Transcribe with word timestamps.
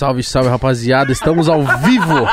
Salve, 0.00 0.22
salve, 0.22 0.48
rapaziada. 0.48 1.12
Estamos 1.12 1.46
ao 1.46 1.60
vivo 1.60 2.26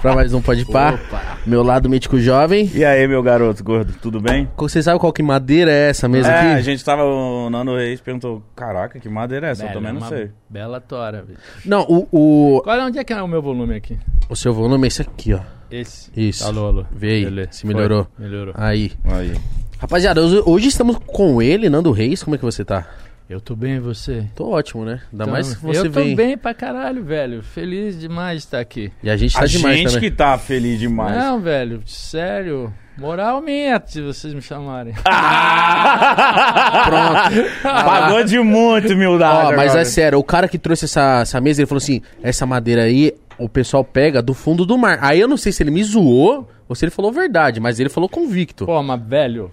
pra 0.00 0.14
mais 0.14 0.32
um 0.32 0.40
Pode 0.40 0.64
Par. 0.64 0.98
Meu 1.46 1.62
lado 1.62 1.86
mítico 1.86 2.18
jovem. 2.18 2.70
E 2.72 2.82
aí, 2.86 3.06
meu 3.06 3.22
garoto 3.22 3.62
gordo, 3.62 3.92
tudo 4.00 4.18
bem? 4.18 4.48
Você 4.56 4.82
sabe 4.82 4.98
qual 4.98 5.12
que 5.12 5.22
madeira 5.22 5.70
é 5.70 5.90
essa 5.90 6.08
mesa 6.08 6.32
é, 6.32 6.38
aqui? 6.38 6.46
a 6.54 6.62
gente 6.62 6.82
tava, 6.82 7.04
o 7.04 7.50
Nando 7.50 7.76
Reis 7.76 8.00
perguntou, 8.00 8.42
caraca, 8.56 8.98
que 8.98 9.10
madeira 9.10 9.48
é 9.48 9.50
essa? 9.50 9.64
eu 9.64 9.66
Velho, 9.68 9.78
também 9.78 9.92
não 9.92 10.00
uma 10.00 10.08
sei. 10.08 10.30
Bela 10.48 10.80
tora, 10.80 11.22
velho. 11.22 11.38
Não, 11.66 11.82
o, 11.82 12.08
o, 12.10 12.62
Qual 12.62 12.76
é, 12.76 12.82
onde 12.82 12.98
é 12.98 13.04
que 13.04 13.12
é 13.12 13.22
o 13.22 13.28
meu 13.28 13.42
volume 13.42 13.76
aqui? 13.76 13.98
o 14.30 14.34
seu 14.34 14.54
volume 14.54 14.86
é 14.86 14.88
esse 14.88 15.02
aqui, 15.02 15.34
ó. 15.34 15.40
Esse. 15.70 16.10
Isso. 16.16 16.46
Alô, 16.46 16.68
alô. 16.68 16.86
Vê 16.90 17.10
aí, 17.10 17.24
Beleza. 17.26 17.52
se 17.52 17.66
melhorou. 17.66 18.08
Foi, 18.16 18.24
Melhorou. 18.24 18.54
Aí. 18.56 18.90
Aí. 19.04 19.34
Rapaziada, 19.78 20.22
hoje, 20.22 20.42
hoje 20.46 20.68
estamos 20.68 20.96
com 21.04 21.42
ele, 21.42 21.68
Nando 21.68 21.90
Reis. 21.90 22.22
Como 22.22 22.36
é 22.36 22.38
que 22.38 22.44
você 22.44 22.64
tá? 22.64 22.86
Eu 23.32 23.40
tô 23.40 23.56
bem, 23.56 23.76
e 23.76 23.80
você? 23.80 24.26
Tô 24.34 24.50
ótimo, 24.50 24.84
né? 24.84 25.00
Ainda 25.10 25.24
Então, 25.24 25.26
mais 25.28 25.54
que 25.54 25.62
você 25.64 25.78
Eu 25.80 25.84
tô 25.90 26.00
vem. 26.00 26.14
bem 26.14 26.36
pra 26.36 26.52
caralho, 26.52 27.02
velho. 27.02 27.42
Feliz 27.42 27.98
demais 27.98 28.40
de 28.40 28.44
estar 28.44 28.60
aqui. 28.60 28.92
E 29.02 29.08
a 29.08 29.16
gente 29.16 29.32
tá 29.32 29.40
a 29.40 29.46
demais 29.46 29.76
gente 29.78 29.86
também. 29.94 30.10
que 30.10 30.14
tá 30.14 30.36
feliz 30.36 30.78
demais. 30.78 31.16
Não, 31.16 31.40
velho, 31.40 31.82
sério. 31.86 32.70
Moral 32.98 33.40
minha, 33.40 33.82
se 33.86 34.02
vocês 34.02 34.34
me 34.34 34.42
chamarem. 34.42 34.92
Pronto. 36.84 37.50
Pagou 37.62 38.22
de 38.24 38.38
muito 38.38 38.92
humildade. 38.92 39.46
Ó, 39.54 39.56
mas 39.56 39.70
agora. 39.70 39.80
é 39.80 39.84
sério, 39.84 40.18
o 40.18 40.24
cara 40.24 40.46
que 40.46 40.58
trouxe 40.58 40.84
essa, 40.84 41.20
essa 41.22 41.40
mesa, 41.40 41.62
ele 41.62 41.66
falou 41.66 41.78
assim: 41.78 42.02
essa 42.22 42.44
madeira 42.44 42.82
aí, 42.82 43.14
o 43.38 43.48
pessoal 43.48 43.82
pega 43.82 44.20
do 44.20 44.34
fundo 44.34 44.66
do 44.66 44.76
mar. 44.76 44.98
Aí 45.00 45.18
eu 45.18 45.26
não 45.28 45.38
sei 45.38 45.52
se 45.52 45.62
ele 45.62 45.70
me 45.70 45.82
zoou 45.82 46.46
ou 46.68 46.74
se 46.74 46.84
ele 46.84 46.90
falou 46.92 47.10
verdade, 47.10 47.60
mas 47.60 47.80
ele 47.80 47.88
falou 47.88 48.08
convicto. 48.10 48.66
Pô, 48.66 48.82
mas 48.82 49.00
velho. 49.02 49.50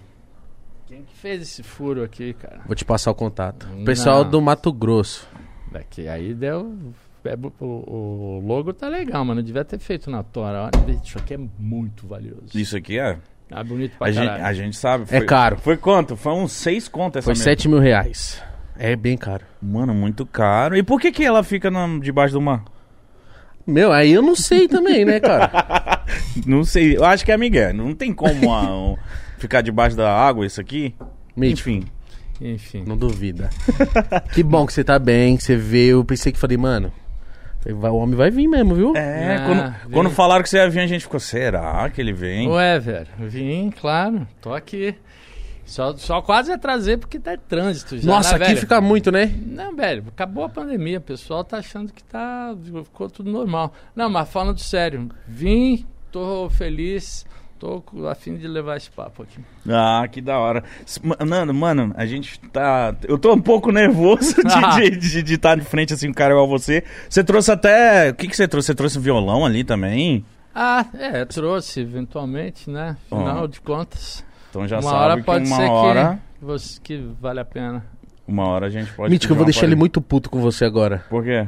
Quem 1.00 1.04
que 1.06 1.16
fez 1.16 1.40
esse 1.42 1.62
furo 1.62 2.02
aqui, 2.04 2.34
cara? 2.34 2.60
Vou 2.66 2.76
te 2.76 2.84
passar 2.84 3.10
o 3.10 3.14
contato. 3.14 3.66
O 3.80 3.84
pessoal 3.84 4.22
Não. 4.24 4.30
do 4.30 4.40
Mato 4.42 4.70
Grosso. 4.72 5.26
Daqui 5.72 6.06
aí 6.08 6.34
deu. 6.34 6.76
é, 7.24 7.34
O, 7.60 7.64
o 7.64 8.42
logo 8.46 8.72
tá 8.74 8.86
legal, 8.88 9.24
mas 9.24 9.36
não 9.36 9.42
devia 9.42 9.64
ter 9.64 9.78
feito 9.78 10.10
na 10.10 10.22
tora. 10.22 10.64
Olha, 10.64 11.00
isso 11.02 11.16
aqui 11.18 11.34
é 11.34 11.38
muito 11.58 12.06
valioso. 12.06 12.50
Isso 12.54 12.76
aqui 12.76 12.98
é. 12.98 13.16
Tá 13.48 13.64
bonito 13.64 13.96
pra 13.96 14.08
A 14.08 14.12
gente, 14.12 14.26
caralho. 14.26 14.44
a 14.44 14.52
gente 14.52 14.76
sabe. 14.76 15.04
É 15.10 15.20
caro. 15.22 15.56
Foi 15.58 15.76
quanto? 15.78 16.16
Foi 16.16 16.32
uns 16.34 16.52
seis 16.52 16.86
contos 16.86 17.18
essa 17.18 17.24
Foi. 17.26 17.34
7 17.34 17.66
mil 17.68 17.78
reais. 17.78 18.42
É 18.78 18.94
bem 18.94 19.16
caro. 19.16 19.44
Mano, 19.60 19.94
muito 19.94 20.26
caro. 20.26 20.76
E 20.76 20.82
por 20.82 21.00
que 21.00 21.10
que 21.12 21.24
ela 21.24 21.42
fica 21.42 21.70
na- 21.70 21.98
debaixo 21.98 22.34
do 22.34 22.40
mar? 22.42 22.62
Meu, 23.66 23.90
aí 23.92 24.12
eu 24.12 24.22
não 24.22 24.34
sei 24.36 24.68
também, 24.68 25.04
né, 25.04 25.18
cara? 25.20 26.04
Não 26.46 26.64
sei. 26.64 26.96
Eu 26.96 27.04
acho 27.04 27.24
que 27.24 27.30
é 27.30 27.36
Miguel. 27.36 27.72
Não 27.74 27.94
tem 27.94 28.12
como 28.12 28.52
ah, 28.52 28.62
um, 28.74 28.96
ficar 29.40 29.60
debaixo 29.62 29.96
da 29.96 30.12
água 30.12 30.46
isso 30.46 30.60
aqui. 30.60 30.94
Mítico, 31.36 31.70
Enfim. 31.70 31.86
Enfim. 32.40 32.84
não 32.86 32.96
duvida. 32.96 33.50
que 34.32 34.42
bom 34.42 34.64
que 34.66 34.72
você 34.72 34.82
tá 34.84 34.98
bem, 34.98 35.36
que 35.36 35.42
você 35.42 35.56
veio. 35.56 35.98
Eu 35.98 36.04
pensei 36.04 36.32
que 36.32 36.38
falei, 36.38 36.56
mano, 36.56 36.92
vai- 37.66 37.90
o 37.90 37.96
homem 37.96 38.16
vai 38.16 38.30
vir 38.30 38.48
mesmo, 38.48 38.74
viu? 38.74 38.96
É, 38.96 39.36
Ah, 39.36 39.44
quando, 39.46 39.62
vem. 39.62 39.90
quando 39.92 40.10
falaram 40.10 40.42
que 40.42 40.48
você 40.48 40.56
ia 40.58 40.68
vir, 40.70 40.80
a 40.80 40.86
gente 40.86 41.02
ficou, 41.02 41.20
será 41.20 41.88
que 41.90 42.00
ele 42.00 42.12
vem? 42.12 42.48
Ué, 42.48 42.78
velho, 42.78 43.08
vim, 43.20 43.70
claro, 43.80 44.26
tô 44.40 44.54
aqui. 44.54 44.94
Só, 45.66 45.96
só 45.96 46.20
quase 46.20 46.50
atrasei 46.50 46.96
porque 46.96 47.20
tá 47.20 47.34
em 47.34 47.38
trânsito 47.38 47.96
já. 47.96 48.10
Nossa, 48.10 48.30
né, 48.30 48.36
aqui 48.36 48.54
velho? 48.54 48.60
fica 48.60 48.80
muito, 48.80 49.12
né? 49.12 49.32
Não, 49.46 49.76
velho, 49.76 50.02
acabou 50.08 50.42
a 50.42 50.48
pandemia, 50.48 50.98
o 50.98 51.02
pessoal 51.02 51.44
tá 51.44 51.58
achando 51.58 51.92
que 51.92 52.02
tá. 52.02 52.56
ficou 52.84 53.08
tudo 53.08 53.30
normal. 53.30 53.72
Não, 53.94 54.10
mas 54.10 54.28
falando 54.28 54.58
sério, 54.58 55.08
vim, 55.28 55.86
tô 56.10 56.50
feliz, 56.50 57.24
tô 57.60 57.84
a 58.08 58.14
fim 58.14 58.36
de 58.36 58.48
levar 58.48 58.76
esse 58.78 58.90
papo 58.90 59.22
aqui. 59.22 59.38
Ah, 59.68 60.08
que 60.10 60.20
da 60.20 60.38
hora. 60.38 60.64
Ma- 61.02 61.16
Mano, 61.24 61.52
mano, 61.54 61.92
a 61.96 62.06
gente 62.06 62.40
tá. 62.48 62.94
Eu 63.06 63.18
tô 63.18 63.32
um 63.34 63.40
pouco 63.40 63.70
nervoso 63.72 64.34
de 64.34 64.40
estar 64.48 64.80
de, 64.80 65.22
de 65.22 65.38
tá 65.38 65.54
de 65.54 65.60
frente 65.62 65.92
assim, 65.92 66.08
um 66.08 66.12
cara 66.14 66.32
igual 66.32 66.48
você. 66.48 66.82
Você 67.08 67.22
trouxe 67.22 67.52
até. 67.52 68.10
O 68.10 68.14
que, 68.14 68.26
que 68.26 68.34
você 68.36 68.48
trouxe? 68.48 68.66
Você 68.68 68.74
trouxe 68.74 68.98
um 68.98 69.02
violão 69.02 69.44
ali 69.44 69.62
também? 69.62 70.24
Ah, 70.54 70.84
é, 70.98 71.24
trouxe 71.26 71.80
eventualmente, 71.80 72.68
né? 72.68 72.96
Afinal 73.10 73.44
Ó. 73.44 73.46
de 73.46 73.60
contas, 73.60 74.24
Então 74.48 74.66
já 74.66 74.76
uma 74.80 74.82
sabe 74.90 74.96
hora 74.96 75.16
que 75.18 75.22
pode 75.22 75.46
uma 75.46 75.56
ser 75.56 75.68
hora. 75.70 76.18
que, 76.38 76.44
você, 76.44 76.80
que 76.82 76.96
vale 77.20 77.38
a 77.38 77.44
pena. 77.44 77.84
Uma 78.26 78.48
hora 78.48 78.66
a 78.66 78.70
gente 78.70 78.90
pode. 78.92 79.10
Mítico, 79.12 79.32
eu 79.32 79.36
vou 79.36 79.44
deixar 79.44 79.66
ele 79.66 79.76
muito 79.76 80.00
puto 80.00 80.28
com 80.30 80.40
você 80.40 80.64
agora. 80.64 81.04
Por 81.08 81.22
quê? 81.22 81.46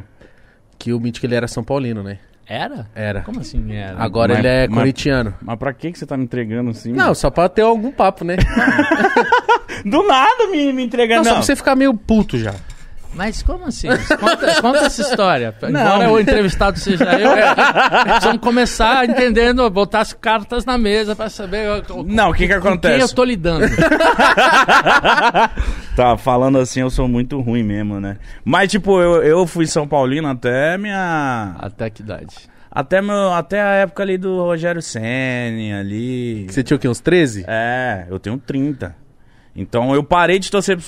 Que 0.78 0.92
o 0.92 1.00
Mítico 1.00 1.26
ele 1.26 1.34
era 1.34 1.48
São 1.48 1.64
Paulino, 1.64 2.02
né? 2.02 2.18
Era? 2.46 2.86
Era. 2.94 3.20
Como 3.22 3.40
assim 3.40 3.72
era? 3.74 3.96
Agora 4.02 4.34
Mas- 4.34 4.38
ele 4.44 4.48
é 4.48 4.68
mas- 4.68 4.78
corintiano. 4.78 5.34
Mas 5.40 5.58
pra 5.58 5.72
que, 5.72 5.92
que 5.92 5.98
você 5.98 6.04
tá 6.06 6.16
me 6.16 6.24
entregando 6.24 6.70
assim? 6.70 6.92
Não, 6.92 7.14
só 7.14 7.30
pra 7.30 7.48
ter 7.48 7.62
algum 7.62 7.90
papo, 7.92 8.24
né? 8.24 8.36
Do 9.84 10.06
nada 10.06 10.46
me, 10.50 10.72
me 10.72 10.84
entregando. 10.84 11.20
Não, 11.20 11.24
só 11.24 11.34
pra 11.34 11.42
você 11.42 11.56
ficar 11.56 11.74
meio 11.76 11.94
puto 11.94 12.38
já. 12.38 12.54
Mas 13.14 13.42
como 13.42 13.66
assim? 13.66 13.88
Conta, 13.88 14.60
conta 14.62 14.78
essa 14.86 15.02
história. 15.02 15.54
Não. 15.62 15.68
Embora 15.68 16.10
o 16.12 16.20
entrevistado 16.20 16.78
seja 16.78 17.04
eu, 17.18 17.30
precisamos 18.04 18.40
começar 18.40 19.08
entendendo, 19.08 19.68
botar 19.70 20.00
as 20.00 20.12
cartas 20.12 20.64
na 20.64 20.78
mesa 20.78 21.14
pra 21.14 21.28
saber 21.28 21.84
o, 21.90 22.02
Não, 22.04 22.30
o 22.30 22.34
que 22.34 22.46
que 22.48 22.54
com 22.54 22.60
quem 22.62 22.70
acontece? 22.70 23.00
eu 23.00 23.08
tô 23.14 23.24
lidando. 23.24 23.66
Tá, 25.94 26.16
falando 26.16 26.58
assim, 26.58 26.80
eu 26.80 26.88
sou 26.88 27.06
muito 27.06 27.38
ruim 27.40 27.62
mesmo, 27.62 28.00
né? 28.00 28.16
Mas, 28.42 28.70
tipo, 28.70 28.98
eu, 28.98 29.22
eu 29.22 29.46
fui 29.46 29.66
São 29.66 29.86
Paulino 29.86 30.26
até 30.26 30.78
minha. 30.78 31.54
Até 31.58 31.90
que 31.90 32.00
idade? 32.02 32.34
Até, 32.70 33.02
meu, 33.02 33.30
até 33.34 33.60
a 33.60 33.72
época 33.74 34.02
ali 34.02 34.16
do 34.16 34.38
Rogério 34.42 34.80
Senni, 34.80 35.74
ali. 35.74 36.46
Você 36.48 36.62
tinha 36.62 36.76
o 36.76 36.80
quê? 36.80 36.88
Uns 36.88 37.00
13? 37.00 37.44
É, 37.46 38.06
eu 38.08 38.18
tenho 38.18 38.38
30. 38.38 38.96
Então 39.54 39.94
eu 39.94 40.02
parei 40.02 40.38
de 40.38 40.50
torcer 40.50 40.78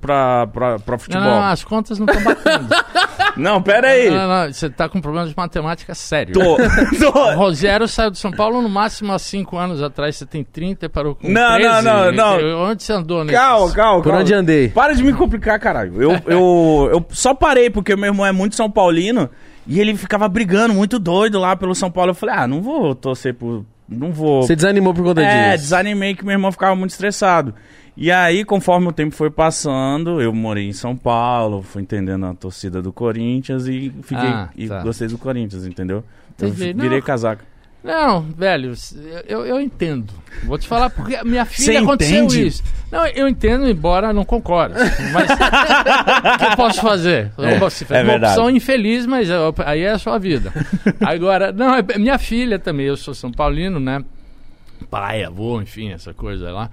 pra, 0.00 0.46
pra, 0.46 0.78
pra 0.78 0.92
Não, 0.92 0.98
futebol. 0.98 1.22
não, 1.24 1.30
não, 1.40 1.42
as 1.46 1.64
contas 1.64 1.98
não 1.98 2.06
estão 2.06 2.22
batendo. 2.22 2.68
Não, 3.36 3.60
pera 3.60 3.88
aí. 3.88 4.08
Não, 4.08 4.28
não, 4.28 4.52
você 4.52 4.70
tá 4.70 4.88
com 4.88 5.00
problema 5.00 5.26
de 5.26 5.34
matemática 5.36 5.92
sério. 5.92 6.32
Tô. 6.34 6.54
O 7.08 7.12
tô. 7.12 7.34
Rogério 7.34 7.88
saiu 7.88 8.12
de 8.12 8.18
São 8.18 8.30
Paulo 8.30 8.62
no 8.62 8.68
máximo 8.68 9.12
há 9.12 9.18
5 9.18 9.56
anos 9.56 9.82
atrás. 9.82 10.14
Você 10.14 10.24
tem 10.24 10.44
30 10.44 10.86
e 10.86 10.88
parou 10.88 11.16
com 11.16 11.28
Não, 11.28 11.54
13. 11.56 11.68
não, 11.68 11.82
não, 11.82 12.12
não. 12.12 12.70
Onde 12.70 12.84
você 12.84 12.92
andou 12.92 13.24
nesse... 13.24 13.36
Calma, 13.36 13.72
calma, 13.72 14.02
Por 14.02 14.10
calma. 14.10 14.20
onde 14.20 14.32
andei? 14.34 14.68
Para 14.68 14.94
de 14.94 15.02
me 15.02 15.12
complicar, 15.12 15.58
caralho. 15.58 16.00
Eu, 16.00 16.12
eu, 16.26 16.90
eu 16.92 17.06
só 17.10 17.34
parei 17.34 17.68
porque 17.70 17.96
meu 17.96 18.06
irmão 18.10 18.24
é 18.24 18.30
muito 18.30 18.54
São 18.54 18.70
Paulino 18.70 19.28
e 19.66 19.80
ele 19.80 19.96
ficava 19.96 20.28
brigando, 20.28 20.72
muito 20.72 21.00
doido 21.00 21.40
lá 21.40 21.56
pelo 21.56 21.74
São 21.74 21.90
Paulo. 21.90 22.12
Eu 22.12 22.14
falei, 22.14 22.36
ah, 22.36 22.46
não 22.46 22.62
vou 22.62 22.94
torcer 22.94 23.34
por. 23.34 23.64
Não 23.88 24.12
vou. 24.12 24.42
Você 24.42 24.56
desanimou 24.56 24.94
por 24.94 25.04
conta 25.04 25.20
É, 25.22 25.50
disso? 25.52 25.64
desanimei 25.64 26.14
que 26.14 26.24
meu 26.24 26.32
irmão 26.32 26.50
ficava 26.50 26.74
muito 26.74 26.90
estressado. 26.92 27.54
E 27.96 28.10
aí, 28.10 28.44
conforme 28.44 28.88
o 28.88 28.92
tempo 28.92 29.14
foi 29.14 29.30
passando, 29.30 30.20
eu 30.20 30.32
morei 30.32 30.66
em 30.68 30.72
São 30.72 30.96
Paulo, 30.96 31.62
fui 31.62 31.82
entendendo 31.82 32.26
a 32.26 32.34
torcida 32.34 32.82
do 32.82 32.92
Corinthians 32.92 33.66
e 33.68 33.92
fiquei 34.02 34.26
Ah, 34.26 34.48
e 34.56 34.66
tá. 34.66 34.82
gostei 34.82 35.06
do 35.06 35.16
Corinthians, 35.18 35.64
entendeu? 35.66 36.02
Eu 36.40 36.48
Entendi. 36.48 36.72
virei 36.72 36.98
Não. 36.98 37.06
casaca. 37.06 37.44
Não, 37.84 38.22
velho, 38.22 38.72
eu, 39.28 39.44
eu 39.44 39.60
entendo. 39.60 40.10
Vou 40.44 40.56
te 40.56 40.66
falar 40.66 40.88
porque 40.88 41.14
a 41.16 41.22
minha 41.22 41.44
filha 41.44 41.72
Você 41.72 41.76
aconteceu 41.76 42.24
entende? 42.24 42.46
isso. 42.46 42.62
Não, 42.90 43.06
eu 43.08 43.28
entendo, 43.28 43.68
embora 43.68 44.10
não 44.10 44.24
concorde. 44.24 44.72
Mas 45.12 45.28
o 45.30 46.38
que 46.38 46.44
eu 46.46 46.56
posso 46.56 46.80
fazer? 46.80 47.30
Eu 47.36 47.44
É, 47.44 47.58
posso- 47.58 47.84
é 47.92 47.98
uma 47.98 48.04
verdade. 48.04 48.32
opção 48.32 48.48
infeliz, 48.50 49.04
mas 49.04 49.28
eu- 49.28 49.54
aí 49.66 49.82
é 49.82 49.90
a 49.90 49.98
sua 49.98 50.18
vida. 50.18 50.50
Agora, 51.00 51.52
não, 51.52 51.74
é 51.74 51.82
minha 51.98 52.16
filha 52.18 52.58
também, 52.58 52.86
eu 52.86 52.96
sou 52.96 53.12
São 53.12 53.30
Paulino, 53.30 53.78
né? 53.78 54.02
Pai, 54.90 55.22
avô, 55.22 55.60
enfim, 55.60 55.92
essa 55.92 56.14
coisa 56.14 56.50
lá. 56.50 56.70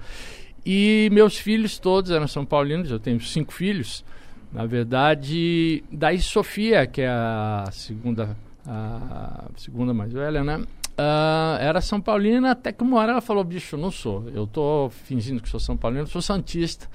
E 0.64 1.10
meus 1.12 1.36
filhos 1.36 1.78
todos 1.78 2.10
eram 2.10 2.26
São 2.26 2.44
Paulinos, 2.46 2.90
eu 2.90 2.98
tenho 2.98 3.20
cinco 3.20 3.52
filhos. 3.52 4.02
Na 4.50 4.64
verdade, 4.64 5.84
daí 5.92 6.20
Sofia, 6.22 6.86
que 6.86 7.02
é 7.02 7.08
a 7.08 7.64
segunda, 7.70 8.34
a 8.66 9.44
segunda 9.56 9.92
mais 9.92 10.10
velha, 10.12 10.42
né? 10.42 10.60
Ah, 10.96 11.56
era 11.60 11.80
São 11.80 12.00
Paulina, 12.00 12.50
até 12.52 12.70
que 12.72 12.82
uma 12.82 12.98
hora 12.98 13.12
ela 13.12 13.20
falou, 13.20 13.42
bicho, 13.44 13.76
não 13.76 13.90
sou. 13.90 14.24
Eu 14.34 14.46
tô 14.46 14.90
fingindo 15.04 15.40
que 15.42 15.48
sou 15.48 15.58
São 15.60 15.76
Paulino, 15.76 16.06
sou 16.06 16.20
Santista. 16.22 16.86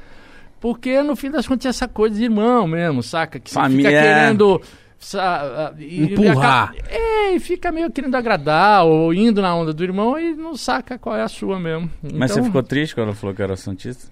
Porque 0.59 1.01
no 1.03 1.15
fim 1.15 1.29
das 1.29 1.47
contas 1.47 1.61
tinha 1.61 1.69
essa 1.69 1.87
coisa 1.87 2.15
de 2.15 2.23
irmão 2.23 2.67
mesmo, 2.67 3.01
saca? 3.03 3.39
Que 3.39 3.49
você 3.49 3.55
Família. 3.55 3.89
fica 3.89 4.01
querendo. 4.01 4.61
sa- 4.99 5.71
ah, 5.71 5.73
e- 5.79 6.05
Empurrar. 6.05 6.73
e 6.75 6.79
acaba- 6.79 6.89
é, 6.89 7.31
e 7.35 7.39
fica 7.39 7.71
meio 7.71 7.91
querendo 7.91 8.15
agradar, 8.15 8.83
ou 8.83 9.13
indo 9.13 9.43
na 9.43 9.55
onda 9.55 9.71
do 9.71 9.83
irmão 9.83 10.17
e 10.17 10.33
não 10.33 10.57
saca 10.57 10.97
qual 10.97 11.15
é 11.15 11.21
a 11.21 11.27
sua 11.27 11.59
mesmo. 11.59 11.87
Mas 12.01 12.31
Então, 12.31 12.41
você 12.41 12.43
ficou 12.49 12.63
triste 12.63 12.95
quando 12.95 13.07
ela 13.09 13.15
falou 13.15 13.35
que 13.35 13.41
era 13.43 13.55
Santista? 13.55 14.11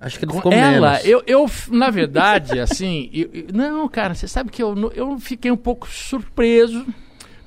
Acho 0.00 0.16
que 0.20 0.24
ele 0.24 0.32
ficou 0.32 0.52
ela, 0.52 0.90
menos. 0.92 1.04
eu, 1.04 1.20
eu, 1.26 1.50
na 1.72 1.90
verdade, 1.90 2.60
assim, 2.60 3.10
eu- 3.14 3.30
eu- 3.32 3.46
não, 3.52 3.88
cara, 3.88 4.14
você 4.14 4.28
sabe 4.28 4.50
que 4.52 4.62
eu, 4.62 4.92
eu 4.94 5.18
fiquei 5.18 5.50
um 5.50 5.56
pouco 5.56 5.88
surpreso, 5.88 6.86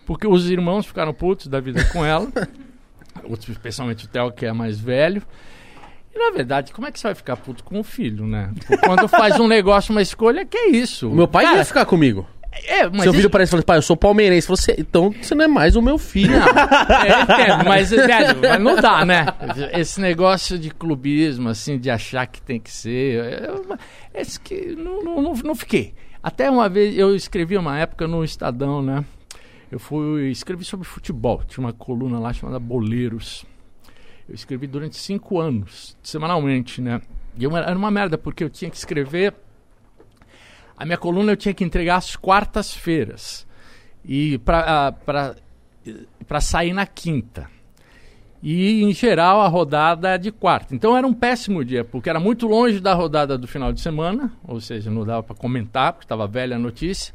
porque 0.05 0.27
os 0.27 0.49
irmãos 0.49 0.85
ficaram 0.85 1.13
putos 1.13 1.47
da 1.47 1.59
vida 1.59 1.83
com 1.85 2.05
ela, 2.05 2.27
especialmente 3.49 4.05
o 4.05 4.07
Theo, 4.07 4.31
que 4.31 4.45
é 4.45 4.53
mais 4.53 4.79
velho. 4.79 5.21
E, 6.13 6.19
na 6.19 6.31
verdade, 6.31 6.73
como 6.73 6.87
é 6.87 6.91
que 6.91 6.99
você 6.99 7.07
vai 7.07 7.15
ficar 7.15 7.37
puto 7.37 7.63
com 7.63 7.79
o 7.79 7.83
filho, 7.83 8.25
né? 8.27 8.51
Tipo, 8.59 8.77
quando 8.79 9.07
faz 9.07 9.39
um 9.39 9.47
negócio, 9.47 9.91
uma 9.93 10.01
escolha, 10.01 10.45
que 10.45 10.57
é 10.57 10.69
isso? 10.69 11.09
O 11.09 11.15
meu 11.15 11.27
pai 11.27 11.45
Cara, 11.45 11.57
ia 11.59 11.65
ficar 11.65 11.85
comigo. 11.85 12.27
É, 12.67 12.89
mas 12.89 13.03
Seu 13.03 13.13
filho 13.13 13.21
isso- 13.21 13.29
parece 13.29 13.49
e 13.49 13.51
fala, 13.51 13.63
pai, 13.63 13.77
eu 13.77 13.81
sou 13.81 13.95
palmeirense. 13.95 14.45
Você, 14.49 14.75
então 14.77 15.09
você 15.21 15.33
não 15.33 15.45
é 15.45 15.47
mais 15.47 15.77
o 15.77 15.81
meu 15.81 15.97
filho. 15.97 16.33
É, 16.35 17.11
eu 17.11 17.21
entendo, 17.21 17.63
mas, 17.65 17.89
velho, 17.91 18.39
mas 18.41 18.59
não 18.61 18.75
dá, 18.75 19.05
né? 19.05 19.25
Esse 19.71 20.01
negócio 20.01 20.59
de 20.59 20.69
clubismo, 20.69 21.47
assim, 21.47 21.79
de 21.79 21.89
achar 21.89 22.27
que 22.27 22.41
tem 22.41 22.59
que 22.59 22.69
ser. 22.69 23.43
Eu, 23.47 23.77
esse 24.13 24.37
que 24.37 24.75
não, 24.75 25.01
não, 25.01 25.21
não, 25.21 25.33
não 25.33 25.55
fiquei. 25.55 25.93
Até 26.21 26.51
uma 26.51 26.67
vez, 26.67 26.97
eu 26.97 27.15
escrevi 27.15 27.57
uma 27.57 27.79
época 27.79 28.05
no 28.05 28.21
Estadão, 28.21 28.81
né? 28.81 29.05
Eu 29.71 29.79
fui, 29.79 30.29
escrevi 30.29 30.65
sobre 30.65 30.85
futebol. 30.85 31.41
Tinha 31.47 31.65
uma 31.65 31.71
coluna 31.71 32.19
lá 32.19 32.33
chamada 32.33 32.59
Boleiros. 32.59 33.45
Eu 34.27 34.35
escrevi 34.35 34.67
durante 34.67 34.97
cinco 34.97 35.39
anos, 35.39 35.97
semanalmente, 36.03 36.81
né? 36.81 37.01
E 37.37 37.43
eu, 37.45 37.55
era 37.55 37.77
uma 37.77 37.89
merda, 37.89 38.17
porque 38.17 38.43
eu 38.43 38.49
tinha 38.49 38.69
que 38.69 38.75
escrever. 38.75 39.33
A 40.75 40.85
minha 40.85 40.97
coluna 40.97 41.31
eu 41.31 41.37
tinha 41.37 41.53
que 41.53 41.63
entregar 41.63 41.95
às 41.95 42.15
quartas-feiras. 42.17 43.47
E 44.03 44.37
para 44.39 44.95
sair 46.41 46.73
na 46.73 46.85
quinta. 46.85 47.49
E, 48.43 48.81
em 48.83 48.91
geral, 48.91 49.39
a 49.39 49.47
rodada 49.47 50.09
é 50.09 50.17
de 50.17 50.31
quarta. 50.31 50.73
Então 50.73 50.97
era 50.97 51.05
um 51.05 51.13
péssimo 51.13 51.63
dia, 51.63 51.85
porque 51.85 52.09
era 52.09 52.19
muito 52.19 52.47
longe 52.47 52.79
da 52.79 52.93
rodada 52.93 53.37
do 53.37 53.47
final 53.47 53.71
de 53.71 53.79
semana, 53.79 54.33
ou 54.43 54.59
seja, 54.59 54.89
não 54.89 55.05
dava 55.05 55.21
para 55.21 55.35
comentar, 55.35 55.93
porque 55.93 56.05
estava 56.05 56.27
velha 56.27 56.55
a 56.55 56.59
notícia. 56.59 57.13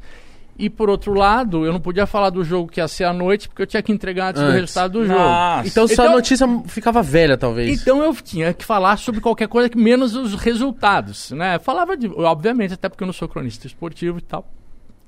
E 0.59 0.69
por 0.71 0.89
outro 0.89 1.13
lado, 1.13 1.65
eu 1.65 1.71
não 1.71 1.79
podia 1.79 2.07
falar 2.07 2.31
do 2.31 2.43
jogo 2.43 2.67
que 2.71 2.79
ia 2.79 2.87
ser 2.87 3.03
à 3.03 3.13
noite, 3.13 3.47
porque 3.47 3.61
eu 3.61 3.67
tinha 3.67 3.83
que 3.83 3.91
entregar 3.91 4.29
antes, 4.29 4.41
do 4.41 4.47
Antes. 4.47 4.61
resultado 4.61 4.91
do 4.93 5.05
jogo. 5.05 5.19
Nossa. 5.19 5.67
Então, 5.67 5.87
sua 5.87 6.05
Então- 6.05 6.15
notícia 6.15 6.47
ficava 6.65 7.03
velha, 7.03 7.37
talvez. 7.37 7.79
Então 7.79 8.03
eu 8.03 8.11
tinha 8.15 8.51
que 8.55 8.65
falar 8.65 8.97
sobre 8.97 9.21
qualquer 9.21 9.47
coisa 9.47 9.69
que 9.69 9.77
menos 9.77 10.15
os 10.15 10.33
resultados, 10.33 11.29
né? 11.31 11.59
Falava 11.59 11.95
de, 11.95 12.07
obviamente, 12.07 12.73
até 12.73 12.89
porque 12.89 13.03
eu 13.03 13.05
não 13.05 13.13
sou 13.13 13.27
cronista 13.29 13.67
esportivo 13.67 14.17
e 14.17 14.21
tal. 14.21 14.51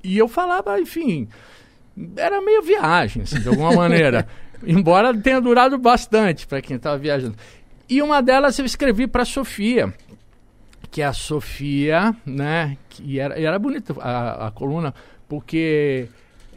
E 0.04 0.16
eu 0.16 0.28
falava, 0.28 0.78
enfim, 0.80 1.26
era 2.16 2.40
meio 2.40 2.62
viagem, 2.62 3.22
assim, 3.22 3.40
de 3.40 3.48
alguma 3.48 3.72
maneira. 3.74 4.28
Embora 4.64 5.12
tenha 5.16 5.40
durado 5.40 5.76
bastante 5.78 6.46
para 6.46 6.62
quem 6.62 6.76
estava 6.76 6.96
viajando. 6.96 7.34
E 7.88 8.00
uma 8.00 8.22
delas 8.22 8.56
eu 8.58 8.64
escrevi 8.64 9.08
para 9.08 9.24
Sofia, 9.24 9.92
que 10.92 11.02
é 11.02 11.06
a 11.06 11.12
Sofia, 11.12 12.14
né? 12.24 12.76
Que 12.88 13.18
era, 13.18 13.36
e 13.40 13.44
era 13.44 13.58
bonita 13.58 13.94
a, 14.00 14.46
a 14.46 14.50
coluna, 14.52 14.94
porque 15.30 16.08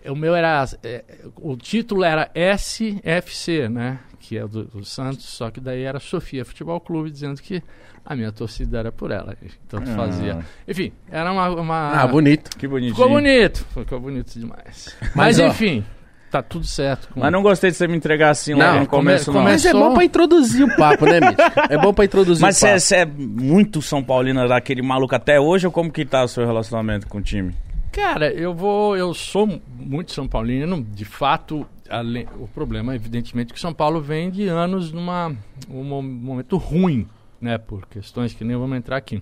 o 0.10 0.16
meu 0.16 0.36
era. 0.36 0.66
é, 0.84 1.04
o 1.38 1.56
título 1.56 2.04
era 2.04 2.30
SFC, 2.36 3.70
né? 3.70 4.00
Que 4.20 4.38
é 4.38 4.48
do, 4.48 4.64
do 4.66 4.84
Santos, 4.84 5.26
só 5.26 5.52
que 5.52 5.60
daí 5.60 5.84
era 5.84 6.00
Sofia 6.00 6.44
Futebol 6.44 6.80
Clube, 6.82 7.12
dizendo 7.12 7.40
que 7.42 7.62
a 8.06 8.16
minha 8.16 8.32
torcida 8.32 8.80
era 8.80 8.92
por 8.92 9.12
ela. 9.12 9.36
Tanto 9.70 9.92
Ah. 9.92 9.96
fazia. 9.96 10.40
Enfim, 10.68 10.92
era 11.12 11.32
uma. 11.32 11.50
uma 11.50 11.92
Ah, 12.02 12.08
bonito. 12.08 12.58
Que 12.58 12.68
bonitinho. 12.68 12.96
ficou 12.96 13.10
bonito. 13.10 13.66
Ficou 13.74 14.00
bonito 14.00 14.38
demais. 14.40 14.96
Mas, 15.02 15.16
Mas, 15.16 15.40
ó, 15.40 15.48
enfim, 15.48 15.86
tá 16.32 16.42
tudo 16.42 16.66
certo. 16.66 17.10
com- 17.14 17.20
Mas 17.20 17.32
não 17.32 17.44
gostei 17.44 17.70
de 17.70 17.76
você 17.78 17.86
me 17.88 17.96
entregar 17.98 18.30
assim 18.32 18.54
Não, 18.54 18.60
lá 18.60 18.72
no 18.80 18.88
come- 18.88 19.04
começo, 19.06 19.30
não. 19.32 19.40
come- 19.42 19.52
Mas 19.52 19.66
é 19.66 19.72
Começou- 19.72 19.90
bom 19.90 19.96
pra 19.96 20.04
introduzir 20.06 20.64
o 20.66 20.76
papo, 20.78 21.06
né, 21.06 21.20
Mitch? 21.20 21.38
É 21.70 21.78
bom 21.78 21.94
pra 21.94 22.06
introduzir 22.06 22.42
Mas 22.42 22.58
o 22.58 22.62
papo. 22.66 22.80
você 22.80 22.96
é 22.96 23.06
muito 23.06 23.82
São 23.82 24.02
Paulino 24.04 24.48
daquele 24.48 24.82
maluco 24.82 25.14
até 25.14 25.40
hoje 25.40 25.68
ou 25.68 25.72
como 25.72 25.92
que 25.92 26.04
tá 26.06 26.24
o 26.24 26.28
seu 26.30 26.46
relacionamento 26.46 27.08
com 27.08 27.18
o 27.18 27.22
time? 27.22 27.54
Cara, 27.94 28.32
eu 28.34 28.54
vou. 28.54 28.98
Eu 28.98 29.14
sou 29.14 29.48
muito 29.78 30.12
São 30.12 30.28
Paulino, 30.28 30.84
de 30.84 31.06
fato. 31.06 31.66
além- 31.90 32.28
o 32.40 32.48
problema, 32.48 32.96
evidentemente, 32.96 33.52
é 33.52 33.54
que 33.54 33.60
São 33.60 33.74
Paulo 33.74 34.02
vem 34.02 34.32
de 34.32 34.48
anos 34.48 34.92
numa 34.92 35.36
um 35.70 35.84
mo- 35.84 36.02
momento 36.02 36.58
ruim, 36.58 37.08
né? 37.40 37.58
Por 37.58 37.86
questões 37.86 38.34
que 38.34 38.44
nem 38.44 38.58
vamos 38.58 38.78
entrar 38.78 38.98
aqui. 38.98 39.22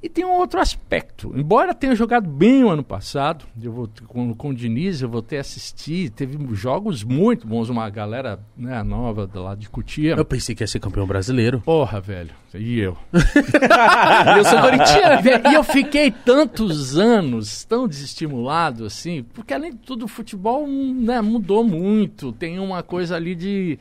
E 0.00 0.08
tem 0.08 0.24
um 0.24 0.30
outro 0.30 0.60
aspecto. 0.60 1.32
Embora 1.34 1.74
tenha 1.74 1.92
jogado 1.92 2.28
bem 2.28 2.62
o 2.62 2.68
ano 2.68 2.84
passado, 2.84 3.44
eu 3.60 3.72
vou, 3.72 3.90
com, 4.06 4.32
com 4.32 4.50
o 4.50 4.54
Diniz, 4.54 5.02
eu 5.02 5.08
voltei 5.08 5.38
a 5.38 5.40
assistir. 5.40 6.10
Teve 6.10 6.38
jogos 6.54 7.02
muito 7.02 7.48
bons, 7.48 7.68
uma 7.68 7.90
galera 7.90 8.38
né, 8.56 8.80
nova 8.84 9.26
do 9.26 9.42
lado 9.42 9.58
de 9.58 9.68
Cutia. 9.68 10.14
Eu 10.14 10.24
pensei 10.24 10.54
que 10.54 10.62
ia 10.62 10.68
ser 10.68 10.78
campeão 10.78 11.04
brasileiro. 11.04 11.60
Porra, 11.62 12.00
velho. 12.00 12.30
E 12.54 12.78
eu? 12.78 12.96
eu 13.12 14.44
sou 14.44 14.60
corintiano. 14.60 15.50
E 15.50 15.54
eu 15.54 15.64
fiquei 15.64 16.12
tantos 16.12 16.96
anos 16.96 17.64
tão 17.64 17.88
desestimulado 17.88 18.84
assim, 18.84 19.24
porque 19.34 19.52
além 19.52 19.72
de 19.72 19.78
tudo 19.78 20.04
o 20.04 20.08
futebol 20.08 20.64
né, 20.68 21.20
mudou 21.20 21.64
muito. 21.64 22.30
Tem 22.32 22.60
uma 22.60 22.84
coisa 22.84 23.16
ali 23.16 23.34
de. 23.34 23.78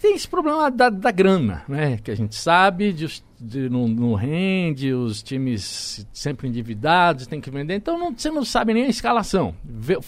Tem 0.00 0.14
esse 0.14 0.28
problema 0.28 0.70
da, 0.70 0.90
da 0.90 1.10
grana, 1.10 1.62
né? 1.68 1.98
Que 2.02 2.10
a 2.10 2.14
gente 2.14 2.34
sabe, 2.36 2.92
de, 2.92 3.06
os- 3.06 3.24
de 3.40 3.68
não, 3.70 3.88
não 3.88 4.14
rende, 4.14 4.92
os 4.92 5.22
times 5.22 6.06
sempre 6.12 6.48
endividados, 6.48 7.26
tem 7.26 7.40
que 7.40 7.50
vender. 7.50 7.74
Então 7.76 7.98
não- 7.98 8.12
você 8.16 8.30
não 8.30 8.44
sabe 8.44 8.74
nem 8.74 8.84
a 8.84 8.88
escalação. 8.88 9.54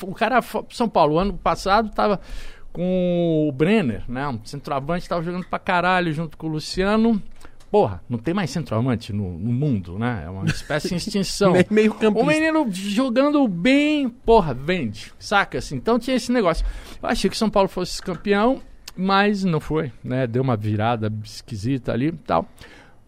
O 0.03 0.15
cara, 0.15 0.41
São 0.71 0.89
Paulo, 0.89 1.19
ano 1.19 1.33
passado, 1.35 1.89
estava 1.89 2.21
com 2.73 3.47
o 3.49 3.53
Brenner, 3.53 4.03
né? 4.09 4.27
Um 4.29 4.39
centroavante, 4.45 5.03
estava 5.05 5.23
jogando 5.23 5.47
pra 5.47 5.59
caralho 5.59 6.13
junto 6.13 6.37
com 6.37 6.47
o 6.47 6.51
Luciano. 6.51 7.23
Porra, 7.71 8.03
não 8.07 8.19
tem 8.19 8.35
mais 8.35 8.51
centroavante 8.51 9.15
no, 9.15 9.39
no 9.39 9.51
mundo, 9.51 9.99
né? 9.99 10.25
É 10.27 10.29
uma 10.31 10.45
espécie 10.45 10.93
em 10.93 10.97
extinção. 10.99 11.55
Meio 11.71 11.93
O 11.93 11.95
campista. 11.95 12.27
menino 12.27 12.67
jogando 12.71 13.47
bem, 13.49 14.09
porra, 14.11 14.53
vende. 14.53 15.11
Saca 15.19 15.57
assim? 15.59 15.77
Então 15.77 15.99
tinha 15.99 16.17
esse 16.17 16.31
negócio. 16.31 16.67
Eu 17.03 17.09
achei 17.09 17.31
que 17.31 17.37
São 17.37 17.49
Paulo 17.49 17.71
fosse 17.71 18.03
campeão, 18.03 18.61
mas 18.95 19.43
não 19.43 19.59
foi, 19.59 19.91
né? 20.05 20.27
Deu 20.27 20.43
uma 20.43 20.55
virada 20.57 21.11
esquisita 21.25 21.93
ali 21.93 22.09
e 22.09 22.13
tal. 22.13 22.47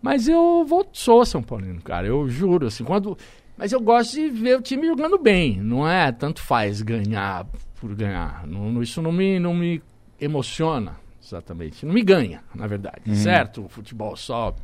Mas 0.05 0.29
eu 0.29 0.67
vou, 0.69 0.87
sou 0.93 1.25
São 1.25 1.43
Paulino, 1.43 1.81
cara. 1.81 2.07
Eu 2.07 2.29
juro, 2.29 2.67
assim, 2.67 2.85
quando. 2.85 3.17
Mas 3.57 3.73
eu 3.73 3.81
gosto 3.81 4.17
de 4.17 4.29
ver 4.29 4.59
o 4.59 4.61
time 4.61 4.87
jogando 4.87 5.17
bem. 5.17 5.59
Não 5.63 5.89
é 5.89 6.13
tanto 6.13 6.43
faz 6.43 6.83
ganhar 6.83 7.47
por 7.81 7.95
ganhar. 7.95 8.47
Não, 8.47 8.83
isso 8.83 9.01
não 9.01 9.11
me, 9.11 9.41
não 9.41 9.55
me 9.55 9.81
emociona, 10.21 10.97
exatamente. 11.25 11.87
Não 11.87 11.95
me 11.95 12.03
ganha, 12.03 12.43
na 12.55 12.67
verdade. 12.67 13.17
Certo? 13.17 13.65
O 13.65 13.69
futebol 13.71 14.15
só 14.15 14.55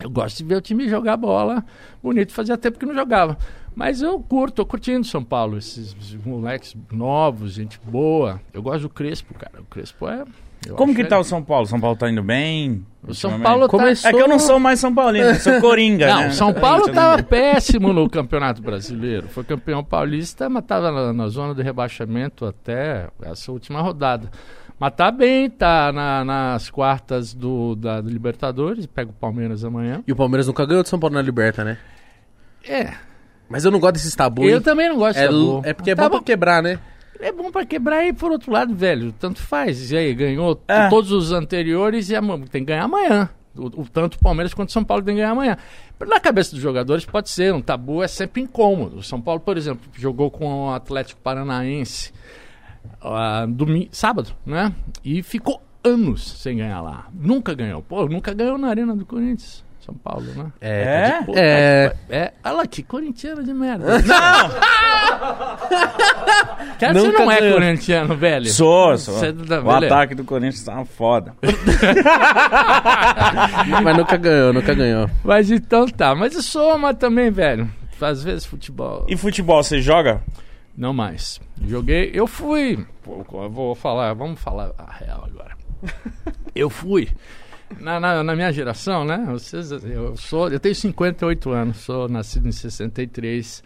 eu 0.00 0.08
gosto 0.08 0.38
de 0.38 0.44
ver 0.44 0.56
o 0.56 0.60
time 0.62 0.88
jogar 0.88 1.18
bola 1.18 1.62
bonito, 2.02 2.32
fazia 2.32 2.56
tempo 2.56 2.78
que 2.78 2.86
não 2.86 2.94
jogava. 2.94 3.36
Mas 3.74 4.00
eu 4.00 4.18
curto, 4.18 4.54
tô 4.54 4.64
curtindo 4.64 5.06
São 5.06 5.22
Paulo, 5.22 5.58
esses 5.58 5.94
moleques 6.24 6.74
novos, 6.90 7.52
gente 7.52 7.78
boa. 7.84 8.40
Eu 8.54 8.62
gosto 8.62 8.82
do 8.82 8.88
Crespo, 8.88 9.34
cara. 9.34 9.60
O 9.60 9.64
Crespo 9.66 10.08
é. 10.08 10.24
Eu 10.66 10.74
Como 10.74 10.92
acho 10.92 11.00
que 11.02 11.06
tá 11.06 11.18
o 11.18 11.24
São 11.24 11.42
Paulo? 11.42 11.66
São 11.66 11.80
Paulo 11.80 11.96
tá 11.96 12.10
indo 12.10 12.22
bem? 12.22 12.84
O 13.06 13.14
São? 13.14 13.38
Paulo 13.40 13.62
tá. 13.62 13.68
Começou- 13.68 14.10
É 14.10 14.12
que 14.12 14.20
eu 14.20 14.28
não 14.28 14.38
sou 14.38 14.58
mais 14.58 14.80
São 14.80 14.94
Paulino, 14.94 15.26
eu 15.28 15.34
sou 15.36 15.58
Coringa, 15.62 16.06
Não, 16.08 16.20
né? 16.22 16.28
o 16.28 16.32
São 16.32 16.52
Paulo 16.52 16.82
Isso, 16.84 16.92
tava 16.92 17.16
né? 17.18 17.22
péssimo 17.22 17.92
no 17.92 18.08
Campeonato 18.10 18.60
Brasileiro. 18.62 19.28
Foi 19.28 19.44
campeão 19.44 19.82
paulista, 19.84 20.48
mas 20.48 20.64
tava 20.64 20.90
na, 20.90 21.12
na 21.12 21.28
zona 21.28 21.54
de 21.54 21.62
rebaixamento 21.62 22.44
até 22.44 23.08
essa 23.22 23.52
última 23.52 23.80
rodada. 23.80 24.30
Mas 24.80 24.92
tá 24.94 25.10
bem, 25.10 25.50
tá 25.50 25.92
na- 25.92 26.24
nas 26.24 26.70
quartas 26.70 27.34
do, 27.34 27.74
da 27.74 28.00
Libertadores, 28.00 28.86
pega 28.86 29.10
o 29.10 29.12
Palmeiras 29.14 29.64
amanhã. 29.64 30.02
E 30.06 30.12
o 30.12 30.16
Palmeiras 30.16 30.46
nunca 30.46 30.64
ganhou 30.66 30.82
de 30.82 30.88
São 30.88 30.98
Paulo 31.00 31.14
na 31.16 31.22
Liberta, 31.22 31.64
né? 31.64 31.78
É, 32.68 32.92
Mas 33.48 33.64
eu 33.64 33.70
não 33.70 33.80
gosto 33.80 33.94
desses 33.94 34.14
tabu. 34.14 34.44
eu 34.44 34.56
hein? 34.58 34.62
também 34.62 34.88
não 34.88 34.96
gosto 34.96 35.16
é, 35.18 35.22
de 35.22 35.26
tabu. 35.28 35.62
é 35.64 35.72
porque 35.72 35.90
é 35.90 35.94
Tá 35.94 36.02
bom 36.08 36.16
pra 36.18 36.24
quebrar, 36.24 36.62
né? 36.62 36.78
É 37.20 37.32
bom 37.32 37.50
pra 37.50 37.66
quebrar 37.66 38.04
e 38.06 38.12
por 38.12 38.30
outro 38.30 38.52
lado, 38.52 38.74
velho, 38.74 39.12
tanto 39.18 39.40
faz. 39.42 39.90
E 39.90 39.96
aí, 39.96 40.14
ganhou 40.14 40.60
É. 40.68 40.88
todos 40.88 41.10
os 41.10 41.32
anteriores 41.32 42.10
e 42.10 42.14
ama- 42.14 42.38
tem 42.50 42.62
que 42.62 42.68
ganhar 42.68 42.84
amanhã. 42.84 43.28
O, 43.56 43.82
o- 43.82 43.88
tanto 43.88 44.14
o 44.14 44.18
Palmeiras 44.20 44.54
quanto 44.54 44.68
o 44.68 44.72
São 44.72 44.84
Paulo 44.84 45.02
tem 45.02 45.14
que 45.16 45.20
ganhar 45.20 45.32
amanhã. 45.32 45.56
Na 46.06 46.20
cabeça 46.20 46.52
dos 46.52 46.60
jogadores 46.60 47.04
pode 47.04 47.28
ser, 47.28 47.52
um 47.52 47.60
tabu 47.60 48.02
é 48.04 48.06
sempre 48.08 48.40
incômodo. 48.40 48.98
O 48.98 49.02
São 49.02 49.20
Paulo, 49.20 49.40
por 49.40 49.56
exemplo, 49.56 49.90
jogou 49.96 50.30
com 50.30 50.66
o 50.68 50.70
Atlético 50.72 51.20
Paranaense 51.20 52.12
ah, 53.02 53.46
domi- 53.48 53.88
sábado, 53.90 54.30
né? 54.46 54.72
E 55.04 55.22
ficou 55.22 55.60
anos 55.82 56.22
sem 56.40 56.58
ganhar 56.58 56.80
lá. 56.80 57.08
Nunca 57.12 57.52
ganhou. 57.54 57.82
Pô, 57.82 58.06
nunca 58.06 58.32
ganhou 58.32 58.58
na 58.58 58.68
Arena 58.68 58.94
do 58.94 59.04
Corinthians. 59.04 59.64
São 59.88 59.94
Paulo, 60.04 60.26
né? 60.36 60.52
É? 60.60 61.10
tá 61.12 61.18
de- 61.20 61.24
Puta 61.24 61.40
É. 61.40 61.88
que 61.88 61.96
pa- 61.96 62.14
é. 62.14 62.32
Olha 62.44 62.54
lá, 62.56 62.66
que 62.66 62.82
corintiano 62.82 63.42
de 63.42 63.54
merda. 63.54 63.98
Não! 64.02 64.50
Cara, 66.78 66.92
você 66.94 67.10
não 67.12 67.30
é 67.32 67.52
corintiano, 67.52 68.14
velho. 68.16 68.46
Sou, 68.50 68.98
sou. 68.98 69.14
Você 69.14 69.32
tá- 69.32 69.60
o 69.60 69.62
beleza. 69.62 69.86
ataque 69.86 70.14
do 70.14 70.24
Corinthians 70.24 70.62
tá 70.62 70.74
uma 70.74 70.84
foda. 70.84 71.34
Mas 73.82 73.96
nunca 73.96 74.16
ganhou, 74.18 74.52
nunca 74.52 74.74
ganhou. 74.74 75.08
Mas 75.24 75.50
então 75.50 75.86
tá. 75.86 76.14
Mas 76.14 76.34
eu 76.34 76.42
sou 76.42 76.76
uma 76.76 76.92
também, 76.94 77.30
velho. 77.30 77.68
Às 78.00 78.22
vezes 78.22 78.44
futebol. 78.44 79.06
E 79.08 79.16
futebol, 79.16 79.62
você 79.62 79.80
joga? 79.80 80.20
Não 80.76 80.92
mais. 80.92 81.40
Joguei. 81.66 82.10
Eu 82.14 82.26
fui. 82.26 82.84
Pô, 83.02 83.24
eu 83.42 83.50
vou 83.50 83.74
falar. 83.74 84.12
Vamos 84.14 84.38
falar 84.40 84.70
a 84.78 84.92
real 84.92 85.24
agora. 85.26 85.56
Eu 86.54 86.68
fui. 86.68 87.08
Na, 87.80 88.00
na, 88.00 88.24
na 88.24 88.34
minha 88.34 88.52
geração, 88.52 89.04
né? 89.04 89.24
Vocês, 89.28 89.70
eu, 89.70 90.16
sou, 90.16 90.48
eu 90.48 90.58
tenho 90.58 90.74
58 90.74 91.50
anos, 91.50 91.76
sou 91.78 92.08
nascido 92.08 92.48
em 92.48 92.52
63. 92.52 93.62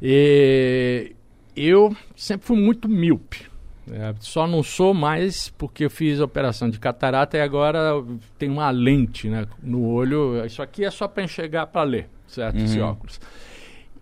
E 0.00 1.14
eu 1.56 1.96
sempre 2.16 2.46
fui 2.46 2.58
muito 2.58 2.88
míope. 2.88 3.50
É, 3.90 4.14
só 4.20 4.46
não 4.46 4.62
sou 4.62 4.94
mais 4.94 5.48
porque 5.48 5.84
eu 5.84 5.90
fiz 5.90 6.20
a 6.20 6.24
operação 6.24 6.70
de 6.70 6.78
catarata 6.78 7.36
e 7.36 7.40
agora 7.40 7.94
tenho 8.38 8.52
uma 8.52 8.70
lente 8.70 9.28
né, 9.28 9.46
no 9.62 9.84
olho. 9.84 10.44
Isso 10.46 10.62
aqui 10.62 10.84
é 10.84 10.90
só 10.90 11.08
para 11.08 11.24
enxergar 11.24 11.66
para 11.66 11.82
ler, 11.82 12.08
certo? 12.28 12.58
Esse 12.58 12.80
óculos. 12.80 13.20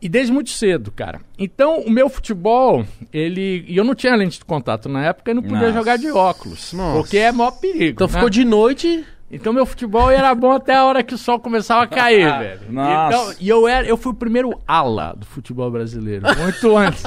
E 0.03 0.09
desde 0.09 0.33
muito 0.33 0.51
cedo, 0.51 0.91
cara. 0.91 1.21
Então, 1.39 1.81
o 1.81 1.91
meu 1.91 2.09
futebol, 2.09 2.87
ele. 3.13 3.65
E 3.69 3.77
eu 3.77 3.85
não 3.85 3.95
tinha 3.95 4.17
lente 4.17 4.39
de 4.39 4.45
contato 4.45 4.89
na 4.89 5.05
época 5.05 5.31
e 5.31 5.35
não 5.35 5.43
podia 5.43 5.59
Nossa. 5.59 5.73
jogar 5.73 5.97
de 5.99 6.11
óculos. 6.11 6.73
Nossa. 6.73 6.97
Porque 6.97 7.19
é 7.19 7.31
maior 7.31 7.51
perigo. 7.53 7.93
Então 7.93 8.07
né? 8.07 8.13
ficou 8.15 8.31
de 8.31 8.45
noite. 8.45 9.05
Então 9.33 9.53
meu 9.53 9.65
futebol 9.65 10.11
era 10.11 10.35
bom 10.35 10.51
até 10.51 10.75
a 10.75 10.85
hora 10.85 11.05
que 11.05 11.15
o 11.15 11.19
sol 11.19 11.39
começava 11.39 11.85
a 11.85 11.87
cair, 11.87 12.27
velho. 12.39 12.61
Nossa. 12.71 13.07
Então, 13.07 13.35
e 13.39 13.49
eu, 13.49 13.69
era, 13.69 13.87
eu 13.87 13.97
fui 13.97 14.11
o 14.13 14.15
primeiro 14.15 14.59
ala 14.67 15.15
do 15.17 15.25
futebol 15.25 15.71
brasileiro, 15.71 16.27
muito 16.37 16.75
antes. 16.77 17.05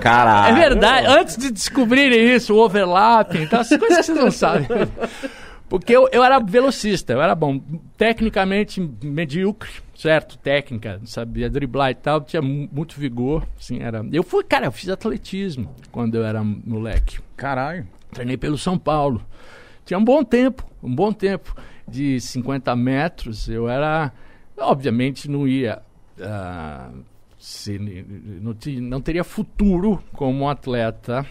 Caralho. 0.00 0.56
É 0.56 0.58
verdade, 0.58 1.06
antes 1.06 1.36
de 1.36 1.50
descobrirem 1.50 2.34
isso, 2.34 2.54
o 2.54 2.58
overlapping, 2.64 3.42
então, 3.42 3.60
as 3.60 3.68
coisas 3.68 3.98
que 3.98 4.02
vocês 4.04 4.18
não 4.18 4.30
sabem. 4.30 4.66
Porque 5.68 5.94
eu, 5.94 6.08
eu 6.12 6.22
era 6.22 6.38
velocista, 6.38 7.12
eu 7.12 7.20
era 7.20 7.34
bom. 7.34 7.60
Tecnicamente 7.96 8.80
medíocre, 9.02 9.70
certo? 9.96 10.36
Técnica, 10.38 11.00
sabia 11.04 11.48
driblar 11.50 11.90
e 11.90 11.94
tal, 11.94 12.20
tinha 12.20 12.42
mu- 12.42 12.68
muito 12.70 12.98
vigor, 13.00 13.46
assim, 13.58 13.80
era... 13.80 14.04
Eu 14.12 14.22
fui, 14.22 14.44
cara, 14.44 14.66
eu 14.66 14.72
fiz 14.72 14.88
atletismo 14.88 15.74
quando 15.90 16.14
eu 16.16 16.24
era 16.24 16.42
moleque. 16.44 17.18
Caralho. 17.36 17.86
Treinei 18.12 18.36
pelo 18.36 18.56
São 18.58 18.78
Paulo. 18.78 19.24
Tinha 19.84 19.98
um 19.98 20.04
bom 20.04 20.22
tempo, 20.24 20.64
um 20.82 20.94
bom 20.94 21.12
tempo 21.12 21.54
de 21.88 22.20
50 22.20 22.74
metros. 22.76 23.48
Eu 23.48 23.68
era, 23.68 24.12
obviamente, 24.58 25.30
não 25.30 25.46
ia, 25.46 25.80
ah, 26.20 26.90
se- 27.38 27.78
não, 27.78 28.56
não 28.82 29.00
teria 29.00 29.22
futuro 29.24 30.02
como 30.12 30.48
atleta, 30.48 31.26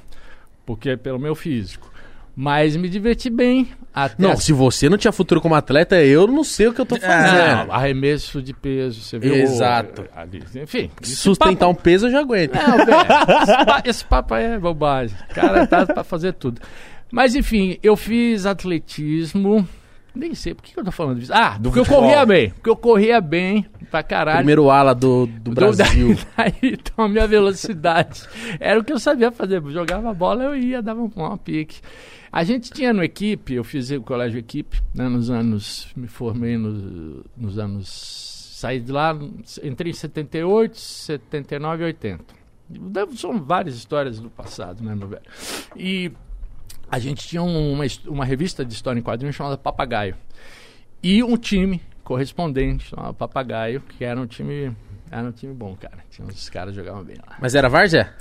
porque 0.65 0.89
é 0.91 0.97
pelo 0.97 1.19
meu 1.19 1.35
físico. 1.35 1.91
Mas 2.35 2.75
me 2.75 2.89
diverti 2.89 3.29
bem 3.29 3.69
até 3.93 4.15
Não, 4.21 4.31
a- 4.31 4.35
se 4.35 4.51
você 4.51 4.89
não 4.89 4.97
tinha 4.97 5.11
futuro 5.13 5.39
como 5.39 5.55
atleta, 5.55 5.95
eu 6.03 6.27
não 6.27 6.43
sei 6.43 6.67
o 6.67 6.73
que 6.73 6.81
eu 6.81 6.85
tô 6.85 6.97
fazendo. 6.99 7.67
Não, 7.67 7.73
arremesso 7.73 8.41
de 8.41 8.53
peso, 8.53 8.99
você 9.01 9.17
viu? 9.17 9.33
Exato. 9.35 10.03
Ali, 10.13 10.43
enfim, 10.55 10.91
esse 11.01 11.15
Sustentar 11.15 11.69
um 11.69 11.73
peso 11.75 12.07
eu 12.07 12.11
já 12.11 12.19
aguento. 12.19 12.53
não, 12.53 12.77
velho, 12.85 13.41
esse, 13.41 13.65
pa- 13.65 13.83
esse 13.85 14.05
papo 14.05 14.35
é 14.35 14.59
bobagem. 14.59 15.15
O 15.31 15.33
cara 15.33 15.65
tá 15.65 15.85
pra 15.85 16.03
fazer 16.03 16.33
tudo. 16.33 16.59
Mas 17.09 17.35
enfim, 17.35 17.77
eu 17.81 17.95
fiz 17.95 18.45
atletismo. 18.45 19.65
Nem 20.13 20.33
sei, 20.33 20.53
por 20.53 20.63
que 20.63 20.77
eu 20.79 20.83
tô 20.83 20.91
falando 20.91 21.19
disso? 21.19 21.33
Ah, 21.33 21.57
porque 21.61 21.79
eu 21.79 21.83
futebol. 21.85 22.03
corria 22.09 22.25
bem. 22.25 22.49
Porque 22.51 22.69
eu 22.69 22.75
corria 22.75 23.19
bem 23.21 23.65
pra 23.91 24.01
caralho. 24.01 24.37
Primeiro 24.37 24.69
ala 24.69 24.95
do, 24.95 25.25
do 25.25 25.51
Do- 25.51 25.55
Brasil. 25.55 26.17
Daí, 26.37 26.53
então, 26.63 27.05
a 27.05 27.09
minha 27.09 27.27
velocidade 27.27 28.21
era 28.59 28.79
o 28.79 28.83
que 28.83 28.93
eu 28.93 28.99
sabia 28.99 29.29
fazer. 29.31 29.61
Jogava 29.71 30.13
bola, 30.13 30.43
eu 30.43 30.55
ia, 30.55 30.81
dava 30.81 31.01
um, 31.01 31.11
um 31.17 31.37
pique. 31.37 31.79
A 32.35 32.43
gente 32.43 32.69
tinha 32.69 32.91
no 32.91 33.01
equipe, 33.01 33.53
eu 33.53 33.63
fiz 33.63 33.89
o 33.91 34.01
colégio 34.01 34.37
equipe, 34.37 34.81
né, 34.93 35.07
nos 35.07 35.29
anos, 35.29 35.87
me 35.95 36.05
formei 36.07 36.57
no- 36.57 37.23
nos 37.37 37.57
anos, 37.57 37.87
saí 38.59 38.81
de 38.81 38.91
lá, 38.91 39.17
entrei 39.63 39.91
em 39.91 39.95
78, 39.95 40.77
79 40.77 41.83
e 41.83 41.85
80. 41.85 42.25
Deve- 42.67 43.15
São 43.15 43.41
várias 43.41 43.75
histórias 43.75 44.19
do 44.19 44.29
passado, 44.29 44.83
né, 44.83 44.93
meu 44.93 45.07
velho? 45.07 45.21
E 45.77 46.11
a 46.91 46.99
gente 46.99 47.25
tinha 47.25 47.41
um- 47.41 47.71
uma, 47.71 47.85
uma 48.05 48.25
revista 48.25 48.65
de 48.65 48.73
história 48.73 48.99
em 48.99 49.03
quadrinhos 49.03 49.33
chamada 49.35 49.57
Papagaio. 49.57 50.17
E 51.01 51.23
um 51.23 51.37
time 51.37 51.81
correspondente 52.03 52.89
chamado 52.89 53.13
Papagaio, 53.13 53.79
que 53.79 54.03
era 54.03 54.19
um 54.19 54.27
time. 54.27 54.75
Era 55.09 55.25
um 55.27 55.31
time 55.31 55.53
bom, 55.53 55.73
cara. 55.79 55.99
Tinha 56.09 56.27
uns 56.27 56.49
caras 56.49 56.73
que 56.75 56.81
jogavam 56.81 57.03
bem 57.03 57.15
lá. 57.25 57.37
Mas 57.39 57.55
era 57.55 57.69
Várzea? 57.69 58.13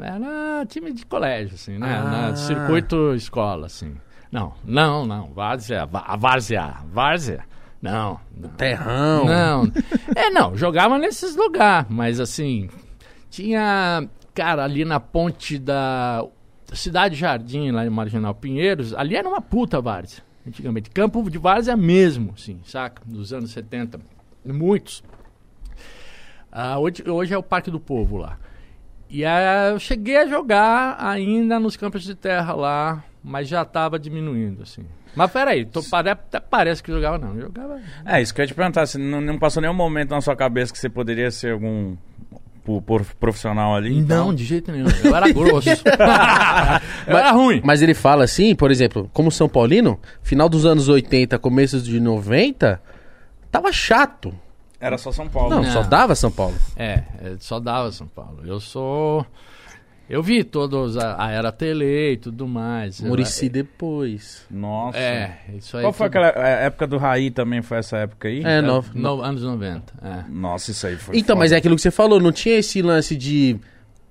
Era 0.00 0.66
time 0.66 0.92
de 0.92 1.06
colégio, 1.06 1.54
assim, 1.54 1.78
né? 1.78 1.96
Ah. 1.96 2.04
Na 2.30 2.36
circuito 2.36 3.14
escola, 3.14 3.66
assim. 3.66 3.94
Não, 4.30 4.52
não, 4.64 5.06
não. 5.06 5.26
Várzea, 5.32 5.86
vá- 5.86 6.04
a 6.06 6.16
Várzea, 6.16 6.74
Várzea. 6.92 7.44
Não, 7.80 8.18
não. 8.36 8.48
Terrão. 8.50 9.24
Não. 9.24 9.72
É, 10.16 10.30
não, 10.30 10.56
jogava 10.56 10.98
nesses 10.98 11.36
lugares, 11.36 11.86
mas 11.90 12.18
assim, 12.18 12.68
tinha, 13.30 14.08
cara, 14.34 14.64
ali 14.64 14.84
na 14.84 14.98
ponte 14.98 15.58
da 15.58 16.24
Cidade 16.72 17.14
Jardim, 17.14 17.70
lá 17.70 17.84
em 17.86 17.90
Marginal 17.90 18.34
Pinheiros, 18.34 18.94
ali 18.94 19.14
era 19.14 19.28
uma 19.28 19.40
puta 19.42 19.80
várzea, 19.80 20.24
antigamente. 20.46 20.90
Campo 20.90 21.28
de 21.30 21.38
várzea 21.38 21.76
mesmo, 21.76 22.32
assim, 22.36 22.58
saca? 22.64 23.02
Dos 23.04 23.32
anos 23.32 23.50
70. 23.52 24.00
Muitos. 24.44 25.04
Ah, 26.50 26.78
hoje, 26.78 27.04
hoje 27.08 27.34
é 27.34 27.38
o 27.38 27.42
Parque 27.42 27.70
do 27.70 27.78
Povo 27.80 28.16
lá. 28.16 28.38
E 29.14 29.24
ah, 29.24 29.68
eu 29.70 29.78
cheguei 29.78 30.16
a 30.16 30.26
jogar 30.26 30.96
ainda 30.98 31.60
nos 31.60 31.76
campos 31.76 32.02
de 32.02 32.16
terra 32.16 32.52
lá, 32.52 33.04
mas 33.22 33.46
já 33.46 33.64
tava 33.64 33.96
diminuindo, 33.96 34.64
assim. 34.64 34.82
Mas 35.14 35.30
peraí, 35.30 35.64
tô, 35.64 35.80
até 35.92 36.40
parece 36.40 36.82
que 36.82 36.90
jogava, 36.90 37.16
não. 37.16 37.40
Jogava. 37.40 37.80
É, 38.04 38.20
isso 38.20 38.34
que 38.34 38.40
eu 38.40 38.42
ia 38.42 38.48
te 38.48 38.54
perguntar, 38.54 38.84
se 38.86 38.98
não, 38.98 39.20
não 39.20 39.38
passou 39.38 39.60
nenhum 39.60 39.72
momento 39.72 40.10
na 40.10 40.20
sua 40.20 40.34
cabeça 40.34 40.72
que 40.72 40.78
você 40.80 40.88
poderia 40.88 41.30
ser 41.30 41.52
algum 41.52 41.96
por- 42.84 43.04
profissional 43.20 43.76
ali? 43.76 43.96
então? 43.96 44.26
Não, 44.26 44.34
de 44.34 44.44
jeito 44.44 44.72
nenhum. 44.72 44.86
Eu 45.04 45.14
era 45.14 45.32
grosso. 45.32 45.68
eu 47.06 47.16
era 47.16 47.30
ruim. 47.30 47.60
Mas 47.64 47.82
ele 47.82 47.94
fala 47.94 48.24
assim, 48.24 48.52
por 48.56 48.72
exemplo, 48.72 49.08
como 49.12 49.30
São 49.30 49.48
Paulino, 49.48 49.96
final 50.24 50.48
dos 50.48 50.66
anos 50.66 50.88
80, 50.88 51.38
começo 51.38 51.80
de 51.80 52.00
90, 52.00 52.82
tava 53.48 53.70
chato. 53.70 54.34
Era 54.84 54.98
só 54.98 55.10
São 55.10 55.28
Paulo. 55.28 55.50
Não, 55.50 55.62
Não. 55.62 55.72
só 55.72 55.82
dava 55.82 56.14
São 56.14 56.30
Paulo. 56.30 56.54
É, 56.76 57.02
é, 57.22 57.36
só 57.40 57.58
dava 57.58 57.90
São 57.90 58.06
Paulo. 58.06 58.40
Eu 58.44 58.60
sou. 58.60 59.24
Eu 60.10 60.22
vi 60.22 60.44
todos 60.44 60.98
a, 60.98 61.16
a 61.24 61.30
era 61.30 61.50
tele 61.50 62.12
e 62.12 62.16
tudo 62.18 62.46
mais. 62.46 63.00
Murici 63.00 63.48
depois. 63.48 64.44
Nossa. 64.50 64.98
É, 64.98 65.38
isso 65.56 65.76
aí. 65.78 65.82
Qual 65.82 65.92
foi 65.94 66.10
tudo- 66.10 66.22
aquela 66.24 66.46
é, 66.46 66.66
época 66.66 66.86
do 66.86 66.98
Raí 66.98 67.30
também? 67.30 67.62
Foi 67.62 67.78
essa 67.78 67.96
época 67.96 68.28
aí? 68.28 68.42
É, 68.44 68.60
no- 68.60 68.84
No, 68.94 69.22
anos 69.22 69.42
90. 69.42 69.94
É. 70.02 70.24
Nossa, 70.30 70.70
isso 70.72 70.86
aí 70.86 70.96
foi 70.96 71.16
Então, 71.16 71.28
foda. 71.34 71.38
mas 71.38 71.52
é 71.52 71.56
aquilo 71.56 71.74
que 71.74 71.80
você 71.80 71.90
falou, 71.90 72.20
não 72.20 72.32
tinha 72.32 72.56
esse 72.58 72.82
lance 72.82 73.16
de 73.16 73.56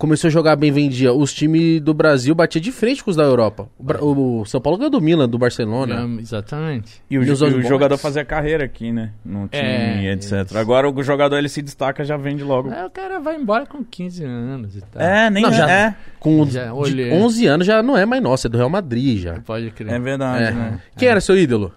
começou 0.04 0.28
a 0.28 0.32
jogar 0.32 0.58
bem, 0.58 0.70
vendia. 0.70 1.14
Os 1.14 1.34
times 1.34 1.80
do 1.80 1.94
Brasil 1.94 2.36
batiam 2.36 2.62
de 2.62 2.74
frente 2.74 3.02
com 3.02 3.10
os 3.10 3.16
da 3.16 3.24
Europa. 3.24 3.70
O, 3.80 3.84
Bra- 3.84 4.04
o 4.04 4.44
São 4.46 4.60
Paulo 4.60 4.78
ganhou 4.78 4.92
do 4.92 5.00
Milan, 5.00 5.30
do 5.30 5.38
Barcelona. 5.38 6.04
Um, 6.06 6.20
exatamente. 6.20 7.02
E 7.10 7.18
o, 7.18 7.24
E 7.24 7.32
os 7.32 7.40
e 7.40 7.46
o 7.46 7.62
jogador 7.64 7.98
fazia 7.98 8.26
carreira 8.26 8.66
aqui, 8.66 8.92
né? 8.92 9.14
No 9.24 9.48
time, 9.48 9.64
É, 9.64 10.12
etc. 10.12 10.46
isso. 10.48 10.58
Agora 10.58 10.90
o 10.90 11.04
jogador 11.04 11.38
ele 11.38 11.48
se 11.48 11.62
destaca 11.62 12.04
já 12.04 12.18
vende 12.18 12.44
logo. 12.44 12.70
Aí 12.70 12.86
o 12.86 12.90
cara 12.90 13.22
vai 13.22 13.38
embora 13.38 13.66
com 13.66 13.82
15 13.82 14.26
anos 14.26 14.76
e 14.76 14.82
tal. 14.82 15.02
É, 15.02 15.30
nem 15.30 15.44
Não, 15.44 15.54
já- 15.54 15.72
é. 15.72 15.96
Com 16.20 16.46
Já 16.48 16.66
de 16.66 16.72
olhei. 16.72 17.14
11 17.14 17.48
anos 17.48 17.66
já 17.66 17.82
não 17.82 17.96
é 17.98 18.06
mais 18.06 18.22
nosso, 18.22 18.48
é 18.48 18.50
do 18.50 18.58
Real 18.58 18.70
Madrid 18.70 19.20
já. 19.22 19.40
Pode 19.40 19.72
crer. 19.72 19.94
É 19.94 20.00
verdade, 20.00 20.44
É. 20.44 20.52
né? 20.52 20.80
Quem 20.98 21.08
era 21.08 21.22
seu 21.22 21.38
ídolo? 21.38 21.72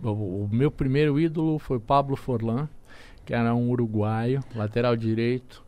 O, 0.00 0.10
o 0.10 0.48
meu 0.52 0.70
primeiro 0.70 1.18
ídolo 1.18 1.58
foi 1.58 1.80
Pablo 1.80 2.14
Forlan, 2.14 2.68
que 3.26 3.34
era 3.34 3.52
um 3.52 3.68
uruguaio, 3.70 4.40
lateral 4.54 4.94
direito. 4.94 5.63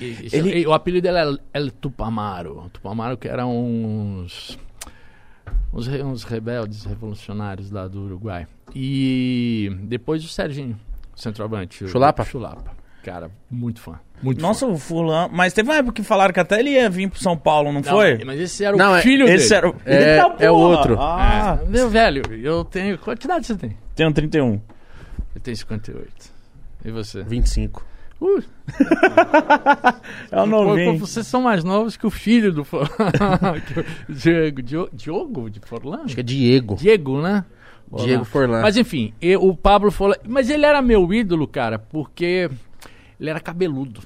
E- 0.00 0.28
Ele- 0.32 0.66
o 0.66 0.72
apelido 0.72 1.02
dele 1.02 1.18
era 1.18 1.38
El 1.54 1.70
Tupamaro. 1.70 2.68
Tupamaro 2.72 3.16
que 3.16 3.28
eram 3.28 3.50
uns, 3.56 4.58
uns, 5.72 5.88
uns 5.88 6.22
rebeldes 6.24 6.84
revolucionários 6.84 7.70
lá 7.70 7.86
do 7.88 8.02
Uruguai. 8.02 8.46
E 8.74 9.70
depois 9.84 10.24
o 10.24 10.28
Serginho, 10.28 10.78
centroavante. 11.14 11.84
o- 11.84 11.88
Chulapa? 11.88 12.24
Chulapa. 12.24 12.74
Cara, 13.02 13.30
muito 13.50 13.80
fã. 13.80 14.00
Muito 14.20 14.40
Nossa, 14.42 14.66
fã. 14.66 14.72
o 14.72 14.76
fulano. 14.78 15.32
Mas 15.32 15.52
teve 15.52 15.68
uma 15.68 15.76
época 15.76 15.92
que 15.94 16.02
falaram 16.02 16.32
que 16.34 16.40
até 16.40 16.58
ele 16.58 16.70
ia 16.70 16.90
vir 16.90 17.08
pro 17.08 17.20
São 17.20 17.36
Paulo, 17.36 17.70
não, 17.72 17.80
Não, 17.80 17.82
foi? 17.84 18.18
Mas 18.24 18.40
esse 18.40 18.64
era 18.64 18.74
o 18.74 18.78
Não, 18.78 18.96
é- 18.96 19.02
filho 19.02 19.26
Esse 19.28 19.50
dele. 19.50 19.54
era 19.54 19.68
o. 19.70 19.76
É- 19.84 20.14
Eita, 20.16 20.44
é 20.44 20.50
o 20.50 20.54
outro. 20.56 20.96
Ah, 20.98 21.60
É, 21.62 21.66
meu 21.68 21.88
velho, 21.88 22.22
eu 22.34 22.64
tenho. 22.64 22.98
Quanto 22.98 23.24
idade 23.24 23.46
você 23.46 23.54
tem? 23.54 23.76
um 24.00 24.12
31. 24.12 24.60
Eu 25.34 25.40
tenho 25.40 25.56
58. 25.56 26.32
E 26.84 26.90
você? 26.90 27.22
25. 27.22 27.86
Uh, 28.20 28.42
É 30.30 30.40
o 30.40 30.44
Pô, 30.44 30.46
novinho. 30.46 30.92
pô, 30.98 31.06
vocês 31.06 31.26
são 31.26 31.42
mais 31.42 31.62
novos 31.64 31.96
que 31.96 32.06
o 32.06 32.10
filho 32.10 32.52
do 32.52 32.64
Forlan. 32.64 32.88
Diego, 34.08 34.62
Dio- 34.62 34.88
Diogo 34.92 35.50
de 35.50 35.60
Forlan? 35.60 36.02
Acho 36.04 36.14
que 36.14 36.20
é 36.20 36.24
Diego. 36.24 36.76
Diego, 36.76 37.20
né? 37.20 37.44
Diego 37.98 38.24
Forlan. 38.24 38.62
Mas 38.62 38.76
enfim, 38.76 39.12
e- 39.20 39.36
o 39.36 39.54
Pablo 39.56 39.90
Forlan. 39.90 40.16
Mas 40.26 40.50
ele 40.50 40.64
era 40.66 40.80
meu 40.82 41.12
ídolo, 41.12 41.46
cara, 41.46 41.78
porque 41.78 42.50
ele 43.20 43.30
era 43.30 43.38
cabeludo. 43.40 44.00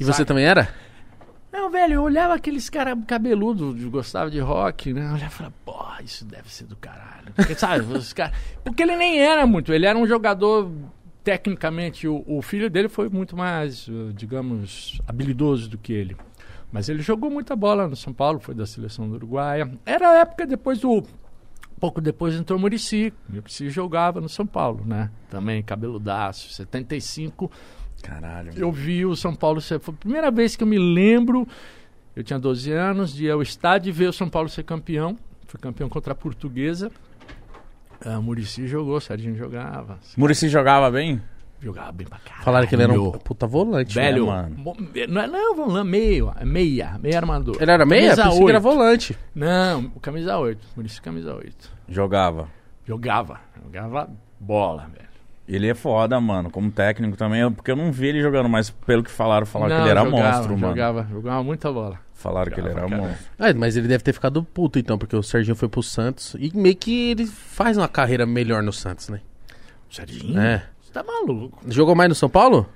E 0.00 0.04
você 0.04 0.24
também 0.24 0.44
era? 0.44 0.68
Não, 1.52 1.70
velho, 1.70 1.94
eu 1.94 2.02
olhava 2.02 2.34
aqueles 2.34 2.70
caras 2.70 2.96
cabeludos, 3.06 3.84
gostava 3.84 4.30
de 4.30 4.40
rock, 4.40 4.92
né? 4.94 5.02
Eu 5.02 5.14
olhava 5.14 5.26
e 5.26 5.30
falava, 5.30 5.54
porra, 5.66 6.02
isso 6.02 6.24
deve 6.24 6.48
ser 6.52 6.64
do 6.64 6.74
caralho. 6.76 7.30
Porque, 7.36 7.54
sabe, 7.54 7.80
os 7.94 8.12
caras. 8.14 8.34
Porque 8.64 8.82
ele 8.82 8.96
nem 8.96 9.20
era 9.20 9.46
muito, 9.46 9.72
ele 9.72 9.84
era 9.86 9.96
um 9.98 10.06
jogador. 10.06 10.70
Tecnicamente, 11.24 12.08
o, 12.08 12.24
o 12.26 12.42
filho 12.42 12.68
dele 12.68 12.88
foi 12.88 13.08
muito 13.08 13.36
mais, 13.36 13.86
uh, 13.88 14.12
digamos, 14.12 15.00
habilidoso 15.06 15.68
do 15.70 15.78
que 15.78 15.92
ele. 15.92 16.16
Mas 16.72 16.88
ele 16.88 17.02
jogou 17.02 17.30
muita 17.30 17.54
bola 17.54 17.86
no 17.86 17.94
São 17.94 18.12
Paulo, 18.12 18.40
foi 18.40 18.54
da 18.54 18.66
seleção 18.66 19.08
do 19.08 19.14
Uruguaia. 19.14 19.70
Era 19.84 20.10
a 20.10 20.14
época 20.20 20.46
depois 20.46 20.80
do. 20.80 21.04
Pouco 21.78 22.00
depois 22.00 22.34
entrou 22.34 22.58
o 22.58 22.60
Murici. 22.60 23.12
Murici 23.28 23.68
jogava 23.68 24.20
no 24.20 24.28
São 24.28 24.46
Paulo, 24.46 24.84
né? 24.86 25.10
Também 25.28 25.62
cabeludaço. 25.62 26.52
75, 26.52 27.50
Caralho. 28.02 28.52
eu 28.56 28.72
vi 28.72 29.04
o 29.04 29.14
São 29.14 29.34
Paulo 29.34 29.60
ser. 29.60 29.80
Foi 29.80 29.92
a 29.92 29.96
primeira 29.96 30.30
vez 30.30 30.56
que 30.56 30.62
eu 30.62 30.66
me 30.66 30.78
lembro. 30.78 31.46
Eu 32.16 32.24
tinha 32.24 32.38
12 32.38 32.72
anos, 32.72 33.12
de 33.12 33.26
ir 33.26 33.30
ao 33.30 33.42
estádio 33.42 33.90
e 33.90 33.92
ver 33.92 34.08
o 34.08 34.12
São 34.12 34.28
Paulo 34.28 34.48
ser 34.48 34.64
campeão. 34.64 35.18
Foi 35.46 35.60
campeão 35.60 35.88
contra 35.88 36.12
a 36.12 36.16
Portuguesa. 36.16 36.90
A 38.04 38.20
Murici 38.20 38.66
jogou, 38.66 39.00
Serginho 39.00 39.36
jogava. 39.36 39.98
Murici 40.16 40.48
jogava 40.48 40.90
bem? 40.90 41.20
Jogava 41.60 41.92
bem 41.92 42.06
pra 42.06 42.18
caralho. 42.18 42.44
Falaram 42.44 42.66
que 42.66 42.74
ele 42.74 42.82
era 42.82 42.92
um 42.92 43.12
puta 43.12 43.46
volante. 43.46 43.94
Velho, 43.94 44.26
né, 44.26 44.32
mano? 44.32 44.74
não 45.08 45.22
é 45.22 45.26
não, 45.28 45.54
volante, 45.54 45.88
meio, 45.88 46.32
meia, 46.44 46.98
meia 46.98 47.16
armador. 47.18 47.56
Ele 47.60 47.70
era 47.70 47.86
meia? 47.86 48.16
Camisa 48.16 48.22
Pensei 48.24 48.44
que 48.44 48.50
era 48.50 48.58
8. 48.58 48.62
volante. 48.62 49.18
Não, 49.32 49.88
camisa 50.00 50.38
8. 50.38 50.66
Murici 50.76 51.00
camisa 51.00 51.34
8. 51.34 51.70
Jogava. 51.88 52.48
Jogava, 52.84 53.40
jogava 53.62 54.10
bola, 54.40 54.88
velho. 54.92 55.12
Ele 55.46 55.68
é 55.68 55.74
foda, 55.74 56.20
mano, 56.20 56.50
como 56.50 56.70
técnico 56.70 57.16
também, 57.16 57.48
porque 57.52 57.70
eu 57.70 57.76
não 57.76 57.92
vi 57.92 58.08
ele 58.08 58.20
jogando, 58.20 58.48
mas 58.48 58.70
pelo 58.70 59.02
que 59.02 59.10
falaram, 59.10 59.44
falaram 59.46 59.74
Não, 59.74 59.82
que 59.82 59.82
ele 59.82 59.90
era 59.90 60.04
jogava, 60.04 60.36
monstro, 60.36 60.58
mano. 60.58 60.68
Jogava, 60.68 61.06
jogava 61.10 61.42
muita 61.44 61.72
bola. 61.72 61.98
Falaram 62.22 62.52
que 62.52 62.60
ele 62.60 62.68
era 62.68 62.88
cara. 62.88 62.96
monstro. 63.02 63.26
É, 63.38 63.52
mas 63.52 63.76
ele 63.76 63.88
deve 63.88 64.04
ter 64.04 64.12
ficado 64.12 64.42
puto 64.44 64.78
então, 64.78 64.96
porque 64.96 65.16
o 65.16 65.22
Serginho 65.22 65.56
foi 65.56 65.68
pro 65.68 65.82
Santos 65.82 66.36
e 66.38 66.56
meio 66.56 66.76
que 66.76 67.10
ele 67.10 67.26
faz 67.26 67.76
uma 67.76 67.88
carreira 67.88 68.24
melhor 68.24 68.62
no 68.62 68.72
Santos, 68.72 69.08
né? 69.08 69.20
Serginho? 69.90 70.38
É. 70.40 70.64
Você 70.80 70.92
tá 70.92 71.02
maluco? 71.02 71.58
Jogou 71.68 71.94
mais 71.94 72.08
no 72.08 72.14
São 72.14 72.28
Paulo? 72.28 72.68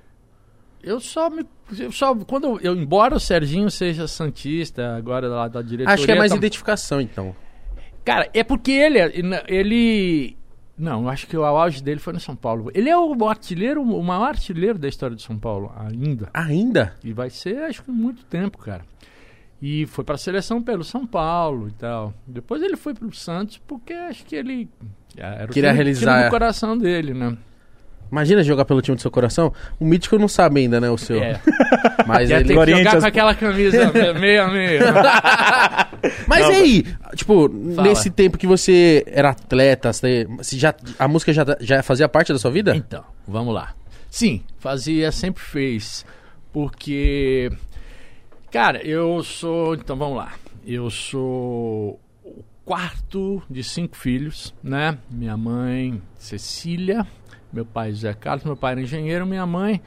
Eu 0.83 1.00
só 1.00 1.31
me. 1.31 1.45
Eu 1.79 1.91
só, 1.91 2.15
quando 2.15 2.45
eu, 2.47 2.61
eu- 2.61 2.76
embora 2.76 3.15
o 3.17 3.21
Serginho 3.21 3.71
seja 3.71 4.07
Santista, 4.07 4.97
agora 4.97 5.26
lá 5.29 5.49
da 5.49 5.62
diretoria. 5.62 5.95
Acho 5.95 6.05
que 6.05 6.12
é 6.12 6.15
mais 6.19 6.31
tá- 6.31 6.37
identificação, 6.37 7.00
então. 7.00 7.35
Cara, 8.05 8.29
é 8.35 8.45
porque 8.45 8.71
ele. 8.71 8.99
Ele. 9.49 10.37
Não, 10.79 11.03
eu 11.05 11.09
acho 11.09 11.26
que 11.26 11.37
o 11.37 11.43
auge 11.45 11.83
dele 11.83 11.99
foi 11.99 12.12
no 12.12 12.21
São 12.21 12.37
Paulo. 12.37 12.71
Ele 12.75 12.88
é 12.91 12.97
o 12.97 13.26
artilheiro, 13.29 13.83
o 13.83 14.03
maior 14.05 14.29
artilheiro 14.29 14.79
da 14.79 14.87
história 14.87 15.17
de 15.17 15.23
São 15.23 15.38
Paulo, 15.38 15.73
ainda. 15.75 16.29
Ainda? 16.35 16.95
E 17.03 17.12
vai 17.15 17.31
ser, 17.31 17.62
acho 17.65 17.83
que 17.83 17.91
muito 17.91 18.25
tempo, 18.26 18.59
cara. 18.59 18.85
E 19.61 19.87
foi 19.87 20.05
pra 20.05 20.19
seleção 20.19 20.63
pelo 20.63 20.85
São 20.85 21.07
Paulo 21.07 21.69
e 21.69 21.73
tal. 21.73 22.13
Depois 22.27 22.63
ele 22.63 22.77
foi 22.77 22.93
pro 22.95 23.11
Santos 23.15 23.59
porque 23.67 23.93
acho 23.93 24.25
que 24.25 24.37
ele. 24.37 24.69
Era 25.17 25.47
o 25.47 25.49
Queria 25.49 25.71
time- 25.71 25.77
realizar- 25.83 26.13
time 26.15 26.25
do 26.25 26.31
coração 26.31 26.77
dele, 26.77 27.15
né? 27.15 27.37
Imagina 28.13 28.41
jogar 28.45 28.65
pelo 28.65 28.81
time 28.81 28.95
do 28.95 29.01
seu 29.01 29.11
coração. 29.11 29.53
O 29.81 29.85
Mítico 29.85 30.17
não 30.17 30.29
sabe 30.29 30.61
ainda, 30.61 30.79
né, 30.81 30.89
o 30.89 30.97
seu. 30.99 31.21
É. 31.21 31.41
Mas 32.07 32.31
ele... 32.31 32.45
que 32.45 32.49
jogar 32.55 32.67
Corinthians- 32.67 33.03
com 33.03 33.09
aquela 33.09 33.35
camisa 33.35 33.93
meia 34.15 34.47
meia. 34.47 34.81
Mas 36.29 36.41
Não, 36.45 36.53
e 36.53 36.55
aí? 36.57 36.83
Tipo, 37.17 37.49
Fala. 37.75 37.89
nesse 37.89 38.11
tempo 38.11 38.39
que 38.39 38.47
você 38.47 39.03
era 39.09 39.31
atleta, 39.31 39.93
você 39.93 40.27
já, 40.53 40.73
a 40.99 41.09
música 41.09 41.33
já, 41.33 41.45
já 41.61 41.83
fazia 41.83 42.09
parte 42.09 42.33
da 42.33 42.39
sua 42.39 42.51
vida? 42.51 42.77
Então, 42.77 43.03
vamos 43.27 43.53
lá. 43.53 43.75
Sim, 44.09 44.43
fazia, 44.59 45.11
sempre 45.11 45.43
fez. 45.43 46.05
Porque, 46.53 47.51
cara, 48.57 48.83
eu 48.87 49.23
sou. 49.23 49.75
Então 49.75 49.97
vamos 49.97 50.17
lá. 50.17 50.33
Eu 50.65 50.89
sou 50.91 52.01
o 52.25 52.43
quarto 52.65 53.43
de 53.49 53.63
cinco 53.63 53.97
filhos, 53.97 54.55
né? 54.63 54.99
Minha 55.11 55.37
mãe, 55.37 56.01
Cecília, 56.19 57.07
meu 57.53 57.65
pai, 57.65 57.91
José 57.93 58.13
Carlos, 58.15 58.45
meu 58.45 58.57
pai 58.57 58.73
era 58.73 58.81
engenheiro, 58.83 59.27
minha 59.27 59.47
mãe 59.47 59.81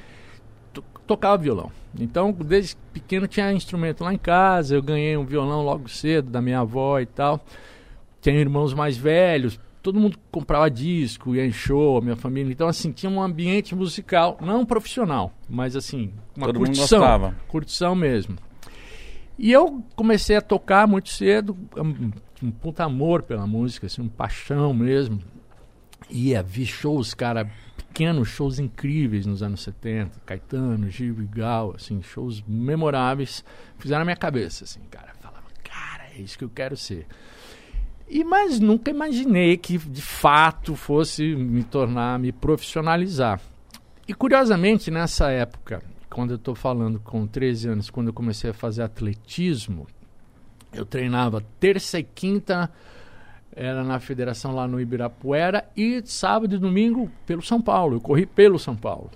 to- 0.72 0.84
tocava 1.06 1.38
violão. 1.38 1.72
Então, 2.00 2.32
desde 2.32 2.76
pequeno 2.94 3.28
tinha 3.28 3.52
instrumento 3.52 4.04
lá 4.04 4.14
em 4.14 4.18
casa, 4.18 4.76
eu 4.76 4.82
ganhei 4.84 5.18
um 5.18 5.26
violão 5.26 5.64
logo 5.64 5.90
cedo 5.90 6.30
da 6.30 6.42
minha 6.42 6.60
avó 6.60 7.00
e 7.00 7.06
tal. 7.06 7.44
Tinha 8.22 8.36
irmãos 8.40 8.74
mais 8.74 8.96
velhos, 8.96 9.60
todo 9.82 10.00
mundo 10.00 10.18
comprava 10.32 10.70
disco, 10.70 11.36
ia 11.36 11.46
em 11.46 11.52
show, 11.52 12.02
minha 12.02 12.16
família. 12.16 12.52
Então, 12.52 12.68
assim, 12.68 12.92
tinha 12.92 13.10
um 13.10 13.22
ambiente 13.22 13.74
musical, 13.76 14.38
não 14.40 14.66
profissional, 14.66 15.34
mas 15.50 15.76
assim, 15.76 16.14
uma 16.38 16.46
Todo 16.46 16.58
mundo 16.60 16.68
curtição. 16.68 17.00
gostava. 17.00 17.36
Curtição 17.48 17.96
mesmo. 17.96 18.38
E 19.42 19.54
eu 19.54 19.82
comecei 19.96 20.36
a 20.36 20.42
tocar 20.42 20.86
muito 20.86 21.08
cedo, 21.08 21.58
um, 21.78 22.12
um 22.44 22.52
puta 22.52 22.84
amor 22.84 23.24
pela 23.24 23.48
música, 23.48 23.88
assim, 23.88 24.02
um 24.02 24.10
paixão 24.10 24.74
mesmo. 24.74 25.22
Ia, 26.10 26.44
vi 26.44 26.66
shows, 26.66 27.14
cara, 27.14 27.50
pequenos 27.78 28.28
shows 28.28 28.60
incríveis 28.60 29.26
nos 29.26 29.42
anos 29.42 29.62
70, 29.62 30.20
Caetano, 30.26 30.90
Gil 30.90 31.16
Gal, 31.32 31.74
assim, 31.74 32.02
shows 32.02 32.44
memoráveis, 32.46 33.46
fizeram 33.78 34.02
a 34.02 34.06
minha 34.06 34.18
cabeça, 34.18 34.66
assim, 34.66 34.82
cara. 34.92 35.14
Falava, 35.22 35.46
cara, 35.64 36.10
é 36.14 36.20
isso 36.20 36.38
que 36.38 36.44
eu 36.44 36.50
quero 36.50 36.76
ser. 36.76 37.08
E 38.10 38.26
mas 38.26 38.60
nunca 38.60 38.92
imaginei 38.92 39.56
que 39.56 39.78
de 39.78 40.02
fato 40.02 40.76
fosse 40.76 41.34
me 41.34 41.64
tornar, 41.64 42.20
me 42.20 42.34
profissionalizar. 42.34 43.40
E 44.06 44.14
curiosamente, 44.14 44.92
nessa 44.92 45.32
época, 45.32 45.82
quando 46.10 46.32
eu 46.32 46.36
estou 46.38 46.56
falando 46.56 47.00
com 47.00 47.26
13 47.28 47.70
anos, 47.70 47.90
quando 47.90 48.08
eu 48.08 48.14
comecei 48.14 48.50
a 48.50 48.54
fazer 48.54 48.82
atletismo, 48.84 49.88
eu 50.74 50.86
treinava 50.86 51.44
terça 51.60 52.00
e 52.00 52.04
quinta, 52.04 52.70
era 53.56 53.84
na 53.84 54.00
federação 54.00 54.54
lá 54.54 54.68
no 54.68 54.80
Ibirapuera, 54.80 55.66
e 55.76 56.02
sábado 56.06 56.56
e 56.56 56.58
domingo 56.60 57.10
pelo 57.26 57.42
São 57.42 57.62
Paulo. 57.62 57.98
Eu 57.98 58.02
corri 58.02 58.26
pelo 58.26 58.58
São 58.60 58.76
Paulo. 58.76 59.10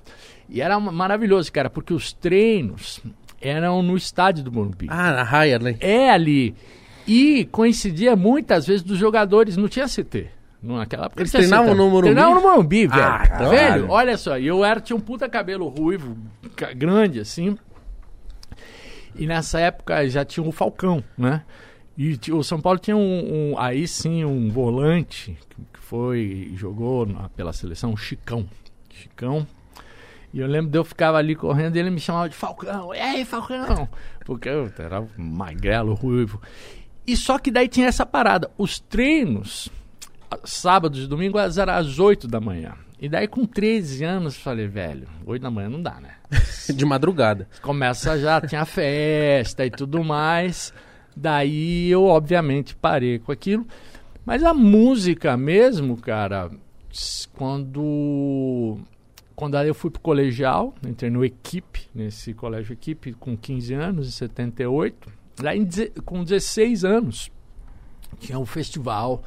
E 0.50 0.62
era 0.62 0.80
ma- 0.80 0.92
maravilhoso, 0.92 1.52
cara, 1.52 1.70
porque 1.70 1.94
os 1.94 2.12
treinos 2.14 3.02
eram 3.42 3.82
no 3.82 3.96
estádio 3.96 4.44
do 4.44 4.52
Morumbi. 4.52 4.88
Ah, 4.90 5.12
na 5.12 5.24
raia, 5.24 5.60
né? 5.60 5.76
É 5.80 6.10
ali. 6.10 6.56
E 7.08 7.46
coincidia 7.52 8.16
muitas 8.16 8.66
vezes 8.68 8.82
dos 8.84 8.98
jogadores, 8.98 9.58
não 9.58 9.68
tinha 9.68 9.88
CT. 9.88 10.28
Naquela 10.64 11.08
época 11.08 11.22
Eles 11.22 11.32
treinavam 11.32 11.76
no 11.76 11.90
Morumbi? 11.90 12.14
Treinavam 12.14 12.36
no 12.36 12.42
Morumbi, 12.42 12.88
velho. 12.88 13.04
Ah, 13.04 13.28
caralho. 13.28 13.50
velho, 13.50 13.90
olha 13.90 14.18
só, 14.18 14.38
e 14.40 14.48
eu 14.48 14.64
era, 14.64 14.80
tinha 14.80 14.96
um 14.96 15.00
puta 15.02 15.28
cabelo 15.28 15.68
ruivo, 15.68 16.16
grande 16.78 17.20
assim. 17.20 17.58
E 19.16 19.28
nessa 19.28 19.60
época 19.60 20.08
já 20.10 20.24
tinha 20.26 20.46
o 20.48 20.52
Falcão, 20.52 21.04
né? 21.18 21.44
E 21.98 22.18
o 22.32 22.42
São 22.44 22.60
Paulo 22.60 22.80
tinha 22.80 22.98
um, 22.98 23.52
um- 23.52 23.60
aí 23.60 23.88
sim 23.88 24.26
um 24.26 24.50
volante 24.50 25.38
que 25.72 25.80
foi 25.80 26.52
jogou 26.56 27.06
na- 27.06 27.30
pela 27.30 27.54
seleção, 27.54 27.92
o 27.94 27.98
Chicão. 27.98 28.48
Chicão. 28.90 29.46
E 30.34 30.40
eu 30.40 30.48
lembro 30.48 30.72
de 30.72 30.78
eu 30.80 30.84
ficava 30.84 31.18
ali 31.20 31.36
correndo 31.36 31.76
e 31.76 31.80
ele 31.80 31.92
me 31.92 32.00
chamava 32.00 32.28
de 32.28 32.36
Falcão. 32.36 32.96
E 32.96 33.00
aí, 33.00 33.24
Falcão? 33.26 33.88
Porque 34.26 34.50
eu 34.50 34.72
era 34.80 35.06
magrelo, 35.16 35.94
ruivo. 35.94 36.42
E 37.06 37.16
só 37.16 37.38
que 37.38 37.52
daí 37.52 37.68
tinha 37.68 37.86
essa 37.88 38.04
parada. 38.06 38.50
Os 38.58 38.80
treinos, 38.80 39.70
sábados 40.44 41.04
e 41.04 41.08
domingos, 41.08 41.58
eram 41.58 41.74
às 41.74 42.00
8 42.00 42.28
da 42.28 42.40
manhã. 42.40 42.74
E 43.00 43.10
daí 43.10 43.28
com 43.28 43.46
13 43.46 44.04
anos, 44.06 44.38
falei, 44.38 44.68
velho, 44.68 45.08
8 45.26 45.42
da 45.42 45.52
manhã 45.52 45.70
não 45.70 45.82
dá, 45.82 46.00
né? 46.00 46.12
De 46.74 46.86
madrugada. 46.86 47.48
Começa 47.62 48.18
já, 48.18 48.40
tinha 48.40 48.66
festa 48.66 49.66
e 49.66 49.70
tudo 49.70 50.04
mais. 50.04 50.74
Daí 51.16 51.90
eu, 51.90 52.06
obviamente, 52.06 52.76
parei 52.76 53.20
com 53.20 53.32
aquilo. 53.32 53.68
Mas 54.26 54.42
a 54.44 54.54
música 54.54 55.36
mesmo, 55.36 55.98
cara, 55.98 56.50
quando. 57.34 58.78
Quando 59.36 59.58
eu 59.58 59.74
fui 59.74 59.90
pro 59.90 60.00
colegial, 60.00 60.74
entrei 60.88 61.10
no 61.10 61.26
Equipe, 61.26 61.88
nesse 61.94 62.34
colégio 62.34 62.74
Equipe, 62.74 63.14
com 63.14 63.36
15 63.36 63.74
anos, 63.74 64.08
em 64.08 64.12
78. 64.12 65.12
Daí, 65.42 65.58
em 65.60 65.64
deze- 65.66 65.92
com 66.06 66.24
16 66.24 66.86
anos, 66.86 67.32
tinha 68.20 68.38
um 68.38 68.46
festival. 68.46 69.24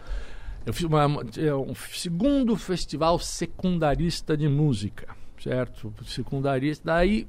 Eu 0.67 0.73
fiz 0.75 0.85
uma, 0.85 1.25
tinha 1.25 1.57
um 1.57 1.75
segundo 1.75 2.57
festival 2.57 3.19
secundarista 3.21 4.37
de 4.37 4.49
música, 4.49 5.07
certo? 5.43 5.95
Secundarista. 6.05 6.83
Daí 6.87 7.27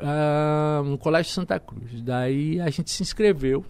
ah, 0.00 0.82
no 0.84 0.98
Colégio 0.98 1.32
Santa 1.32 1.58
Cruz. 1.58 2.02
Daí 2.02 2.60
a 2.60 2.68
gente 2.70 2.90
se 2.90 3.02
inscreveu. 3.02 3.64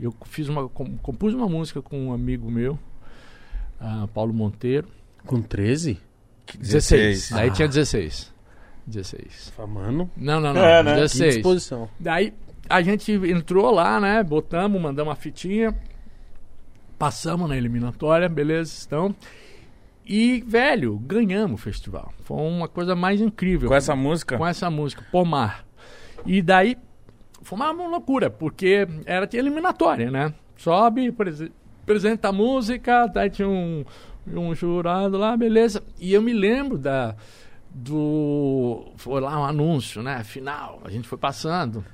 Eu 0.00 0.14
fiz 0.26 0.48
uma, 0.48 0.68
com- 0.68 0.96
compus 0.98 1.34
uma 1.34 1.48
música 1.48 1.82
com 1.82 2.08
um 2.08 2.12
amigo 2.12 2.50
meu, 2.50 2.78
ah, 3.80 4.08
Paulo 4.14 4.32
Monteiro. 4.32 4.88
Com 5.26 5.40
13? 5.42 5.98
16. 6.58 7.30
Daí 7.30 7.48
Ah. 7.48 7.52
tinha 7.52 7.68
16. 7.68 8.32
16. 8.86 9.50
Fala, 9.56 9.68
Mano, 9.68 10.10
Não, 10.16 10.40
não, 10.40 10.52
não. 10.52 10.62
É, 10.62 10.82
né? 10.82 10.90
que 10.94 11.00
16. 11.00 11.34
disposição. 11.36 11.88
Daí 11.98 12.32
a 12.68 12.82
gente 12.82 13.10
entrou 13.12 13.70
lá, 13.72 13.98
né? 14.00 14.22
Botamos, 14.22 14.80
mandamos 14.80 15.08
uma 15.10 15.16
fitinha. 15.16 15.74
Passamos 17.04 17.50
na 17.50 17.54
eliminatória, 17.54 18.30
beleza, 18.30 18.72
estão. 18.72 19.14
E, 20.06 20.42
velho, 20.46 20.96
ganhamos 20.98 21.60
o 21.60 21.62
festival. 21.62 22.14
Foi 22.22 22.38
uma 22.38 22.66
coisa 22.66 22.96
mais 22.96 23.20
incrível. 23.20 23.68
Com 23.68 23.74
essa 23.74 23.94
música? 23.94 24.38
Com 24.38 24.46
essa 24.46 24.70
música, 24.70 25.04
Pomar. 25.12 25.66
E 26.24 26.40
daí, 26.40 26.78
foi 27.42 27.56
uma 27.58 27.70
loucura, 27.72 28.30
porque 28.30 28.88
era 29.04 29.28
eliminatória, 29.34 30.10
né? 30.10 30.32
Sobe, 30.56 31.12
prese- 31.12 31.52
apresenta 31.82 32.28
a 32.28 32.32
música, 32.32 33.06
daí 33.06 33.28
tinha 33.28 33.46
um, 33.48 33.84
um 34.26 34.54
jurado 34.54 35.18
lá, 35.18 35.36
beleza. 35.36 35.82
E 36.00 36.14
eu 36.14 36.22
me 36.22 36.32
lembro 36.32 36.78
da 36.78 37.14
do 37.70 38.92
foi 38.96 39.20
lá 39.20 39.38
um 39.40 39.44
anúncio, 39.44 40.02
né? 40.02 40.24
Final, 40.24 40.80
a 40.86 40.88
gente 40.90 41.06
foi 41.06 41.18
passando. 41.18 41.84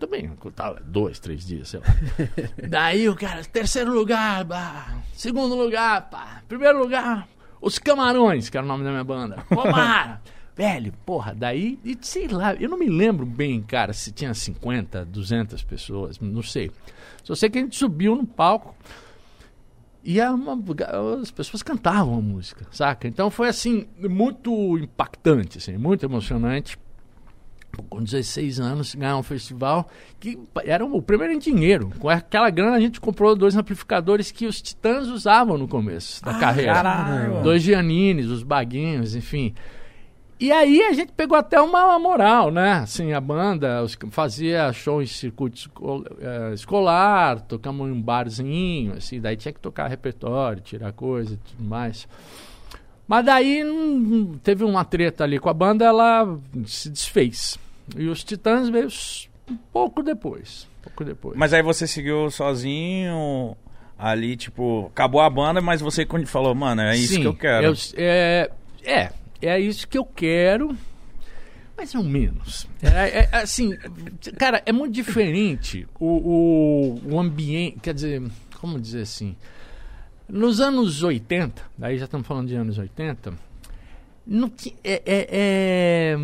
Também, 0.00 0.28
tava 0.56 0.80
dois, 0.80 1.18
três 1.20 1.46
dias, 1.46 1.68
sei 1.68 1.80
lá. 1.80 1.86
Daí 2.68 3.06
o 3.08 3.14
cara, 3.14 3.44
terceiro 3.44 3.92
lugar, 3.92 4.42
bah, 4.44 4.98
segundo 5.14 5.54
lugar, 5.54 6.08
pá, 6.10 6.42
primeiro 6.48 6.78
lugar, 6.78 7.28
os 7.60 7.78
Camarões, 7.78 8.48
que 8.48 8.56
era 8.56 8.64
o 8.64 8.68
nome 8.68 8.82
da 8.82 8.90
minha 8.90 9.04
banda. 9.04 9.44
Omar! 9.50 10.22
Velho, 10.56 10.92
porra, 11.06 11.34
daí, 11.34 11.78
e 11.84 11.96
sei 12.02 12.28
lá, 12.28 12.54
eu 12.54 12.68
não 12.68 12.76
me 12.78 12.88
lembro 12.88 13.24
bem, 13.24 13.62
cara, 13.62 13.92
se 13.94 14.10
tinha 14.12 14.34
50, 14.34 15.04
200 15.06 15.62
pessoas, 15.62 16.18
não 16.18 16.42
sei. 16.42 16.70
Só 17.22 17.34
sei 17.34 17.48
que 17.48 17.58
a 17.58 17.60
gente 17.62 17.76
subiu 17.76 18.14
no 18.16 18.26
palco 18.26 18.74
e 20.04 20.20
uma- 20.20 20.58
as 21.22 21.30
pessoas 21.30 21.62
cantavam 21.62 22.18
a 22.18 22.20
música, 22.20 22.66
saca? 22.70 23.06
Então 23.08 23.30
foi 23.30 23.48
assim, 23.48 23.86
muito 23.98 24.76
impactante, 24.78 25.58
assim, 25.58 25.76
muito 25.78 26.04
emocionante. 26.04 26.78
Com 27.88 28.02
16 28.02 28.60
anos, 28.60 28.94
ganhar 28.94 29.16
um 29.16 29.22
festival 29.22 29.88
que 30.18 30.38
era 30.64 30.84
o 30.84 31.00
primeiro 31.02 31.32
em 31.32 31.38
dinheiro. 31.38 31.90
Com 31.98 32.08
aquela 32.08 32.50
grana 32.50 32.76
a 32.76 32.80
gente 32.80 33.00
comprou 33.00 33.34
dois 33.36 33.56
amplificadores 33.56 34.30
que 34.30 34.46
os 34.46 34.60
Titãs 34.60 35.08
usavam 35.08 35.56
no 35.58 35.66
começo 35.68 36.22
da 36.24 36.34
carreira. 36.38 36.74
caralho. 36.74 37.42
Dois 37.42 37.62
Giannines, 37.62 38.26
os 38.26 38.42
baguinhos, 38.42 39.14
enfim. 39.14 39.54
E 40.38 40.50
aí 40.50 40.80
a 40.84 40.92
gente 40.94 41.12
pegou 41.12 41.36
até 41.36 41.60
uma 41.60 41.98
moral, 41.98 42.50
né? 42.50 42.72
Assim, 42.72 43.12
a 43.12 43.20
banda 43.20 43.82
os- 43.82 43.98
fazia 44.10 44.72
show 44.72 45.02
em 45.02 45.06
circuito 45.06 45.70
eh, 46.18 46.52
escolar, 46.54 47.42
tocamos 47.42 47.86
em 47.88 47.92
um 47.92 48.00
barzinho, 48.00 48.94
assim, 48.94 49.20
daí 49.20 49.36
tinha 49.36 49.52
que 49.52 49.60
tocar 49.60 49.86
repertório, 49.88 50.62
tirar 50.62 50.92
coisa 50.92 51.34
e 51.34 51.36
tudo 51.36 51.62
mais. 51.62 52.08
Mas 53.10 53.24
daí 53.24 53.64
hum, 53.64 54.38
teve 54.40 54.62
uma 54.62 54.84
treta 54.84 55.24
ali 55.24 55.40
com 55.40 55.48
a 55.48 55.52
banda, 55.52 55.84
ela 55.84 56.38
se 56.64 56.88
desfez. 56.88 57.58
E 57.96 58.06
os 58.06 58.22
Titãs 58.22 58.68
veio 58.68 58.86
um 59.50 59.56
pouco 59.72 60.00
depois. 60.00 60.68
Um 60.78 60.82
pouco 60.84 61.04
depois. 61.04 61.36
Mas 61.36 61.52
aí 61.52 61.60
você 61.60 61.88
seguiu 61.88 62.30
sozinho 62.30 63.56
ali, 63.98 64.36
tipo, 64.36 64.86
acabou 64.92 65.20
a 65.20 65.28
banda, 65.28 65.60
mas 65.60 65.80
você 65.80 66.06
quando 66.06 66.24
falou, 66.28 66.54
mano, 66.54 66.82
é 66.82 66.96
isso 66.96 67.14
Sim, 67.14 67.22
que 67.22 67.26
eu 67.26 67.34
quero. 67.34 67.66
eu- 67.66 67.74
é, 67.96 68.48
é, 68.84 69.10
é 69.42 69.58
isso 69.58 69.88
que 69.88 69.98
eu 69.98 70.04
quero, 70.04 70.78
mais 71.76 71.92
ou 71.96 72.04
menos. 72.04 72.68
É, 72.80 73.22
é, 73.22 73.28
assim, 73.32 73.76
cara, 74.38 74.62
é 74.64 74.70
muito 74.70 74.94
diferente 74.94 75.84
o, 75.98 77.00
o, 77.08 77.14
o 77.14 77.18
ambiente, 77.18 77.80
quer 77.82 77.92
dizer, 77.92 78.22
como 78.60 78.78
dizer 78.78 79.02
assim, 79.02 79.34
nos 80.30 80.60
anos 80.60 81.02
80, 81.02 81.62
daí 81.76 81.98
já 81.98 82.04
estamos 82.04 82.26
falando 82.26 82.48
de 82.48 82.54
anos 82.54 82.78
80, 82.78 83.32
não, 84.26 84.48
ti- 84.48 84.76
é, 84.84 85.02
é- 85.04 85.28
é, 85.30 86.16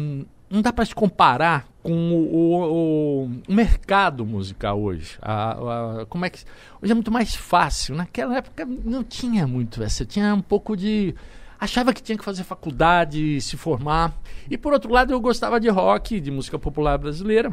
não 0.49 0.63
dá 0.63 0.73
para 0.73 0.85
se 0.85 0.95
comparar 0.95 1.67
com 1.83 1.93
o, 1.93 2.35
o- 2.35 3.25
o 3.49 3.53
mercado 3.53 4.25
musical 4.25 4.81
hoje. 4.81 5.19
A- 5.21 6.01
a- 6.03 6.07
como 6.07 6.25
é 6.25 6.31
que, 6.31 6.39
hoje 6.83 6.93
é 6.93 6.95
muito 6.95 7.11
mais 7.11 7.35
fácil. 7.35 7.95
Naquela 7.97 8.37
época 8.37 8.65
não 8.67 9.03
tinha 9.03 9.47
muito 9.47 9.83
essa. 9.83 10.05
Tinha 10.05 10.35
um 10.35 10.41
pouco 10.43 10.77
de. 10.77 11.15
Achava 11.59 11.93
que 11.95 12.03
tinha 12.03 12.19
que 12.19 12.25
fazer 12.25 12.45
faculdade, 12.45 13.41
se 13.41 13.57
formar. 13.57 14.15
E 14.51 14.59
por 14.59 14.73
outro 14.73 14.93
lado, 14.93 15.13
eu 15.13 15.21
gostava 15.21 15.59
de 15.59 15.69
rock, 15.69 16.21
de 16.21 16.31
música 16.31 16.59
popular 16.59 16.99
brasileira. 16.99 17.51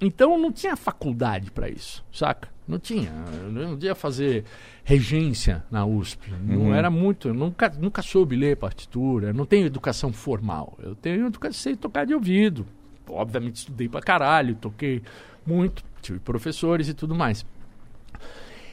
Então 0.00 0.36
não 0.38 0.50
tinha 0.52 0.76
faculdade 0.76 1.50
para 1.50 1.68
isso, 1.70 2.04
saca? 2.12 2.48
Não 2.66 2.78
tinha. 2.78 3.12
Eu 3.42 3.52
não 3.52 3.70
podia 3.70 3.94
fazer 3.94 4.44
regência 4.82 5.64
na 5.70 5.86
USP. 5.86 6.32
Não 6.42 6.74
era 6.74 6.90
muito. 6.90 7.28
Eu 7.28 7.34
nunca, 7.34 7.68
nunca 7.68 8.02
soube 8.02 8.34
ler 8.34 8.56
partitura. 8.56 9.32
Não 9.32 9.46
tenho 9.46 9.66
educação 9.66 10.12
formal. 10.12 10.76
Eu 10.82 10.94
tenho 10.94 11.26
educação 11.26 11.60
sei 11.60 11.76
tocar 11.76 12.04
de 12.04 12.14
ouvido. 12.14 12.66
Obviamente 13.08 13.56
estudei 13.56 13.88
pra 13.88 14.00
caralho, 14.00 14.56
toquei 14.56 15.00
muito, 15.46 15.84
tive 16.02 16.18
professores 16.18 16.88
e 16.88 16.94
tudo 16.94 17.14
mais. 17.14 17.46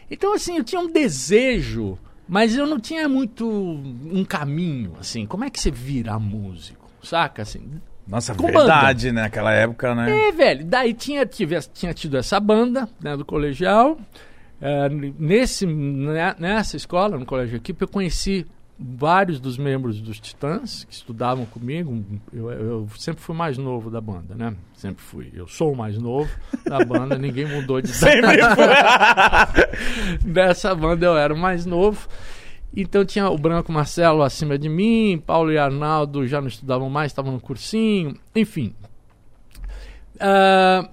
Então, 0.10 0.34
assim, 0.34 0.58
eu 0.58 0.64
tinha 0.64 0.82
um 0.82 0.92
desejo, 0.92 1.98
mas 2.28 2.56
eu 2.56 2.66
não 2.66 2.80
tinha 2.80 3.08
muito 3.08 3.48
um 3.48 4.26
caminho, 4.26 4.94
assim. 5.00 5.26
Como 5.26 5.44
é 5.44 5.50
que 5.50 5.60
você 5.60 5.70
vira 5.70 6.18
músico, 6.18 6.90
saca? 7.02 7.44
Assim, 7.44 7.80
Nossa, 8.08 8.36
com 8.36 8.48
verdade, 8.48 9.12
né? 9.12 9.24
Naquela 9.24 9.52
época, 9.54 9.96
né? 9.96 10.28
é, 10.28 10.32
velho, 10.32 10.66
daí 10.66 10.94
tinha, 10.94 11.26
tive, 11.26 11.60
tinha 11.74 11.94
tido 11.94 12.18
essa 12.18 12.39
banda 12.39 12.88
né, 13.02 13.16
do 13.16 13.24
colegial. 13.24 13.98
É, 14.62 14.88
nesse, 14.89 15.66
né, 15.66 16.36
nessa 16.39 16.78
escola, 16.78 17.18
no 17.18 17.26
colégio 17.26 17.58
equipe, 17.58 17.82
eu 17.82 17.88
conheci 17.88 18.46
vários 18.80 19.39
dos 19.39 19.58
membros 19.58 20.02
dos 20.02 20.20
Titãs 20.20 20.84
que 20.86 20.94
estudavam 20.94 21.46
comigo. 21.46 22.04
Eu, 22.34 22.52
eu 22.52 22.88
sempre 22.98 23.22
fui 23.22 23.36
mais 23.36 23.58
novo 23.58 23.89
da 23.89 24.02
banda, 24.02 24.36
né? 24.36 24.56
Sempre 24.76 25.04
fui. 25.04 25.32
Eu 25.34 25.48
sou 25.48 25.74
o 25.74 25.76
mais 25.76 25.98
novo 25.98 26.30
da 26.66 26.84
banda, 26.84 27.18
ninguém 27.18 27.46
mudou 27.46 27.82
de 27.82 27.89
Sempre 27.94 28.38
Dessa 30.26 30.74
banda 30.76 31.06
eu 31.06 31.18
era 31.18 31.34
o 31.34 31.38
mais 31.38 31.66
novo. 31.66 32.08
Então 32.76 33.06
tinha 33.06 33.30
o 33.30 33.38
Branco 33.38 33.72
Marcelo 33.72 34.24
acima 34.24 34.58
de 34.58 34.68
mim, 34.68 35.22
Paulo 35.26 35.52
e 35.52 35.58
Arnaldo 35.58 36.26
já 36.28 36.42
não 36.42 36.48
estudavam 36.48 36.90
mais, 36.90 37.12
estavam 37.12 37.32
no 37.34 37.40
cursinho, 37.40 38.18
enfim. 38.36 38.74
Ah, 40.20 40.90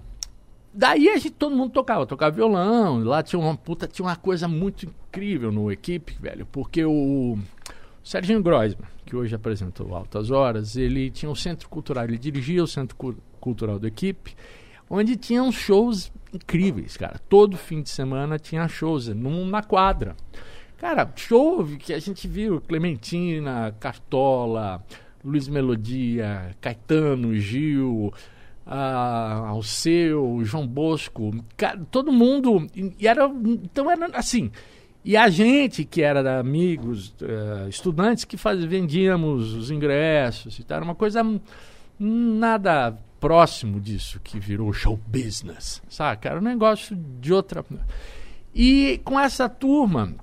daí 0.72 1.08
a 1.08 1.16
gente, 1.16 1.30
todo 1.30 1.56
mundo 1.56 1.72
tocava, 1.72 2.06
tocava 2.06 2.34
violão, 2.34 3.02
lá 3.02 3.22
tinha 3.22 3.40
uma 3.40 3.56
puta, 3.56 3.86
tinha 3.86 4.06
uma 4.06 4.16
coisa 4.16 4.46
muito 4.46 4.86
incrível 4.86 5.50
no 5.50 5.70
equipe, 5.72 6.16
velho, 6.20 6.46
porque 6.46 6.84
o 6.84 7.38
Serginho 8.04 8.42
Groisman, 8.42 8.88
que 9.06 9.16
hoje 9.16 9.34
apresentou 9.34 9.94
Altas 9.94 10.30
Horas, 10.30 10.76
ele 10.76 11.10
tinha 11.10 11.30
um 11.30 11.34
centro 11.34 11.68
cultural, 11.68 12.04
ele 12.04 12.18
dirigia 12.18 12.62
o 12.62 12.66
centro 12.66 12.96
cu- 12.96 13.16
cultural 13.40 13.78
da 13.78 13.88
equipe, 13.88 14.34
onde 14.88 15.16
tinha 15.16 15.42
uns 15.42 15.54
shows 15.54 16.12
incríveis, 16.32 16.96
cara. 16.96 17.18
Todo 17.28 17.56
fim 17.56 17.80
de 17.82 17.88
semana 17.90 18.38
tinha 18.38 18.66
shows 18.68 19.08
num, 19.08 19.46
na 19.46 19.62
quadra. 19.62 20.16
Cara, 20.80 21.12
show 21.14 21.62
que 21.78 21.92
a 21.92 21.98
gente 21.98 22.26
viu 22.26 22.58
Clementina, 22.58 23.76
Cartola, 23.78 24.82
Luiz 25.22 25.46
Melodia, 25.46 26.56
Caetano, 26.58 27.36
Gil, 27.36 28.10
ah, 28.66 29.44
Alceu, 29.48 30.40
João 30.42 30.66
Bosco, 30.66 31.32
cara, 31.54 31.78
todo 31.90 32.10
mundo. 32.10 32.66
E 32.98 33.06
era. 33.06 33.26
Então 33.26 33.90
era 33.90 34.06
assim. 34.14 34.50
E 35.04 35.18
a 35.18 35.28
gente, 35.28 35.84
que 35.84 36.00
era 36.00 36.40
amigos, 36.40 37.14
eh, 37.20 37.68
estudantes, 37.68 38.24
que 38.24 38.38
faz, 38.38 38.64
vendíamos 38.64 39.52
os 39.52 39.70
ingressos 39.70 40.58
e 40.58 40.64
tal, 40.64 40.76
era 40.76 40.84
uma 40.84 40.94
coisa 40.94 41.22
nada 41.98 42.98
próximo 43.18 43.78
disso 43.78 44.18
que 44.24 44.40
virou 44.40 44.72
show 44.72 44.98
business, 45.06 45.82
saca? 45.90 46.30
Era 46.30 46.38
um 46.38 46.42
negócio 46.42 46.96
de 46.96 47.34
outra. 47.34 47.64
E 48.54 48.98
com 49.04 49.20
essa 49.20 49.48
turma, 49.48 50.14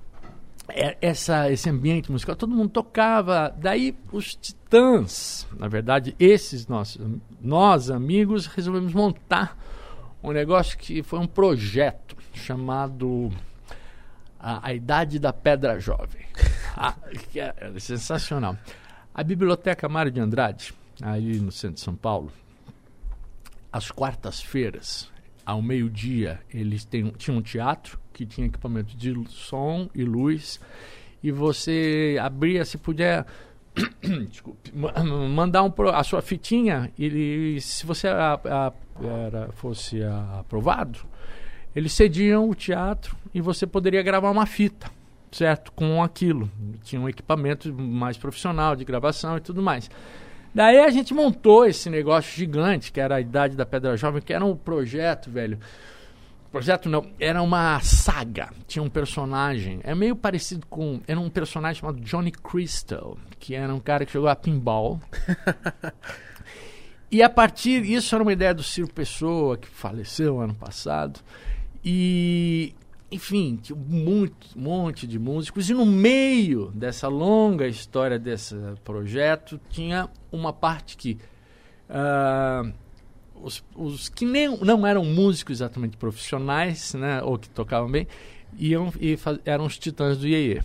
essa, 0.69 1.51
esse 1.51 1.69
ambiente 1.69 2.11
musical, 2.11 2.35
todo 2.35 2.53
mundo 2.53 2.69
tocava. 2.69 3.53
Daí 3.57 3.97
os 4.11 4.35
titãs, 4.35 5.47
na 5.57 5.67
verdade, 5.67 6.15
esses 6.19 6.67
nossos, 6.67 6.99
nós 7.41 7.89
amigos, 7.89 8.47
resolvemos 8.47 8.93
montar 8.93 9.57
um 10.21 10.31
negócio 10.31 10.77
que 10.77 11.01
foi 11.03 11.19
um 11.19 11.27
projeto 11.27 12.15
chamado 12.33 13.31
A, 14.39 14.67
a 14.67 14.73
Idade 14.73 15.19
da 15.19 15.31
Pedra 15.31 15.79
Jovem. 15.79 16.25
Que 17.31 17.39
é 17.39 17.55
sensacional. 17.79 18.55
A 19.13 19.23
Biblioteca 19.23 19.89
Mário 19.89 20.11
de 20.11 20.19
Andrade, 20.19 20.75
aí 21.01 21.39
no 21.39 21.51
centro 21.51 21.75
de 21.75 21.81
São 21.81 21.95
Paulo, 21.95 22.31
às 23.71 23.89
quartas-feiras, 23.89 25.11
ao 25.47 25.61
meio-dia, 25.61 26.41
eles 26.53 26.83
têm, 26.83 27.09
tinham 27.17 27.37
um 27.37 27.41
teatro 27.41 27.97
que 28.11 28.25
tinha 28.25 28.45
equipamento 28.47 28.97
de 28.97 29.15
som 29.29 29.89
e 29.95 30.03
luz. 30.03 30.59
E 31.23 31.31
você 31.31 32.17
abria, 32.21 32.65
se 32.65 32.77
puder, 32.77 33.25
desculpe, 34.29 34.71
ma- 34.75 34.91
mandar 35.29 35.63
um, 35.63 35.71
a 35.93 36.03
sua 36.03 36.21
fitinha, 36.21 36.91
ele, 36.99 37.61
se 37.61 37.85
você 37.85 38.09
a- 38.09 38.39
a- 38.43 38.73
era, 39.25 39.49
fosse 39.53 40.03
aprovado, 40.37 40.99
eles 41.73 41.93
cediam 41.93 42.49
o 42.49 42.53
teatro 42.53 43.15
e 43.33 43.39
você 43.39 43.65
poderia 43.65 44.03
gravar 44.03 44.29
uma 44.31 44.45
fita, 44.45 44.91
certo? 45.31 45.71
Com 45.71 46.03
aquilo. 46.03 46.51
Tinha 46.83 46.99
um 46.99 47.07
equipamento 47.07 47.73
mais 47.73 48.17
profissional 48.17 48.75
de 48.75 48.83
gravação 48.83 49.37
e 49.37 49.39
tudo 49.41 49.61
mais. 49.61 49.89
Daí 50.57 50.79
a 50.79 50.89
gente 50.89 51.13
montou 51.13 51.67
esse 51.67 51.87
negócio 51.87 52.35
gigante, 52.35 52.91
que 52.91 52.99
era 52.99 53.17
a 53.17 53.21
Idade 53.21 53.55
da 53.55 53.63
Pedra 53.63 53.95
Jovem, 53.95 54.23
que 54.23 54.33
era 54.33 54.43
um 54.43 54.55
projeto, 54.55 55.29
velho. 55.29 55.59
Projeto 56.51 56.89
não, 56.89 57.05
era 57.19 57.43
uma 57.43 57.79
saga. 57.81 58.49
Tinha 58.65 58.81
um 58.81 58.89
personagem, 58.89 59.79
é 59.83 59.93
meio 59.93 60.15
parecido 60.15 60.65
com. 60.65 60.99
Era 61.07 61.19
um 61.19 61.29
personagem 61.29 61.79
chamado 61.79 62.01
Johnny 62.01 62.31
Crystal, 62.31 63.19
que 63.37 63.53
era 63.53 63.71
um 63.71 63.79
cara 63.79 64.03
que 64.03 64.11
jogou 64.11 64.31
a 64.31 64.35
pinball. 64.35 64.99
e 67.11 67.21
a 67.21 67.29
partir. 67.29 67.85
Isso 67.85 68.15
era 68.15 68.23
uma 68.23 68.33
ideia 68.33 68.55
do 68.55 68.63
Ciro 68.63 68.91
Pessoa, 68.91 69.59
que 69.59 69.67
faleceu 69.67 70.39
ano 70.39 70.55
passado. 70.55 71.19
E. 71.85 72.73
Enfim, 73.09 73.59
um 73.71 74.03
monte, 74.03 74.57
monte 74.57 75.07
de 75.07 75.17
músicos, 75.17 75.69
e 75.69 75.73
no 75.73 75.85
meio 75.85 76.71
dessa 76.75 77.07
longa 77.07 77.65
história 77.65 78.19
desse 78.19 78.53
projeto 78.83 79.59
tinha 79.69 80.09
uma 80.29 80.51
parte 80.51 80.97
que 80.97 81.17
ah, 81.89 82.69
os, 83.35 83.63
os 83.75 84.09
que 84.09 84.25
nem, 84.25 84.57
não 84.57 84.85
eram 84.85 85.05
músicos 85.05 85.57
exatamente 85.57 85.95
profissionais, 85.95 86.93
né, 86.95 87.21
ou 87.23 87.37
que 87.37 87.49
tocavam 87.49 87.89
bem, 87.89 88.07
iam 88.57 88.91
e 88.99 89.15
fa- 89.15 89.39
eram 89.45 89.65
os 89.65 89.77
Titãs 89.77 90.17
do 90.17 90.27
Iê. 90.27 90.61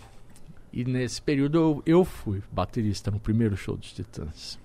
E 0.73 0.85
nesse 0.85 1.23
período 1.23 1.59
eu, 1.59 1.83
eu 1.85 2.05
fui 2.05 2.43
baterista 2.51 3.11
no 3.11 3.21
primeiro 3.21 3.57
show 3.57 3.77
dos 3.77 3.93
Titãs. 3.93 4.59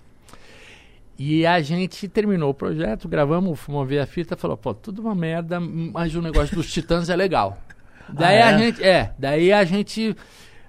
E 1.19 1.45
a 1.45 1.59
gente 1.61 2.07
terminou 2.07 2.51
o 2.51 2.53
projeto, 2.53 3.07
gravamos, 3.07 3.59
fomos 3.59 3.87
ver 3.87 3.99
a 3.99 4.05
fita, 4.05 4.35
falou, 4.37 4.55
pô, 4.55 4.73
tudo 4.73 5.01
uma 5.01 5.15
merda, 5.15 5.59
mas 5.59 6.13
o 6.15 6.21
negócio 6.21 6.55
dos 6.55 6.71
Titãs 6.71 7.09
é 7.09 7.15
legal. 7.15 7.57
Daí 8.09 8.39
Ah, 8.39 8.47
a 8.47 8.51
é? 8.51 8.57
gente, 8.59 8.83
é, 8.83 9.11
daí 9.17 9.51
a 9.51 9.63
gente 9.65 10.15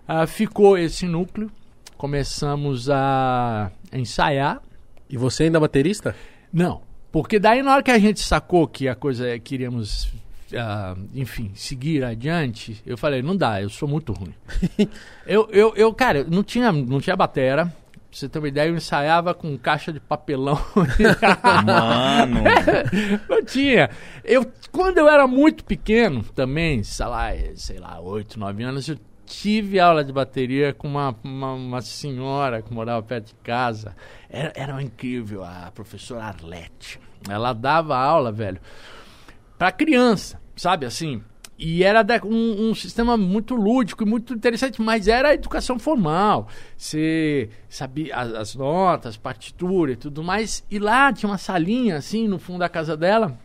ah, 0.09 0.27
ficou 0.27 0.77
esse 0.77 1.07
núcleo, 1.07 1.51
começamos 1.97 2.89
a 2.91 3.71
ensaiar, 3.93 4.61
E 5.09 5.17
você 5.17 5.45
ainda 5.45 5.59
é 5.59 5.61
baterista? 5.61 6.15
não. 6.53 6.87
Porque 7.11 7.39
daí 7.39 7.63
na 7.63 7.73
hora 7.73 7.83
que 7.83 7.91
a 7.91 7.99
gente 7.99 8.21
sacou 8.21 8.67
que 8.69 8.87
a 8.87 8.95
coisa 8.95 9.39
queríamos, 9.39 10.13
ah, 10.55 10.95
enfim, 11.15 11.51
seguir 11.55 12.05
adiante, 12.05 12.83
eu 12.85 12.99
falei, 12.99 13.23
não 13.23 13.35
dá, 13.37 13.63
eu 13.63 13.71
sou 13.71 13.89
muito 13.89 14.13
ruim. 14.13 14.35
eu, 15.27 15.49
eu, 15.51 15.73
eu, 15.75 15.93
cara, 15.95 16.25
não 16.25 16.43
tinha, 16.43 16.71
não 16.71 17.01
tinha 17.01 17.17
batera. 17.17 17.73
Pra 18.11 18.19
você 18.19 18.29
ter 18.29 18.39
uma 18.39 18.49
ideia, 18.49 18.69
eu 18.69 18.75
ensaiava 18.75 19.35
com 19.35 19.57
caixa 19.59 19.93
de 19.93 20.01
papelão. 20.01 20.59
Mano. 21.65 22.41
não 23.29 23.45
tinha. 23.45 23.91
Eu, 24.25 24.51
quando 24.73 24.97
eu 24.97 25.09
era 25.09 25.27
muito 25.27 25.63
pequeno, 25.63 26.23
também, 26.23 26.83
sei 26.83 27.07
lá, 27.07 27.29
sei 27.55 27.79
lá, 27.79 28.01
8, 28.01 28.39
9 28.39 28.63
anos, 28.63 28.89
eu 28.89 28.99
tive 29.27 29.79
aula 29.79 30.03
de 30.03 30.11
bateria 30.11 30.73
com 30.73 30.89
uma, 30.89 31.15
uma, 31.23 31.53
uma 31.53 31.81
senhora 31.83 32.63
que 32.63 32.73
morava 32.73 33.03
perto 33.03 33.27
de 33.27 33.35
casa. 33.43 33.95
Era, 34.29 34.53
era 34.57 34.83
incrível, 34.83 35.45
a 35.45 35.71
professora 35.75 36.25
Arlete. 36.25 36.99
Ela 37.29 37.53
dava 37.53 37.97
aula, 37.97 38.33
velho, 38.33 38.61
pra 39.59 39.71
criança, 39.71 40.41
sabe 40.57 40.87
assim? 40.87 41.23
E 41.59 41.83
era 41.83 42.07
um, 42.25 42.71
um 42.71 42.75
sistema 42.75 43.17
muito 43.17 43.57
lúdico 43.57 44.05
e 44.05 44.07
muito 44.07 44.33
interessante, 44.33 44.81
mas 44.81 45.09
era 45.09 45.31
a 45.31 45.35
educação 45.35 45.77
formal. 45.77 46.47
Você 46.77 47.51
sabia 47.69 48.15
as, 48.15 48.33
as 48.33 48.55
notas, 48.55 49.17
partitura 49.17 49.91
e 49.91 49.97
tudo 49.97 50.23
mais. 50.23 50.65
E 50.71 50.79
lá 50.79 51.13
tinha 51.13 51.29
uma 51.29 51.37
salinha, 51.37 51.97
assim, 51.97 52.29
no 52.29 52.39
fundo 52.39 52.61
da 52.61 52.69
casa 52.69 52.97
dela, 52.97 53.37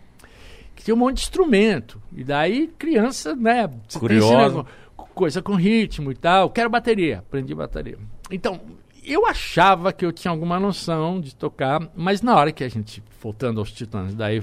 que 0.76 0.84
tinha 0.84 0.94
um 0.94 1.00
monte 1.00 1.16
de 1.18 1.24
instrumento. 1.24 2.00
E 2.16 2.24
daí, 2.24 2.68
criança, 2.78 3.36
né? 3.36 3.68
Curiosa. 3.98 4.64
Coisa 4.96 5.42
com 5.42 5.56
ritmo 5.56 6.12
e 6.12 6.16
tal. 6.16 6.52
Quero 6.52 6.70
bateria. 6.70 7.20
Aprendi 7.20 7.56
bateria. 7.56 7.98
Então, 8.30 8.62
eu 9.04 9.26
achava 9.26 9.92
que 9.92 10.06
eu 10.06 10.12
tinha 10.12 10.32
alguma 10.32 10.60
noção 10.60 11.20
de 11.20 11.36
tocar, 11.36 11.90
mas 11.96 12.22
na 12.22 12.36
hora 12.36 12.52
que 12.52 12.64
a 12.64 12.70
gente, 12.70 13.04
voltando 13.20 13.60
aos 13.60 13.72
Titãs, 13.72 14.14
daí 14.14 14.42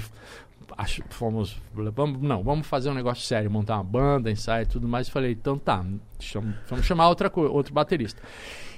acho, 0.81 1.03
fomos, 1.11 1.57
vamos, 1.95 2.21
não, 2.23 2.43
vamos 2.43 2.67
fazer 2.67 2.91
um 2.91 2.95
negócio 2.95 3.25
sério, 3.25 3.51
montar 3.51 3.77
uma 3.77 3.85
banda, 3.85 4.31
ensaio 4.31 4.63
e 4.63 4.67
tudo 4.67 4.89
mais. 4.89 5.09
Falei, 5.09 5.33
então 5.33 5.59
tá, 5.59 5.85
chama- 6.19 6.57
vamos 6.69 6.87
chamar 6.87 7.09
outra 7.09 7.31
outro 7.35 7.73
baterista. 7.75 8.23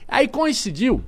Aí 0.08 0.26
coincidiu 0.28 1.02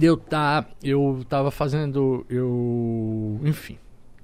eu 0.00 0.16
tá, 0.16 0.64
eu 0.82 1.24
tava 1.28 1.50
fazendo, 1.50 2.24
eu, 2.28 3.40
enfim, 3.44 3.78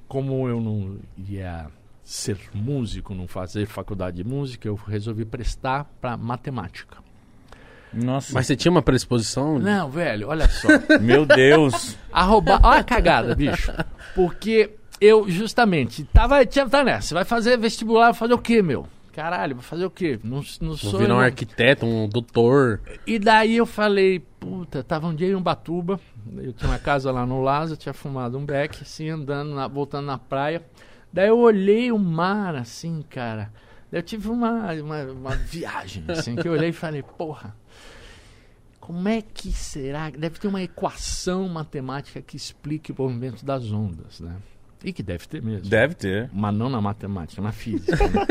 como 0.09 0.49
eu 0.49 0.61
não 0.61 0.99
ia 1.29 1.67
ser 2.03 2.39
músico, 2.55 3.15
não 3.15 3.29
fazer 3.29 3.67
faculdade 3.67 4.17
de 4.17 4.25
música, 4.25 4.67
eu 4.67 4.75
resolvi 4.75 5.25
prestar 5.25 5.85
para 6.01 6.17
matemática. 6.17 6.99
Nossa. 7.93 8.33
Mas 8.33 8.47
você 8.47 8.57
tinha 8.57 8.71
uma 8.71 8.83
predisposição? 8.83 9.59
Não, 9.59 9.91
velho, 9.91 10.29
olha 10.29 10.49
só. 10.49 10.69
Meu 11.01 11.27
Deus. 11.27 11.97
Arroba... 12.13 12.61
Olha 12.63 12.81
a 12.81 12.85
cagada, 12.85 13.35
bicho. 13.35 13.73
Porque 14.15 14.77
eu, 15.01 15.29
justamente, 15.29 16.05
tava, 16.05 16.45
tinha, 16.45 16.69
tá 16.69 16.85
nessa. 16.85 17.09
Você 17.09 17.15
vai 17.15 17.25
fazer 17.25 17.57
vestibular, 17.59 18.07
vai 18.07 18.15
fazer 18.15 18.35
o 18.35 18.39
quê, 18.39 18.61
meu? 18.63 18.87
Caralho, 19.13 19.57
vai 19.57 19.65
fazer 19.65 19.85
o 19.85 19.91
quê? 19.91 20.21
Não, 20.23 20.43
não 20.61 20.69
Vou 20.69 20.77
sou. 20.77 21.01
virar 21.01 21.17
um 21.17 21.21
arquiteto, 21.21 21.85
um 21.85 22.09
doutor. 22.09 22.81
E 23.07 23.19
daí 23.19 23.57
eu 23.57 23.67
falei, 23.67 24.21
puta, 24.39 24.85
tava 24.85 25.09
um 25.09 25.15
dia 25.15 25.29
em 25.29 25.35
Ubatuba, 25.35 25.99
eu 26.37 26.53
tinha 26.53 26.71
uma 26.71 26.79
casa 26.79 27.11
lá 27.11 27.27
no 27.27 27.43
Lázaro, 27.43 27.77
tinha 27.79 27.93
fumado 27.93 28.39
um 28.39 28.45
beck, 28.47 28.83
assim, 28.83 29.09
andando, 29.09 29.53
na- 29.55 29.67
voltando 29.69 30.07
na 30.07 30.17
praia. 30.17 30.63
Daí 31.13 31.29
eu 31.29 31.39
olhei 31.39 31.91
o 31.91 31.99
mar, 31.99 32.55
assim, 32.55 33.03
cara. 33.11 33.53
Daí 33.91 33.99
eu 33.99 34.05
tive 34.05 34.29
uma, 34.29 34.73
uma, 34.75 35.03
uma 35.07 35.31
viagem, 35.35 36.05
assim, 36.09 36.37
que 36.37 36.47
eu 36.47 36.53
olhei 36.53 36.69
e 36.69 36.73
falei, 36.73 37.03
porra, 37.03 37.55
como 38.79 39.09
é 39.09 39.21
que 39.21 39.51
será? 39.53 40.09
Deve 40.11 40.39
ter 40.39 40.47
uma 40.49 40.63
equação 40.63 41.49
matemática 41.49 42.23
que 42.23 42.37
explique 42.37 42.93
o 42.93 42.95
movimento 42.97 43.45
das 43.45 43.71
ondas, 43.73 44.21
né? 44.21 44.37
E 44.83 44.93
que 44.93 45.03
deve 45.03 45.27
ter 45.29 45.43
mesmo. 45.43 45.69
Deve 45.69 45.95
ter. 45.95 46.31
Mas 46.33 46.55
não 46.55 46.69
na 46.71 46.81
matemática, 46.81 47.43
na 47.43 47.53
física. 47.53 47.97
né? 47.97 48.27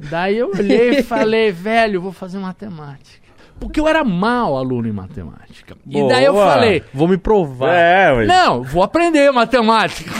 Daí 0.10 0.38
eu 0.38 0.50
olhei 0.56 0.98
e 0.98 1.02
falei, 1.02 1.50
velho, 1.50 2.00
vou 2.00 2.12
fazer 2.12 2.38
matemática. 2.38 3.18
Porque 3.58 3.78
eu 3.78 3.86
era 3.86 4.02
mau 4.02 4.56
aluno 4.56 4.88
em 4.88 4.92
matemática. 4.92 5.76
E 5.86 6.08
daí 6.08 6.24
eu 6.24 6.32
Boa. 6.32 6.46
falei, 6.46 6.82
Vou 6.94 7.06
me 7.06 7.18
provar. 7.18 7.74
É, 7.74 8.10
ué. 8.10 8.24
não, 8.24 8.62
vou 8.62 8.82
aprender 8.82 9.30
matemática. 9.32 10.10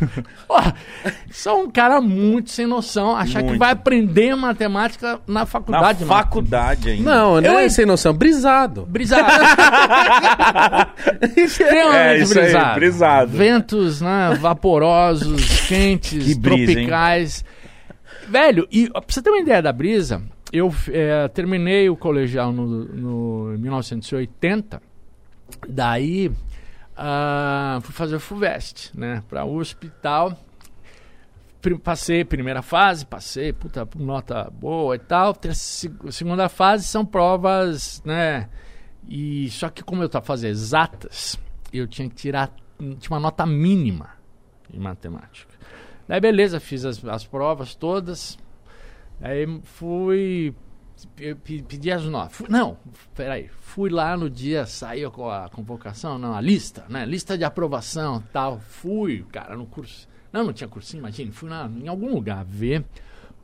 Ó, 0.48 0.62
sou 1.30 1.64
um 1.64 1.70
cara 1.70 2.00
muito 2.00 2.50
sem 2.50 2.66
noção. 2.66 3.14
Achar 3.16 3.40
que 3.40 3.48
Muito. 3.48 3.58
vai 3.58 3.72
aprender 3.72 4.34
matemática 4.34 5.20
na 5.26 5.40
Na 5.40 5.46
faculdade. 5.46 6.04
mano. 6.04 6.16
faculdade 6.22 6.90
ainda. 6.90 7.10
Não, 7.14 7.40
não 7.40 7.52
Eu- 7.54 7.58
é 7.58 7.68
sem 7.68 7.84
noção, 7.86 8.12
brisado. 8.14 8.86
Brisado. 8.86 9.30
Extremamente 11.36 11.96
É, 11.96 12.18
isso 12.22 12.38
aí, 12.38 12.44
brisado. 12.44 12.74
brisado. 12.74 13.30
Ventos, 13.32 14.00
né, 14.00 14.36
vaporosos, 14.40 15.60
quentes, 15.68 16.24
Que 16.24 16.34
brisa, 16.34 16.70
hein? 16.72 16.76
tropicais. 16.76 17.44
Velho, 18.28 18.66
e 18.70 18.88
ó, 18.94 19.00
pra 19.00 19.12
você 19.12 19.22
ter 19.22 19.30
uma 19.30 19.40
ideia 19.40 19.60
da 19.62 19.72
brisa, 19.72 20.22
eu 20.52 20.72
eh, 20.88 21.28
terminei 21.28 21.88
o 21.90 21.96
colegial 21.96 22.52
no, 22.52 22.66
no 22.66 23.54
em 23.54 23.58
1980. 23.58 24.80
Daí 25.68 26.30
ah, 27.02 27.78
fui 27.82 27.94
fazer 27.94 28.16
o 28.16 28.20
FUVEST, 28.20 28.90
né, 28.94 29.22
pra 29.28 29.44
USP 29.46 29.86
e 29.86 29.90
tal. 29.90 30.38
Pri- 31.62 31.78
Passei 31.78 32.24
primeira 32.24 32.60
fase, 32.62 33.04
passei, 33.06 33.52
puta, 33.52 33.88
nota 33.96 34.50
boa 34.52 34.96
e 34.96 34.98
tal. 34.98 35.34
Segunda 36.10 36.48
fase 36.48 36.84
são 36.84 37.04
provas, 37.04 38.02
né? 38.04 38.48
E 39.08 39.48
só 39.50 39.68
que 39.70 39.82
como 39.82 40.02
eu 40.02 40.06
estava 40.06 40.24
fazendo 40.24 40.50
exatas, 40.50 41.38
eu 41.72 41.86
tinha 41.86 42.08
que 42.08 42.14
tirar 42.14 42.50
tinha 42.78 43.10
uma 43.10 43.20
nota 43.20 43.44
mínima 43.44 44.10
em 44.72 44.78
matemática. 44.78 45.52
Daí 46.08 46.20
beleza, 46.20 46.58
fiz 46.60 46.84
as, 46.84 47.04
as 47.04 47.26
provas 47.26 47.74
todas. 47.74 48.38
Aí 49.20 49.46
fui 49.64 50.54
pe- 51.06 51.34
pe- 51.34 51.62
pedir 51.62 51.92
as 51.92 52.04
notas. 52.04 52.48
Não, 52.48 52.76
peraí. 53.14 53.48
Fui 53.60 53.88
lá 53.90 54.16
no 54.16 54.28
dia, 54.30 54.66
saiu 54.66 55.10
com 55.10 55.30
a 55.30 55.48
convocação, 55.48 56.18
não, 56.18 56.34
a 56.34 56.40
lista, 56.40 56.84
né? 56.88 57.04
Lista 57.04 57.36
de 57.38 57.44
aprovação 57.44 58.22
tal. 58.32 58.58
Fui, 58.60 59.24
cara, 59.30 59.56
no 59.56 59.66
curso. 59.66 60.08
Não, 60.32 60.44
não 60.44 60.52
tinha 60.52 60.68
cursinho, 60.68 61.00
imagina. 61.00 61.32
Fui 61.32 61.48
lá 61.48 61.68
em 61.68 61.88
algum 61.88 62.12
lugar 62.14 62.44
ver. 62.44 62.84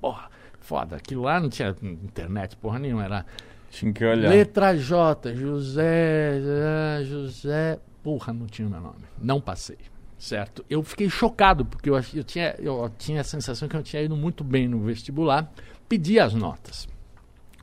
Porra, 0.01 0.29
foda. 0.61 0.97
Aquilo 0.97 1.23
lá 1.23 1.41
não 1.41 1.49
tinha 1.49 1.75
internet, 1.83 2.57
porra 2.57 2.79
nenhuma. 2.79 3.05
Era 3.05 3.27
Tinha 3.71 3.93
que 3.93 4.05
olhar. 4.05 4.29
Letra 4.31 4.77
J, 4.77 5.35
José, 5.35 7.03
José. 7.05 7.79
Porra, 8.03 8.33
não 8.33 8.47
tinha 8.47 8.69
o 8.69 8.71
meu 8.71 8.81
nome. 8.81 9.01
Não 9.21 9.41
passei. 9.41 9.79
Certo? 10.19 10.65
Eu 10.71 10.83
fiquei 10.83 11.11
chocado, 11.11 11.65
porque 11.65 11.91
eu, 11.91 11.95
eu, 12.15 12.25
tinha, 12.25 12.55
eu 12.59 12.91
tinha 12.97 13.21
a 13.21 13.25
sensação 13.25 13.69
que 13.69 13.77
eu 13.77 13.83
tinha 13.83 14.01
ido 14.03 14.17
muito 14.17 14.43
bem 14.43 14.67
no 14.67 14.79
vestibular. 14.81 15.53
Pedi 15.89 16.19
as 16.19 16.33
notas. 16.35 16.89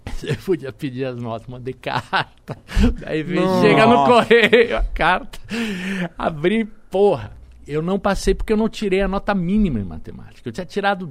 Eu 0.23 0.35
podia 0.37 0.71
pedir 0.71 1.05
as 1.05 1.17
notas, 1.17 1.47
mandei 1.47 1.73
carta. 1.73 2.57
Daí 2.99 3.23
veio, 3.23 3.41
Nossa. 3.41 3.67
chega 3.67 3.85
no 3.85 4.05
correio 4.05 4.77
a 4.77 4.83
carta. 4.83 5.39
Abri, 6.17 6.65
porra. 6.89 7.31
Eu 7.65 7.81
não 7.81 7.97
passei 7.97 8.35
porque 8.35 8.51
eu 8.51 8.57
não 8.57 8.67
tirei 8.67 9.01
a 9.01 9.07
nota 9.07 9.33
mínima 9.33 9.79
em 9.79 9.85
matemática. 9.85 10.49
Eu 10.49 10.51
tinha 10.51 10.65
tirado 10.65 11.09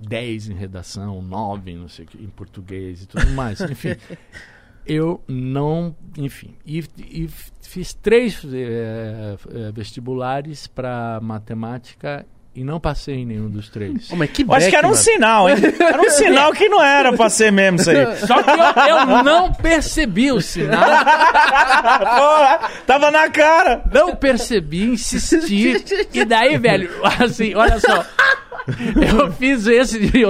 10 0.00 0.48
em 0.48 0.54
redação, 0.54 1.22
9 1.22 1.70
em 1.70 1.76
não 1.76 1.88
sei 1.88 2.06
em 2.18 2.28
português 2.28 3.02
e 3.02 3.06
tudo 3.06 3.28
mais. 3.30 3.60
Enfim, 3.62 3.94
eu 4.84 5.22
não. 5.28 5.94
Enfim. 6.18 6.56
E, 6.66 6.84
e 6.98 7.28
fiz 7.62 7.94
três 7.94 8.42
eh, 8.44 9.36
vestibulares 9.72 10.66
para 10.66 11.20
matemática 11.22 12.26
e 12.54 12.62
não 12.62 12.78
passei 12.78 13.16
em 13.16 13.26
nenhum 13.26 13.50
dos 13.50 13.68
três. 13.68 14.10
Ô, 14.12 14.16
mas 14.16 14.30
que 14.30 14.42
Eu 14.42 14.52
acho 14.52 14.70
que 14.70 14.76
era 14.76 14.86
um 14.86 14.92
Beck, 14.92 15.02
sinal, 15.02 15.48
hein? 15.48 15.56
Era 15.80 16.00
um 16.00 16.10
sinal 16.10 16.52
que 16.52 16.68
não 16.68 16.82
era 16.82 17.12
pra 17.12 17.28
ser 17.28 17.50
mesmo 17.50 17.80
isso 17.80 17.90
aí. 17.90 18.16
Só 18.26 18.42
que 18.42 18.50
eu, 18.50 18.96
eu 18.96 19.24
não 19.24 19.52
percebi 19.52 20.30
o 20.30 20.40
sinal. 20.40 20.80
Porra, 20.84 22.70
tava 22.86 23.10
na 23.10 23.28
cara. 23.28 23.82
Não 23.92 24.14
percebi, 24.14 24.84
insisti. 24.84 25.84
E 26.12 26.24
daí, 26.24 26.56
velho, 26.56 26.90
assim, 27.20 27.54
olha 27.54 27.80
só. 27.80 28.04
Eu 29.18 29.32
fiz 29.32 29.66
esse 29.66 29.98
de, 29.98 30.24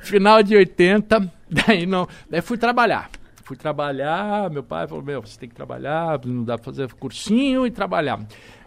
final 0.00 0.42
de 0.42 0.56
80, 0.56 1.30
daí 1.50 1.86
não. 1.86 2.08
Daí 2.30 2.40
fui 2.40 2.56
trabalhar. 2.56 3.10
Fui 3.44 3.56
trabalhar, 3.56 4.50
meu 4.50 4.62
pai 4.62 4.86
falou, 4.86 5.02
meu, 5.02 5.22
você 5.22 5.38
tem 5.38 5.48
que 5.48 5.54
trabalhar, 5.54 6.20
não 6.26 6.44
dá 6.44 6.56
pra 6.56 6.64
fazer 6.66 6.92
cursinho 6.92 7.66
e 7.66 7.70
trabalhar. 7.70 8.20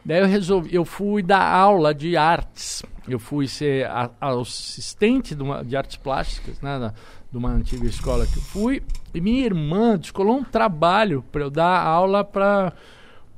Daí 0.03 0.19
eu 0.19 0.25
resolvi, 0.27 0.73
eu 0.73 0.83
fui 0.85 1.21
dar 1.21 1.43
aula 1.53 1.93
de 1.93 2.17
artes. 2.17 2.83
Eu 3.07 3.19
fui 3.19 3.47
ser 3.47 3.85
a- 3.87 4.09
assistente 4.19 5.35
de, 5.35 5.43
uma- 5.43 5.63
de 5.63 5.75
artes 5.75 5.97
plásticas, 5.97 6.59
né? 6.61 6.79
da- 6.79 6.93
de 7.31 7.37
uma 7.37 7.49
antiga 7.49 7.85
escola 7.87 8.25
que 8.25 8.37
eu 8.37 8.41
fui. 8.41 8.83
E 9.13 9.21
minha 9.21 9.45
irmã 9.45 9.97
descolou 9.97 10.37
um 10.37 10.43
trabalho 10.43 11.23
para 11.31 11.41
eu 11.41 11.49
dar 11.49 11.81
aula 11.81 12.23
para 12.23 12.73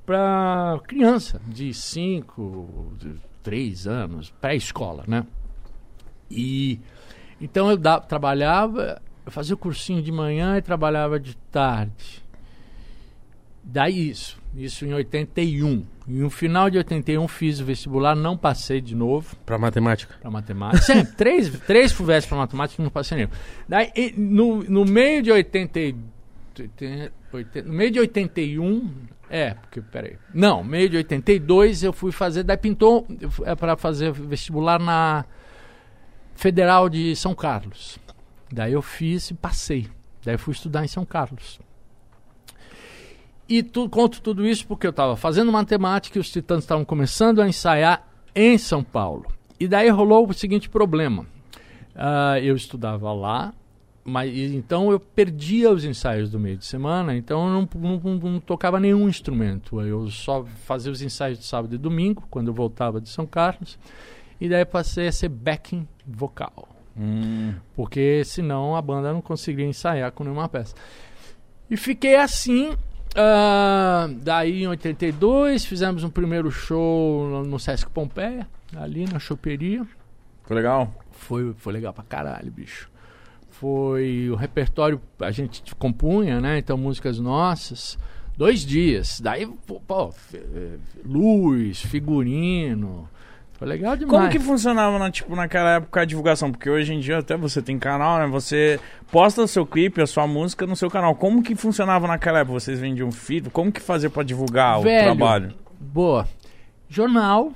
para 0.05 0.79
criança 0.85 1.39
de 1.47 1.73
5, 1.73 2.91
3 3.41 3.87
anos, 3.87 4.33
pré-escola, 4.41 5.03
né? 5.07 5.25
E 6.29 6.79
então 7.39 7.69
eu 7.69 7.77
da- 7.77 7.99
trabalhava, 7.99 9.01
eu 9.25 9.31
fazia 9.31 9.55
o 9.55 9.57
cursinho 9.57 10.01
de 10.01 10.11
manhã 10.11 10.57
e 10.57 10.61
trabalhava 10.61 11.19
de 11.19 11.35
tarde. 11.51 12.22
Daí 13.63 14.09
isso, 14.09 14.37
isso 14.55 14.85
em 14.85 14.93
81. 14.93 15.85
E 16.07 16.11
no 16.11 16.29
final 16.29 16.69
de 16.69 16.77
81 16.77 17.27
fiz 17.29 17.59
o 17.61 17.65
vestibular, 17.65 18.13
não 18.15 18.35
passei 18.37 18.81
de 18.81 18.93
novo 18.93 19.35
Pra 19.45 19.57
matemática. 19.57 20.15
para 20.21 20.29
matemática. 20.29 20.81
Sempre, 20.83 21.13
três, 21.17 21.49
três 21.61 21.91
FUVEST 21.93 22.27
para 22.27 22.37
matemática 22.39 22.83
não 22.83 22.89
passei 22.89 23.17
nenhum. 23.17 23.29
Daí, 23.67 24.13
no, 24.17 24.63
no 24.63 24.83
meio 24.85 25.23
de 25.23 25.31
80, 25.31 25.79
e- 25.79 25.95
80, 26.59 27.13
80 27.31 27.67
no 27.67 27.73
meio 27.73 27.89
de 27.91 27.99
81, 27.99 28.91
é, 29.29 29.53
porque, 29.55 29.81
peraí. 29.81 30.17
Não, 30.33 30.61
meio 30.63 30.89
de 30.89 30.97
82 30.97 31.81
eu 31.83 31.93
fui 31.93 32.11
fazer, 32.11 32.43
daí 32.43 32.57
pintou 32.57 33.07
é 33.45 33.55
para 33.55 33.75
fazer 33.77 34.11
vestibular 34.11 34.77
na 34.79 35.25
Federal 36.35 36.89
de 36.89 37.15
São 37.15 37.33
Carlos. 37.33 37.97
Daí 38.51 38.73
eu 38.73 38.81
fiz 38.81 39.31
e 39.31 39.33
passei. 39.33 39.87
Daí 40.23 40.37
fui 40.37 40.53
estudar 40.53 40.83
em 40.83 40.87
São 40.87 41.05
Carlos. 41.05 41.59
E 43.47 43.61
tu, 43.61 43.89
conto 43.89 44.21
tudo 44.21 44.45
isso 44.47 44.65
porque 44.65 44.87
eu 44.87 44.91
estava 44.91 45.15
fazendo 45.15 45.51
matemática 45.51 46.17
e 46.17 46.21
os 46.21 46.29
titãs 46.29 46.59
estavam 46.63 46.85
começando 46.85 47.41
a 47.41 47.47
ensaiar 47.47 48.07
em 48.33 48.57
São 48.57 48.83
Paulo. 48.83 49.25
E 49.59 49.67
daí 49.67 49.89
rolou 49.89 50.27
o 50.27 50.33
seguinte 50.33 50.69
problema. 50.69 51.25
Ah, 51.95 52.39
eu 52.41 52.55
estudava 52.55 53.11
lá, 53.13 53.53
mas 54.03 54.35
então 54.35 54.91
eu 54.91 54.99
perdia 54.99 55.71
os 55.71 55.85
ensaios 55.85 56.31
do 56.31 56.39
meio 56.39 56.57
de 56.57 56.65
semana, 56.65 57.15
então 57.15 57.45
eu 57.47 57.53
não, 57.53 57.99
não- 57.99 58.31
não- 58.31 58.39
tocava 58.39 58.79
nenhum 58.79 59.07
instrumento. 59.07 59.79
Eu 59.81 60.09
só 60.09 60.43
fazia 60.65 60.91
os 60.91 61.01
ensaios 61.01 61.37
de 61.39 61.45
sábado 61.45 61.75
e 61.75 61.77
domingo, 61.77 62.23
quando 62.31 62.47
eu 62.47 62.53
voltava 62.53 62.99
de 62.99 63.09
São 63.09 63.25
Carlos. 63.25 63.77
E 64.41 64.49
daí 64.49 64.65
passei 64.65 65.07
a 65.07 65.11
ser 65.11 65.29
backing 65.29 65.87
vocal. 66.05 66.67
Hum. 66.97 67.53
Porque 67.75 68.23
senão 68.25 68.75
a 68.75 68.81
banda 68.81 69.13
não 69.13 69.21
conseguiria 69.21 69.67
ensaiar 69.69 70.11
com 70.11 70.23
nenhuma 70.23 70.49
peça. 70.49 70.75
E 71.69 71.77
fiquei 71.77 72.15
assim. 72.15 72.71
Ah, 73.15 74.07
daí 74.21 74.63
em 74.63 74.67
82 74.67 75.65
fizemos 75.65 76.03
um 76.03 76.09
primeiro 76.09 76.49
show 76.51 77.43
no, 77.45 77.59
Sesc 77.59 77.89
Pompeia, 77.89 78.47
ali 78.75 79.05
na 79.05 79.19
choperia. 79.19 79.85
Foi 80.43 80.55
legal? 80.55 80.93
Foi, 81.11 81.53
foi 81.57 81.73
legal 81.73 81.93
pra 81.93 82.03
caralho, 82.03 82.51
bicho. 82.51 82.89
Foi 83.49 84.29
o 84.29 84.35
repertório, 84.35 84.99
a 85.19 85.31
gente 85.31 85.73
compunha, 85.75 86.41
né? 86.41 86.57
Então, 86.57 86.77
músicas 86.77 87.19
nossas. 87.19 87.97
Dois 88.35 88.61
dias. 88.65 89.21
Daí, 89.21 89.45
pô, 89.47 89.79
pô, 89.79 90.11
fe- 90.11 90.37
eh, 90.37 90.77
luz, 91.05 91.79
figurino. 91.81 93.07
Foi 93.53 93.67
legal 93.67 93.95
demais. 93.95 94.11
Como 94.11 94.29
que 94.29 94.39
funcionava, 94.39 94.97
na, 94.99 95.09
tipo, 95.11 95.35
naquela 95.35 95.75
época 95.75 96.01
a 96.01 96.05
divulgação? 96.05 96.51
Porque 96.51 96.69
hoje 96.69 96.93
em 96.93 96.99
dia 96.99 97.19
até 97.19 97.37
você 97.37 97.61
tem 97.61 97.77
canal, 97.79 98.19
né? 98.19 98.27
Você 98.27 98.79
posta 99.11 99.41
o 99.41 99.47
seu 99.47 99.65
clipe, 99.65 100.01
a 100.01 100.07
sua 100.07 100.27
música 100.27 100.65
no 100.65 100.75
seu 100.75 100.89
canal. 100.89 101.15
Como 101.15 101.41
que 101.43 101.55
funcionava 101.55 102.07
naquela 102.07 102.39
época? 102.39 102.59
Vocês 102.59 102.79
vendiam 102.79 103.11
feed? 103.11 103.49
Como 103.51 103.71
que 103.71 103.79
fazia 103.79 104.09
pra 104.09 104.23
divulgar 104.23 104.81
Velho. 104.81 105.01
o 105.01 105.15
trabalho? 105.15 105.53
Boa. 105.79 106.27
Jornal, 106.89 107.51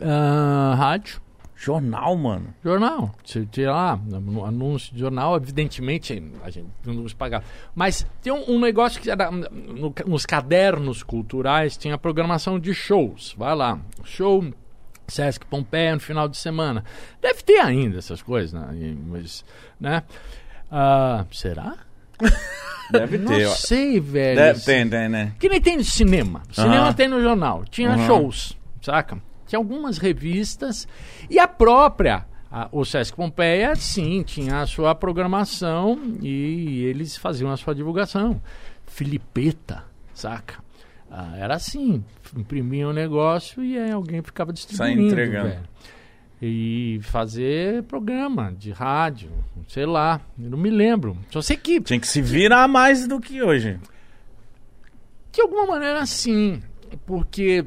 ah, 0.00 0.74
rádio. 0.76 1.22
Jornal, 1.56 2.16
mano. 2.16 2.52
Jornal. 2.62 3.12
Tinha 3.22 3.70
lá, 3.70 3.98
anúncio 4.46 4.92
de 4.92 5.00
jornal, 5.00 5.36
evidentemente 5.36 6.22
a 6.42 6.50
gente 6.50 6.68
não 6.84 6.94
nos 6.94 7.14
pagava. 7.14 7.44
Mas 7.74 8.06
tem 8.22 8.32
um, 8.32 8.56
um 8.56 8.60
negócio 8.60 9.00
que 9.00 9.10
era, 9.10 9.30
no- 9.30 9.94
nos 10.06 10.26
cadernos 10.26 11.02
culturais 11.02 11.76
tinha 11.76 11.96
programação 11.96 12.58
de 12.58 12.74
shows. 12.74 13.34
Vai 13.38 13.54
lá, 13.54 13.78
show 14.02 14.44
Sesc 15.08 15.44
Pompeia 15.46 15.94
no 15.94 16.00
final 16.00 16.28
de 16.28 16.36
semana. 16.36 16.84
Deve 17.20 17.42
ter 17.42 17.58
ainda 17.60 17.98
essas 17.98 18.22
coisas, 18.22 18.52
né? 18.52 18.94
Mas, 19.06 19.44
né? 19.80 20.02
Ah, 20.70 21.24
será? 21.32 21.74
Deve 22.90 23.18
Não 23.18 23.32
ter. 23.32 23.46
ó. 23.46 23.50
sei, 23.50 24.00
velho. 24.00 24.36
Deve 24.36 24.60
ter, 24.60 24.88
tem, 24.88 25.08
né? 25.08 25.32
Que 25.38 25.48
nem 25.48 25.60
tem 25.60 25.76
no 25.76 25.84
cinema. 25.84 26.42
Cinema 26.52 26.92
tem 26.94 27.08
no 27.08 27.20
jornal. 27.20 27.64
Tinha 27.70 27.96
shows, 28.06 28.56
saca? 28.82 29.18
Tinha 29.46 29.58
algumas 29.58 29.98
revistas. 29.98 30.86
E 31.28 31.38
a 31.38 31.46
própria, 31.46 32.24
a- 32.50 32.68
o 32.72 32.84
Sesc 32.84 33.14
Pompeia, 33.16 33.74
sim, 33.76 34.22
tinha 34.22 34.60
a 34.60 34.66
sua 34.66 34.94
programação 34.94 35.98
e 36.22 36.84
eles 36.84 37.16
faziam 37.16 37.50
a 37.50 37.56
sua 37.56 37.74
divulgação. 37.74 38.40
Filipeta, 38.86 39.84
saca? 40.14 40.63
Ah, 41.16 41.32
era 41.36 41.54
assim. 41.54 42.02
Imprimia 42.36 42.88
um 42.88 42.92
negócio 42.92 43.62
e 43.62 43.78
aí 43.78 43.92
alguém 43.92 44.20
ficava 44.20 44.52
distribuindo. 44.52 45.02
entregando. 45.02 45.50
velho. 45.50 45.68
E 46.42 46.98
fazer 47.02 47.84
programa 47.84 48.52
de 48.52 48.72
rádio, 48.72 49.30
sei 49.68 49.86
lá, 49.86 50.20
eu 50.36 50.50
não 50.50 50.58
me 50.58 50.70
lembro. 50.70 51.16
Só 51.30 51.40
sei 51.40 51.56
que 51.56 51.80
Tinha 51.80 52.00
que 52.00 52.08
se 52.08 52.20
virar 52.20 52.66
mais 52.66 53.06
do 53.06 53.20
que 53.20 53.40
hoje. 53.40 53.78
De 55.32 55.40
alguma 55.40 55.66
maneira, 55.66 56.04
sim, 56.04 56.60
porque 57.06 57.64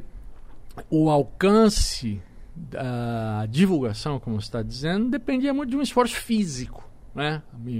o 0.89 1.09
alcance 1.09 2.21
da 2.53 3.45
divulgação, 3.45 4.19
como 4.19 4.41
você 4.41 4.47
está 4.47 4.61
dizendo, 4.61 5.09
dependia 5.09 5.53
muito 5.53 5.69
de 5.69 5.77
um 5.77 5.81
esforço 5.81 6.15
físico, 6.15 6.83
né? 7.15 7.41
De 7.53 7.71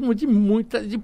muita, 0.00 0.26
muita 0.26 0.86
de 0.86 0.98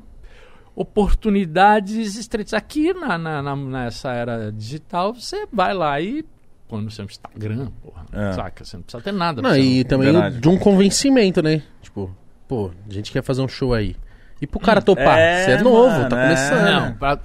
oportunidades 0.81 2.17
estreitas. 2.17 2.55
Aqui 2.55 2.93
na, 2.93 3.19
na- 3.19 3.43
na- 3.43 3.57
nessa 3.57 4.13
era 4.13 4.53
digital, 4.53 5.15
você 5.15 5.47
vai 5.53 5.75
lá 5.75 6.01
e 6.01 6.25
põe 6.69 6.83
no 6.83 6.91
seu 6.91 7.05
Instagram, 7.05 7.69
porra, 7.83 8.05
É. 8.13 8.33
saca? 8.33 8.65
Você 8.65 8.77
não 8.77 8.83
precisa 8.85 9.03
ter 9.03 9.13
nada. 9.13 9.41
Não, 9.43 9.57
e 9.57 9.85
também 9.85 10.13
Verdade. 10.13 10.41
de 10.41 10.49
um 10.49 10.59
convencimento, 10.59 11.43
né? 11.43 11.63
Tipo, 11.83 12.15
pô, 12.47 12.71
a 12.89 12.93
gente 12.93 13.11
quer 13.11 13.23
fazer 13.23 13.41
um 13.43 13.49
show 13.49 13.73
aí. 13.75 13.97
E 14.41 14.47
pro 14.47 14.61
cara 14.61 14.81
topar, 14.81 15.19
É, 15.19 15.45
você 15.47 15.51
é 15.51 15.63
novo, 15.63 15.89
mano, 15.91 16.09
tá 16.09 16.17
é. 16.21 16.23
começando. 16.29 16.65
Não, 16.65 16.95
pra- 16.95 17.19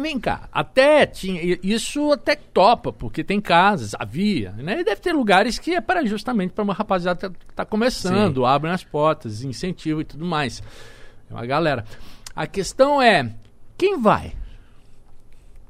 vem 0.00 0.18
cá. 0.18 0.48
Até 0.50 1.04
tinha. 1.04 1.58
Isso 1.62 2.10
até 2.12 2.34
topa, 2.34 2.90
porque 2.94 3.22
tem 3.22 3.42
casas, 3.42 3.92
havia. 3.98 4.52
Né? 4.52 4.80
E 4.80 4.84
deve 4.84 5.02
ter 5.02 5.12
lugares 5.12 5.58
que 5.58 5.74
é 5.74 5.82
para 5.82 6.02
justamente 6.06 6.52
para 6.54 6.64
uma 6.64 6.72
rapaziada 6.72 7.28
que 7.28 7.54
tá 7.54 7.66
começando, 7.66 8.46
abrem 8.46 8.72
as 8.72 8.82
portas, 8.82 9.42
incentivo 9.42 10.00
e 10.00 10.04
tudo 10.04 10.24
mais. 10.24 10.62
É 11.30 11.34
uma 11.34 11.44
galera. 11.44 11.84
A 12.36 12.46
questão 12.46 13.00
é: 13.02 13.32
quem 13.78 13.98
vai? 13.98 14.34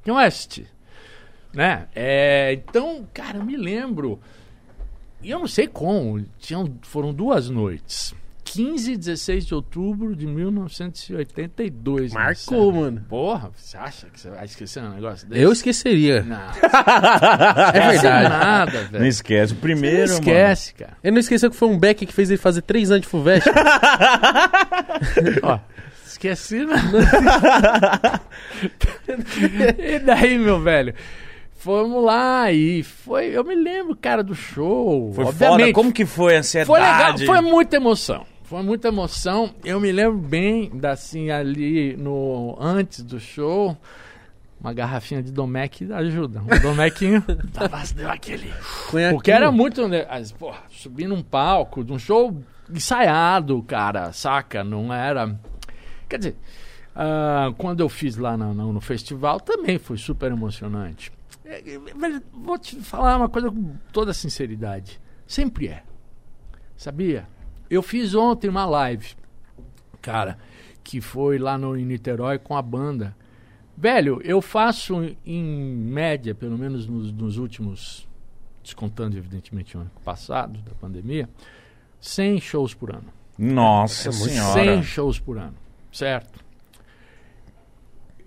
Quem 0.05 0.13
vai 0.13 0.27
assistir? 0.27 0.67
Né? 1.55 1.87
É, 1.95 2.53
então, 2.53 3.07
cara, 3.15 3.39
eu 3.39 3.45
me 3.45 3.57
lembro. 3.57 4.21
E 5.23 5.31
eu 5.31 5.39
não 5.39 5.47
sei 5.47 5.67
como. 5.67 6.23
Tinham, 6.39 6.75
foram 6.83 7.15
duas 7.15 7.49
noites. 7.49 8.15
15 8.45 8.93
e 8.93 8.97
16 8.97 9.47
de 9.47 9.55
outubro 9.55 10.15
de 10.15 10.25
1982. 10.27 12.13
né, 12.13 12.19
Marcou, 12.21 12.73
mano. 12.73 13.05
Porra, 13.09 13.51
você 13.57 13.77
acha 13.77 14.07
que 14.09 14.21
você 14.21 14.31
vai 14.31 14.45
esquecer 14.45 14.83
um 14.83 14.91
negócio 14.95 15.27
desse? 15.29 15.43
Eu 15.43 15.51
esqueceria. 15.53 16.23
Não, 16.23 16.37
É 17.75 17.91
verdade. 17.91 18.29
nada, 18.29 18.83
Não 18.85 18.91
velho. 18.91 19.07
esquece. 19.07 19.53
O 19.53 19.57
Você 19.57 19.61
primeiro, 19.61 20.09
não 20.09 20.15
esquece, 20.15 20.75
cara. 20.75 20.97
Eu 21.03 21.13
não 21.13 21.19
esqueci 21.19 21.51
que 21.51 21.57
foi 21.57 21.69
um 21.69 21.79
Beck 21.79 22.07
que 22.07 22.13
fez 22.13 22.31
ele 22.31 22.39
fazer 22.39 22.63
três 22.63 22.91
anos 22.91 23.03
de 23.03 23.09
Fuvest. 23.09 23.49
Ó, 25.43 25.59
esqueci, 26.17 26.65
né? 26.65 26.77
e 29.79 29.99
daí, 29.99 30.39
meu 30.39 30.61
velho? 30.61 30.95
Fomos 31.55 32.05
lá 32.05 32.51
e 32.53 32.83
foi. 32.83 33.27
Eu 33.27 33.45
me 33.45 33.55
lembro, 33.55 33.97
cara, 33.97 34.23
do 34.23 34.35
show. 34.35 35.13
Foi 35.13 35.25
obviamente. 35.25 35.61
foda. 35.61 35.73
Como 35.73 35.93
que 35.93 36.07
foi 36.07 36.37
a 36.37 36.39
ansiedade? 36.41 36.67
Foi 36.67 36.81
legal, 36.81 37.19
foi 37.19 37.41
muita 37.41 37.77
emoção. 37.77 38.27
Foi 38.45 38.63
muita 38.63 38.89
emoção. 38.89 39.55
Eu 39.65 39.81
me 39.81 39.91
lembro 39.91 40.19
bem 40.19 40.71
da 40.73 40.93
assim 40.93 41.31
ali 41.31 41.97
no 41.97 42.57
antes 42.61 43.03
do 43.03 43.19
show, 43.19 43.77
uma 44.61 44.73
garrafinha 44.73 45.23
de 45.23 45.33
Domec 45.33 45.93
ajuda. 45.93 46.41
Um 46.41 46.61
Domequinho 46.61 47.25
dava, 47.53 47.83
deu 47.95 48.09
aquele. 48.09 48.53
Porque 49.11 49.33
era 49.33 49.51
muito, 49.51 49.89
né, 49.89 50.07
porra, 50.39 50.61
subir 50.71 51.09
num 51.09 51.23
palco, 51.23 51.83
de 51.83 51.93
um 51.93 51.99
show 51.99 52.41
ensaiado, 52.71 53.61
cara, 53.63 54.13
saca? 54.13 54.63
Não 54.63 54.93
era. 54.93 55.37
Quer 56.09 56.19
dizer, 56.19 56.37
ah, 56.95 57.53
quando 57.59 57.81
eu 57.81 57.89
fiz 57.89 58.17
lá 58.17 58.37
na- 58.37 58.55
na- 58.55 58.65
no 58.65 58.81
festival 58.81 59.41
também 59.41 59.79
foi 59.79 59.97
super 59.97 60.31
emocionante. 60.33 61.13
É, 61.45 61.59
é, 61.75 61.81
Vou 62.33 62.59
te 62.59 62.77
falar 62.77 63.17
uma 63.17 63.29
coisa 63.29 63.51
com 63.51 63.77
toda 63.93 64.13
sinceridade. 64.13 65.01
Sempre 65.27 65.69
é. 65.69 65.83
Sabia? 66.77 67.27
Eu 67.71 67.83
fiz 67.83 68.15
ontem 68.15 68.49
uma 68.49 68.65
live, 68.67 69.15
cara, 70.01 70.39
que 70.85 71.01
foi 71.01 71.39
lá 71.39 71.57
no 71.59 71.77
em 71.77 71.85
Niterói 71.85 72.39
com 72.39 72.57
a 72.57 72.63
banda. 72.63 73.17
Velho, 73.77 74.21
eu 74.25 74.41
faço 74.41 74.95
em 75.25 75.45
média, 75.45 76.35
pelo 76.35 76.57
menos 76.57 76.87
nos, 76.87 77.13
nos 77.13 77.37
últimos, 77.39 78.09
descontando 78.63 79.17
evidentemente 79.17 79.77
o 79.77 79.81
ano 79.81 79.91
passado, 80.05 80.61
da 80.61 80.73
pandemia, 80.75 81.29
100 82.01 82.41
shows 82.41 82.73
por 82.75 82.91
ano. 82.95 83.13
Nossa 83.39 84.09
É 84.09 84.13
senhora. 84.13 84.53
100 84.53 84.83
shows 84.83 85.19
por 85.21 85.39
ano, 85.39 85.55
certo? 85.97 86.45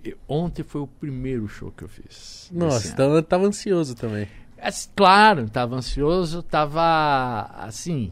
E 0.03 0.15
ontem 0.28 0.63
foi 0.63 0.82
o 0.82 0.88
primeiro 0.88 1.47
show 1.47 1.72
que 1.72 1.84
eu 1.84 1.89
fiz. 1.89 2.49
Nossa, 2.53 2.88
então 2.88 3.13
eu 3.13 3.22
tava 3.24 3.45
ansioso 3.45 3.95
também. 3.95 4.28
É, 4.57 4.70
claro, 4.95 5.43
estava 5.45 5.76
ansioso, 5.76 6.39
estava 6.39 7.43
assim, 7.57 8.11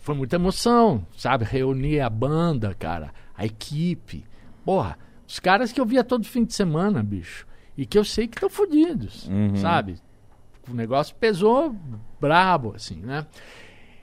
foi 0.00 0.14
muita 0.14 0.36
emoção, 0.36 1.06
sabe? 1.16 1.44
Reunir 1.44 2.00
a 2.00 2.10
banda, 2.10 2.74
cara, 2.74 3.12
a 3.36 3.44
equipe. 3.46 4.24
Porra, 4.64 4.98
os 5.26 5.38
caras 5.38 5.72
que 5.72 5.80
eu 5.80 5.86
via 5.86 6.02
todo 6.04 6.24
fim 6.26 6.44
de 6.44 6.54
semana, 6.54 7.02
bicho. 7.02 7.46
e 7.76 7.84
que 7.84 7.98
eu 7.98 8.04
sei 8.04 8.28
que 8.28 8.36
estão 8.36 8.48
fodidos, 8.48 9.26
Uhum. 9.28 9.56
sabe? 9.56 9.96
O 10.70 10.72
negócio 10.74 11.12
pesou 11.16 11.74
brabo, 12.20 12.72
assim, 12.76 12.94
né? 12.96 13.26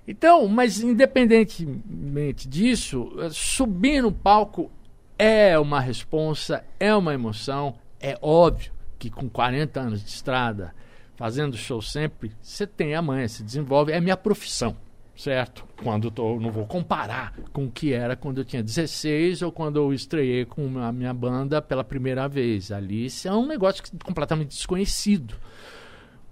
Então, 0.07 0.47
mas 0.47 0.81
independentemente 0.81 2.47
disso, 2.47 3.13
eh, 3.19 3.29
subir 3.31 4.01
no 4.01 4.11
palco 4.11 4.71
é 5.17 5.57
uma 5.59 5.79
responsa, 5.79 6.63
é 6.79 6.93
uma 6.95 7.13
emoção. 7.13 7.75
É 7.99 8.17
óbvio 8.21 8.71
que 8.97 9.09
com 9.09 9.29
40 9.29 9.79
anos 9.79 10.03
de 10.03 10.09
estrada, 10.09 10.73
fazendo 11.15 11.55
show 11.55 11.81
sempre, 11.81 12.31
você 12.41 12.65
tem 12.65 12.95
a 12.95 13.01
manha, 13.01 13.29
se 13.29 13.43
desenvolve. 13.43 13.91
É 13.91 14.01
minha 14.01 14.17
profissão, 14.17 14.75
certo? 15.15 15.67
Quando 15.83 16.09
tô, 16.09 16.39
não 16.39 16.51
vou 16.51 16.65
comparar 16.65 17.35
com 17.53 17.65
o 17.65 17.71
que 17.71 17.93
era 17.93 18.15
quando 18.15 18.39
eu 18.39 18.45
tinha 18.45 18.63
16 18.63 19.43
ou 19.43 19.51
quando 19.51 19.77
eu 19.77 19.93
estreiei 19.93 20.45
com 20.45 20.79
a 20.79 20.91
minha 20.91 21.13
banda 21.13 21.61
pela 21.61 21.83
primeira 21.83 22.27
vez. 22.27 22.71
Ali 22.71 23.05
isso 23.05 23.27
é 23.27 23.31
um 23.31 23.45
negócio 23.45 23.83
completamente 24.03 24.49
desconhecido. 24.49 25.35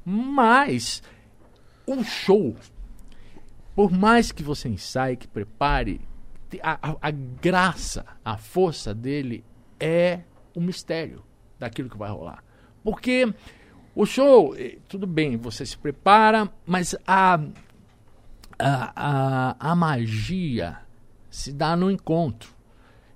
Mas 0.03 1.03
um 1.87 2.03
show, 2.03 2.55
por 3.79 3.93
mais 3.93 4.29
que 4.29 4.43
você 4.43 4.67
ensaie, 4.67 5.15
que 5.15 5.25
prepare, 5.25 6.01
a, 6.61 6.89
a- 6.89 6.97
a 7.01 7.11
graça, 7.11 8.05
a 8.25 8.35
força 8.35 8.93
dele 8.93 9.41
é 9.79 10.19
o 10.53 10.59
mistério 10.59 11.23
daquilo 11.57 11.89
que 11.89 11.97
vai 11.97 12.09
rolar. 12.11 12.43
Porque 12.83 13.33
o 13.95 14.05
show, 14.05 14.53
eh, 14.57 14.79
tudo 14.89 15.07
bem, 15.07 15.37
você 15.37 15.65
se 15.65 15.77
prepara, 15.77 16.51
mas 16.65 16.93
a, 17.07 17.35
a, 18.59 18.91
a, 19.57 19.71
a 19.71 19.75
magia 19.77 20.79
se 21.29 21.53
dá 21.53 21.73
no 21.73 21.89
encontro. 21.89 22.53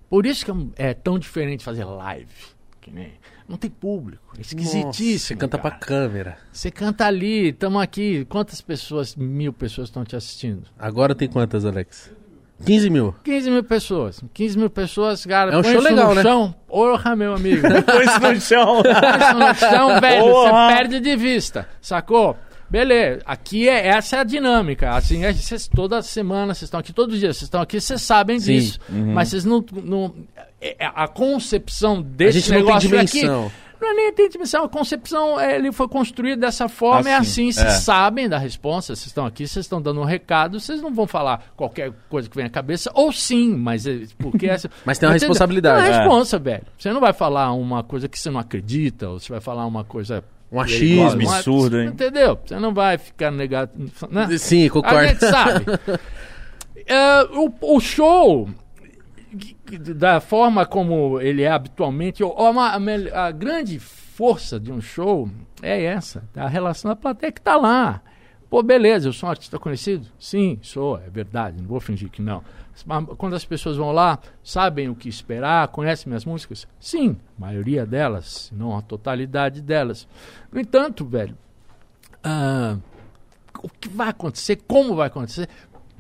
Por 0.09 0.26
isso 0.26 0.45
que 0.45 0.51
é 0.82 0.91
é 0.91 0.93
tão 0.93 1.20
diferente 1.20 1.61
fazer 1.61 1.84
live. 1.84 2.32
Que 2.80 2.89
nem, 2.89 3.11
não 3.47 3.57
tem 3.57 3.69
público. 3.69 4.33
É 4.37 4.41
esquisitíssimo. 4.41 5.19
Você 5.19 5.35
canta 5.35 5.57
pra 5.57 5.71
cara. 5.71 5.85
câmera. 5.85 6.37
Você 6.51 6.71
canta 6.71 7.05
ali, 7.05 7.49
estamos 7.49 7.81
aqui. 7.81 8.25
Quantas 8.25 8.61
pessoas, 8.61 9.15
mil 9.15 9.53
pessoas 9.53 9.89
estão 9.89 10.03
te 10.03 10.15
assistindo? 10.15 10.63
Agora 10.77 11.13
tem 11.13 11.27
quantas, 11.27 11.65
Alex? 11.65 12.11
15 12.65 12.89
mil. 12.89 13.15
15 13.23 13.51
mil 13.51 13.63
pessoas. 13.63 14.21
15 14.33 14.57
mil 14.57 14.69
pessoas, 14.69 15.25
cara. 15.25 15.53
É 15.53 15.57
um 15.57 15.63
show 15.63 15.81
legal, 15.81 16.09
no 16.09 16.15
né? 16.15 16.21
chão. 16.21 16.55
Porra, 16.67 17.15
meu 17.15 17.35
amigo. 17.35 17.61
Põe 17.83 18.05
isso 18.05 18.19
no 18.19 18.41
chão. 18.41 18.83
Põe 18.83 18.91
isso 18.91 19.39
no 19.39 19.55
chão, 19.55 19.99
velho. 20.01 20.25
Você 20.25 20.75
perde 20.75 20.99
de 20.99 21.15
vista. 21.15 21.67
Sacou? 21.81 22.37
Beleza, 22.69 23.21
aqui 23.25 23.69
é 23.69 23.89
essa 23.89 24.15
é 24.15 24.19
a 24.19 24.23
dinâmica. 24.23 24.95
Assim, 24.95 25.23
é, 25.23 25.31
vocês, 25.31 25.67
toda 25.67 26.01
semana, 26.01 26.55
vocês 26.55 26.63
estão 26.63 26.79
aqui 26.79 26.91
todos 26.91 27.13
os 27.13 27.19
dias, 27.19 27.37
vocês 27.37 27.47
estão 27.47 27.61
aqui, 27.61 27.79
vocês 27.79 28.01
sabem 28.01 28.39
Sim. 28.39 28.53
disso. 28.53 28.79
Mas 28.89 29.29
vocês 29.29 29.45
não. 29.45 29.63
não 29.83 30.15
a 30.95 31.07
concepção 31.07 31.97
A 31.99 32.01
desse 32.01 32.49
não 32.49 32.57
tem 32.57 32.66
negócio 32.66 32.99
aqui 32.99 33.20
dimensão. 33.22 33.51
não 33.82 33.89
é 33.91 33.93
nem 33.95 34.14
tem 34.14 34.30
dimensão, 34.30 34.64
a 34.64 34.70
concepção 34.70 35.38
é, 35.39 35.55
ele 35.57 35.72
foi 35.72 35.88
construído 35.89 36.39
dessa 36.39 36.70
forma, 36.70 37.09
é 37.09 37.16
Assim, 37.16 37.49
assim, 37.49 37.51
vocês 37.51 37.74
é. 37.74 37.78
sabem 37.80 38.30
da 38.30 38.38
resposta, 38.38 38.95
vocês 38.95 39.07
estão 39.07 39.26
aqui, 39.26 39.45
vocês 39.47 39.66
estão 39.66 39.82
dando 39.82 39.99
um 39.99 40.05
recado, 40.05 40.59
vocês 40.59 40.82
não 40.82 40.93
vão 40.93 41.05
falar 41.05 41.51
qualquer 41.57 41.91
coisa 42.09 42.30
que 42.30 42.36
vem 42.36 42.45
à 42.45 42.49
cabeça, 42.49 42.89
ou 42.93 43.11
sim, 43.11 43.53
mas 43.55 43.86
é, 43.86 43.99
porque 44.18 44.47
essa, 44.47 44.70
Mas 44.86 44.97
tem 44.97 45.07
uma 45.09 45.16
Entendeu? 45.16 45.30
responsabilidade. 45.30 45.82
Tem 45.82 45.89
uma 45.91 45.95
É. 45.95 45.99
responsa, 45.99 46.39
velho. 46.39 46.64
Você 46.78 46.93
não 46.93 47.01
vai 47.01 47.11
falar 47.14 47.51
uma 47.53 47.84
coisa 47.84 48.07
que 48.07 48.18
você 48.18 48.30
não 48.30 48.39
acredita, 48.39 49.09
ou 49.09 49.20
você 49.20 49.32
vai 49.32 49.41
falar 49.41 49.66
uma 49.66 49.84
coisa 49.84 50.24
Um 50.49 50.59
achismo. 50.61 51.30
Absurdo, 51.30 51.82
hein? 51.82 51.88
Entendeu? 51.89 52.39
Você 52.45 52.57
não 52.59 52.74
vai 52.74 52.97
ficar 52.97 53.32
negado, 53.32 53.72
né? 54.09 54.38
Sim, 54.38 54.68
A 54.68 54.70
concordo. 54.70 55.07
gente 55.09 55.20
sabe. 55.20 55.66
É, 56.86 57.24
o, 57.32 57.49
o 57.61 57.80
show, 57.80 58.49
da 59.95 60.19
forma 60.19 60.65
como 60.65 61.19
ele 61.19 61.41
é 61.41 61.49
habitualmente, 61.51 62.23
ou 62.23 62.36
a, 62.47 62.79
mel- 62.79 63.15
a 63.15 63.31
grande 63.31 63.79
força 63.79 64.59
de 64.59 64.71
um 64.71 64.79
show 64.79 65.29
é 65.61 65.84
essa, 65.84 66.23
a 66.36 66.47
relação 66.47 66.89
da 66.89 66.95
plateia 66.95 67.31
que 67.31 67.39
está 67.39 67.55
lá. 67.55 68.01
Pô, 68.49 68.61
beleza, 68.61 69.07
eu 69.07 69.13
sou 69.13 69.27
um 69.27 69.31
artista 69.31 69.57
conhecido? 69.57 70.05
Sim, 70.19 70.59
sou, 70.61 70.97
é 70.99 71.09
verdade, 71.09 71.59
não 71.59 71.67
vou 71.67 71.79
fingir 71.79 72.09
que 72.09 72.21
não. 72.21 72.43
Mas 72.86 73.05
Quando 73.17 73.36
as 73.36 73.43
pessoas 73.45 73.77
vão 73.77 73.91
lá, 73.91 74.19
sabem 74.43 74.89
o 74.89 74.95
que 74.95 75.09
esperar, 75.09 75.67
conhecem 75.69 76.07
minhas 76.07 76.23
músicas? 76.25 76.67
Sim, 76.79 77.17
a 77.38 77.41
maioria 77.41 77.84
delas, 77.86 78.51
não 78.55 78.77
a 78.77 78.81
totalidade 78.84 79.59
delas. 79.61 80.07
No 80.51 80.59
entanto, 80.59 81.03
velho, 81.03 81.36
ah, 82.23 82.77
o 83.63 83.69
que 83.69 83.89
vai 83.89 84.09
acontecer, 84.09 84.57
como 84.67 84.95
vai 84.95 85.07
acontecer. 85.07 85.49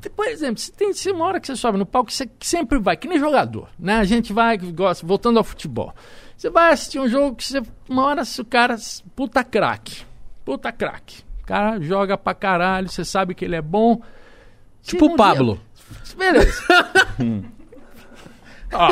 Por 0.09 0.27
exemplo, 0.27 0.57
se 0.59 0.71
tem 0.71 0.93
se 0.93 1.11
uma 1.11 1.25
hora 1.25 1.39
que 1.39 1.47
você 1.47 1.55
sobe 1.55 1.77
no 1.77 1.85
palco, 1.85 2.11
você 2.11 2.29
sempre 2.39 2.79
vai, 2.79 2.95
que 2.97 3.07
nem 3.07 3.19
jogador, 3.19 3.69
né? 3.79 3.95
A 3.97 4.03
gente 4.03 4.31
vai, 4.33 4.57
gosta, 4.57 5.05
voltando 5.05 5.37
ao 5.37 5.43
futebol. 5.43 5.93
Você 6.37 6.49
vai 6.49 6.73
assistir 6.73 6.99
um 6.99 7.07
jogo 7.07 7.35
que 7.35 7.43
você, 7.43 7.61
uma 7.89 8.03
hora 8.05 8.25
se 8.25 8.41
o 8.41 8.45
cara, 8.45 8.75
puta 9.15 9.43
craque, 9.43 10.03
puta 10.43 10.71
craque. 10.71 11.23
O 11.43 11.45
cara 11.45 11.79
joga 11.79 12.17
pra 12.17 12.33
caralho, 12.33 12.89
você 12.89 13.03
sabe 13.05 13.33
que 13.35 13.43
ele 13.45 13.55
é 13.55 13.61
bom. 13.61 14.01
Tipo 14.81 15.05
o 15.07 15.15
Pablo. 15.15 15.59
dia- 16.05 16.15
Beleza. 16.17 16.63
Ó, 18.73 18.87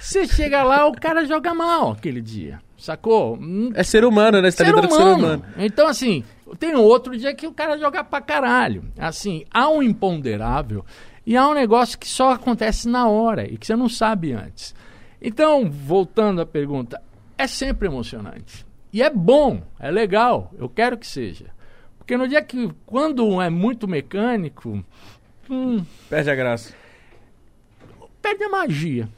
você 0.00 0.26
chega 0.26 0.62
lá, 0.64 0.86
o 0.86 0.92
cara 0.92 1.24
joga 1.24 1.54
mal 1.54 1.92
aquele 1.92 2.20
dia, 2.20 2.60
sacou? 2.76 3.38
É 3.74 3.82
ser 3.84 4.04
humano, 4.04 4.42
né? 4.42 4.50
Você 4.50 4.56
tá 4.58 4.64
ser 4.64 4.70
lidando 4.70 4.88
com 4.88 4.94
ser 4.96 5.02
humano. 5.02 5.16
humano. 5.18 5.44
Então, 5.58 5.86
assim, 5.86 6.24
tem 6.56 6.74
outro 6.74 7.16
dia 7.16 7.34
que 7.34 7.46
o 7.46 7.52
cara 7.52 7.76
joga 7.78 8.02
pra 8.04 8.20
caralho. 8.20 8.84
Assim, 8.98 9.44
há 9.50 9.68
um 9.68 9.82
imponderável 9.82 10.84
e 11.26 11.36
há 11.36 11.46
um 11.48 11.54
negócio 11.54 11.98
que 11.98 12.08
só 12.08 12.30
acontece 12.32 12.88
na 12.88 13.08
hora 13.08 13.46
e 13.50 13.56
que 13.58 13.66
você 13.66 13.76
não 13.76 13.88
sabe 13.88 14.32
antes. 14.32 14.74
Então, 15.20 15.70
voltando 15.70 16.40
à 16.40 16.46
pergunta, 16.46 17.02
é 17.36 17.46
sempre 17.46 17.88
emocionante. 17.88 18.64
E 18.92 19.02
é 19.02 19.10
bom, 19.10 19.62
é 19.78 19.90
legal, 19.90 20.52
eu 20.56 20.68
quero 20.68 20.96
que 20.96 21.06
seja. 21.06 21.46
Porque 21.98 22.16
no 22.16 22.26
dia 22.26 22.40
que, 22.40 22.70
quando 22.86 23.42
é 23.42 23.50
muito 23.50 23.86
mecânico, 23.86 24.82
hum, 25.50 25.84
Perde 26.08 26.30
a 26.30 26.34
graça. 26.34 26.72
perde 28.22 28.44
a 28.44 28.48
magia. 28.48 29.08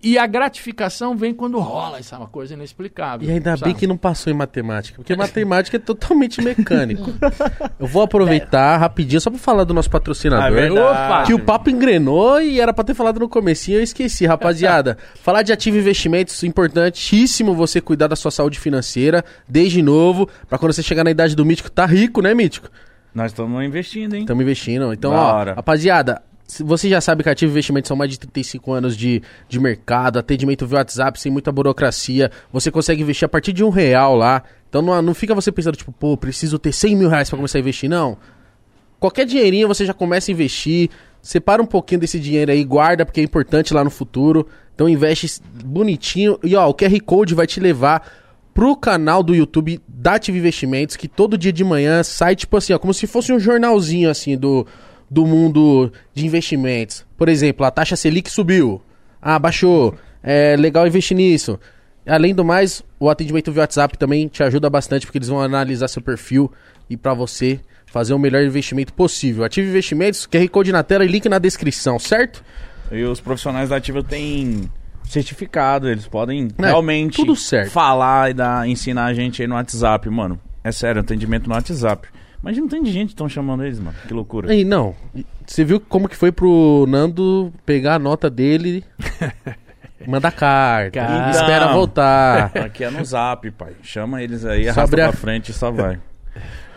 E 0.00 0.16
a 0.16 0.26
gratificação 0.26 1.16
vem 1.16 1.34
quando 1.34 1.58
rola 1.58 1.98
essa 1.98 2.16
uma 2.18 2.28
coisa 2.28 2.54
inexplicável. 2.54 3.28
E 3.28 3.32
ainda 3.32 3.56
sabe? 3.56 3.64
bem 3.72 3.74
que 3.74 3.86
não 3.86 3.96
passou 3.96 4.32
em 4.32 4.36
matemática, 4.36 4.96
porque 4.96 5.16
matemática 5.16 5.76
é 5.76 5.80
totalmente 5.80 6.40
mecânico. 6.40 7.12
Eu 7.80 7.86
vou 7.86 8.02
aproveitar 8.02 8.76
rapidinho 8.76 9.20
só 9.20 9.28
pra 9.28 9.38
falar 9.40 9.64
do 9.64 9.74
nosso 9.74 9.88
é 9.88 9.92
patrocinador. 9.92 10.52
verdade. 10.52 10.78
Opa! 10.80 11.22
que 11.24 11.34
o 11.34 11.38
papo 11.44 11.68
engrenou 11.68 12.40
e 12.40 12.60
era 12.60 12.72
pra 12.72 12.84
ter 12.84 12.94
falado 12.94 13.18
no 13.18 13.28
comecinho, 13.28 13.78
eu 13.78 13.82
esqueci, 13.82 14.24
rapaziada. 14.24 14.96
Falar 15.22 15.42
de 15.42 15.52
ativo 15.52 15.76
investimentos, 15.78 16.42
importantíssimo 16.44 17.54
você 17.54 17.80
cuidar 17.80 18.06
da 18.06 18.16
sua 18.16 18.30
saúde 18.30 18.58
financeira 18.58 19.24
desde 19.48 19.82
novo, 19.82 20.28
pra 20.48 20.58
quando 20.58 20.72
você 20.72 20.82
chegar 20.82 21.02
na 21.04 21.10
idade 21.10 21.34
do 21.34 21.44
mítico, 21.44 21.70
tá 21.70 21.84
rico, 21.86 22.22
né, 22.22 22.34
mítico? 22.34 22.68
Nós 23.14 23.32
estamos 23.32 23.64
investindo, 23.64 24.14
hein? 24.14 24.20
Estamos 24.20 24.42
investindo. 24.42 24.92
Então, 24.92 25.10
Da 25.10 25.16
ó, 25.16 25.34
hora. 25.34 25.54
rapaziada, 25.54 26.22
você 26.60 26.88
já 26.88 27.00
sabe 27.00 27.22
que 27.22 27.28
Ativo 27.28 27.52
Investimentos 27.52 27.88
são 27.88 27.96
mais 27.96 28.10
de 28.10 28.18
35 28.18 28.72
anos 28.72 28.96
de, 28.96 29.22
de 29.48 29.60
mercado, 29.60 30.18
atendimento 30.18 30.66
via 30.66 30.78
WhatsApp, 30.78 31.20
sem 31.20 31.30
muita 31.30 31.52
burocracia. 31.52 32.30
Você 32.52 32.70
consegue 32.70 33.02
investir 33.02 33.26
a 33.26 33.28
partir 33.28 33.52
de 33.52 33.62
um 33.62 33.68
real 33.68 34.14
lá. 34.14 34.42
Então 34.68 34.80
não, 34.80 35.00
não 35.02 35.14
fica 35.14 35.34
você 35.34 35.52
pensando, 35.52 35.76
tipo, 35.76 35.92
pô, 35.92 36.16
preciso 36.16 36.58
ter 36.58 36.72
100 36.72 36.96
mil 36.96 37.08
reais 37.08 37.28
pra 37.28 37.36
começar 37.36 37.58
a 37.58 37.60
investir. 37.60 37.88
Não. 37.88 38.16
Qualquer 38.98 39.26
dinheirinho 39.26 39.68
você 39.68 39.84
já 39.84 39.92
começa 39.92 40.30
a 40.30 40.32
investir. 40.32 40.88
Separa 41.20 41.62
um 41.62 41.66
pouquinho 41.66 42.00
desse 42.00 42.18
dinheiro 42.18 42.50
aí, 42.50 42.64
guarda, 42.64 43.04
porque 43.04 43.20
é 43.20 43.24
importante 43.24 43.74
lá 43.74 43.84
no 43.84 43.90
futuro. 43.90 44.46
Então 44.74 44.88
investe 44.88 45.40
bonitinho. 45.64 46.38
E 46.42 46.56
ó, 46.56 46.66
o 46.68 46.74
QR 46.74 46.98
Code 47.04 47.34
vai 47.34 47.46
te 47.46 47.60
levar 47.60 48.06
pro 48.54 48.74
canal 48.74 49.22
do 49.22 49.34
YouTube 49.34 49.80
da 49.86 50.14
Ativa 50.14 50.36
Investimentos, 50.36 50.96
que 50.96 51.06
todo 51.06 51.38
dia 51.38 51.52
de 51.52 51.62
manhã 51.62 52.02
sai, 52.02 52.34
tipo 52.34 52.56
assim, 52.56 52.72
ó, 52.72 52.78
como 52.78 52.92
se 52.92 53.06
fosse 53.06 53.32
um 53.32 53.38
jornalzinho, 53.38 54.10
assim, 54.10 54.36
do, 54.36 54.66
do 55.10 55.26
mundo 55.26 55.92
de 56.14 56.26
investimentos. 56.26 57.04
Por 57.16 57.28
exemplo, 57.28 57.64
a 57.64 57.70
taxa 57.70 57.96
Selic 57.96 58.30
subiu. 58.30 58.80
Ah, 59.20 59.38
baixou. 59.38 59.94
É 60.22 60.56
legal 60.56 60.86
investir 60.86 61.16
nisso. 61.16 61.58
Além 62.06 62.34
do 62.34 62.44
mais, 62.44 62.82
o 62.98 63.08
atendimento 63.10 63.52
via 63.52 63.62
WhatsApp 63.62 63.96
também 63.98 64.28
te 64.28 64.42
ajuda 64.42 64.70
bastante, 64.70 65.06
porque 65.06 65.18
eles 65.18 65.28
vão 65.28 65.40
analisar 65.40 65.88
seu 65.88 66.00
perfil 66.02 66.50
e 66.88 66.96
para 66.96 67.12
você 67.14 67.60
fazer 67.86 68.14
o 68.14 68.18
melhor 68.18 68.42
investimento 68.42 68.92
possível. 68.92 69.44
Ative 69.44 69.68
Investimentos, 69.68 70.26
QR 70.26 70.48
Code 70.48 70.72
na 70.72 70.82
tela 70.82 71.04
e 71.04 71.08
link 71.08 71.28
na 71.28 71.38
descrição, 71.38 71.98
certo? 71.98 72.42
E 72.90 73.02
os 73.02 73.20
profissionais 73.20 73.68
da 73.68 73.76
Ativa 73.76 74.02
têm 74.02 74.70
certificado, 75.04 75.88
eles 75.88 76.06
podem 76.06 76.48
É, 76.58 76.66
realmente 76.66 77.16
tudo 77.16 77.34
certo. 77.34 77.70
falar 77.70 78.30
e 78.30 78.34
dar, 78.34 78.68
ensinar 78.68 79.06
a 79.06 79.14
gente 79.14 79.40
aí 79.42 79.48
no 79.48 79.54
WhatsApp, 79.54 80.08
mano. 80.10 80.38
É 80.62 80.70
sério, 80.72 81.00
atendimento 81.00 81.48
no 81.48 81.54
WhatsApp. 81.54 82.08
Imagina 82.42 82.66
um 82.66 82.68
tanto 82.68 82.84
de 82.84 82.92
gente 82.92 83.06
que 83.08 83.12
estão 83.14 83.28
chamando 83.28 83.64
eles, 83.64 83.80
mano. 83.80 83.96
Que 84.06 84.14
loucura. 84.14 84.50
Aí, 84.52 84.64
não. 84.64 84.94
Você 85.46 85.64
viu 85.64 85.80
como 85.80 86.08
que 86.08 86.16
foi 86.16 86.30
pro 86.30 86.86
Nando 86.88 87.52
pegar 87.66 87.94
a 87.94 87.98
nota 87.98 88.30
dele, 88.30 88.84
mandar 90.06 90.30
carta, 90.32 90.92
Cara. 91.00 91.30
espera 91.30 91.64
Então. 91.64 91.74
voltar. 91.74 92.52
Aqui 92.56 92.84
é 92.84 92.90
no 92.90 93.04
zap, 93.04 93.50
pai. 93.50 93.72
Chama 93.82 94.22
eles 94.22 94.44
aí, 94.44 94.64
Só 94.64 94.70
arrasta 94.80 94.96
pra 94.96 95.08
a- 95.08 95.12
frente 95.12 95.50
e 95.50 95.54
só 95.54 95.70
vai. 95.70 95.98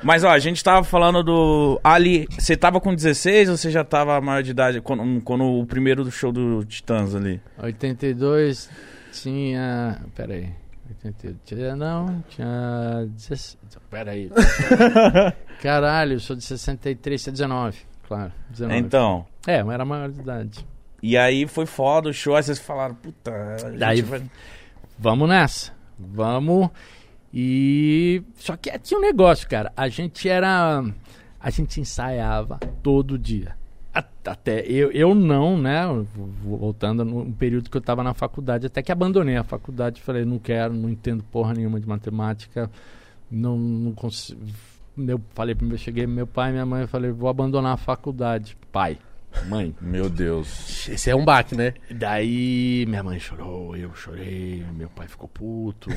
Mas 0.04 0.24
ó, 0.24 0.30
a 0.30 0.40
gente 0.40 0.64
tava 0.64 0.84
falando 0.84 1.22
do. 1.22 1.80
Ali, 1.84 2.28
você 2.32 2.58
tava 2.58 2.82
com 2.82 2.96
16 2.96 3.50
ou 3.50 3.56
você 3.58 3.70
já 3.70 3.84
tava 3.84 4.20
maior 4.20 4.42
de 4.42 4.50
idade 4.50 4.82
quando, 4.82 5.22
quando 5.22 5.44
o 5.44 5.64
primeiro 5.68 6.04
do 6.04 6.10
show 6.10 6.32
do 6.32 6.66
Titãs 6.66 7.14
ali? 7.14 7.40
82 7.62 8.68
tinha. 9.12 10.00
Peraí. 10.16 10.40
88. 10.40 10.61
Não, 11.78 12.24
tinha. 12.30 13.06
16. 13.08 13.58
Peraí. 13.90 14.30
Caralho, 15.62 16.14
eu 16.14 16.20
sou 16.20 16.36
de 16.36 16.44
63, 16.44 17.22
tinha 17.24 17.32
19. 17.34 17.78
Claro, 18.08 18.32
19. 18.50 18.80
Então, 18.80 19.26
É, 19.48 19.64
mas 19.64 19.74
era 19.74 19.86
maior 19.86 20.10
de 20.12 20.20
idade. 20.20 20.66
e 21.02 21.18
aí 21.18 21.48
foi 21.48 21.66
foda 21.66 22.10
o 22.10 22.14
show, 22.14 22.36
aí 22.36 22.44
vocês 22.44 22.60
falaram, 22.60 22.94
puta, 22.96 23.32
Daí- 23.78 24.02
vai... 24.02 24.22
Vamos 25.00 25.28
nessa. 25.30 25.72
Vamos. 25.98 26.70
E. 27.34 28.22
Só 28.36 28.56
que 28.58 28.78
tinha 28.80 29.00
um 29.00 29.02
negócio, 29.02 29.48
cara. 29.48 29.72
A 29.76 29.88
gente 29.88 30.28
era. 30.30 30.84
A 31.40 31.50
gente 31.50 31.80
ensaiava 31.82 32.60
todo 32.84 33.18
dia. 33.18 33.56
Até 33.94 34.62
eu, 34.62 34.92
eu 34.92 35.14
não, 35.14 35.58
né? 35.58 35.84
Voltando 36.44 37.04
no 37.04 37.32
período 37.34 37.70
que 37.70 37.76
eu 37.76 37.82
estava 37.82 38.04
na 38.04 38.14
faculdade, 38.14 38.68
até 38.68 38.82
que 38.82 38.92
abandonei 38.92 39.36
a 39.36 39.44
faculdade. 39.44 40.02
Falei, 40.02 40.24
não 40.24 40.40
quero, 40.40 40.74
não 40.74 40.90
entendo 40.90 41.24
porra 41.24 41.54
nenhuma 41.54 41.80
de 41.80 41.88
matemática. 41.88 42.70
Não, 43.30 43.58
não 43.58 43.92
consigo. 43.94 44.42
Eu 44.98 45.22
falei, 45.34 45.56
eu 45.60 45.78
cheguei 45.78 46.06
meu 46.06 46.28
pai 46.28 46.50
e 46.50 46.54
minha 46.54 46.66
mãe, 46.66 46.82
eu 46.82 46.88
falei, 46.88 47.12
vou 47.12 47.30
abandonar 47.30 47.74
a 47.74 47.78
faculdade. 47.78 48.58
Pai, 48.72 48.98
mãe, 49.48 49.76
Meu 49.82 50.10
Deus. 50.10 50.88
Esse 50.88 51.10
é 51.10 51.16
um 51.16 51.26
baque, 51.26 51.56
né? 51.56 51.74
Daí 51.90 52.86
minha 52.88 53.04
mãe 53.04 53.20
chorou, 53.20 53.76
eu 53.76 53.94
chorei, 53.96 54.64
meu 54.74 54.90
pai 54.90 55.08
ficou 55.08 55.28
puto, 55.28 55.90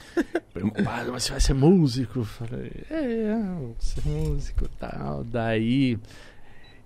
preocupado, 0.52 1.12
mas 1.12 1.24
você 1.24 1.32
vai 1.32 1.40
ser 1.40 1.54
músico? 1.54 2.20
Eu 2.20 2.24
Falei, 2.24 2.72
é, 2.90 3.32
eu 3.32 3.58
vou 3.58 3.76
ser 3.78 4.06
músico 4.06 4.64
e 4.64 4.68
tal. 4.78 5.24
Daí 5.24 5.98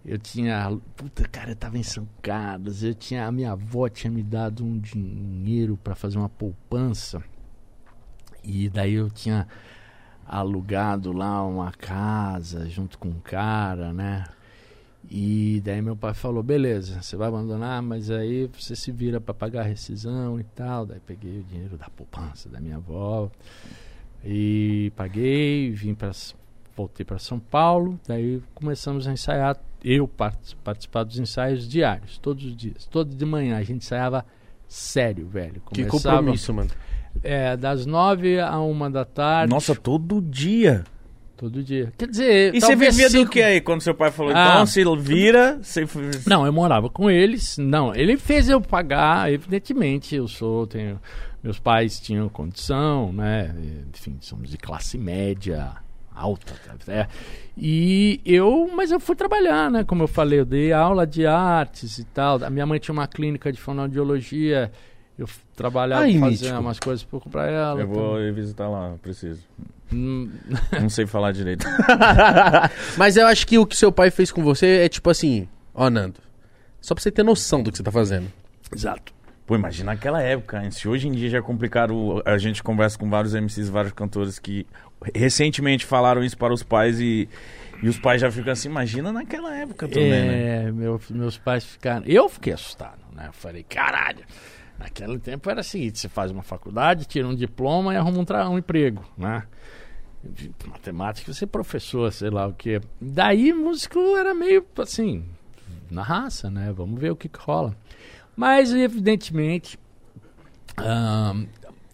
eu 0.06 0.18
tinha, 0.18 0.70
puta, 0.96 1.26
cara, 1.26 1.50
eu 1.50 1.56
tava 1.56 1.76
em 1.76 1.82
São 1.82 2.06
Carlos, 2.22 2.84
eu 2.84 2.94
tinha, 2.94 3.26
a 3.26 3.32
minha 3.32 3.52
avó 3.52 3.88
tinha 3.88 4.10
me 4.10 4.22
dado 4.22 4.64
um 4.64 4.78
dinheiro 4.78 5.76
pra 5.76 5.96
fazer 5.96 6.16
uma 6.16 6.28
poupança. 6.28 7.20
E 8.44 8.68
daí 8.68 8.94
eu 8.94 9.10
tinha 9.10 9.48
alugado 10.24 11.12
lá 11.12 11.44
uma 11.44 11.72
casa 11.72 12.68
junto 12.70 12.98
com 12.98 13.08
um 13.08 13.18
cara, 13.18 13.92
né? 13.92 14.24
E 15.10 15.60
daí 15.64 15.82
meu 15.82 15.96
pai 15.96 16.14
falou, 16.14 16.42
beleza, 16.42 17.02
você 17.02 17.16
vai 17.16 17.26
abandonar, 17.26 17.82
mas 17.82 18.08
aí 18.08 18.46
você 18.46 18.76
se 18.76 18.92
vira 18.92 19.20
para 19.20 19.34
pagar 19.34 19.62
a 19.62 19.64
rescisão 19.64 20.38
e 20.38 20.44
tal. 20.44 20.86
Daí 20.86 21.00
peguei 21.00 21.40
o 21.40 21.42
dinheiro 21.42 21.76
da 21.76 21.88
poupança 21.90 22.48
da 22.48 22.60
minha 22.60 22.76
avó 22.76 23.28
e 24.24 24.92
paguei, 24.96 25.72
vim 25.72 25.94
para 25.94 26.12
voltei 26.76 27.06
para 27.06 27.18
São 27.18 27.40
Paulo, 27.40 27.98
daí 28.06 28.42
começamos 28.54 29.08
a 29.08 29.12
ensaiar, 29.12 29.56
eu 29.88 30.08
part- 30.08 30.56
participar 30.64 31.04
dos 31.04 31.18
ensaios 31.18 31.68
diários, 31.68 32.18
todos 32.18 32.44
os 32.44 32.56
dias, 32.56 32.84
todo 32.86 33.14
de 33.14 33.24
manhã 33.24 33.56
a 33.56 33.62
gente 33.62 33.84
ensaiava 33.84 34.24
sério, 34.66 35.28
velho. 35.28 35.62
Que 35.72 35.84
Começava, 35.84 36.16
compromisso, 36.18 36.52
mano. 36.52 36.70
É, 37.22 37.56
das 37.56 37.86
nove 37.86 38.38
a 38.40 38.58
uma 38.60 38.90
da 38.90 39.04
tarde. 39.04 39.50
Nossa, 39.52 39.74
todo 39.74 40.20
dia. 40.20 40.84
Todo 41.36 41.62
dia. 41.62 41.92
Quer 41.98 42.08
dizer, 42.08 42.54
E 42.54 42.60
você 42.60 42.74
vivia 42.74 43.08
do 43.08 43.12
cinco- 43.12 43.30
que 43.30 43.42
aí? 43.42 43.60
Quando 43.60 43.82
seu 43.82 43.94
pai 43.94 44.10
falou, 44.10 44.32
Ah. 44.34 44.48
então 44.54 44.66
se 44.66 44.82
vira, 44.98 45.58
você... 45.62 45.84
Não, 46.26 46.46
eu 46.46 46.52
morava 46.52 46.88
com 46.88 47.10
eles. 47.10 47.56
Não, 47.58 47.94
ele 47.94 48.16
fez 48.16 48.48
eu 48.48 48.60
pagar, 48.60 49.30
evidentemente. 49.30 50.16
Eu 50.16 50.26
sou, 50.26 50.66
tenho. 50.66 50.98
Meus 51.42 51.58
pais 51.58 52.00
tinham 52.00 52.28
condição, 52.28 53.12
né? 53.12 53.54
Enfim, 53.94 54.16
somos 54.20 54.48
de 54.50 54.56
classe 54.56 54.96
média 54.98 55.72
alta, 56.16 56.54
né? 56.86 57.06
E 57.56 58.20
eu, 58.24 58.70
mas 58.74 58.90
eu 58.90 58.98
fui 58.98 59.14
trabalhar, 59.14 59.70
né? 59.70 59.84
Como 59.84 60.02
eu 60.02 60.08
falei, 60.08 60.40
eu 60.40 60.44
dei 60.44 60.72
aula 60.72 61.06
de 61.06 61.26
artes 61.26 61.98
e 61.98 62.04
tal. 62.04 62.42
A 62.42 62.50
minha 62.50 62.66
mãe 62.66 62.78
tinha 62.78 62.92
uma 62.92 63.06
clínica 63.06 63.52
de 63.52 63.60
fonoaudiologia. 63.60 64.72
Eu 65.18 65.26
trabalhava, 65.54 66.02
Ai, 66.02 66.18
fazia 66.18 66.48
mítico. 66.48 66.60
umas 66.60 66.78
coisas 66.78 67.04
pouco 67.04 67.30
pra 67.30 67.46
ela. 67.46 67.80
Eu 67.80 67.88
vou 67.88 68.20
ir 68.20 68.32
visitar 68.32 68.68
lá, 68.68 68.94
preciso. 69.00 69.42
Hum, 69.92 70.30
Não 70.80 70.88
sei 70.88 71.06
falar 71.06 71.32
direito. 71.32 71.66
Mas 72.98 73.16
eu 73.16 73.26
acho 73.26 73.46
que 73.46 73.58
o 73.58 73.66
que 73.66 73.76
seu 73.76 73.90
pai 73.92 74.10
fez 74.10 74.30
com 74.30 74.42
você 74.42 74.80
é 74.84 74.88
tipo 74.88 75.08
assim, 75.08 75.48
ó, 75.74 75.88
Nando, 75.88 76.20
só 76.80 76.94
pra 76.94 77.02
você 77.02 77.10
ter 77.10 77.22
noção 77.22 77.62
do 77.62 77.70
que 77.70 77.78
você 77.78 77.82
tá 77.82 77.90
fazendo. 77.92 78.30
Exato. 78.74 79.14
Pô, 79.46 79.54
imagina 79.54 79.92
naquela 79.92 80.20
época, 80.20 80.62
hein? 80.62 80.72
se 80.72 80.88
hoje 80.88 81.06
em 81.06 81.12
dia 81.12 81.30
já 81.30 81.40
complicaram, 81.40 82.20
a 82.24 82.36
gente 82.36 82.64
conversa 82.64 82.98
com 82.98 83.08
vários 83.08 83.32
MCs, 83.32 83.68
vários 83.68 83.92
cantores 83.92 84.40
que 84.40 84.66
recentemente 85.14 85.84
falaram 85.84 86.22
isso 86.24 86.36
para 86.36 86.52
os 86.52 86.62
pais 86.62 87.00
e, 87.00 87.28
e 87.82 87.88
os 87.88 87.98
pais 87.98 88.20
já 88.20 88.30
ficam 88.30 88.52
assim, 88.52 88.68
imagina 88.68 89.12
naquela 89.12 89.54
época 89.56 89.86
também, 89.88 90.10
né? 90.10 90.64
É, 90.66 90.72
meu- 90.72 91.00
meus 91.10 91.36
pais 91.38 91.64
ficaram. 91.64 92.04
Eu 92.06 92.28
fiquei 92.28 92.52
assustado, 92.52 92.98
né? 93.14 93.26
Eu 93.28 93.32
falei, 93.32 93.62
caralho. 93.62 94.24
Naquele 94.78 95.18
tempo 95.18 95.48
era 95.48 95.60
o 95.60 95.64
seguinte: 95.64 95.98
você 95.98 96.08
faz 96.08 96.30
uma 96.30 96.42
faculdade, 96.42 97.06
tira 97.06 97.26
um 97.26 97.34
diploma 97.34 97.94
e 97.94 97.96
arruma 97.96 98.18
um, 98.18 98.52
um 98.52 98.58
emprego, 98.58 99.02
né? 99.16 99.44
De 100.22 100.52
matemática, 100.66 101.32
você 101.32 101.44
é 101.44 101.46
professor, 101.46 102.12
sei 102.12 102.30
lá 102.30 102.46
o 102.46 102.52
quê. 102.52 102.80
Daí, 103.00 103.52
músico 103.54 103.98
era 104.16 104.34
meio 104.34 104.66
assim, 104.78 105.24
na 105.90 106.02
raça, 106.02 106.50
né? 106.50 106.72
Vamos 106.76 107.00
ver 107.00 107.10
o 107.10 107.16
que, 107.16 107.28
que 107.28 107.38
rola. 107.38 107.74
Mas, 108.36 108.70
evidentemente, 108.74 109.78
ahn, 110.76 111.46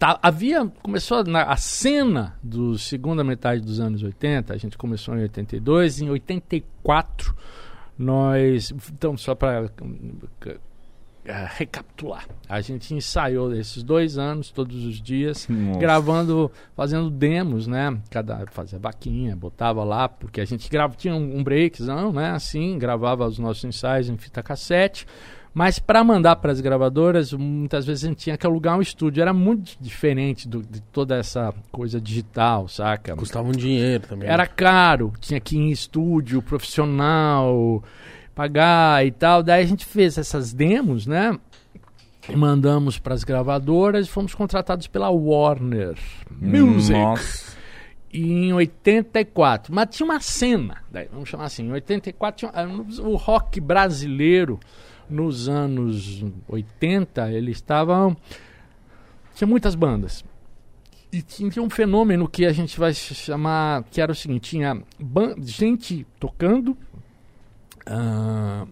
tá- 0.02 0.18
havia. 0.20 0.66
Começou 0.82 1.22
na, 1.22 1.44
a 1.44 1.56
cena 1.56 2.36
do 2.42 2.76
segunda 2.76 3.22
metade 3.22 3.60
dos 3.60 3.78
anos 3.78 4.02
80, 4.02 4.52
a 4.52 4.56
gente 4.56 4.76
começou 4.76 5.16
em 5.16 5.22
82, 5.22 6.00
em 6.00 6.10
84 6.10 7.32
nós. 7.96 8.74
Então, 8.92 9.16
só 9.16 9.36
para 9.36 9.70
recapitular, 11.24 12.26
a 12.48 12.60
gente 12.60 12.92
ensaiou 12.92 13.54
esses 13.54 13.84
dois 13.84 14.18
anos, 14.18 14.50
todos 14.50 14.84
os 14.84 15.00
dias, 15.00 15.46
Nossa. 15.48 15.78
gravando, 15.78 16.50
fazendo 16.74 17.08
demos, 17.08 17.68
né? 17.68 17.96
Cada 18.10 18.44
fazia 18.50 18.80
vaquinha, 18.80 19.36
botava 19.36 19.84
lá, 19.84 20.08
porque 20.08 20.40
a 20.40 20.44
gente 20.44 20.68
grava, 20.68 20.96
tinha 20.96 21.14
um, 21.14 21.38
um 21.38 21.44
breakzão, 21.44 22.12
né? 22.12 22.32
Assim, 22.32 22.76
gravava 22.76 23.24
os 23.24 23.38
nossos 23.38 23.62
ensaios 23.64 24.08
em 24.08 24.16
fita 24.16 24.42
cassete. 24.42 25.06
Mas 25.54 25.78
para 25.78 26.02
mandar 26.02 26.36
para 26.36 26.50
as 26.50 26.60
gravadoras, 26.62 27.32
muitas 27.34 27.84
vezes 27.84 28.04
a 28.04 28.08
gente 28.08 28.18
tinha 28.24 28.38
que 28.38 28.46
alugar 28.46 28.78
um 28.78 28.80
estúdio. 28.80 29.20
Era 29.20 29.34
muito 29.34 29.76
diferente 29.78 30.48
do- 30.48 30.62
de 30.62 30.80
toda 30.80 31.16
essa 31.16 31.52
coisa 31.70 32.00
digital, 32.00 32.68
saca? 32.68 33.14
Custava 33.14 33.48
um 33.48 33.52
dinheiro 33.52 34.06
também. 34.06 34.28
Era 34.28 34.46
caro, 34.46 35.12
tinha 35.20 35.38
que 35.38 35.56
ir 35.56 35.60
em 35.60 35.70
estúdio 35.70 36.40
profissional, 36.40 37.82
pagar 38.34 39.04
e 39.06 39.10
tal. 39.10 39.42
Daí 39.42 39.62
a 39.62 39.66
gente 39.66 39.84
fez 39.84 40.16
essas 40.16 40.54
demos, 40.54 41.06
né? 41.06 41.38
E 42.28 42.36
mandamos 42.36 42.98
para 42.98 43.12
as 43.14 43.24
gravadoras 43.24 44.06
e 44.06 44.10
fomos 44.10 44.34
contratados 44.34 44.86
pela 44.86 45.10
Warner 45.10 45.96
Music 46.40 46.92
Nossa. 46.98 47.56
em 48.14 48.52
84. 48.54 49.74
Mas 49.74 49.88
tinha 49.94 50.04
uma 50.06 50.20
cena, 50.20 50.78
daí, 50.90 51.08
vamos 51.12 51.28
chamar 51.28 51.44
assim, 51.44 51.64
em 51.66 51.72
84 51.72 52.38
tinha, 52.38 52.52
ah, 52.54 52.66
o 53.02 53.16
rock 53.16 53.60
brasileiro 53.60 54.58
nos 55.08 55.48
anos 55.48 56.24
80, 56.48 57.30
ele 57.32 57.50
estava 57.52 58.16
tinha 59.34 59.46
muitas 59.48 59.74
bandas. 59.74 60.24
E 61.12 61.20
tinha 61.20 61.62
um 61.62 61.68
fenômeno 61.68 62.26
que 62.26 62.46
a 62.46 62.52
gente 62.52 62.78
vai 62.78 62.94
chamar, 62.94 63.84
que 63.84 64.00
era 64.00 64.10
o 64.12 64.14
seguinte, 64.14 64.50
tinha 64.50 64.82
gente 65.42 66.06
tocando, 66.18 66.76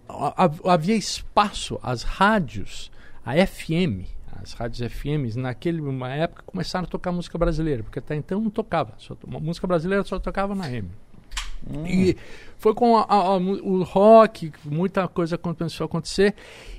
ha- 0.09 0.51
havia 0.73 0.95
espaço, 0.97 1.79
as 1.83 2.03
rádios, 2.03 2.91
a 3.25 3.35
FM, 3.47 4.07
as 4.43 4.53
rádios 4.55 4.81
FMs, 4.91 5.37
naquele 5.39 5.81
uma 5.83 6.09
época 6.11 6.43
começaram 6.47 6.87
a 6.87 6.89
tocar 6.89 7.13
música 7.13 7.37
brasileira, 7.37 7.83
porque 7.83 7.99
até 7.99 8.15
então 8.17 8.41
não 8.41 8.51
tocava, 8.51 8.95
só, 8.97 9.15
música 9.27 9.67
brasileira 9.67 10.03
só 10.05 10.19
tocava 10.19 10.55
na 10.55 10.71
M. 10.73 10.89
E 11.87 12.17
foi 12.59 12.75
com 12.75 12.97
a- 12.97 13.07
a- 13.09 13.37
o 13.37 13.83
rock, 13.83 14.53
muita 14.65 15.07
coisa 15.09 15.39
começou 15.39 15.85
a 15.85 15.87
acontecer, 15.87 16.35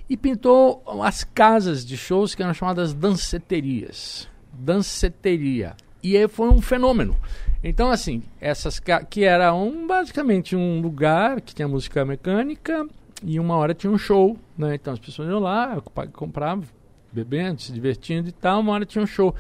e 0.10 0.18
pintou 0.18 0.84
as 1.04 1.24
casas 1.24 1.86
de 1.86 1.96
shows 1.98 2.36
que 2.36 2.44
eram 2.44 2.54
chamadas 2.54 2.94
danceterias. 2.94 4.28
Danceteria. 4.54 5.76
E 6.04 6.18
aí 6.18 6.28
foi 6.28 6.50
um 6.50 6.62
fenômeno. 6.62 7.16
Então, 7.64 7.92
assim, 7.92 8.24
essas 8.40 8.82
que 9.10 9.24
era 9.24 9.54
um, 9.54 9.86
basicamente 9.86 10.56
um 10.56 10.82
lugar 10.82 11.42
que 11.42 11.54
tinha 11.54 11.68
música 11.68 12.04
mecânica 12.04 12.86
e 13.24 13.40
uma 13.40 13.56
hora 13.56 13.74
tinha 13.74 13.92
um 13.92 13.98
show, 13.98 14.36
né? 14.58 14.74
Então 14.76 14.94
as 14.94 15.00
pessoas 15.00 15.30
iam 15.30 15.40
lá, 15.40 15.80
compravam, 16.14 16.64
bebendo, 17.12 17.62
se 17.62 17.72
divertindo 17.72 18.30
e 18.30 18.32
tal, 18.32 18.62
uma 18.62 18.74
hora 18.74 18.86
tinha 18.86 19.04
um 19.04 19.08
show. 19.08 19.36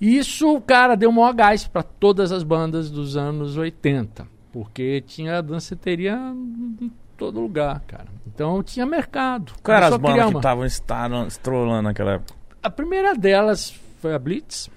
Isso, 0.00 0.60
cara, 0.62 0.96
deu 0.96 1.12
maior 1.12 1.32
gás 1.34 1.66
para 1.66 1.82
todas 1.82 2.32
as 2.32 2.42
bandas 2.42 2.90
dos 2.90 3.16
anos 3.16 3.56
80, 3.56 4.26
porque 4.52 5.00
tinha 5.06 5.42
danceteria 5.42 6.14
em 6.14 6.92
todo 7.16 7.40
lugar, 7.40 7.80
cara. 7.86 8.06
Então 8.26 8.62
tinha 8.62 8.84
mercado. 8.86 9.52
Qual 9.62 9.76
eram 9.76 9.86
as 9.88 9.96
bandas 9.96 10.30
que 10.30 10.36
estavam 10.36 11.26
estrolando 11.26 11.82
naquela 11.82 12.12
época? 12.12 12.34
a 12.62 12.70
primeira 12.70 13.14
delas 13.14 13.74
foi 14.00 14.14
a 14.14 14.18
Blitz. 14.18 14.70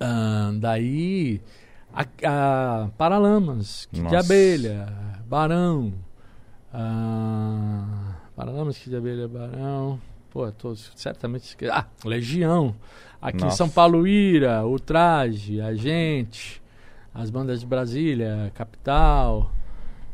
Ah, 0.00 0.50
daí 0.54 1.40
a, 1.92 2.04
a 2.84 2.88
Paralamas, 2.96 3.86
Kid 3.92 4.06
de. 4.08 4.16
Abelha, 4.16 4.86
Barão. 5.26 5.92
ah, 6.72 8.14
Paralamas, 8.36 8.78
Kid 8.78 8.90
de 8.90 8.96
Abelha, 8.96 9.28
Barão. 9.28 10.00
Pô, 10.30 10.50
todos 10.52 10.92
certamente 10.94 11.44
esque- 11.44 11.68
Ah, 11.68 11.86
Legião. 12.04 12.74
Aqui 13.20 13.38
em 13.38 13.40
Nossa. 13.40 13.56
São 13.56 13.68
Paulo, 13.68 14.06
Ira, 14.06 14.64
Ultraje, 14.64 15.60
A 15.60 15.74
Gente, 15.74 16.62
as 17.20 17.30
bandas 17.30 17.60
de 17.60 17.66
Brasília, 17.66 18.50
Capital. 18.54 19.52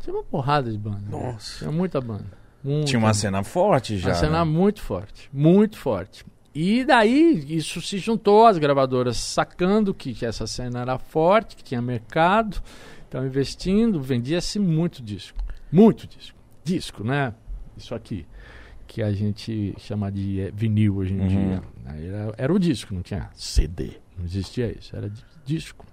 Tinha 0.00 0.14
uma 0.14 0.22
porrada 0.24 0.70
de 0.70 0.78
banda. 0.78 0.98
né? 1.00 1.08
Nossa. 1.10 1.58
Tinha 1.58 1.72
muita 1.72 2.00
banda. 2.00 2.24
Muita 2.62 2.86
Tinha 2.86 2.98
uma 2.98 3.08
banda. 3.08 3.14
cena 3.14 3.42
forte 3.44 3.98
já. 3.98 4.10
Uma 4.10 4.14
cena 4.14 4.44
né? 4.44 4.50
muito 4.50 4.80
forte, 4.80 5.28
muito 5.32 5.76
forte. 5.76 6.24
E 6.54 6.84
daí 6.84 7.44
isso 7.56 7.80
se 7.82 7.98
juntou 7.98 8.46
as 8.46 8.58
gravadoras 8.58 9.16
sacando 9.16 9.92
que, 9.92 10.14
que 10.14 10.24
essa 10.24 10.46
cena 10.46 10.80
era 10.80 10.98
forte, 10.98 11.56
que 11.56 11.64
tinha 11.64 11.82
mercado, 11.82 12.62
então 13.08 13.26
investindo, 13.26 14.00
vendia-se 14.00 14.58
muito 14.58 15.02
disco, 15.02 15.36
muito 15.72 16.06
disco, 16.06 16.38
disco, 16.62 17.02
né? 17.02 17.34
Isso 17.76 17.94
aqui 17.94 18.24
que 18.86 19.02
a 19.02 19.12
gente 19.12 19.74
chama 19.78 20.12
de 20.12 20.42
eh, 20.42 20.50
vinil 20.54 20.96
hoje 20.98 21.14
em 21.14 21.20
Uhum. 21.20 21.26
dia. 21.28 21.62
Era, 21.86 22.34
era 22.38 22.52
o 22.54 22.58
disco, 22.58 22.94
não 22.94 23.02
tinha 23.02 23.28
CD, 23.34 23.94
não 24.16 24.24
existia 24.24 24.70
isso, 24.78 24.94
era 24.94 25.10
di- 25.10 25.24
disco. 25.44 25.84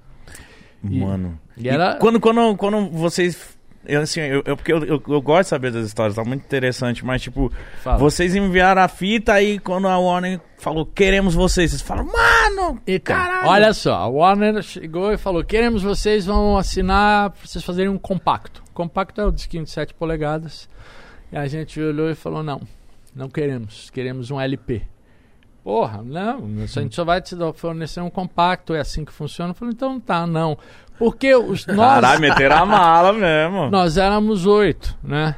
E- 0.84 1.00
Mano. 1.00 1.40
E 1.58 1.68
era 1.70 1.96
Quando, 1.96 2.20
quando, 2.20 2.56
quando 2.58 2.90
vocês. 2.90 3.60
Eu, 3.86 4.02
assim, 4.02 4.20
eu, 4.22 4.44
eu- 4.46 4.56
porque 4.56 4.72
eu, 4.72 4.84
eu, 4.86 5.04
eu 5.08 5.22
gosto 5.22 5.44
de 5.44 5.48
saber 5.50 5.72
das 5.72 5.88
histórias, 5.88 6.16
tá 6.16 6.24
muito 6.24 6.44
interessante, 6.46 7.04
mas 7.04 7.20
tipo, 7.22 7.52
Fala. 7.82 7.98
vocês 7.98 8.36
enviaram 8.36 8.82
a 8.84 8.88
fita 8.88 9.34
aí 9.34 9.58
quando 9.58 9.88
a 9.88 9.98
Warner 9.98 10.40
falou, 10.60 10.86
queremos 10.86 11.34
vocês, 11.34 11.72
vocês 11.72 11.82
falam, 11.82 12.06
mano! 12.06 12.80
Então, 12.86 13.16
Caralho! 13.16 13.50
olha 13.50 13.74
só, 13.74 13.96
a 13.96 14.08
Warner 14.08 14.62
chegou 14.62 15.12
e 15.12 15.18
falou: 15.18 15.44
queremos 15.44 15.82
vocês 15.82 16.28
vão 16.28 16.58
assinar 16.58 17.32
pra 17.32 17.40
vocês 17.48 17.64
fazerem 17.64 17.90
um 17.90 17.98
compacto. 17.98 18.62
Compacto 18.72 19.20
é 19.20 19.26
o 19.26 19.32
disquinho 19.32 19.64
de 19.64 19.72
7 19.72 19.96
polegadas. 19.96 20.70
E 21.32 21.38
a 21.38 21.48
gente 21.48 21.80
olhou 21.82 22.10
e 22.10 22.14
falou: 22.16 22.44
não, 22.44 22.62
não 23.16 23.30
queremos, 23.30 23.90
queremos 23.90 24.30
um 24.30 24.40
LP. 24.40 24.84
Porra, 25.64 26.02
não, 26.04 26.44
a 26.64 26.66
gente 26.66 26.96
só 26.96 27.06
vai 27.06 27.22
te 27.22 27.36
fornecer 27.56 28.02
um 28.02 28.10
compacto, 28.10 28.74
é 28.74 28.80
assim 28.80 29.06
que 29.06 29.12
funciona. 29.12 29.52
Eu 29.52 29.56
falei, 29.56 29.74
então 29.74 30.00
tá, 30.00 30.26
não. 30.26 30.58
Porque 30.98 31.36
os 31.36 31.66
nós, 31.68 31.96
Caralho, 31.96 32.22
meteram 32.22 32.58
a 32.58 32.66
mala 32.66 33.14
mesmo. 33.14 33.70
nós 33.70 33.98
éramos 33.98 34.46
oito, 34.46 34.98
né? 35.04 35.36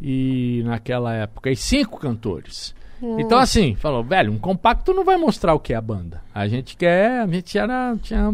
E 0.00 0.62
naquela 0.64 1.12
época, 1.14 1.50
e 1.50 1.56
cinco 1.56 1.98
cantores. 1.98 2.74
Então, 3.18 3.38
assim, 3.38 3.74
falou, 3.76 4.04
velho, 4.04 4.30
um 4.30 4.38
compacto 4.38 4.92
não 4.92 5.04
vai 5.04 5.16
mostrar 5.16 5.54
o 5.54 5.58
que 5.58 5.72
é 5.72 5.76
a 5.76 5.80
banda. 5.80 6.22
A 6.34 6.46
gente 6.46 6.76
quer, 6.76 7.20
a 7.22 7.26
gente 7.26 7.56
era, 7.56 7.96
tinha, 8.02 8.30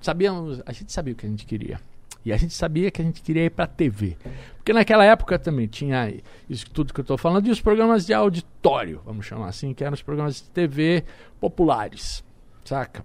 sabíamos, 0.00 0.62
a 0.64 0.72
gente 0.72 0.92
sabia 0.92 1.12
o 1.12 1.16
que 1.16 1.26
a 1.26 1.28
gente 1.28 1.44
queria. 1.44 1.78
E 2.26 2.32
a 2.32 2.36
gente 2.36 2.54
sabia 2.54 2.90
que 2.90 3.00
a 3.00 3.04
gente 3.04 3.22
queria 3.22 3.44
ir 3.44 3.50
pra 3.50 3.68
TV. 3.68 4.16
Porque 4.56 4.72
naquela 4.72 5.04
época 5.04 5.38
também 5.38 5.68
tinha 5.68 6.12
isso 6.50 6.68
tudo 6.72 6.92
que 6.92 6.98
eu 6.98 7.04
tô 7.04 7.16
falando, 7.16 7.46
e 7.46 7.52
os 7.52 7.60
programas 7.60 8.04
de 8.04 8.12
auditório, 8.12 9.00
vamos 9.06 9.24
chamar 9.24 9.46
assim, 9.46 9.72
que 9.72 9.84
eram 9.84 9.94
os 9.94 10.02
programas 10.02 10.34
de 10.34 10.50
TV 10.50 11.04
populares, 11.38 12.24
saca? 12.64 13.04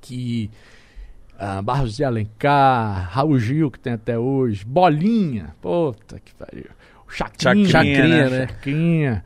Que 0.00 0.50
ah, 1.38 1.62
Barros 1.62 1.94
de 1.94 2.02
Alencar, 2.02 3.10
Raul 3.12 3.38
Gil, 3.38 3.70
que 3.70 3.78
tem 3.78 3.92
até 3.92 4.18
hoje, 4.18 4.64
Bolinha, 4.64 5.54
puta 5.60 6.18
que 6.18 6.34
pariu. 6.34 6.66
Chacrinha, 7.08 7.68
Chacrinha, 7.68 8.28
né? 8.28 8.48
Chacrinha. 8.48 9.24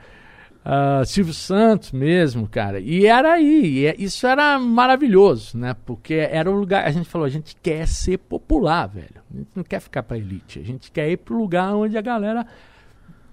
Ah, 0.64 1.02
Silvio 1.06 1.32
Santos 1.32 1.90
mesmo, 1.90 2.46
cara. 2.46 2.78
E 2.80 3.06
era 3.06 3.32
aí, 3.32 3.78
e 3.78 3.86
é- 3.86 3.94
isso 3.98 4.26
era 4.26 4.58
maravilhoso, 4.58 5.56
né? 5.56 5.74
Porque 5.86 6.14
era 6.14 6.50
o 6.50 6.54
lugar, 6.54 6.86
a 6.86 6.90
gente 6.90 7.08
falou, 7.08 7.24
a 7.26 7.30
gente 7.30 7.56
quer 7.62 7.86
ser 7.88 8.18
popular, 8.18 8.86
velho. 8.86 9.22
A 9.34 9.38
gente 9.38 9.50
não 9.54 9.64
quer 9.64 9.80
ficar 9.80 10.02
pra 10.02 10.18
elite, 10.18 10.58
a 10.58 10.62
gente 10.62 10.90
quer 10.90 11.10
ir 11.10 11.16
pro 11.16 11.36
lugar 11.38 11.74
onde 11.74 11.96
a 11.96 12.02
galera 12.02 12.46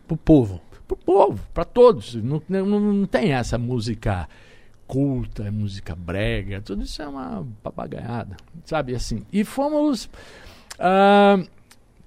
Pro 0.08 0.16
povo. 0.16 0.62
pro 0.88 0.96
povo, 0.96 1.40
pra 1.54 1.66
todos. 1.66 2.16
Não, 2.16 2.42
não, 2.48 2.66
não 2.80 3.06
tem 3.06 3.34
essa 3.34 3.58
música 3.58 4.26
culta, 4.88 5.52
música 5.52 5.94
brega, 5.94 6.62
tudo 6.62 6.84
isso 6.84 7.02
é 7.02 7.08
uma 7.10 7.46
papagaiada, 7.62 8.38
sabe? 8.64 8.96
Assim. 8.96 9.26
E 9.34 9.44
fomos. 9.44 10.10
ah, 10.80 11.38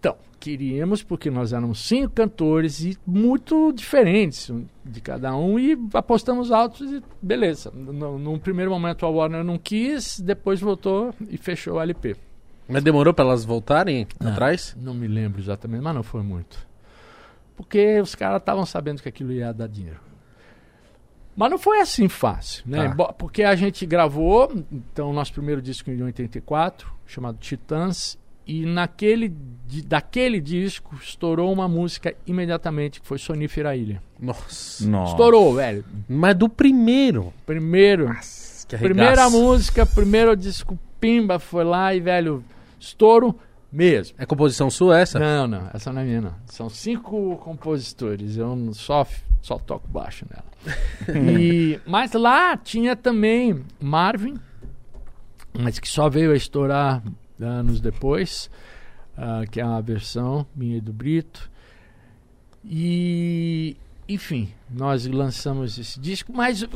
então, 0.01 0.17
queríamos, 0.41 1.03
porque 1.03 1.31
nós 1.31 1.53
éramos 1.53 1.87
cinco 1.87 2.15
cantores 2.15 2.81
e 2.81 2.99
muito 3.07 3.71
diferentes 3.71 4.51
de 4.83 5.01
cada 5.03 5.37
um, 5.37 5.59
e 5.59 5.79
apostamos 5.93 6.51
altos 6.51 6.91
e 6.91 7.03
beleza. 7.21 7.71
No, 7.71 8.19
num 8.19 8.39
primeiro 8.39 8.71
momento 8.71 9.05
a 9.05 9.11
Warner 9.11 9.45
não 9.45 9.59
quis, 9.59 10.19
depois 10.19 10.59
voltou 10.59 11.15
e 11.29 11.37
fechou 11.37 11.75
o 11.75 11.81
LP. 11.81 12.17
Mas 12.67 12.83
demorou 12.83 13.13
pra 13.13 13.27
elas 13.27 13.45
voltarem 13.45 14.07
atrás? 14.19 14.75
Não 14.81 14.95
me 14.95 15.07
lembro 15.07 15.39
exatamente, 15.39 15.83
mas 15.83 15.95
não 15.95 16.03
foi 16.03 16.23
muito. 16.23 16.67
Porque 17.55 18.01
os 18.01 18.15
caras 18.15 18.41
estavam 18.41 18.65
sabendo 18.65 19.03
que 19.03 19.09
aquilo 19.09 19.33
ia 19.33 19.53
dar 19.53 19.69
dinheiro. 19.69 20.01
Mas 21.37 21.51
não 21.51 21.59
foi 21.59 21.81
assim 21.81 22.09
fácil, 22.09 22.65
né? 22.67 22.95
Tá. 22.95 23.13
Porque 23.13 23.43
a 23.43 23.55
gente 23.55 23.85
gravou, 23.85 24.51
então, 24.73 25.13
nosso 25.13 25.33
primeiro 25.35 25.61
disco 25.61 25.91
em 25.91 26.03
84, 26.03 26.91
chamado 27.07 27.37
Titãs, 27.39 28.19
e 28.53 28.67
naquele, 28.67 29.29
daquele 29.87 30.41
disco 30.41 30.97
estourou 31.01 31.53
uma 31.53 31.69
música 31.69 32.15
imediatamente, 32.27 33.01
que 33.01 33.07
foi 33.07 33.19
Sonífera 33.19 33.77
Ilha. 33.77 34.03
Nossa. 34.19 34.87
Nossa. 34.89 35.13
Estourou, 35.13 35.55
velho. 35.55 35.85
Mas 36.09 36.35
do 36.37 36.49
primeiro. 36.49 37.33
Primeiro, 37.47 38.15
Que 38.69 38.77
primeira 38.77 39.31
música, 39.31 39.87
primeiro 39.87 40.37
disco, 40.37 40.79
pimba, 41.01 41.39
foi 41.39 41.63
lá 41.65 41.95
e, 41.95 42.01
velho, 42.01 42.43
estouro 42.79 43.39
mesmo. 43.73 44.17
É 44.19 44.27
composição 44.27 44.69
sua 44.69 44.99
essa? 44.99 45.19
Não, 45.19 45.47
não, 45.47 45.71
essa 45.73 45.93
não 45.93 46.01
é 46.03 46.05
minha, 46.05 46.21
não. 46.21 46.35
São 46.47 46.69
cinco 46.69 47.37
compositores, 47.37 48.37
eu 48.37 48.57
não- 48.57 48.73
só, 48.73 49.07
só 49.41 49.59
toco 49.59 49.87
baixo 49.89 50.27
nela. 50.29 50.51
E, 51.41 51.79
mas 51.87 52.13
lá 52.13 52.57
tinha 52.57 52.95
também 52.97 53.65
Marvin, 53.81 54.35
mas 55.59 55.79
que 55.79 55.89
só 55.89 56.09
veio 56.09 56.33
a 56.33 56.37
estourar 56.37 57.03
anos 57.43 57.81
depois, 57.81 58.51
ah, 59.17 59.43
que 59.51 59.61
é 59.61 59.65
uma 59.65 59.81
versão 59.83 60.47
minha 60.55 60.77
e 60.77 60.81
do 60.81 60.93
Brito. 60.93 61.51
E, 62.65 63.77
enfim, 64.09 64.51
nós 64.71 65.07
lançamos 65.07 65.79
esse 65.79 65.99
disco, 65.99 66.33
mas 66.33 66.63
o, 66.63 66.69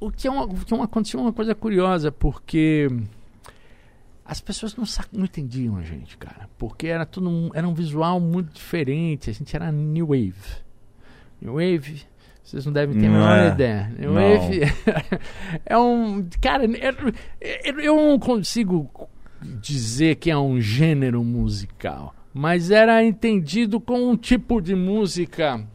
o 0.00 0.10
que, 0.10 0.26
é 0.26 0.30
uma, 0.30 0.44
o 0.44 0.54
que 0.64 0.72
é 0.72 0.76
uma, 0.76 0.84
aconteceu 0.84 1.20
uma 1.20 1.32
coisa 1.32 1.54
curiosa, 1.54 2.10
porque 2.10 2.88
as 4.24 4.40
pessoas 4.40 4.74
não, 4.76 4.84
não 5.12 5.24
entendiam 5.24 5.76
a 5.76 5.82
gente, 5.82 6.16
cara. 6.16 6.48
Porque 6.58 6.86
era 6.88 7.06
tudo 7.06 7.28
um, 7.28 7.50
era 7.54 7.66
um 7.68 7.74
visual 7.74 8.18
muito 8.20 8.52
diferente. 8.52 9.30
A 9.30 9.32
gente 9.32 9.54
era 9.54 9.70
New 9.70 10.08
Wave. 10.08 10.34
New 11.40 11.54
Wave, 11.54 12.02
vocês 12.42 12.66
não 12.66 12.72
devem 12.72 12.98
ter 12.98 13.06
a 13.06 13.08
Não 13.08 13.18
menor 13.18 13.38
é. 13.38 13.48
ideia. 13.48 13.92
Wave 14.12 14.60
é 15.64 15.78
um. 15.78 16.28
Cara, 16.40 16.64
eu, 16.64 17.14
eu- 17.64 17.80
eu 17.80 17.96
não 17.96 18.18
consigo 18.18 18.90
dizer 19.42 20.16
que 20.16 20.30
é 20.30 20.36
um 20.38 20.60
gênero 20.60 21.22
musical. 21.24 22.14
Mas 22.32 22.70
era 22.70 23.02
entendido 23.04 23.80
como 23.80 24.08
um 24.10 24.16
tipo 24.16 24.60
de 24.60 24.74
música 24.74 25.66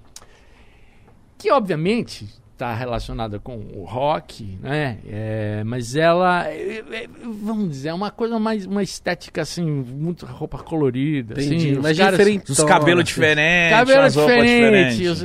que 1.37 1.51
obviamente 1.51 2.25
está 2.53 2.73
relacionada 2.73 3.37
com 3.37 3.57
o 3.75 3.83
rock, 3.83 4.57
né? 4.61 4.99
É, 5.05 5.63
mas 5.65 5.93
ela, 5.97 6.47
é, 6.47 6.77
é, 6.89 7.07
vamos 7.41 7.69
dizer, 7.69 7.89
é 7.89 7.93
uma 7.93 8.09
coisa 8.09 8.39
mais, 8.39 8.65
uma 8.65 8.81
estética 8.81 9.41
assim, 9.41 9.65
muito 9.69 10.25
roupa 10.25 10.57
colorida, 10.59 11.33
Entendi. 11.33 11.55
assim, 11.57 11.71
os 11.73 11.77
Mas 11.79 11.97
caras- 11.97 12.17
diferente. 12.17 12.51
Os 12.53 12.63
cabelos 12.63 13.03
diferentes, 13.03 13.77
cabelo 13.77 14.01
as 14.03 14.15
roupas 14.15 14.35
diferente, 14.35 14.95
diferentes. 14.95 15.21
os- 15.21 15.23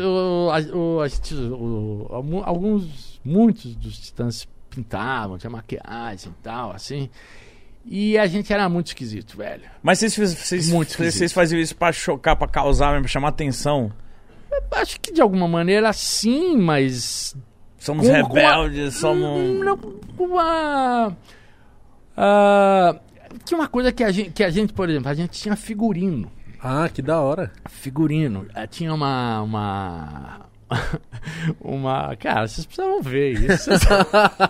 o- 0.75 1.55
o- 1.55 2.11
o- 2.19 2.43
alguns, 2.45 3.21
muitos 3.25 3.77
dos 3.77 3.97
titãs 4.01 4.49
pintavam, 4.69 5.39
tinha 5.39 5.51
maquiagem 5.51 6.33
e 6.33 6.43
tal, 6.43 6.73
assim. 6.73 7.09
E 7.85 8.19
a 8.19 8.27
gente 8.27 8.53
era 8.53 8.69
muito 8.69 8.89
esquisito, 8.89 9.37
velho. 9.37 9.63
Mas 9.83 9.99
vocês, 9.99 10.15
vocês, 10.17 10.69
Muito 10.71 10.97
vocês, 10.97 11.33
faziam 11.33 11.61
isso 11.61 11.75
pra 11.75 11.91
chocar, 11.93 12.37
pra 12.37 12.47
causar, 12.47 12.89
mesmo, 12.91 13.03
pra 13.05 13.09
chamar 13.11 13.29
atenção? 13.29 13.91
Acho 14.73 15.01
que 15.01 15.13
de 15.13 15.21
alguma 15.23 15.49
maneira 15.49 15.93
sim, 15.93 16.57
mas 16.57 17.35
Somos 17.79 18.07
Com- 18.07 18.13
rebeldes, 18.13 18.95
somos... 18.97 19.25
Hum, 19.41 19.65
Não, 19.65 19.79
uma. 20.19 21.17
ah, 22.17 22.97
tinha 23.45 23.59
uma 23.59 23.69
coisa 23.69 23.91
que 23.91 24.05
a, 24.05 24.11
gente, 24.13 24.31
que 24.31 24.45
a 24.45 24.51
gente, 24.51 24.73
por 24.73 24.89
exemplo, 24.91 25.09
a 25.09 25.15
gente 25.15 25.31
tinha 25.41 25.57
figurino. 25.57 26.31
Ah, 26.63 26.91
que 26.93 27.01
da 27.01 27.19
hora. 27.21 27.51
Figurino. 27.71 28.47
Ah, 28.55 28.67
Tinha 28.67 28.93
uma. 28.93 29.41
Uma. 29.41 30.41
uma 31.61 32.15
cara, 32.17 32.47
vocês 32.47 32.67
precisavam 32.67 33.03
ver 33.03 33.33
isso. 33.33 33.71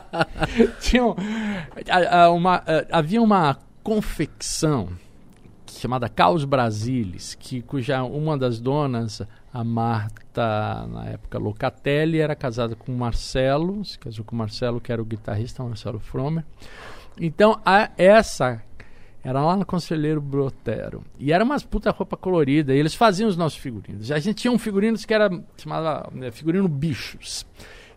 tinha 0.81 1.05
um- 1.07 1.15
uma, 2.37 2.63
havia 2.91 3.21
uma 3.23 3.59
confecção 3.83 4.89
chamada 5.67 6.09
Caos 6.09 6.45
Brasilis, 6.45 7.35
que, 7.35 7.63
cuja 7.63 8.03
uma 8.03 8.37
das 8.37 8.61
donas, 8.61 9.23
a 9.53 9.65
Marta, 9.65 10.87
na 10.89 11.07
época 11.07 11.39
Locatelli, 11.39 12.21
era 12.21 12.35
casada 12.37 12.75
com 12.77 12.93
o 12.93 12.97
Marcelo, 12.99 13.83
se 13.85 13.99
casou 13.99 14.25
com 14.25 14.35
o 14.35 14.39
Marcelo, 14.39 14.81
que 14.81 14.93
era 14.93 15.01
o 15.01 15.05
guitarrista, 15.05 15.63
Marcelo 15.65 15.99
Fromer. 15.99 16.45
Então, 17.19 17.59
a, 17.65 17.91
essa 17.97 18.63
Era 19.23 19.43
lá 19.43 19.55
no 19.57 19.67
Conselheiro 19.67 20.21
Brotero. 20.21 21.05
E 21.19 21.33
era 21.33 21.45
umas 21.45 21.63
puta 21.63 21.91
roupa 21.91 22.17
colorida. 22.17 22.75
E 22.75 22.79
eles 22.79 22.95
faziam 22.95 23.29
os 23.29 23.37
nossos 23.37 23.59
figurinos. 23.59 24.11
A 24.11 24.19
gente 24.19 24.37
tinha 24.39 24.51
um 24.53 24.59
figurinos 24.59 25.05
que 25.05 25.13
era 25.13 25.31
chamado 25.59 26.11
né, 26.15 26.31
figurino 26.31 26.67
Bichos. 26.69 27.45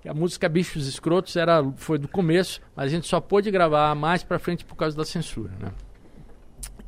E 0.04 0.10
a 0.10 0.14
música 0.14 0.50
Bichos 0.50 0.86
Escrotos 0.86 1.36
era, 1.38 1.64
foi 1.78 1.98
do 1.98 2.10
começo, 2.10 2.60
mas 2.76 2.88
a 2.88 2.90
gente 2.90 3.08
só 3.08 3.22
pôde 3.22 3.50
gravar 3.50 3.96
mais 3.96 4.22
pra 4.22 4.38
frente 4.38 4.66
por 4.66 4.76
causa 4.76 4.98
da 4.98 5.06
censura, 5.06 5.52
né? 5.62 5.72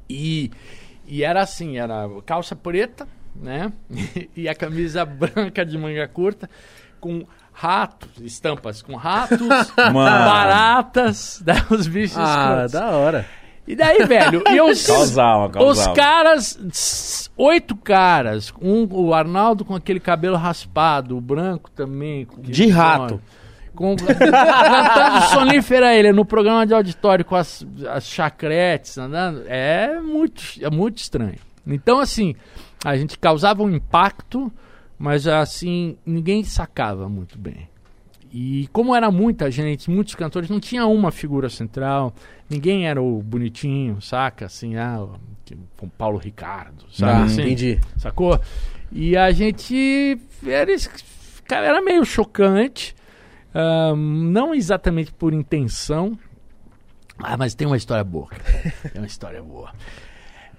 E, 0.09 0.51
e 1.07 1.23
era 1.23 1.41
assim, 1.41 1.77
era 1.77 2.09
calça 2.25 2.57
preta, 2.57 3.07
né? 3.33 3.71
e 4.35 4.49
a 4.49 4.53
camisa 4.53 5.05
branca 5.05 5.65
de 5.65 5.77
manga 5.77 6.05
curta 6.09 6.49
com 6.99 7.25
ratos, 7.53 8.09
estampas 8.19 8.81
com 8.81 8.95
ratos, 8.95 9.47
baratas, 9.93 11.41
né? 11.45 11.53
os 11.69 11.87
bichos 11.87 12.17
Ah, 12.17 12.65
escrotos. 12.65 12.71
da 12.73 12.89
hora. 12.97 13.25
E 13.67 13.75
daí, 13.75 14.05
velho, 14.05 14.43
e 14.47 14.61
os, 14.61 14.85
Causava, 14.87 15.63
os 15.63 15.87
caras, 15.87 17.29
oito 17.35 17.75
caras, 17.75 18.53
um, 18.61 18.87
o 18.91 19.13
Arnaldo 19.13 19.65
com 19.65 19.73
aquele 19.73 19.99
cabelo 19.99 20.37
raspado, 20.37 21.17
o 21.17 21.21
branco 21.21 21.71
também. 21.71 22.27
De 22.39 22.67
rato. 22.67 23.19
Com, 23.73 23.95
cantando 23.97 25.25
sonífera 25.33 25.93
ele 25.93 26.13
no 26.13 26.23
programa 26.23 26.65
de 26.65 26.73
auditório 26.73 27.25
com 27.25 27.35
as, 27.35 27.65
as 27.89 28.05
chacretes 28.07 28.97
andando. 28.97 29.43
É 29.47 29.99
muito, 29.99 30.43
é 30.61 30.69
muito 30.69 30.99
estranho. 30.99 31.35
Então, 31.67 31.99
assim, 31.99 32.35
a 32.85 32.95
gente 32.95 33.17
causava 33.17 33.63
um 33.63 33.69
impacto, 33.69 34.51
mas 34.97 35.27
assim, 35.27 35.97
ninguém 36.05 36.43
sacava 36.43 37.09
muito 37.09 37.37
bem. 37.37 37.67
E 38.37 38.67
como 38.73 38.93
era 38.93 39.09
muita 39.09 39.49
gente, 39.49 39.89
muitos 39.89 40.13
cantores, 40.13 40.49
não 40.49 40.59
tinha 40.59 40.85
uma 40.85 41.09
figura 41.09 41.49
central, 41.49 42.13
ninguém 42.49 42.85
era 42.85 43.01
o 43.01 43.23
bonitinho, 43.23 44.01
saca? 44.01 44.47
Assim, 44.47 44.75
ah, 44.75 45.07
o, 45.81 45.87
Paulo 45.97 46.17
Ricardo, 46.17 46.83
sabe? 46.91 47.11
Ah, 47.13 47.23
assim? 47.23 47.41
entendi. 47.43 47.79
sacou? 47.95 48.37
E 48.91 49.15
a 49.15 49.31
gente 49.31 50.19
era, 50.45 50.69
cara, 51.47 51.65
era 51.65 51.81
meio 51.81 52.03
chocante, 52.03 52.93
ahn, 53.53 53.95
não 53.95 54.53
exatamente 54.53 55.13
por 55.13 55.33
intenção, 55.33 56.19
ah, 57.17 57.37
mas 57.37 57.55
tem 57.55 57.65
uma 57.65 57.77
história 57.77 58.03
boa, 58.03 58.27
tem 58.91 59.01
uma 59.01 59.07
história 59.07 59.41
boa. 59.41 59.71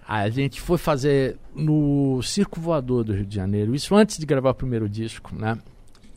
A 0.08 0.30
gente 0.30 0.62
foi 0.62 0.78
fazer 0.78 1.36
no 1.54 2.22
Circo 2.22 2.58
Voador 2.58 3.04
do 3.04 3.12
Rio 3.12 3.26
de 3.26 3.36
Janeiro, 3.36 3.74
isso 3.74 3.94
antes 3.94 4.16
de 4.16 4.24
gravar 4.24 4.52
o 4.52 4.54
primeiro 4.54 4.88
disco, 4.88 5.34
né? 5.36 5.58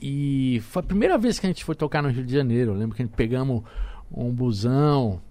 E 0.01 0.61
foi 0.69 0.79
a 0.81 0.83
primeira 0.83 1.17
vez 1.17 1.39
que 1.39 1.45
a 1.45 1.49
gente 1.49 1.63
foi 1.65 1.75
tocar 1.75 2.01
no 2.01 2.09
Rio 2.09 2.23
de 2.25 2.33
Janeiro. 2.33 2.71
Eu 2.71 2.75
lembro 2.75 2.95
que 2.95 3.01
a 3.01 3.05
gente 3.05 3.15
pegamos 3.15 3.63
um 4.11 4.31
busão, 4.31 5.21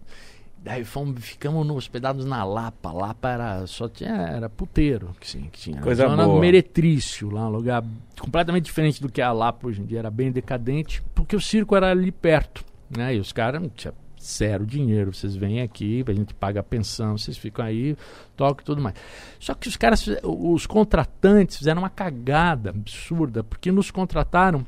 daí 0.62 0.85
fomos, 0.85 1.25
ficamos 1.25 1.66
no- 1.66 1.75
hospedados 1.77 2.25
na 2.27 2.45
Lapa. 2.45 2.93
Lapa 2.93 3.29
era 3.31 3.66
só 3.66 3.89
tinha 3.89 4.11
era 4.11 4.49
puteiro 4.49 5.16
que, 5.21 5.27
sim, 5.29 5.49
que 5.51 5.59
tinha. 5.59 5.81
Coisa 5.81 6.07
Zona 6.07 6.25
boa. 6.27 6.41
Meretrício, 6.41 7.31
lá 7.31 7.49
um 7.49 7.51
lugar 7.53 7.83
completamente 8.21 8.64
diferente 8.66 9.01
do 9.01 9.11
que 9.11 9.21
é 9.21 9.25
a 9.25 9.33
Lapa 9.33 9.66
hoje 9.69 9.81
em 9.81 9.85
dia, 9.87 10.01
era 10.01 10.11
bem 10.11 10.31
decadente, 10.31 11.03
porque 11.14 11.35
o 11.35 11.41
circo 11.41 11.75
era 11.75 11.91
ali 11.91 12.12
perto, 12.12 12.64
né? 12.95 13.14
E 13.14 13.19
os 13.19 13.33
caras 13.33 13.62
não 13.62 13.69
tinha 13.71 13.95
zero 14.21 14.66
dinheiro, 14.66 15.14
vocês 15.14 15.35
vêm 15.37 15.61
aqui, 15.61 16.05
a 16.07 16.12
gente 16.12 16.35
paga 16.35 16.61
a 16.61 16.62
pensão, 16.62 17.16
vocês 17.16 17.37
ficam 17.37 17.64
aí, 17.64 17.97
tocam 18.37 18.62
e 18.62 18.64
tudo 18.64 18.83
mais. 18.83 18.95
Só 19.39 19.55
que 19.55 19.69
os 19.69 19.77
caras, 19.77 20.09
os 20.23 20.66
contratantes 20.66 21.57
fizeram 21.57 21.83
uma 21.83 21.91
cagada 21.91 22.71
absurda, 22.71 23.43
porque 23.45 23.71
nos 23.73 23.91
contrataram 23.91 24.64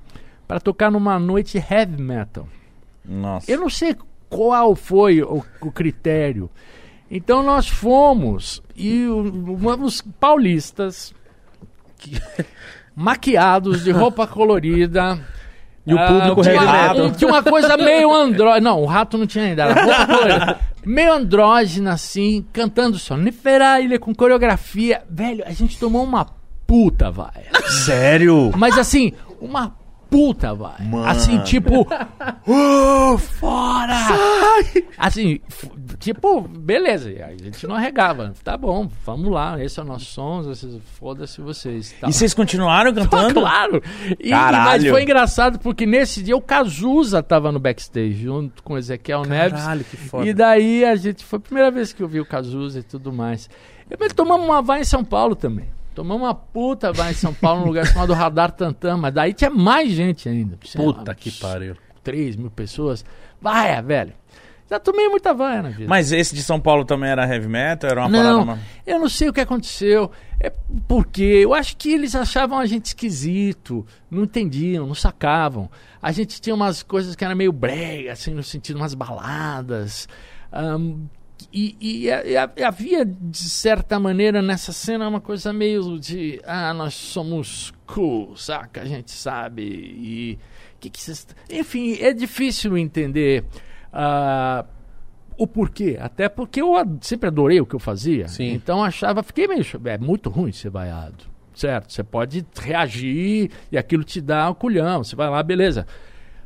para 0.47 0.61
tocar 0.61 0.91
numa 0.91 1.19
noite 1.19 1.59
heavy 1.59 2.01
metal. 2.03 2.49
Nossa. 3.05 3.51
Eu 3.51 3.61
não 3.61 3.71
sei 3.71 3.97
qual 4.29 4.75
foi 4.77 5.23
o, 5.23 5.45
o 5.61 5.71
critério. 5.73 6.49
Então 7.11 7.43
nós 7.43 7.69
fomos 7.69 8.63
e 8.77 9.05
os 9.07 10.01
paulistas 10.21 11.13
que- 11.99 12.21
maquiados 12.95 13.83
de 13.85 13.91
roupa 13.91 14.27
colorida. 14.27 15.19
E 15.87 15.95
o 15.95 15.97
público 15.99 16.41
Ah, 16.41 16.93
tinha, 16.95 17.11
tinha 17.17 17.29
uma 17.31 17.43
coisa 17.43 17.77
meio 17.77 18.13
andrógena. 18.13 18.61
Não, 18.71 18.83
o 18.83 18.87
rato 18.87 19.17
não 19.19 19.27
tinha 19.27 19.45
ainda. 19.45 19.63
Era 19.65 19.83
roupa 19.85 20.07
colorida. 20.13 20.59
meio 20.85 21.13
andrógena, 21.13 21.93
assim, 21.93 22.45
cantando 22.53 22.99
sonífera, 22.99 23.81
ilha 23.81 23.99
com 23.99 24.15
coreografia. 24.15 25.03
Velho, 25.09 25.43
a 25.47 25.53
gente 25.53 25.79
tomou 25.79 26.05
uma 26.05 26.27
puta, 26.67 27.11
vai. 27.11 27.45
Sério? 27.85 28.53
Mas 28.57 28.79
assim, 28.79 29.13
uma 29.41 29.75
puta, 30.11 30.55
vai. 30.55 30.85
Mano. 30.85 31.07
Assim, 31.09 31.39
tipo. 31.41 31.87
"Uh, 32.47 33.17
fora! 33.19 33.97
Assim, 34.99 35.41
f- 35.49 35.71
tipo, 36.01 36.41
beleza. 36.41 37.11
e 37.13 37.23
A 37.23 37.31
gente 37.37 37.65
não 37.67 37.77
arregava. 37.77 38.33
Tá 38.43 38.57
bom, 38.57 38.89
vamos 39.07 39.31
lá. 39.31 39.63
Esse 39.63 39.79
é 39.79 39.83
o 39.83 39.87
nosso 39.87 40.07
som. 40.07 40.43
Foda-se 40.99 41.41
vocês. 41.41 41.95
Tá. 42.01 42.09
E 42.09 42.13
vocês 42.13 42.35
continuaram 42.35 42.93
Pô, 42.95 43.01
cantando? 43.01 43.35
claro! 43.41 43.83
E, 44.19 44.31
Caralho. 44.31 44.65
mas 44.65 44.87
foi 44.89 45.03
engraçado 45.03 45.59
porque 45.61 45.87
nesse 45.87 46.23
dia 46.23 46.37
o 46.37 46.41
Cazuza 46.43 47.23
tava 47.23 47.53
no 47.53 47.61
backstage 47.61 48.15
junto 48.25 48.63
com 48.63 48.75
o 48.75 48.79
Ezequiel 48.79 49.23
Neves. 49.23 49.61
Caralho, 49.61 49.85
que 49.85 49.97
foda. 49.97 50.27
E 50.27 50.35
daí 50.35 50.85
a 50.85 50.97
gente. 50.97 51.25
Foi 51.25 51.37
a 51.39 51.41
primeira 51.43 51.71
vez 51.71 51.93
que 51.93 52.03
eu 52.03 52.09
vi 52.09 52.21
o 52.21 52.27
Cazuza 52.27 52.81
e 52.81 52.83
tudo 52.83 53.13
mais. 53.13 53.49
Mas 53.99 54.13
tomamos 54.13 54.47
uma 54.47 54.63
vai 54.63 54.81
em 54.81 54.85
São 54.85 55.05
Paulo 55.05 55.37
também. 55.37 55.69
Tomamos 55.95 56.23
uma 56.27 56.35
puta 56.35 56.93
vai 56.93 57.11
em 57.11 57.15
São 57.15 57.35
Paulo, 57.35 57.61
num 57.63 57.67
lugar 57.67 57.85
chamado 57.87 58.13
Radar 58.15 58.53
Tantan. 58.53 58.97
Mas 58.97 59.13
daí 59.13 59.35
tinha 59.35 59.51
mais 59.51 59.91
gente 59.91 60.29
ainda. 60.29 60.57
Sei 60.65 60.81
lá, 60.85 60.93
Puta 60.93 61.15
que 61.15 61.31
pariu. 61.33 61.77
3 62.03 62.37
mil 62.37 62.51
pessoas. 62.51 63.05
Vai, 63.41 63.83
velho. 63.83 64.13
Já 64.71 64.79
tomei 64.79 65.09
muita 65.09 65.35
vaia 65.35 65.63
na 65.63 65.69
vida. 65.71 65.89
Mas 65.89 66.13
esse 66.13 66.33
de 66.35 66.43
São 66.43 66.61
Paulo 66.61 66.85
também 66.85 67.11
era 67.11 67.27
heavy 67.27 67.49
metal? 67.49 67.91
Era 67.91 68.01
uma 68.03 68.11
parada... 68.11 68.33
Não, 68.33 68.43
uma- 68.45 68.59
eu 68.87 69.01
não 69.01 69.09
sei 69.09 69.29
o 69.29 69.33
que 69.33 69.41
aconteceu. 69.41 70.11
É 70.39 70.53
porque 70.87 71.23
eu 71.23 71.53
acho 71.53 71.77
que 71.77 71.93
eles 71.93 72.15
achavam 72.15 72.59
a 72.59 72.65
gente 72.67 72.87
esquisito, 72.87 73.85
não 74.11 74.23
entendiam, 74.23 74.87
não 74.87 74.95
sacavam. 74.95 75.69
A 76.01 76.13
gente 76.13 76.41
tinha 76.41 76.55
umas 76.55 76.83
coisas 76.85 77.17
que 77.17 77.25
eram 77.25 77.35
meio 77.35 77.53
brega, 77.53 78.13
assim, 78.13 78.33
no 78.33 78.43
sentido, 78.43 78.77
umas 78.77 78.95
baladas. 78.95 80.09
Ahn, 80.53 81.07
e, 81.53 81.77
e- 81.81 82.07
e- 82.09 82.63
havia, 82.63 83.05
de 83.05 83.39
certa 83.39 83.99
maneira, 83.99 84.41
nessa 84.41 84.73
cena 84.73 85.09
uma 85.09 85.21
coisa 85.21 85.53
meio 85.53 85.99
de. 85.99 86.41
Ah, 86.45 86.73
nós 86.73 86.95
somos 86.95 87.73
cool, 87.87 88.37
saca? 88.37 88.83
A 88.83 88.85
gente 88.85 89.11
sabe. 89.11 89.63
E. 89.63 90.39
Que 90.79 90.89
que 90.89 91.03
vocês- 91.03 91.27
Enfim, 91.51 91.99
é 92.01 92.13
difícil 92.13 92.79
entender. 92.79 93.45
Ah, 93.93 94.65
o 95.37 95.47
porquê. 95.47 95.99
Até 96.01 96.29
porque 96.29 96.61
eu 96.61 96.77
ad- 96.77 96.99
sempre 97.07 97.29
adorei 97.29 97.61
o 97.61 97.67
que 97.67 97.75
eu 97.75 97.81
fazia. 97.81 98.29
Sim. 98.29 98.53
Então 98.53 98.83
achava, 98.85 99.23
fiquei 99.23 99.47
meio. 99.49 99.65
É 99.85 99.99
muito 99.99 100.29
ruim 100.31 100.53
ser 100.53 100.71
vaiado. 100.71 101.25
Certo? 101.55 101.93
Você 101.93 102.03
pode 102.03 102.47
reagir 102.59 103.51
e 103.71 103.77
aquilo 103.77 104.05
te 104.05 104.21
dá 104.21 104.49
um 104.51 104.55
culhão. 104.55 105.03
Você 105.05 105.15
vai 105.17 105.29
lá, 105.29 105.43
beleza. 105.43 105.87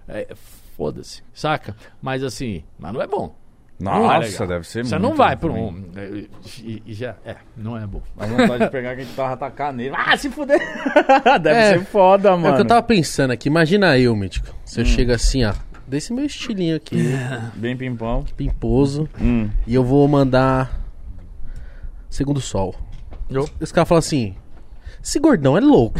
É, 0.09 0.28
Foda-se, 0.76 1.22
saca? 1.32 1.76
Mas 2.03 2.24
assim, 2.24 2.64
mas 2.76 2.92
não 2.92 3.01
é 3.01 3.07
bom. 3.07 3.32
Não 3.78 4.11
é 4.12 4.18
Nossa, 4.20 4.45
deve 4.47 4.66
ser 4.66 4.84
Você 4.84 4.97
muito 4.99 5.09
não 5.11 5.16
vai 5.16 5.36
por 5.36 5.51
ruim. 5.53 5.61
um. 5.61 5.99
é, 5.99 6.26
E, 6.61 6.82
e 6.86 6.92
já. 6.95 7.14
É, 7.24 7.36
não 7.57 7.76
é 7.76 7.86
bom. 7.86 8.03
A 8.18 8.26
vontade 8.26 8.64
de 8.64 8.70
pegar 8.70 8.95
que 8.97 9.03
a 9.03 9.05
gente 9.05 9.14
tava 9.14 9.34
atacar 9.34 9.72
nele. 9.72 9.95
Ah, 9.97 10.16
se 10.16 10.30
fuder! 10.30 10.59
Deve 11.42 11.51
É, 11.59 11.78
ser 11.78 11.84
foda, 11.84 12.30
É 12.30 12.32
mano. 12.36 12.53
o 12.53 12.55
que 12.57 12.62
eu 12.62 12.66
tava 12.66 12.82
pensando 12.82 13.32
aqui. 13.32 13.49
Imagina 13.49 13.97
eu, 13.99 14.14
Mítico. 14.16 14.47
Você 14.64 14.84
chega 14.84 15.14
assim, 15.16 15.45
ó. 15.45 15.53
Desse 15.87 16.12
meu 16.12 16.24
estilinho 16.24 16.76
aqui, 16.76 16.97
Bem 17.57 17.76
pimpão. 17.76 18.24
pimposo. 18.37 19.09
Hum. 19.20 19.51
E 19.66 19.74
eu 19.74 19.85
vou 19.85 20.07
mandar. 20.09 20.80
Segundo 22.09 22.41
sol. 22.41 22.74
Eu? 23.28 23.49
Esse 23.61 23.72
cara 23.72 23.85
fala 23.85 23.99
assim: 23.99 24.35
Esse 25.03 25.18
gordão 25.18 25.57
é 25.57 25.61
louco. 25.61 25.99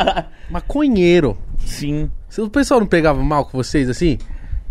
Maconheiro. 0.50 1.38
Sim. 1.64 2.10
Se 2.28 2.40
O 2.40 2.50
pessoal 2.50 2.80
não 2.80 2.86
pegava 2.86 3.22
mal 3.22 3.44
com 3.46 3.56
vocês 3.56 3.88
assim? 3.88 4.18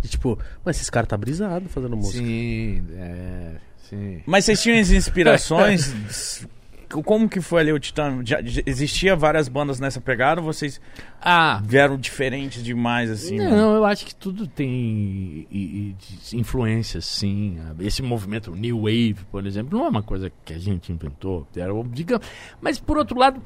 De 0.02 0.10
tipo, 0.10 0.38
mas 0.66 0.82
esse 0.82 0.92
cara 0.92 1.06
tá 1.06 1.16
brisado 1.18 1.70
fazendo 1.70 1.96
música. 1.96 2.18
Sim, 2.24 2.84
é. 2.96 3.56
Sim. 3.90 4.22
Mas 4.26 4.46
vocês 4.46 4.62
tinham 4.62 4.80
as 4.80 4.90
inspirações? 4.92 6.46
Como 6.92 7.30
que 7.30 7.40
foi 7.42 7.62
ali 7.62 7.72
o 7.74 7.80
Titã? 7.80 8.22
Já, 8.26 8.42
já 8.42 8.62
existia 8.66 9.16
várias 9.16 9.48
bandas 9.48 9.80
nessa 9.80 10.02
pegada 10.02 10.42
ou 10.42 10.46
vocês 10.46 10.80
Ah, 11.22 11.62
vieram 11.66 11.98
diferentes 11.98 12.64
demais, 12.64 13.10
assim? 13.10 13.38
né? 13.38 13.50
Não, 13.50 13.76
eu 13.76 13.86
acho 13.86 14.06
que 14.06 14.14
tudo 14.16 14.46
tem 14.48 14.70
i- 14.70 15.48
i- 15.52 15.96
de- 15.98 16.38
influências, 16.38 17.06
sim. 17.06 17.58
Esse 17.80 18.02
movimento 18.02 18.52
New 18.56 18.82
Wave, 18.82 19.18
por 19.32 19.46
exemplo, 19.46 19.78
não 19.78 19.86
é 19.86 19.90
uma 19.90 20.04
coisa 20.04 20.32
que 20.44 20.54
a 20.54 20.60
gente 20.60 20.92
inventou. 20.92 21.48
Era, 21.56 21.72
digamos, 21.90 22.26
mas, 22.60 22.80
por 22.80 22.98
outro 22.98 23.18
lado, 23.18 23.42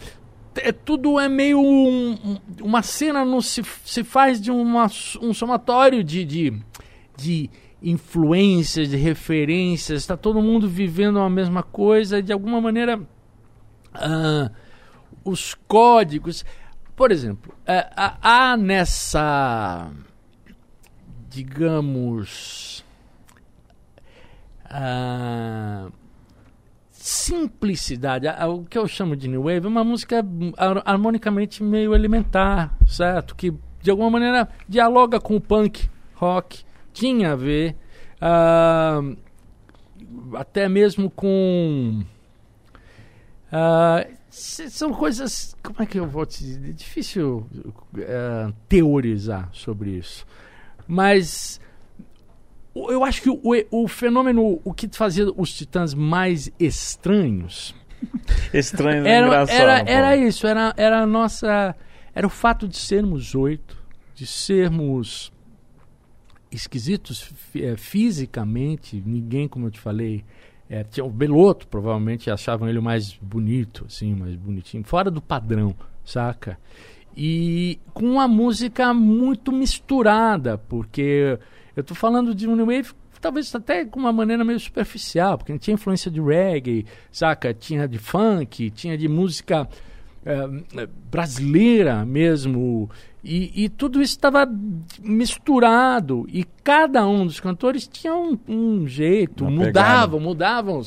é, 0.55 0.71
tudo 0.71 1.19
é 1.19 1.27
meio. 1.27 1.59
um- 1.59 2.37
uma 2.61 2.81
cena 2.81 3.25
não 3.25 3.41
se, 3.41 3.61
se 3.83 4.03
faz 4.03 4.39
de 4.41 4.49
uma, 4.51 4.85
um 5.21 5.33
somatório 5.33 6.03
de, 6.03 6.23
de, 6.23 6.53
de 7.17 7.49
influências, 7.83 8.89
de 8.89 8.95
referências. 8.97 10.01
Está 10.01 10.15
todo 10.15 10.41
mundo 10.41 10.67
vivendo 10.67 11.19
a 11.19 11.29
mesma 11.29 11.61
coisa. 11.63 12.21
De 12.21 12.31
alguma 12.31 12.59
maneira, 12.61 12.99
ah, 13.95 14.51
os 15.23 15.53
códigos. 15.67 16.43
Por 16.95 17.11
exemplo, 17.11 17.53
é, 17.65 17.89
há- 17.95 18.55
nessa, 18.57 19.91
digamos, 21.29 22.83
ah, 24.65 25.89
simplicidade. 26.91 28.27
O 28.47 28.63
que 28.63 28.77
eu 28.77 28.87
chamo 28.87 29.15
de 29.15 29.27
New 29.27 29.43
Wave 29.43 29.65
é 29.65 29.67
uma 29.67 29.83
música 29.83 30.25
har- 30.57 30.81
harmonicamente 30.85 31.61
meio 31.63 31.93
elementar, 31.93 32.77
certo? 32.87 33.35
Que 33.35 33.53
de 33.81 33.91
alguma 33.91 34.09
maneira 34.09 34.47
dialoga 34.67 35.19
com 35.19 35.35
o 35.35 35.41
punk 35.41 35.89
rock, 36.15 36.63
tinha 36.93 37.33
a 37.33 37.35
ver, 37.35 37.75
ah, 38.21 39.01
até 40.35 40.67
mesmo 40.69 41.09
com. 41.09 42.03
S- 44.29 44.69
são 44.69 44.93
coisas. 44.93 45.55
Como 45.63 45.81
é 45.81 45.85
que 45.85 45.99
eu 45.99 46.07
vou 46.07 46.25
te 46.25 46.43
dizer? 46.43 46.69
É 46.69 46.73
difícil 46.73 47.47
ah, 48.07 48.51
teorizar 48.67 49.49
sobre 49.53 49.91
isso. 49.91 50.25
Mas 50.87 51.59
eu 52.75 53.03
acho 53.03 53.21
que 53.21 53.29
o, 53.29 53.41
o 53.71 53.87
fenômeno, 53.87 54.59
o 54.63 54.73
que 54.73 54.89
fazia 54.91 55.25
os 55.37 55.53
titãs 55.53 55.93
mais 55.93 56.51
estranhos 56.59 57.73
Estranho, 58.53 59.03
né? 59.03 59.11
era, 59.11 59.27
engraçado. 59.27 59.55
era, 59.61 59.89
era 59.89 60.17
isso, 60.17 60.45
era, 60.45 60.73
era 60.77 61.01
a 61.03 61.07
nossa. 61.07 61.75
Era 62.13 62.27
o 62.27 62.29
fato 62.29 62.67
de 62.67 62.77
sermos 62.77 63.33
oito, 63.35 63.77
de 64.13 64.25
sermos 64.27 65.31
esquisitos 66.51 67.29
eh, 67.55 67.75
fisicamente, 67.75 69.01
ninguém, 69.05 69.47
como 69.47 69.67
eu 69.67 69.71
te 69.71 69.79
falei. 69.79 70.23
Eh, 70.70 70.84
tinha 70.84 71.05
o 71.05 71.09
Beloto, 71.09 71.68
provavelmente 71.68 72.30
achavam 72.30 72.68
ele 72.68 72.80
mais 72.80 73.13
bonito, 73.22 73.86
assim, 73.88 74.13
mais 74.16 74.36
bonitinho, 74.36 74.84
fora 74.84 75.11
do 75.11 75.22
padrão, 75.22 75.76
saca? 76.03 76.57
E 77.16 77.80
com 77.93 78.05
uma 78.05 78.28
música 78.28 78.93
muito 78.93 79.51
misturada, 79.51 80.57
porque 80.57 81.39
eu 81.76 81.84
tô 81.84 81.95
falando 81.95 82.36
de 82.36 82.47
um 82.47 82.55
new 82.55 82.66
wave 82.66 82.93
talvez 83.26 83.53
até 83.55 83.84
com 83.84 83.99
uma 83.99 84.13
maneira 84.13 84.43
meio 84.43 84.59
superficial, 84.59 85.38
porque 85.38 85.57
tinha 85.57 85.74
influência 85.74 86.11
de 86.11 86.22
reggae, 86.22 86.86
saca? 87.11 87.53
Tinha 87.55 87.88
de 87.88 87.97
funk, 87.97 88.70
tinha 88.70 88.95
de 88.95 89.07
música 89.07 89.68
eh, 90.24 90.88
brasileira 91.09 92.05
mesmo. 92.05 92.89
E, 93.28 93.65
e 93.65 93.69
tudo 93.69 94.03
isso 94.03 94.13
estava 94.13 94.47
misturado. 95.01 96.28
E 96.30 96.43
cada 96.63 97.07
um 97.07 97.26
dos 97.26 97.39
cantores 97.39 97.88
tinha 97.88 98.15
um, 98.15 98.38
um 98.47 98.88
jeito, 98.88 99.45
Uma 99.45 99.65
mudavam, 99.65 100.19
mudavam. 100.19 100.82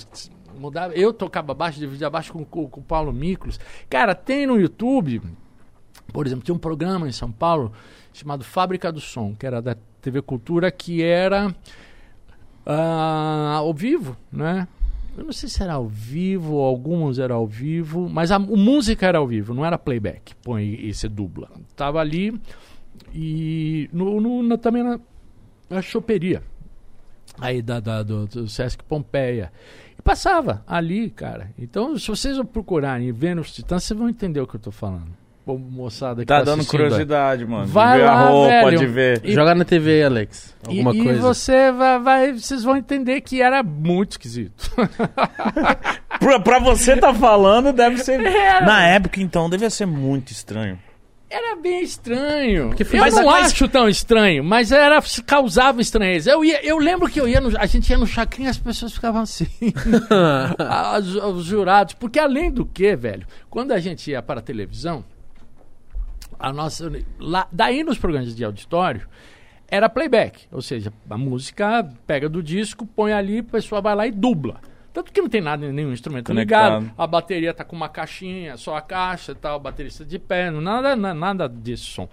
Mudava. 0.57 0.95
Eu 0.95 1.13
tocava 1.13 1.53
baixo, 1.53 1.81
dividia 1.81 2.09
baixo 2.09 2.33
com, 2.33 2.45
com, 2.45 2.69
com 2.69 2.81
o 2.81 2.85
Paulo 2.85 3.13
Miklos. 3.13 3.59
Cara, 3.91 4.15
tem 4.15 4.47
no 4.47 4.59
YouTube, 4.59 5.21
por 6.13 6.27
exemplo, 6.27 6.45
tinha 6.45 6.55
um 6.55 6.59
programa 6.59 7.09
em 7.09 7.13
São 7.13 7.31
Paulo 7.31 7.73
chamado 8.13 8.45
Fábrica 8.45 8.93
do 8.93 9.01
Som, 9.01 9.35
que 9.35 9.45
era 9.45 9.61
da 9.61 9.77
TV 10.01 10.23
Cultura, 10.23 10.71
que 10.71 11.03
era 11.03 11.55
ah, 12.65 13.57
ao 13.57 13.75
vivo, 13.75 14.17
né? 14.31 14.69
Eu 15.19 15.25
não 15.25 15.33
sei 15.33 15.49
se 15.49 15.63
era 15.63 15.75
ao 15.75 15.87
vivo, 15.89 16.59
alguns 16.61 17.19
eram 17.19 17.37
ao 17.37 17.47
vivo, 17.47 18.09
mas 18.09 18.31
a, 18.31 18.37
a 18.37 18.39
música 18.39 19.05
era 19.07 19.19
ao 19.19 19.27
vivo, 19.27 19.53
não 19.53 19.65
era 19.65 19.77
playback, 19.77 20.35
põe 20.43 20.63
e, 20.65 20.89
e 20.91 20.95
se 20.95 21.09
dubla. 21.09 21.51
Tava 21.75 21.99
ali 22.01 22.41
e 23.15 23.89
no, 23.93 24.21
no- 24.21 24.43
na- 24.43 24.57
também 24.59 24.83
na, 24.83 24.99
na 25.69 25.83
choperia 25.83 26.43
aí 27.41 27.61
da, 27.63 27.81
da- 27.81 28.03
do, 28.03 28.27
do 28.27 28.49
Sesc 28.49 28.83
Pompeia. 28.85 29.53
E 29.99 30.03
passava 30.03 30.63
ali, 30.67 31.11
cara. 31.11 31.51
Então, 31.59 31.99
se 31.99 32.07
vocês 32.09 32.39
procurarem 32.53 33.09
e 33.09 33.13
verem 33.13 33.41
os 33.41 33.53
Titãs, 33.53 33.83
vocês 33.85 33.99
vão 33.99 34.09
entender 34.09 34.41
o 34.41 34.47
que 34.47 34.55
eu 34.57 34.61
tô 34.61 34.71
falando. 34.71 35.09
Moçada 35.57 36.23
que 36.23 36.27
Tá 36.27 36.39
tá 36.41 36.45
dando 36.45 36.61
aí. 36.61 36.67
curiosidade, 36.67 37.47
mano. 37.47 37.67
de 37.67 37.73
Vai 37.73 37.99
ver 37.99 38.05
lá, 38.05 38.13
a 38.13 38.29
roupa, 38.29 38.49
velho. 38.65 38.79
de 38.79 38.87
ver. 38.87 39.21
E- 39.25 39.33
Joga 39.33 39.55
na 39.55 39.65
TV, 39.65 40.03
Alex. 40.03 40.55
Alguma 40.67 40.95
e, 40.95 41.03
coisa. 41.03 41.19
E 41.19 41.23
você 41.23 41.73
vai, 41.73 41.99
vai- 42.01 42.33
vocês 42.33 42.63
vão 42.65 42.77
entender 42.77 43.21
que 43.21 43.41
era 43.41 43.63
muito 43.63 44.13
esquisito. 44.13 44.71
Pra, 46.19 46.41
pra 46.41 46.59
você 46.59 46.97
tá 46.97 47.15
falando, 47.15 47.73
deve 47.73 47.99
ser. 47.99 48.19
Era. 48.27 48.67
Na 48.67 48.85
época, 48.87 49.21
então, 49.21 49.49
devia 49.49 49.71
ser 49.71 49.87
muito 49.87 50.33
estranho. 50.33 50.79
Era 51.31 51.55
bem 51.57 51.83
estranho. 51.83 52.69
Porque 52.71 52.83
eu 52.85 53.01
mas- 53.01 53.15
não 53.15 53.27
mas- 53.27 53.53
acho 53.53 53.69
tão 53.69 53.87
estranho, 53.89 54.43
mas 54.43 54.73
era 54.73 54.99
causava 55.27 55.81
estranheza. 55.83 56.31
Eu, 56.31 56.43
ia, 56.43 56.65
eu 56.67 56.79
lembro 56.79 57.07
que 57.09 57.21
eu 57.21 57.29
ia 57.29 57.39
no, 57.39 57.57
a 57.59 57.67
gente 57.67 57.89
ia 57.91 57.99
no 57.99 58.07
chacrinha 58.07 58.49
e 58.49 58.51
as 58.51 58.57
pessoas 58.59 58.95
ficavam 58.95 59.21
assim. 59.23 59.47
As- 60.59 61.07
os 61.07 61.45
jurados. 61.45 61.93
Porque 61.95 62.19
além 62.19 62.51
do 62.51 62.65
que, 62.65 62.97
velho, 62.97 63.27
quando 63.51 63.73
a 63.73 63.79
gente 63.79 64.11
ia 64.11 64.23
para 64.23 64.41
a 64.41 64.43
televisão, 64.43 65.05
a 66.39 66.53
nossa. 66.53 66.91
Lá, 67.19 67.47
daí 67.53 67.83
nos 67.83 67.99
programas 67.99 68.35
de 68.35 68.45
auditório. 68.45 69.09
Era 69.71 69.87
playback, 69.89 70.47
ou 70.51 70.63
seja, 70.63 70.91
a 71.11 71.19
música 71.19 71.87
pega 72.07 72.27
do 72.27 72.43
disco, 72.43 72.87
põe 72.87 73.13
ali, 73.13 73.41
a 73.41 73.45
pessoa 73.45 73.83
vai 73.83 73.95
lá 73.95 74.07
e 74.07 74.11
dubla. 74.11 74.61
Tanto 74.95 75.13
que 75.13 75.21
não 75.21 75.29
tem 75.29 75.43
nada, 75.43 75.71
nenhum 75.71 75.93
instrumento 75.93 76.29
Conectado. 76.29 76.81
ligado. 76.85 76.95
A 76.97 77.07
bateria 77.07 77.53
tá 77.53 77.63
com 77.65 77.77
uma 77.77 77.89
caixinha, 77.91 78.57
só 78.57 78.75
a 78.77 78.81
caixa 78.81 79.33
e 79.33 79.35
tal, 79.35 79.59
o 79.59 79.61
baterista 79.61 80.07
de 80.07 80.19
pé, 80.19 80.51
não- 80.51 80.63
nada, 80.63 80.97
na- 80.97 81.13
nada 81.13 81.47
desse 81.47 81.83
som. 81.85 82.09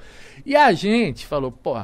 E 0.46 0.54
a 0.54 0.74
gente 0.74 1.26
falou, 1.26 1.50
pô, 1.50 1.76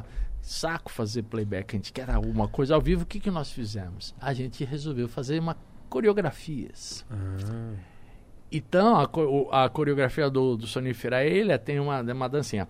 saco 0.42 0.92
fazer 0.92 1.24
playback, 1.24 1.74
a 1.74 1.78
gente 1.78 1.94
quer 1.94 2.10
alguma 2.12 2.50
coisa 2.50 2.76
ao 2.76 2.82
vivo, 2.82 3.04
o 3.04 3.06
que, 3.06 3.22
que 3.22 3.32
nós 3.32 3.50
fizemos? 3.50 4.14
A 4.20 4.34
gente 4.34 4.66
resolveu 4.66 5.08
fazer 5.08 5.40
uma 5.40 5.56
coreografias. 5.90 7.06
Então, 8.52 8.98
a, 9.00 9.08
co- 9.08 9.48
a 9.52 9.70
coreografia 9.70 10.30
do, 10.30 10.58
do 10.58 10.68
Sonífera 10.68 11.26
Ilha 11.26 11.58
tem 11.58 11.80
uma, 11.80 12.02
uma 12.02 12.28
dancinha. 12.28 12.68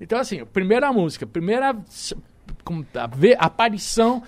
Então, 0.00 0.18
assim, 0.18 0.44
primeira 0.46 0.92
música, 0.92 1.26
primeira 1.26 1.76
a 2.94 3.06
ve- 3.06 3.36
aparição 3.38 4.22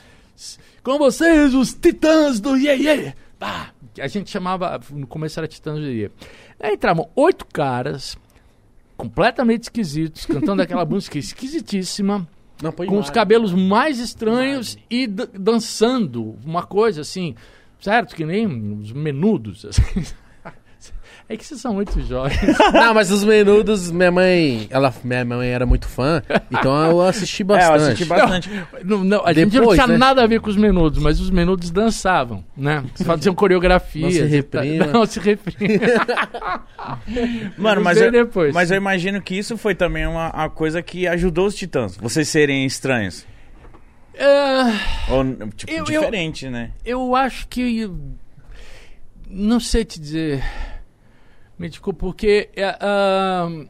com 0.82 0.98
vocês, 0.98 1.54
os 1.54 1.72
titãs 1.74 2.40
do 2.40 2.56
Iê 2.56 2.76
Iê. 2.76 3.12
Pá, 3.38 3.70
a 3.98 4.06
gente 4.06 4.30
chamava, 4.30 4.80
no 4.92 5.06
começo 5.06 5.38
era 5.40 5.48
Titãs 5.48 5.78
do 5.80 5.86
Iê. 5.88 6.10
Aí 6.60 6.74
entravam 6.74 7.08
oito 7.16 7.44
caras, 7.46 8.16
completamente 8.96 9.64
esquisitos, 9.64 10.24
cantando 10.24 10.62
aquela 10.62 10.84
música 10.86 11.18
esquisitíssima 11.18 12.26
Não, 12.62 12.70
com 12.72 12.82
os 12.84 12.88
imagem. 12.88 13.12
cabelos 13.12 13.52
mais 13.52 13.98
estranhos 13.98 14.78
e 14.88 15.06
d- 15.06 15.26
dançando 15.34 16.36
uma 16.44 16.62
coisa 16.64 17.00
assim, 17.00 17.34
certo? 17.84 18.16
Que 18.16 18.24
nem 18.24 18.46
os 18.80 18.92
menudos. 18.92 19.66
assim. 19.66 19.82
É 21.26 21.38
que 21.38 21.46
vocês 21.46 21.58
são 21.58 21.72
muito 21.72 21.98
jovens. 22.02 22.38
Não, 22.74 22.92
mas 22.92 23.10
os 23.10 23.24
menudos, 23.24 23.90
minha 23.90 24.12
mãe. 24.12 24.66
Ela, 24.68 24.92
minha 25.02 25.24
mãe 25.24 25.48
era 25.48 25.64
muito 25.64 25.88
fã, 25.88 26.22
então 26.50 26.90
eu 26.90 27.00
assisti 27.00 27.40
É, 27.40 27.44
eu 27.44 27.46
bastante. 27.46 27.80
assisti 27.82 28.04
bastante. 28.04 28.50
Não, 28.84 29.02
não, 29.02 29.24
a 29.24 29.32
gente 29.32 29.54
não 29.54 29.60
Depois, 29.60 29.78
tinha 29.78 29.86
né? 29.86 29.96
nada 29.96 30.22
a 30.22 30.26
ver 30.26 30.42
com 30.42 30.50
os 30.50 30.56
menudos, 30.58 31.02
mas 31.02 31.20
os 31.20 31.30
menudos 31.30 31.70
dançavam, 31.70 32.44
né? 32.54 32.84
Faziam 33.06 33.34
coreografias. 33.34 34.04
Não 34.04 34.10
se 34.10 34.26
reprima. 34.26 34.86
Não 34.88 35.06
se 35.06 35.18
reprima. 35.18 35.96
Mano, 37.56 37.80
mas 37.80 37.98
eu, 38.02 38.12
depois. 38.12 38.52
mas 38.52 38.70
eu 38.70 38.76
imagino 38.76 39.22
que 39.22 39.34
isso 39.34 39.56
foi 39.56 39.74
também 39.74 40.06
uma, 40.06 40.30
uma 40.30 40.50
coisa 40.50 40.82
que 40.82 41.06
ajudou 41.06 41.46
os 41.46 41.54
titãs. 41.54 41.96
Vocês 41.96 42.28
serem 42.28 42.66
estranhos. 42.66 43.24
É, 44.16 45.12
Ou, 45.12 45.24
tipo, 45.50 45.70
Eu- 45.72 45.78
eu- 45.78 45.84
diferente, 45.84 46.48
né? 46.48 46.72
eu 46.84 47.14
acho 47.16 47.48
que. 47.48 47.90
Não 49.28 49.58
sei 49.58 49.84
te 49.84 49.98
dizer. 50.00 50.42
Me 51.58 51.68
desculpa, 51.68 51.98
porque. 52.00 52.48
ahn, 52.80 53.66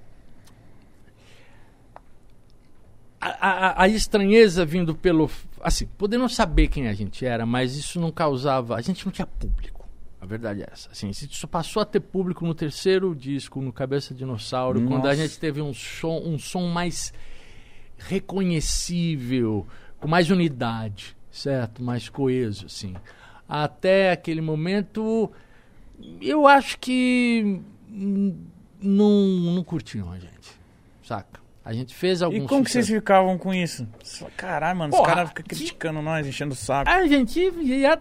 a, 3.20 3.28
a- 3.49 3.82
a 3.84 3.88
estranheza 3.88 4.64
vindo 4.66 4.95
pelo. 4.95 5.30
Assim, 5.62 5.86
podendo 5.86 6.28
saber 6.28 6.68
quem 6.68 6.88
a 6.88 6.92
gente 6.92 7.24
era, 7.24 7.47
mas 7.47 7.74
isso 7.76 7.99
não 7.99 8.12
causava. 8.12 8.76
A 8.76 8.80
gente 8.82 9.05
não 9.07 9.12
tinha 9.12 9.26
público. 9.26 9.88
A 10.20 10.26
verdade 10.26 10.62
é 10.62 10.68
essa. 10.70 10.90
Assim, 10.90 11.09
isso 11.11 11.26
só 11.32 11.47
passou 11.47 11.82
a 11.82 11.86
ter 11.86 12.01
público 12.01 12.47
no 12.47 12.55
terceiro 12.55 13.14
disco, 13.14 13.61
no 13.61 13.72
Cabeça 13.72 14.14
Dinossauro, 14.14 14.80
quando 14.82 15.05
a 15.07 15.09
Nossa. 15.11 15.16
gente 15.16 15.38
teve 15.38 15.61
um 15.62 15.72
som, 15.74 16.18
um 16.24 16.38
som 16.38 16.66
mais 16.68 17.12
reconhecível, 17.99 19.66
com 20.05 20.09
mais 20.09 20.29
unidade, 20.29 21.17
certo? 21.31 21.83
Mais 21.83 22.11
coeso, 22.11 22.67
assim. 22.67 22.95
Até 23.49 24.11
aquele 24.11 24.43
momento, 24.43 25.33
eu 26.21 26.47
acho 26.47 26.79
que 26.79 27.59
não, 27.89 29.11
não 29.19 29.65
curtiam 29.65 30.13
a 30.13 30.19
gente, 30.19 30.61
saca? 31.03 31.41
A 31.65 31.73
gente 31.73 31.95
fez 31.95 32.21
alguns 32.21 32.45
E 32.45 32.47
como 32.47 32.63
que 32.63 32.71
vocês 32.71 32.87
ficavam 32.87 33.39
com 33.39 33.55
isso? 33.55 33.89
Caralho, 34.37 34.79
mano, 34.79 34.93
os 34.93 34.99
Porra, 34.99 35.15
caras 35.15 35.29
ficam 35.31 35.45
criticando 35.47 36.03
nós, 36.03 36.27
enchendo 36.27 36.53
o 36.53 36.57
saco. 36.57 36.91
A 36.91 37.07
gente 37.07 37.41
ia. 37.41 37.99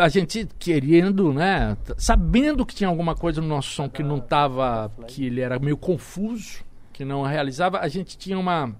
A 0.00 0.08
gente 0.08 0.48
querendo, 0.58 1.32
né? 1.32 1.76
Sabendo 1.96 2.66
que 2.66 2.74
tinha 2.74 2.88
alguma 2.88 3.14
coisa 3.14 3.40
no 3.40 3.46
nosso 3.46 3.70
som 3.70 3.88
que 3.88 4.02
não 4.02 4.18
tava. 4.18 4.90
que 5.06 5.26
ele 5.26 5.40
era 5.40 5.60
meio 5.60 5.76
confuso, 5.76 6.64
que 6.92 7.04
não 7.04 7.22
realizava, 7.22 7.78
a 7.78 7.86
gente 7.86 8.18
tinha 8.18 8.36
uma. 8.36 8.74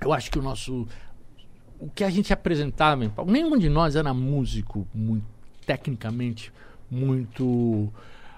Eu 0.00 0.14
acho 0.14 0.30
que 0.30 0.38
o 0.38 0.42
nosso. 0.42 0.88
O 1.78 1.88
que 1.90 2.04
a 2.04 2.10
gente 2.10 2.32
apresentava. 2.32 3.02
Nenhum 3.26 3.58
de 3.58 3.68
nós 3.68 3.96
era 3.96 4.14
músico 4.14 4.86
muito, 4.94 5.26
tecnicamente 5.66 6.52
muito 6.90 7.92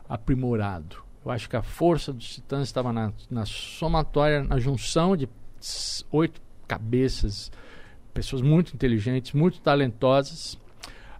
aprimorado. 0.08 0.96
Eu 1.24 1.30
acho 1.30 1.48
que 1.48 1.56
a 1.56 1.62
força 1.62 2.12
dos 2.12 2.34
titãs 2.34 2.62
estava 2.68 2.92
na, 2.92 3.12
na 3.30 3.44
somatória, 3.44 4.44
na 4.44 4.58
junção 4.58 5.16
de 5.16 5.28
oito 6.12 6.40
cabeças, 6.66 7.50
pessoas 8.14 8.42
muito 8.42 8.74
inteligentes, 8.74 9.32
muito 9.32 9.60
talentosas. 9.60 10.58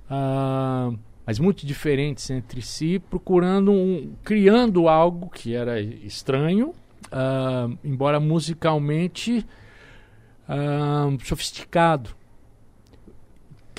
ah, 0.08 0.92
mas 1.26 1.40
muito 1.40 1.66
diferentes 1.66 2.30
entre 2.30 2.62
si, 2.62 3.00
procurando 3.00 3.72
um, 3.72 4.14
criando 4.22 4.88
algo 4.88 5.28
que 5.28 5.56
era 5.56 5.80
estranho, 5.80 6.72
ah, 7.10 7.68
embora 7.82 8.20
musicalmente 8.20 9.44
sofisticado. 11.24 12.11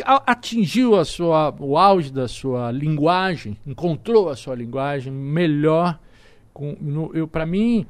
Atingiu 0.06 0.96
a 0.96 1.04
sua, 1.04 1.56
o 1.60 1.76
auge 1.76 2.12
da 2.12 2.28
sua 2.28 2.72
linguagem, 2.72 3.58
encontrou 3.66 4.30
a 4.30 4.36
sua 4.36 4.54
linguagem 4.54 5.12
melhor. 5.12 6.00
Com, 6.54 7.10
eu, 7.16 7.28
para 7.28 7.46
mim, 7.48 7.84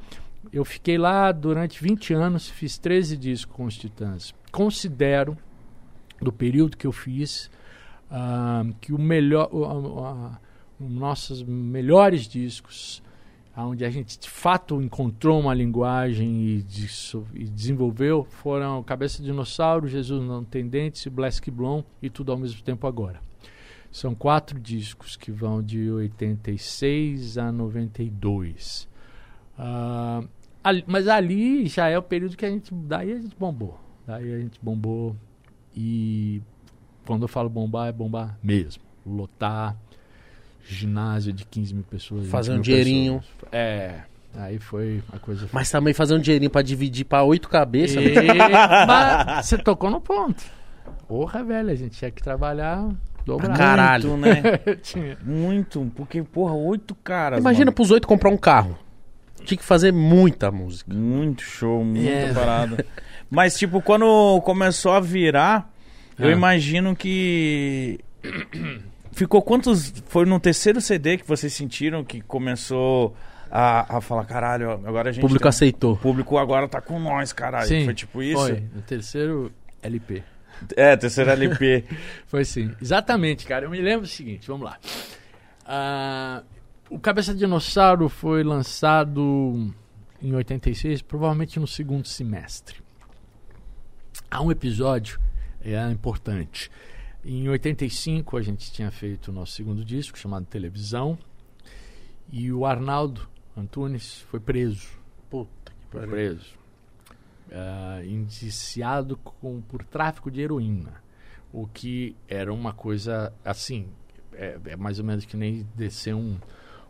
eu 0.53 0.63
fiquei 0.63 0.97
lá 0.97 1.31
durante 1.33 1.81
20 1.83 2.13
anos, 2.13 2.47
fiz 2.49 2.77
13 2.77 3.17
discos 3.17 3.53
com 3.55 3.65
os 3.65 3.77
Titãs. 3.77 4.33
Considero, 4.51 5.37
do 6.21 6.31
período 6.31 6.77
que 6.77 6.87
eu 6.87 6.93
fiz, 6.93 7.51
ah, 8.09 8.63
que 8.79 8.93
o 8.93 8.97
melhor, 8.97 9.49
a- 9.53 10.39
os 10.79 10.89
nossos 10.91 11.43
melhores 11.43 12.25
discos, 12.27 13.03
onde 13.65 13.83
a 13.83 13.89
gente 13.89 14.19
de 14.19 14.29
fato 14.29 14.81
encontrou 14.81 15.39
uma 15.39 15.53
linguagem 15.53 16.43
e, 16.43 16.61
disso- 16.61 17.25
e 17.33 17.43
desenvolveu, 17.45 18.23
foram 18.29 18.83
Cabeça 18.83 19.17
de 19.19 19.25
Dinossauro, 19.25 19.87
Jesus 19.87 20.23
Não 20.23 20.43
Tem 20.43 20.67
Dentes 20.67 21.05
e 21.05 21.09
Black 21.09 21.49
Blom 21.49 21.83
e 22.01 22.09
Tudo 22.09 22.31
ao 22.31 22.37
Mesmo 22.37 22.61
Tempo 22.61 22.85
Agora. 22.85 23.19
São 23.91 24.13
quatro 24.13 24.59
discos 24.59 25.15
que 25.15 25.31
vão 25.31 25.63
de 25.63 25.89
86 25.89 27.37
a 27.37 27.51
92. 27.51 28.87
Ah, 29.57 30.23
ali- 30.63 30.83
mas 30.85 31.07
ali 31.07 31.65
já 31.67 31.87
é 31.87 31.97
o 31.97 32.03
período 32.03 32.37
que 32.37 32.45
a 32.45 32.49
gente. 32.49 32.73
Daí 32.73 33.11
a 33.11 33.19
gente 33.19 33.35
bombou. 33.35 33.79
Daí 34.05 34.33
a 34.33 34.39
gente 34.39 34.59
bombou. 34.61 35.15
E 35.75 36.41
quando 37.05 37.23
eu 37.23 37.27
falo 37.27 37.49
bombar, 37.49 37.87
é 37.87 37.91
bombar 37.91 38.37
mesmo. 38.43 38.83
Lotar 39.05 39.75
ginásio 40.67 41.31
de 41.33 41.45
15 41.45 41.73
mil 41.73 41.83
pessoas. 41.83 42.23
20 42.23 42.31
Fazer 42.31 42.51
um 42.53 42.61
dinheirinho. 42.61 43.19
pessoas. 43.19 43.53
É. 43.53 43.95
Aí 44.35 44.59
foi 44.59 45.01
a 45.11 45.17
coisa. 45.17 45.49
Mas 45.51 45.71
também 45.71 45.93
fazer 45.93 46.13
um 46.15 46.19
dinheirinho 46.19 46.51
pra 46.51 46.61
dividir 46.61 47.05
pra 47.05 47.23
oito 47.23 47.49
cabeças. 47.49 48.03
E- 48.03 48.13
mas 48.87 49.45
você 49.45 49.57
tocou 49.57 49.89
no 49.89 49.99
ponto. 49.99 50.43
Porra, 51.07 51.43
velho, 51.43 51.69
a 51.71 51.75
gente 51.75 51.97
tinha 51.97 52.11
que 52.11 52.21
trabalhar 52.21 52.87
dobrado. 53.25 53.57
Caralho. 53.57 54.09
Muito, 54.17 54.21
né? 54.27 54.41
Muito. 55.25 55.91
Porque, 55.95 56.21
porra, 56.21 56.53
oito 56.53 56.93
caras. 56.95 57.39
Imagina 57.39 57.65
mano. 57.65 57.75
pros 57.75 57.89
oito 57.91 58.07
comprar 58.07 58.29
um 58.29 58.37
carro. 58.37 58.77
Tinha 59.43 59.57
que 59.57 59.63
fazer 59.63 59.93
muita 59.93 60.51
música. 60.51 60.93
Muito 60.93 61.41
show, 61.41 61.83
muita 61.83 62.09
É. 62.09 62.33
parada. 62.33 62.85
Mas, 63.31 63.57
tipo, 63.57 63.81
quando 63.81 64.39
começou 64.41 64.91
a 64.91 64.99
virar, 64.99 65.71
eu 66.19 66.27
Ah. 66.27 66.31
imagino 66.31 66.95
que. 66.95 67.99
Ficou 69.17 69.41
quantos. 69.41 69.91
Foi 70.07 70.25
no 70.25 70.39
terceiro 70.39 70.79
CD 70.79 71.17
que 71.17 71.27
vocês 71.27 71.51
sentiram 71.51 72.03
que 72.03 72.21
começou 72.21 73.15
a, 73.49 73.97
a 73.97 73.99
falar, 74.01 74.25
caralho, 74.25 74.69
agora 74.71 75.09
a 75.09 75.11
O 75.11 75.13
gente. 75.13 75.21
público 75.23 75.41
tem- 75.43 75.49
aceitou. 75.49 75.93
O 75.93 75.97
público 75.97 76.37
agora 76.37 76.67
tá 76.67 76.79
com 76.79 76.99
nós, 76.99 77.33
caralho. 77.33 77.67
Sim, 77.67 77.85
foi 77.85 77.95
tipo 77.95 78.21
isso? 78.21 78.39
Foi, 78.39 78.63
no 78.73 78.81
terceiro 78.83 79.51
LP. 79.81 80.21
É, 80.75 80.95
terceiro 80.95 81.29
LP. 81.31 81.83
Foi 82.27 82.43
sim. 82.43 82.71
Exatamente, 82.81 83.45
cara. 83.45 83.65
Eu 83.65 83.69
me 83.69 83.79
lembro 83.79 84.05
o 84.05 84.09
seguinte, 84.09 84.47
vamos 84.47 84.65
lá. 84.65 84.77
Ah, 85.65 86.43
o 86.89 86.97
Cabeça 86.99 87.31
de 87.33 87.39
Dinossauro 87.39 88.09
foi 88.09 88.43
lançado 88.43 89.71
em 90.21 90.33
86, 90.33 91.01
provavelmente 91.03 91.59
no 91.59 91.67
segundo 91.67 92.07
semestre. 92.07 92.81
Há 94.31 94.41
um 94.41 94.51
episódio 94.51 95.19
é 95.61 95.79
importante. 95.91 96.71
Em 97.29 97.49
85 97.49 98.37
a 98.37 98.41
gente 98.41 98.71
tinha 98.71 98.89
feito 98.89 99.27
o 99.27 99.33
nosso 99.33 99.51
segundo 99.51 99.83
disco, 99.83 100.17
chamado 100.17 100.45
Televisão, 100.45 101.17
e 102.31 102.51
o 102.53 102.65
Arnaldo 102.65 103.27
Antunes 103.55 104.19
foi 104.31 104.39
preso. 104.39 104.87
Puta 105.29 105.71
que 105.91 105.97
Foi 105.97 106.07
preso. 106.07 106.55
Ah, 107.51 108.01
indiciado 108.05 109.17
com, 109.17 109.59
por 109.61 109.83
tráfico 109.83 110.31
de 110.31 110.39
heroína. 110.41 111.01
O 111.51 111.67
que 111.67 112.15
era 112.29 112.53
uma 112.53 112.71
coisa 112.73 113.33
assim. 113.43 113.87
É, 114.33 114.57
é 114.65 114.75
mais 114.77 114.97
ou 114.99 115.05
menos 115.05 115.25
que 115.25 115.35
nem 115.35 115.65
descer 115.75 116.13
um, 116.13 116.37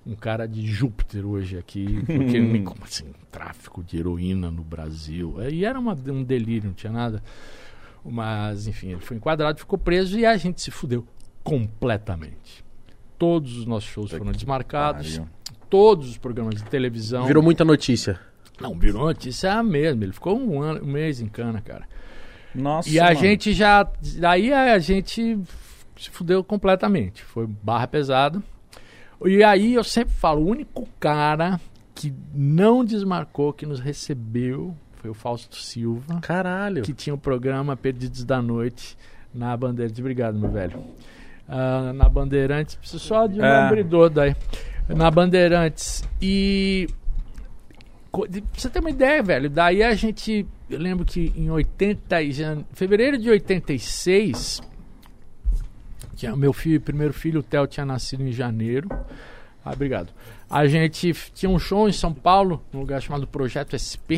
um 0.06 0.16
cara 0.16 0.48
de 0.48 0.66
Júpiter 0.68 1.26
hoje 1.26 1.58
aqui. 1.58 2.04
Porque 2.06 2.40
me- 2.40 2.62
como 2.66 2.84
assim? 2.84 3.12
Tráfico 3.32 3.84
de 3.84 3.98
heroína 3.98 4.52
no 4.52 4.64
Brasil. 4.64 5.42
É, 5.42 5.50
E 5.50 5.64
era 5.66 5.80
uma- 5.80 5.98
um 6.08 6.24
delírio, 6.24 6.68
não 6.70 6.76
tinha 6.76 6.92
nada. 6.94 7.24
Mas, 8.10 8.68
enfim, 8.68 8.92
ele 8.92 9.02
foi 9.02 9.18
enquadrado, 9.18 9.60
ficou 9.60 9.78
preso 9.78 10.18
e 10.18 10.26
a 10.26 10.38
gente 10.38 10.62
se 10.62 10.72
fudeu 10.72 11.06
completamente. 11.44 12.66
Todos 13.18 13.58
os 13.58 13.66
nossos 13.66 13.90
shows 13.90 14.12
foram 14.12 14.32
desmarcados, 14.32 15.20
todos 15.70 16.10
os 16.10 16.18
programas 16.18 16.56
de 16.56 16.64
televisão. 16.66 17.26
Virou 17.26 17.44
muita 17.44 17.66
notícia. 17.66 18.20
Não, 18.60 18.78
virou 18.78 19.06
notícia 19.06 19.62
mesmo. 19.64 20.04
Ele 20.04 20.12
ficou 20.12 20.40
um, 20.40 20.62
ano, 20.62 20.84
um 20.84 20.92
mês 20.92 21.20
em 21.20 21.28
cana, 21.28 21.62
cara. 21.62 21.88
Nossa. 22.54 22.90
e 22.90 23.00
a 23.00 23.06
mano. 23.06 23.20
gente 23.20 23.54
já. 23.54 23.88
Daí 24.18 24.52
a 24.52 24.80
gente 24.80 25.40
se 25.98 26.10
fudeu 26.10 26.44
completamente. 26.44 27.24
Foi 27.24 27.46
barra 27.46 27.88
pesada. 27.88 28.42
E 29.26 29.44
aí 29.44 29.74
eu 29.74 29.84
sempre 29.84 30.14
falo: 30.14 30.42
o 30.42 30.48
único 30.48 30.88
cara 31.00 31.60
que 31.94 32.14
não 32.34 32.84
desmarcou, 32.84 33.54
que 33.54 33.66
nos 33.66 33.80
recebeu, 33.80 34.76
foi 34.98 35.10
o 35.10 35.14
Fausto 35.14 35.56
Silva, 35.56 36.20
Caralho. 36.22 36.84
que 36.84 36.94
tinha 36.94 37.14
o 37.14 37.18
programa 37.18 37.76
Perdidos 37.78 38.24
da 38.24 38.42
Noite 38.42 38.98
na 39.34 39.56
Bandeirantes. 39.56 40.00
Obrigado, 40.00 40.38
meu 40.38 40.50
velho. 40.52 40.84
Ah, 41.48 41.92
na 41.94 42.10
Bandeirantes, 42.10 42.76
preciso 42.76 43.00
só 43.00 43.26
de 43.28 43.40
um 43.40 43.46
É. 43.46 43.68
abridor 43.68 44.10
daí. 44.10 44.36
Na 44.90 45.10
Bandeirantes. 45.12 46.04
E. 46.22 46.88
Pra 48.12 48.26
você 48.54 48.70
ter 48.70 48.80
uma 48.80 48.90
ideia, 48.90 49.22
velho, 49.22 49.50
daí 49.50 49.84
a 49.84 49.94
gente. 49.94 50.46
Eu 50.70 50.80
lembro 50.80 51.06
que 51.06 51.32
em 51.36 51.50
80. 51.50 52.22
e 52.22 52.32
jan- 52.32 52.64
fevereiro 52.74 53.18
de 53.18 53.30
86. 53.30 54.62
Tinha, 56.16 56.36
meu 56.36 56.52
filho, 56.52 56.82
primeiro 56.82 57.14
filho, 57.14 57.42
o 57.42 57.44
Theo, 57.44 57.68
tinha 57.68 57.86
nascido 57.86 58.24
em 58.24 58.32
janeiro. 58.32 58.90
Ah, 59.64 59.72
obrigado. 59.72 60.10
A 60.50 60.66
gente 60.66 61.14
tinha 61.34 61.50
um 61.50 61.60
show 61.60 61.88
em 61.88 61.92
São 61.92 62.14
Paulo, 62.14 62.64
num 62.74 62.80
lugar 62.80 63.02
chamado 63.02 63.28
Projeto 63.28 63.76
SP. 63.78 64.18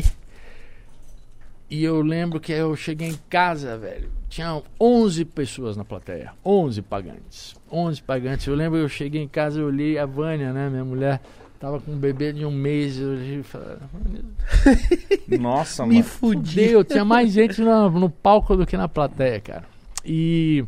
E 1.70 1.84
eu 1.84 2.00
lembro 2.02 2.40
que 2.40 2.52
eu 2.52 2.74
cheguei 2.74 3.08
em 3.08 3.18
casa, 3.28 3.78
velho. 3.78 4.10
Tinha 4.28 4.60
11 4.80 5.24
pessoas 5.24 5.76
na 5.76 5.84
plateia. 5.84 6.32
11 6.44 6.82
pagantes. 6.82 7.54
11 7.70 8.02
pagantes. 8.02 8.46
Eu 8.46 8.54
lembro 8.56 8.78
que 8.78 8.84
eu 8.84 8.88
cheguei 8.88 9.22
em 9.22 9.28
casa, 9.28 9.60
eu 9.60 9.66
olhei 9.66 9.96
a 9.96 10.04
Vânia, 10.04 10.52
né, 10.52 10.68
minha 10.68 10.84
mulher. 10.84 11.20
Tava 11.60 11.78
com 11.78 11.92
um 11.92 11.96
bebê 11.98 12.32
de 12.32 12.44
um 12.44 12.50
mês. 12.50 12.98
Eu 12.98 13.10
olhei 13.10 13.38
e 13.40 13.42
falei, 13.42 13.76
Nossa, 15.38 15.86
Me 15.86 15.96
mano. 15.96 16.04
fudi. 16.04 16.50
Fudeu, 16.50 16.84
tinha 16.84 17.04
mais 17.04 17.30
gente 17.32 17.60
no, 17.60 17.88
no 17.90 18.10
palco 18.10 18.56
do 18.56 18.66
que 18.66 18.76
na 18.76 18.88
plateia, 18.88 19.40
cara. 19.40 19.64
E 20.04 20.64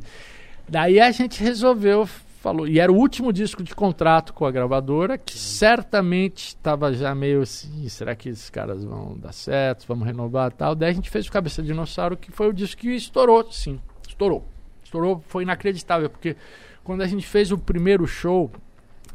daí 0.69 1.01
a 1.01 1.11
gente 1.11 1.43
resolveu, 1.43 2.07
falou, 2.43 2.67
e 2.67 2.81
era 2.81 2.91
o 2.91 2.97
último 2.97 3.33
disco 3.33 3.63
de 3.63 3.73
contrato 3.73 4.35
com 4.35 4.45
a 4.45 4.51
gravadora, 4.51 5.17
que 5.17 5.39
certamente 5.39 6.49
estava 6.49 6.93
já 6.93 7.15
meio 7.15 7.43
assim, 7.43 7.89
será 7.89 8.17
que 8.17 8.29
esses 8.29 8.51
caras 8.51 8.83
vão 8.83 9.17
dar 9.17 9.33
certo, 9.33 9.87
vamos 9.87 10.05
renovar 10.05 10.51
e 10.51 10.55
tal. 10.55 10.75
Daí 10.75 10.91
a 10.91 10.93
gente 10.93 11.09
fez 11.09 11.29
o 11.29 11.31
Cabeça 11.31 11.63
de 11.63 11.69
Dinossauro, 11.69 12.17
que 12.17 12.33
foi 12.33 12.49
o 12.49 12.53
disco 12.53 12.81
que 12.81 12.89
estourou, 12.89 13.51
sim, 13.53 13.81
estourou. 14.07 14.45
Estourou, 14.83 15.23
foi 15.29 15.45
inacreditável, 15.45 16.11
porque 16.11 16.37
quando 16.83 17.03
a 17.03 17.07
gente 17.07 17.25
fez 17.25 17.53
o 17.53 17.59
primeiro 17.59 18.09
show 18.09 18.51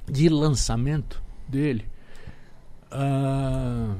de 0.09 0.29
lançamento 0.29 1.21
dele, 1.49 1.85
ah, 2.89 3.95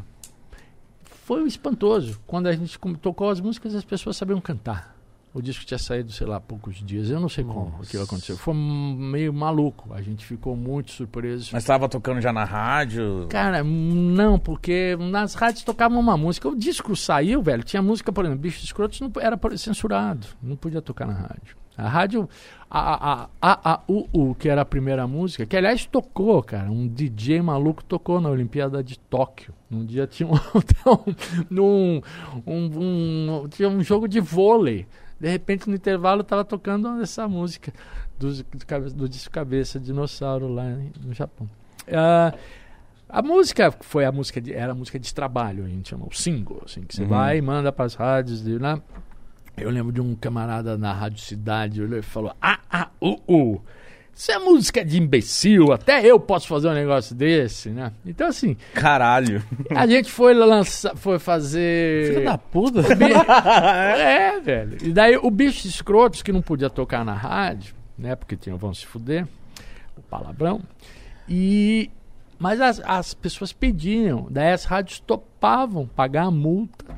foi 1.04 1.46
espantoso. 1.46 2.18
Quando 2.26 2.48
a 2.48 2.54
gente 2.54 2.80
tocou 3.02 3.30
as 3.30 3.42
músicas, 3.42 3.76
as 3.76 3.84
pessoas 3.84 4.16
sabiam 4.16 4.40
cantar. 4.40 4.97
O 5.34 5.42
disco 5.42 5.66
tinha 5.66 5.78
saído, 5.78 6.12
sei 6.12 6.26
lá, 6.26 6.38
há 6.38 6.40
poucos 6.40 6.78
dias. 6.84 7.10
Eu 7.12 7.20
não 7.20 7.30
sei 7.30 7.44
como 7.44 7.70
Nossa. 7.70 7.84
aquilo 7.84 8.04
aconteceu. 8.04 8.36
Foi 8.38 8.56
meio 8.56 9.32
maluco. 9.32 9.94
A 9.94 10.02
gente 10.02 10.26
ficou 10.26 10.56
muito 10.56 10.92
surpreso. 10.92 11.50
Mas 11.54 11.64
tava 11.64 11.88
tocando 11.88 12.20
já 12.22 12.34
na 12.34 12.44
rádio. 12.44 13.28
Cara, 13.30 13.64
não, 13.64 14.40
porque 14.40 14.98
nas 15.00 15.36
rádios 15.36 15.64
tocavam 15.64 16.00
uma 16.00 16.18
música. 16.18 16.48
O 16.48 16.56
disco 16.56 16.96
saiu, 16.96 17.42
velho. 17.44 17.64
Tinha 17.64 17.82
música, 17.82 18.12
por 18.12 18.26
exemplo, 18.26 18.42
Bichos 18.42 18.64
Escrotos 18.64 19.00
não 19.00 19.12
era 19.20 19.38
censurado. 19.58 20.26
Não 20.42 20.56
podia 20.56 20.82
tocar 20.82 21.06
na 21.06 21.14
rádio. 21.14 21.56
A 21.78 21.88
rádio, 21.88 22.28
a, 22.68 23.12
a, 23.12 23.30
a, 23.40 23.74
a 23.74 23.82
U, 23.88 24.08
U, 24.12 24.34
que 24.34 24.50
era 24.50 24.62
a 24.62 24.66
primeira 24.66 25.06
música, 25.06 25.46
que 25.46 25.56
aliás 25.56 25.86
tocou, 25.86 26.42
cara. 26.42 26.72
Um 26.72 26.88
DJ 26.88 27.40
maluco 27.44 27.84
tocou 27.84 28.20
na 28.20 28.30
Olimpíada 28.30 28.84
de 28.84 28.98
Tóquio. 28.98 29.54
Um 29.70 29.86
dia 29.86 30.08
tinha 30.08 30.28
um, 30.28 30.34
um, 31.52 32.02
um, 32.48 33.42
um- 33.44 33.48
tinha 33.48 33.70
um 33.70 33.84
jogo 33.84 34.08
de 34.08 34.20
vôlei. 34.20 34.88
De 35.20 35.28
repente, 35.30 35.68
no 35.70 35.76
intervalo, 35.76 36.24
tava 36.24 36.44
tocando 36.46 37.02
essa 37.02 37.28
música 37.28 37.74
do, 38.20 38.32
do, 38.34 38.94
do 38.94 39.10
disco 39.10 39.32
Cabeça 39.34 39.80
Dinossauro 39.80 40.48
lá 40.48 40.64
no 41.04 41.14
Japão. 41.14 41.50
Ah, 41.92 42.34
a 43.10 43.22
música 43.22 43.72
foi 43.72 44.06
a 44.06 44.12
música 44.12 44.40
de, 44.42 44.54
era 44.54 44.74
a 44.74 44.76
música 44.76 45.00
de 45.00 45.14
trabalho, 45.14 45.64
a 45.66 45.68
gente 45.68 45.90
chama 45.90 46.06
o 46.06 46.14
single, 46.14 46.62
assim, 46.66 46.82
que 46.82 46.96
você 46.96 47.04
Uhum. 47.04 47.08
vai 47.08 47.38
e 47.38 47.42
manda 47.42 47.72
para 47.72 47.86
as 47.86 47.96
rádios, 47.96 48.44
de, 48.44 48.60
né? 48.60 48.82
Eu 49.56 49.72
lembro 49.72 49.92
de 49.92 50.00
um 50.02 50.14
camarada 50.14 50.78
na 50.78 50.94
Rádio 50.94 51.20
Cidade, 51.20 51.82
olhou 51.82 51.98
e 51.98 52.04
falou: 52.04 52.32
Ah, 52.40 52.60
ah, 52.70 52.90
uh, 53.02 53.20
uh. 53.28 53.62
Isso 54.18 54.32
é 54.32 54.40
música 54.40 54.84
de 54.84 55.00
imbecil, 55.00 55.72
até 55.72 56.04
eu 56.04 56.20
posso 56.20 56.48
fazer 56.48 56.68
um 56.68 56.74
negócio 56.74 57.14
desse, 57.14 57.70
né? 57.70 57.94
Então, 58.04 58.28
assim, 58.28 58.58
Caralho. 58.74 59.44
a 59.70 59.86
gente 59.86 60.12
foi 60.12 60.34
lançar, 60.34 60.98
foi 60.98 61.20
fazer. 61.20 62.16
Filha 62.16 62.26
da 62.26 62.38
puta. 62.38 62.82
É, 63.96 64.40
velho. 64.40 64.78
E 64.82 64.92
daí 64.92 65.18
o 65.22 65.30
bicho 65.30 65.68
escrotos 65.68 66.24
que 66.24 66.32
não 66.32 66.42
podia 66.42 66.68
tocar 66.68 67.06
na 67.06 67.14
rádio, 67.14 67.76
né? 67.96 68.16
Porque 68.16 68.36
tinham 68.36 68.58
vão 68.58 68.74
se 68.74 68.88
fuder, 68.88 69.28
o 69.96 70.02
palavrão. 70.02 70.62
E. 71.30 71.92
Mas 72.40 72.60
as, 72.60 72.82
as 72.86 73.14
pessoas 73.14 73.54
pediam, 73.54 74.28
daí 74.32 74.52
as 74.52 74.64
rádios 74.64 75.00
topavam 75.00 75.86
pagar 75.86 76.24
a 76.24 76.32
multa 76.32 76.98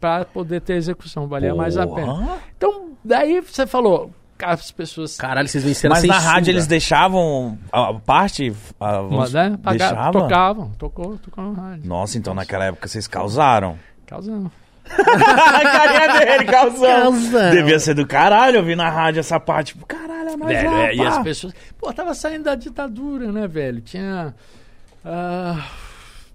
para 0.00 0.24
poder 0.24 0.62
ter 0.62 0.74
execução, 0.74 1.26
valia 1.26 1.54
mais 1.54 1.76
a 1.76 1.86
pena. 1.86 2.38
Então, 2.56 2.92
daí 3.04 3.40
você 3.40 3.66
falou, 3.66 4.10
as 4.44 4.70
pessoas. 4.70 5.16
Caralho, 5.16 5.48
vocês 5.48 5.64
venceram 5.64 5.92
Mas 5.92 6.00
sem 6.02 6.10
na 6.10 6.18
rádio 6.18 6.50
eles 6.52 6.66
deixavam 6.66 7.58
a 7.72 7.92
parte. 7.94 8.52
A, 8.78 9.02
Mas, 9.02 9.32
né, 9.32 9.56
deixava? 9.70 10.12
tocavam, 10.12 10.70
tocou, 10.78 11.18
tocou 11.18 11.52
na 11.52 11.62
rádio. 11.62 11.86
Nossa, 11.88 12.18
então 12.18 12.34
naquela 12.34 12.66
época 12.66 12.88
vocês 12.88 13.06
causaram. 13.06 13.78
Causando. 14.06 14.50
a 14.90 15.60
carinha 15.62 16.18
dele, 16.18 16.44
causão. 16.46 17.02
Causão. 17.02 17.50
Devia 17.52 17.78
ser 17.78 17.94
do 17.94 18.06
caralho 18.06 18.58
ouvir 18.58 18.76
na 18.76 18.90
rádio 18.90 19.20
essa 19.20 19.38
parte. 19.38 19.74
Tipo, 19.74 19.86
caralho, 19.86 20.30
é 20.30 20.36
mais 20.36 20.56
Velho, 20.58 20.70
lá, 20.70 20.86
é, 20.88 20.94
e 20.94 21.00
as 21.06 21.18
pessoas. 21.22 21.54
Pô, 21.78 21.92
tava 21.92 22.12
saindo 22.14 22.44
da 22.44 22.54
ditadura, 22.56 23.30
né, 23.30 23.46
velho? 23.46 23.80
Tinha. 23.80 24.34
ah, 25.04 25.64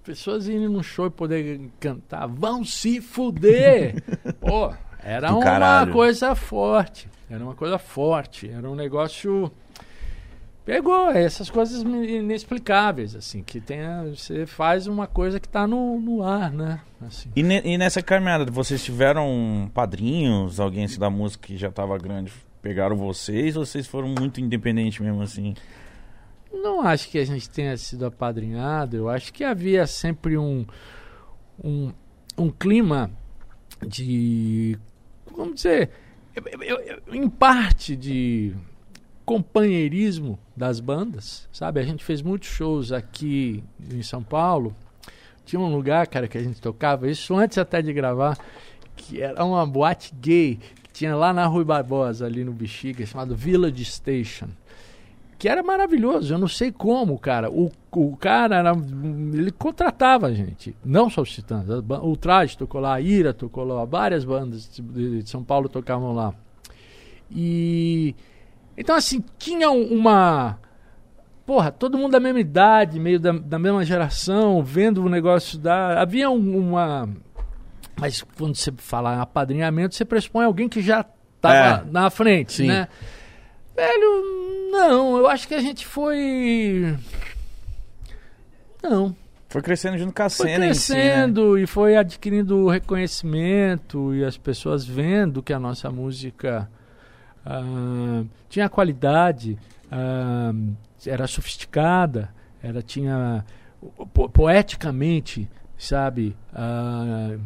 pessoas 0.04 0.48
indo 0.48 0.70
num 0.70 0.82
show 0.82 1.06
e 1.06 1.10
poder 1.10 1.68
cantar. 1.80 2.26
Vão 2.28 2.64
se 2.64 3.00
fuder! 3.00 4.02
Pô, 4.40 4.72
era 5.02 5.28
Do 5.28 5.34
uma 5.36 5.44
caralho. 5.44 5.92
coisa 5.92 6.34
forte. 6.34 7.08
Era 7.28 7.42
uma 7.42 7.54
coisa 7.54 7.78
forte. 7.78 8.48
Era 8.48 8.68
um 8.70 8.74
negócio. 8.74 9.50
Pegou 10.64 11.10
essas 11.10 11.48
coisas 11.48 11.82
inexplicáveis, 11.82 13.14
assim, 13.14 13.40
que 13.40 13.60
tem 13.60 13.78
você 14.10 14.46
faz 14.46 14.88
uma 14.88 15.06
coisa 15.06 15.38
que 15.38 15.48
tá 15.48 15.64
no, 15.64 16.00
no 16.00 16.24
ar, 16.24 16.50
né? 16.50 16.80
Assim. 17.00 17.30
E, 17.36 17.42
ne- 17.42 17.62
e 17.64 17.78
nessa 17.78 18.02
caminhada, 18.02 18.50
vocês 18.50 18.82
tiveram 18.84 19.70
padrinhos, 19.72 20.58
alguém 20.58 20.84
assim 20.84 20.98
da 20.98 21.08
música 21.08 21.46
que 21.46 21.56
já 21.56 21.70
tava 21.70 21.96
grande, 21.98 22.32
pegaram 22.60 22.96
vocês 22.96 23.56
ou 23.56 23.64
vocês 23.64 23.86
foram 23.86 24.08
muito 24.08 24.40
independentes 24.40 24.98
mesmo 24.98 25.22
assim? 25.22 25.54
Não 26.52 26.82
acho 26.82 27.08
que 27.10 27.18
a 27.18 27.24
gente 27.24 27.48
tenha 27.48 27.76
sido 27.76 28.04
apadrinhado. 28.06 28.96
Eu 28.96 29.08
acho 29.08 29.32
que 29.32 29.44
havia 29.44 29.86
sempre 29.86 30.36
um, 30.36 30.66
um, 31.62 31.92
um 32.36 32.50
clima 32.50 33.08
de. 33.86 34.76
Vamos 35.36 35.54
dizer. 35.56 35.90
Eu- 36.44 36.80
eu- 36.80 37.14
em 37.14 37.28
parte 37.28 37.96
de 37.96 38.54
companheirismo 39.24 40.38
das 40.56 40.78
bandas, 40.80 41.48
sabe? 41.52 41.80
A 41.80 41.82
gente 41.82 42.04
fez 42.04 42.22
muitos 42.22 42.48
shows 42.48 42.92
aqui 42.92 43.62
em 43.92 44.02
São 44.02 44.22
Paulo. 44.22 44.74
Tinha 45.44 45.60
um 45.60 45.72
lugar, 45.74 46.06
cara, 46.06 46.28
que 46.28 46.38
a 46.38 46.42
gente 46.42 46.60
tocava, 46.60 47.10
isso 47.10 47.34
antes 47.36 47.58
até 47.58 47.82
de 47.82 47.92
gravar, 47.92 48.38
que 48.96 49.20
era 49.20 49.44
uma 49.44 49.66
boate 49.66 50.12
gay 50.14 50.58
que 50.82 50.90
tinha 50.92 51.14
lá 51.14 51.32
na 51.32 51.46
Rui 51.46 51.64
Barbosa, 51.64 52.26
ali 52.26 52.44
no 52.44 52.52
Bexiga, 52.52 53.04
chamado 53.04 53.36
Village 53.36 53.84
Station 53.84 54.48
que 55.38 55.48
era 55.48 55.62
maravilhoso. 55.62 56.32
Eu 56.34 56.38
não 56.38 56.48
sei 56.48 56.72
como, 56.72 57.18
cara. 57.18 57.50
O, 57.50 57.70
o 57.92 58.16
cara 58.16 58.56
era, 58.56 58.72
ele 59.34 59.50
contratava 59.50 60.26
a 60.28 60.32
gente, 60.32 60.74
não 60.84 61.10
só 61.10 61.22
os 61.22 61.30
Titãs. 61.30 61.64
O 62.02 62.16
Traje 62.16 62.56
tocou 62.56 62.80
lá, 62.80 62.94
a 62.94 63.00
Ira 63.00 63.34
tocou 63.34 63.64
lá, 63.64 63.84
várias 63.84 64.24
bandas 64.24 64.68
de, 64.68 65.28
São 65.28 65.42
Paulo 65.44 65.68
tocavam 65.68 66.12
lá. 66.14 66.32
E 67.30 68.14
então 68.76 68.94
assim 68.94 69.22
tinha 69.38 69.70
um- 69.70 69.92
uma 69.92 70.58
porra, 71.44 71.70
todo 71.70 71.96
mundo 71.98 72.12
da 72.12 72.20
mesma 72.20 72.40
idade, 72.40 72.98
meio 73.00 73.18
da, 73.18 73.32
da 73.32 73.58
mesma 73.58 73.84
geração, 73.84 74.62
vendo 74.62 75.04
o 75.04 75.08
negócio 75.08 75.58
da 75.58 76.00
havia 76.00 76.30
um- 76.30 76.58
uma 76.58 77.08
mas 77.98 78.22
quando 78.36 78.54
você 78.54 78.70
fala 78.76 79.16
em 79.16 79.20
apadrinhamento, 79.20 79.94
você 79.94 80.04
pressupõe 80.04 80.44
alguém 80.44 80.68
que 80.68 80.82
já 80.82 81.04
estava 81.36 81.82
É. 81.86 81.90
na 81.90 82.10
frente, 82.10 82.52
Sim. 82.52 82.66
né? 82.66 82.88
Velho, 83.74 84.45
não, 84.76 85.16
eu 85.18 85.26
acho 85.26 85.46
que 85.48 85.54
a 85.54 85.60
gente 85.60 85.86
foi. 85.86 86.96
Não. 88.82 89.14
Foi 89.48 89.62
crescendo 89.62 89.96
junto 89.96 90.12
com 90.12 90.22
a 90.22 90.28
Foi 90.28 90.48
cena 90.48 90.66
em 90.66 90.74
si, 90.74 90.92
né? 90.92 90.98
crescendo 91.00 91.58
e 91.58 91.66
foi 91.66 91.96
adquirindo 91.96 92.68
reconhecimento 92.68 94.14
e 94.14 94.24
as 94.24 94.36
pessoas 94.36 94.84
vendo 94.84 95.42
que 95.42 95.52
a 95.52 95.58
nossa 95.58 95.90
música 95.90 96.68
ah, 97.44 98.24
tinha 98.48 98.68
qualidade, 98.68 99.56
ah, 99.90 100.52
era 101.06 101.26
sofisticada, 101.26 102.28
era 102.62 102.82
tinha 102.82 103.44
po- 104.12 104.28
poeticamente, 104.28 105.48
sabe, 105.78 106.36
ah, 106.52 107.36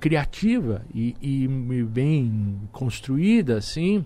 criativa 0.00 0.82
e, 0.92 1.16
e 1.22 1.48
bem 1.84 2.60
construída, 2.72 3.56
assim, 3.58 4.04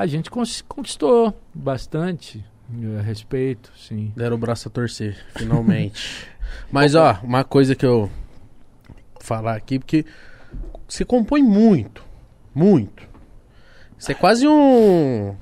a 0.00 0.06
gente 0.06 0.30
conquistou 0.30 1.38
bastante 1.54 2.44
eh, 2.72 3.00
respeito, 3.02 3.72
sim. 3.76 4.12
Deram 4.16 4.36
o 4.36 4.38
braço 4.38 4.68
a 4.68 4.70
torcer, 4.70 5.16
finalmente. 5.36 6.26
Mas, 6.70 6.94
ó, 6.94 7.18
uma 7.22 7.44
coisa 7.44 7.74
que 7.74 7.84
eu 7.84 8.02
vou 8.02 8.10
falar 9.20 9.56
aqui, 9.56 9.78
porque 9.78 10.04
você 10.86 11.04
compõe 11.04 11.42
muito, 11.42 12.02
muito. 12.54 13.02
Você 13.98 14.12
é 14.12 14.14
quase 14.14 14.46
um. 14.46 15.34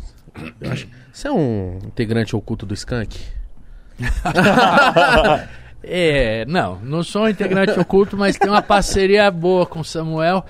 acho- 0.71 0.89
Você 1.13 1.29
é 1.29 1.33
um 1.33 1.79
integrante 1.85 2.35
oculto 2.35 2.65
do 2.67 2.75
Skank? 2.75 3.19
É, 5.89 6.45
não, 6.47 6.81
não 6.81 7.03
sou 7.05 7.23
um 7.25 7.29
integrante 7.29 7.79
oculto, 7.79 8.17
mas 8.17 8.37
tenho 8.37 8.53
uma 8.53 8.63
parceria 8.63 9.31
boa 9.31 9.65
com 9.65 9.81
o 9.81 9.85
Samuel. 9.85 10.45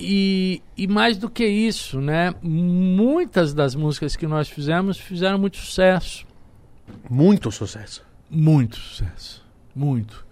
E, 0.00 0.62
e 0.76 0.86
mais 0.88 1.16
do 1.16 1.28
que 1.30 1.46
isso, 1.46 2.00
né? 2.00 2.34
Muitas 2.42 3.54
das 3.54 3.74
músicas 3.74 4.16
que 4.16 4.26
nós 4.26 4.48
fizemos 4.48 4.98
fizeram 4.98 5.38
muito 5.38 5.56
sucesso. 5.58 6.26
Muito 7.08 7.50
sucesso. 7.50 8.04
Muito 8.30 8.76
sucesso. 8.76 9.44
Muito. 9.74 10.26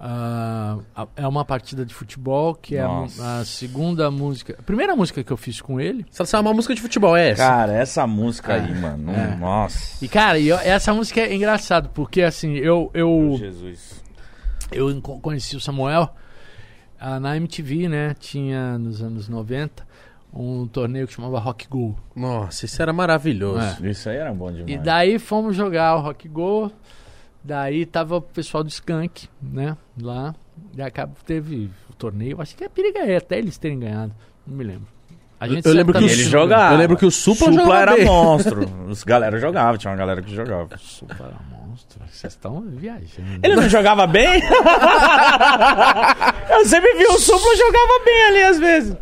A- 0.00 0.78
é 1.16 1.26
uma 1.26 1.44
partida 1.44 1.84
de 1.84 1.92
futebol 1.92 2.54
que 2.54 2.76
é 2.76 2.82
a, 2.82 2.88
mu- 2.88 3.00
Nossa. 3.02 3.40
a 3.40 3.44
segunda 3.44 4.08
música. 4.12 4.54
A 4.58 4.62
primeira 4.62 4.94
música 4.94 5.24
que 5.24 5.32
eu 5.32 5.36
fiz 5.36 5.60
com 5.60 5.80
ele. 5.80 6.06
Só 6.12 6.24
sabe 6.24 6.46
uma 6.46 6.54
música 6.54 6.72
de 6.74 6.80
futebol, 6.80 7.16
é 7.16 7.30
essa? 7.30 7.42
Cara, 7.44 7.72
essa 7.72 8.06
música 8.06 8.52
É. 8.52 8.60
aí, 8.60 8.74
mano. 8.80 9.10
É. 9.10 9.34
Nossa. 9.36 10.04
E 10.04 10.08
cara, 10.08 10.38
e 10.38 10.48
eu- 10.48 10.58
essa 10.58 10.94
música 10.94 11.20
é 11.20 11.34
engraçado, 11.34 11.88
porque 11.92 12.22
assim, 12.22 12.54
eu. 12.54 12.90
eu 12.94 13.34
Jesus. 13.38 14.04
eu 14.70 15.00
conheci 15.02 15.56
o 15.56 15.60
Samuel 15.60 16.14
ah, 17.00 17.18
na 17.20 17.36
MTV, 17.36 17.88
né? 17.88 18.14
Tinha 18.18 18.78
nos 18.78 19.02
anos 19.02 19.28
90 19.28 19.86
um 20.32 20.66
torneio 20.66 21.06
que 21.06 21.14
chamava 21.14 21.38
Rock 21.38 21.66
Go. 21.68 21.96
Nossa, 22.14 22.66
isso 22.66 22.80
era 22.82 22.92
maravilhoso. 22.92 23.84
É. 23.84 23.90
Isso 23.90 24.08
aí 24.10 24.16
era 24.16 24.32
bom 24.32 24.50
demais. 24.52 24.68
E 24.68 24.76
daí 24.78 25.18
fomos 25.18 25.56
jogar 25.56 25.96
o 25.96 26.00
Rock 26.00 26.28
Go. 26.28 26.70
Daí 27.42 27.86
tava 27.86 28.16
o 28.16 28.20
pessoal 28.20 28.62
do 28.62 28.68
Skank, 28.68 29.28
né? 29.40 29.76
Lá. 30.00 30.34
E 30.76 30.82
acabou, 30.82 31.16
teve 31.24 31.70
o 31.88 31.94
torneio. 31.94 32.40
Acho 32.42 32.54
que 32.56 32.64
é 32.64 32.68
periga 32.68 32.98
é, 33.00 33.16
até 33.16 33.38
eles 33.38 33.56
terem 33.56 33.78
ganhado. 33.78 34.12
Não 34.46 34.56
me 34.56 34.64
lembro. 34.64 34.86
A 35.40 35.46
Eu- 35.46 35.60
eu 35.64 35.72
lembro 35.72 35.94
que 35.96 36.04
o 36.04 36.08
ele 36.08 36.24
jogava. 36.24 36.74
eu 36.74 36.78
lembro 36.78 36.96
que 36.96 37.06
o 37.06 37.10
Supla 37.12 37.52
Supla 37.52 37.80
era 37.80 37.94
bem. 37.94 38.04
monstro. 38.04 38.68
Os 38.90 39.04
galera 39.04 39.38
jogava, 39.38 39.78
tinha 39.78 39.90
uma 39.92 39.96
galera 39.96 40.20
que 40.20 40.34
jogava. 40.34 40.76
Supla 40.78 41.16
era 41.26 41.36
monstro. 41.48 41.67
Vocês 42.10 42.32
estão 42.32 42.62
viajando. 42.66 43.40
Ele 43.42 43.56
não 43.56 43.68
jogava 43.68 44.06
bem? 44.06 44.42
Eu 46.50 46.64
sempre 46.66 46.92
vi 46.96 47.04
o 47.06 47.18
Supla 47.18 47.56
jogava 47.56 48.04
bem 48.04 48.22
ali 48.28 48.42
às 48.42 48.58
vezes. 48.58 48.96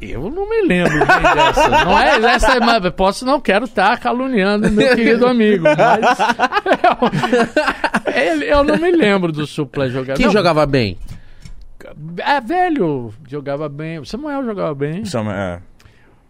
Eu 0.00 0.30
não 0.30 0.48
me 0.48 0.62
lembro 0.62 0.92
bem 0.92 1.34
dessa. 1.34 1.68
Não 1.68 1.98
é 1.98 2.34
essa, 2.34 2.60
mas 2.60 2.88
posso 2.94 3.24
não 3.24 3.40
quero 3.40 3.64
estar 3.64 3.98
caluniando 3.98 4.70
meu 4.70 4.94
querido 4.94 5.26
amigo, 5.26 5.64
mas 5.64 6.18
eu, 8.14 8.42
eu 8.42 8.64
não 8.64 8.76
me 8.76 8.92
lembro 8.92 9.32
do 9.32 9.44
Supla 9.44 9.88
jogar. 9.88 10.14
Quem 10.14 10.26
Não, 10.26 10.32
jogava 10.32 10.64
bem? 10.66 10.96
É 12.18 12.40
velho, 12.40 13.12
jogava 13.28 13.68
bem. 13.68 13.98
O 13.98 14.06
Samuel 14.06 14.44
jogava 14.44 14.74
bem. 14.74 15.02
Isso 15.02 15.18
é- 15.18 15.60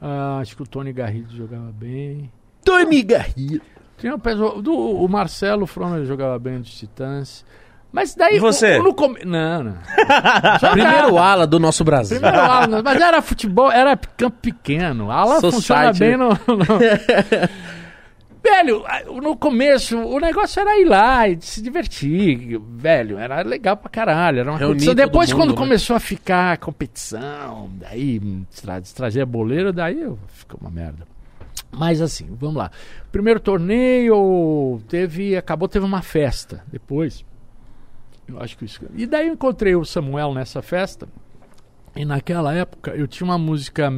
Ah, 0.00 0.38
acho 0.40 0.56
que 0.56 0.62
o 0.62 0.66
Tony 0.66 0.92
Garrido 0.92 1.36
jogava 1.36 1.70
bem. 1.72 2.32
Tony 2.64 3.02
Garrido. 3.02 3.60
Tinha 4.02 4.14
um 4.16 4.18
pessoal, 4.18 4.60
do, 4.60 4.74
o 4.74 5.08
Marcelo 5.08 5.64
Fromer 5.64 6.04
jogava 6.04 6.36
bem 6.38 6.58
dos 6.60 6.74
Titãs. 6.74 7.44
Mas 7.92 8.14
daí 8.16 8.36
E 8.36 8.40
você? 8.40 8.78
o- 8.78 8.80
o- 8.80 8.84
no 8.84 8.94
come- 8.94 9.24
não, 9.24 9.62
não. 9.62 9.74
Primeiro 10.72 11.18
ala 11.18 11.46
do 11.46 11.60
nosso 11.60 11.84
Brasil. 11.84 12.18
Primeiro 12.18 12.42
ala, 12.44 12.82
mas 12.82 13.00
era 13.00 13.22
futebol, 13.22 13.70
era 13.70 13.96
campo 13.96 14.38
pequeno. 14.42 15.08
A 15.10 15.14
ala 15.16 15.40
Society, 15.40 15.54
funciona 15.54 15.92
bem 15.92 16.16
no, 16.16 16.30
no- 16.30 16.66
Velho, 18.44 18.82
no 19.22 19.36
começo, 19.36 19.96
o 19.96 20.18
negócio 20.18 20.58
era 20.58 20.76
ir 20.80 20.84
lá 20.84 21.28
e 21.28 21.38
se 21.40 21.62
divertir, 21.62 22.58
velho. 22.76 23.16
Era 23.16 23.40
legal 23.42 23.76
pra 23.76 23.88
caralho. 23.88 24.40
Era 24.40 24.50
uma 24.50 24.58
Reunir 24.58 24.72
competição. 24.80 24.94
todo 24.96 25.06
Depois, 25.06 25.30
mundo, 25.30 25.38
quando 25.40 25.50
né? 25.50 25.56
começou 25.56 25.94
a 25.94 26.00
ficar 26.00 26.58
competição, 26.58 27.70
daí 27.74 28.20
tra 28.60 28.80
trazer 28.80 29.24
boleiro, 29.26 29.72
daí 29.72 30.00
eu- 30.02 30.18
ficou 30.34 30.58
uma 30.60 30.70
merda. 30.70 31.06
Mas 31.72 32.02
assim, 32.02 32.28
vamos 32.38 32.56
lá. 32.56 32.70
Primeiro 33.10 33.40
torneio 33.40 34.80
teve. 34.88 35.36
Acabou, 35.36 35.66
teve 35.66 35.84
uma 35.84 36.02
festa. 36.02 36.62
Depois. 36.70 37.24
Eu 38.28 38.40
acho 38.40 38.56
que 38.56 38.66
isso. 38.66 38.80
E 38.94 39.06
daí 39.06 39.28
eu 39.28 39.34
encontrei 39.34 39.74
o 39.74 39.84
Samuel 39.84 40.34
nessa 40.34 40.60
festa. 40.60 41.08
E 41.96 42.04
naquela 42.04 42.54
época 42.54 42.92
eu 42.92 43.08
tinha 43.08 43.24
uma 43.24 43.38
música 43.38 43.90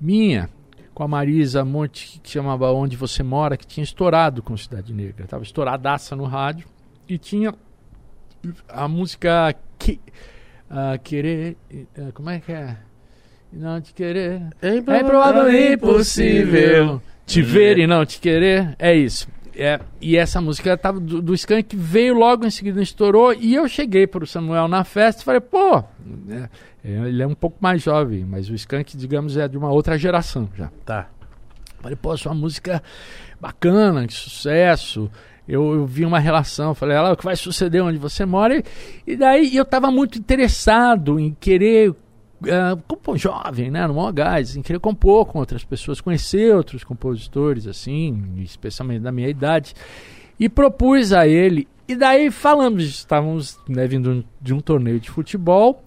minha 0.00 0.48
com 0.94 1.02
a 1.02 1.08
Marisa 1.08 1.64
Monte 1.64 2.20
que 2.20 2.30
chamava 2.30 2.70
Onde 2.70 2.96
Você 2.96 3.22
Mora, 3.22 3.56
que 3.56 3.66
tinha 3.66 3.84
estourado 3.84 4.42
com 4.42 4.56
Cidade 4.56 4.92
Negra. 4.92 5.26
Tava 5.26 5.42
estouradaça 5.42 6.14
no 6.14 6.24
rádio. 6.24 6.68
E 7.08 7.18
tinha 7.18 7.54
a 8.68 8.86
música 8.86 9.54
que, 9.78 10.00
ah, 10.68 10.98
Querer. 10.98 11.56
ah, 11.96 12.12
como 12.12 12.30
é 12.30 12.40
que 12.40 12.52
é? 12.52 12.78
Não 13.52 13.80
te 13.80 13.92
querer. 13.92 14.42
É 14.60 14.76
É 14.76 15.04
provável 15.04 15.52
e 15.52 15.74
impossível 15.74 17.00
te 17.26 17.42
ver 17.42 17.78
e 17.78 17.86
não 17.86 18.04
te 18.04 18.20
querer. 18.20 18.74
É 18.78 18.94
isso. 18.94 19.26
É, 19.54 19.80
e 20.00 20.16
essa 20.16 20.40
música 20.40 20.76
tava 20.76 20.98
do, 20.98 21.20
do 21.20 21.34
Skank 21.34 21.76
veio 21.76 22.14
logo 22.14 22.46
em 22.46 22.50
seguida, 22.50 22.80
estourou. 22.82 23.34
E 23.34 23.54
eu 23.54 23.68
cheguei 23.68 24.06
pro 24.06 24.26
Samuel 24.26 24.66
na 24.66 24.82
festa 24.82 25.22
e 25.22 25.24
falei, 25.24 25.40
pô, 25.40 25.84
né, 26.04 26.48
ele 26.82 27.22
é 27.22 27.26
um 27.26 27.34
pouco 27.34 27.58
mais 27.60 27.82
jovem, 27.82 28.24
mas 28.24 28.48
o 28.48 28.54
Skank, 28.54 28.96
digamos, 28.96 29.36
é 29.36 29.46
de 29.46 29.58
uma 29.58 29.70
outra 29.70 29.98
geração 29.98 30.48
já. 30.56 30.70
Tá. 30.84 31.08
Falei, 31.80 31.96
pô, 31.96 32.16
sua 32.16 32.34
música 32.34 32.82
bacana, 33.40 34.06
de 34.06 34.14
sucesso. 34.14 35.10
Eu, 35.46 35.74
eu 35.74 35.86
vi 35.86 36.04
uma 36.04 36.20
relação, 36.20 36.74
falei, 36.74 36.96
ela 36.96 37.12
o 37.12 37.16
que 37.16 37.24
vai 37.24 37.36
suceder 37.36 37.82
onde 37.82 37.98
você 37.98 38.24
mora. 38.24 38.56
E, 38.56 38.64
e 39.06 39.16
daí 39.16 39.54
eu 39.54 39.64
estava 39.64 39.90
muito 39.90 40.18
interessado 40.18 41.18
em 41.18 41.36
querer 41.38 41.94
ah, 42.50 42.76
compor 42.86 43.16
jovem, 43.16 43.70
né, 43.70 43.86
no 43.86 43.94
maior 43.94 44.12
gás, 44.12 44.56
em 44.56 44.62
querer 44.62 44.78
compor 44.78 45.26
com 45.26 45.38
outras 45.38 45.64
pessoas, 45.64 46.00
conhecer 46.00 46.54
outros 46.54 46.84
compositores, 46.84 47.66
assim, 47.66 48.34
especialmente 48.38 49.00
da 49.00 49.12
minha 49.12 49.28
idade. 49.28 49.74
E 50.38 50.48
propus 50.48 51.12
a 51.12 51.26
ele, 51.26 51.68
e 51.86 51.94
daí 51.94 52.30
falamos, 52.30 52.84
estávamos 52.84 53.58
né, 53.68 53.86
vindo 53.86 54.24
de 54.40 54.54
um 54.54 54.60
torneio 54.60 54.98
de 54.98 55.10
futebol, 55.10 55.82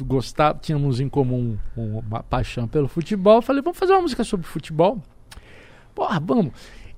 gostar, 0.00 0.54
tínhamos 0.54 1.00
em 1.00 1.08
comum 1.08 1.56
uma 1.76 2.22
paixão 2.22 2.68
pelo 2.68 2.88
futebol. 2.88 3.40
Falei, 3.40 3.62
vamos 3.62 3.78
fazer 3.78 3.92
uma 3.92 4.02
música 4.02 4.24
sobre 4.24 4.46
futebol? 4.46 5.00
Porra, 5.94 6.20
vamos. 6.20 6.52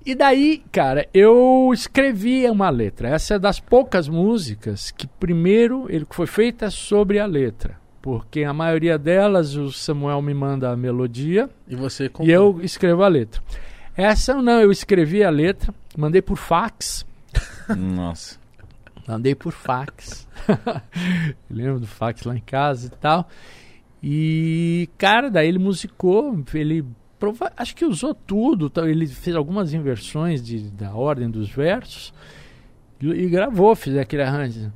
E 0.04 0.14
daí, 0.14 0.62
cara, 0.70 1.08
eu 1.12 1.70
escrevi 1.72 2.48
uma 2.48 2.70
letra. 2.70 3.08
Essa 3.08 3.34
é 3.34 3.38
das 3.38 3.58
poucas 3.58 4.08
músicas 4.08 4.90
que 4.90 5.06
primeiro 5.06 5.86
ele 5.88 6.06
foi 6.08 6.26
feita 6.26 6.70
sobre 6.70 7.18
a 7.18 7.26
letra. 7.26 7.76
Porque 8.06 8.44
a 8.44 8.52
maioria 8.52 8.96
delas 8.96 9.56
o 9.56 9.72
Samuel 9.72 10.22
me 10.22 10.32
manda 10.32 10.70
a 10.70 10.76
melodia 10.76 11.50
E 11.66 11.74
você 11.74 12.04
e 12.04 12.08
comprou. 12.08 12.32
eu 12.32 12.60
escrevo 12.62 13.02
a 13.02 13.08
letra. 13.08 13.42
Essa 13.96 14.40
não, 14.40 14.60
eu 14.60 14.70
escrevi 14.70 15.24
a 15.24 15.28
letra, 15.30 15.74
mandei 15.98 16.22
por 16.22 16.36
fax. 16.36 17.04
Nossa. 17.76 18.38
Mandei 19.08 19.34
por 19.34 19.50
fax. 19.52 20.28
Lembro 21.50 21.80
do 21.80 21.86
fax 21.88 22.22
lá 22.22 22.36
em 22.36 22.40
casa 22.40 22.86
e 22.86 22.90
tal. 22.90 23.28
E, 24.00 24.88
cara, 24.96 25.28
daí 25.28 25.48
ele 25.48 25.58
musicou, 25.58 26.40
ele 26.54 26.84
prova- 27.18 27.52
acho 27.56 27.74
que 27.74 27.84
usou 27.84 28.14
tudo, 28.14 28.70
ele 28.86 29.06
fez 29.08 29.34
algumas 29.34 29.74
inversões 29.74 30.40
de, 30.44 30.60
da 30.70 30.94
ordem 30.94 31.28
dos 31.28 31.50
versos 31.50 32.14
e, 33.00 33.08
e 33.08 33.28
gravou, 33.28 33.74
fez 33.74 33.96
aquele 33.96 34.22
arranjo 34.22 34.72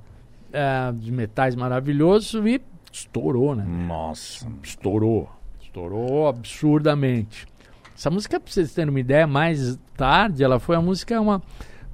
ah, 0.52 0.92
de 0.96 1.12
metais 1.12 1.54
maravilhoso 1.54 2.48
e 2.48 2.60
estourou, 2.92 3.54
né? 3.54 3.64
Nossa. 3.64 4.46
Estourou. 4.62 5.28
Estourou 5.60 6.28
absurdamente. 6.28 7.46
Essa 7.96 8.10
música, 8.10 8.40
pra 8.40 8.50
vocês 8.50 8.72
terem 8.72 8.90
uma 8.90 9.00
ideia, 9.00 9.26
mais 9.26 9.78
tarde, 9.96 10.42
ela 10.42 10.58
foi 10.58 10.76
a 10.76 10.80
música, 10.80 11.20
uma 11.20 11.42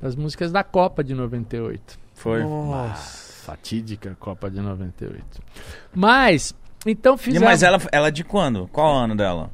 das 0.00 0.14
músicas 0.14 0.52
da 0.52 0.62
Copa 0.62 1.02
de 1.02 1.14
98. 1.14 1.98
Foi. 2.14 2.44
Nossa. 2.44 3.26
Fatídica 3.44 4.16
Copa 4.18 4.50
de 4.50 4.60
98. 4.60 5.24
Mas, 5.94 6.54
então 6.84 7.16
fizemos... 7.16 7.46
mas 7.46 7.62
ela, 7.62 7.80
ela 7.92 8.08
é 8.08 8.10
de 8.10 8.24
quando? 8.24 8.68
Qual 8.72 8.96
ano 8.96 9.14
dela? 9.14 9.50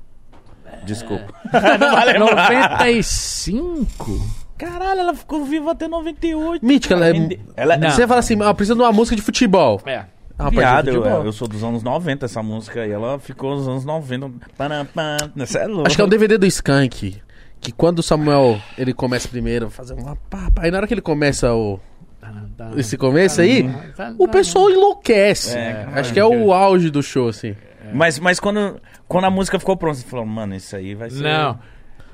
Desculpa. 0.84 1.34
95? 2.18 4.42
Caralho, 4.56 5.00
ela 5.00 5.14
ficou 5.14 5.44
viva 5.44 5.72
até 5.72 5.88
98. 5.88 6.64
Mítica, 6.64 6.94
ela 6.94 7.08
é. 7.08 7.12
Ela 7.56 7.76
Não. 7.76 7.90
Você 7.90 8.06
fala 8.06 8.20
assim, 8.20 8.40
ah, 8.42 8.54
precisa 8.54 8.74
de 8.74 8.80
uma 8.80 8.92
música 8.92 9.16
de 9.16 9.22
futebol. 9.22 9.80
É. 9.84 10.04
Ah, 10.42 10.44
rapaz, 10.44 10.58
Viado, 10.58 10.84
de 10.84 10.90
eu, 10.96 11.02
futebol. 11.02 11.24
eu 11.24 11.32
sou 11.32 11.48
dos 11.48 11.62
anos 11.62 11.82
90 11.82 12.26
essa 12.26 12.42
música 12.42 12.86
e 12.86 12.90
ela 12.90 13.18
ficou 13.18 13.56
nos 13.56 13.68
anos 13.68 13.84
90. 13.84 14.30
Param, 14.56 14.84
pam. 14.86 15.16
Você 15.36 15.58
é 15.58 15.66
louco. 15.66 15.86
Acho 15.86 15.96
que 15.96 16.02
é 16.02 16.04
um 16.04 16.08
DVD 16.08 16.36
do 16.38 16.46
Skank. 16.46 17.22
Que 17.60 17.70
quando 17.70 18.00
o 18.00 18.02
Samuel 18.02 18.60
ele 18.76 18.92
começa 18.92 19.28
primeiro 19.28 19.66
a 19.66 19.70
fazer 19.70 19.94
uma 19.94 20.16
papa. 20.28 20.62
Aí 20.62 20.70
na 20.70 20.78
hora 20.78 20.86
que 20.86 20.94
ele 20.94 21.00
começa 21.00 21.54
o, 21.54 21.78
esse 22.76 22.96
começo 22.96 23.40
aí, 23.40 23.68
o 24.18 24.28
pessoal 24.28 24.70
enlouquece. 24.70 25.56
É, 25.56 25.88
Acho 25.94 26.12
que 26.12 26.20
é 26.20 26.24
o 26.24 26.52
auge 26.52 26.90
do 26.90 27.02
show, 27.02 27.28
assim. 27.28 27.54
Mas, 27.92 28.18
mas 28.18 28.40
quando, 28.40 28.80
quando 29.06 29.24
a 29.24 29.30
música 29.30 29.58
ficou 29.58 29.76
pronta, 29.76 29.98
você 29.98 30.06
falou, 30.06 30.24
mano, 30.24 30.54
isso 30.54 30.74
aí 30.74 30.94
vai 30.94 31.10
ser. 31.10 31.22
Não. 31.22 31.58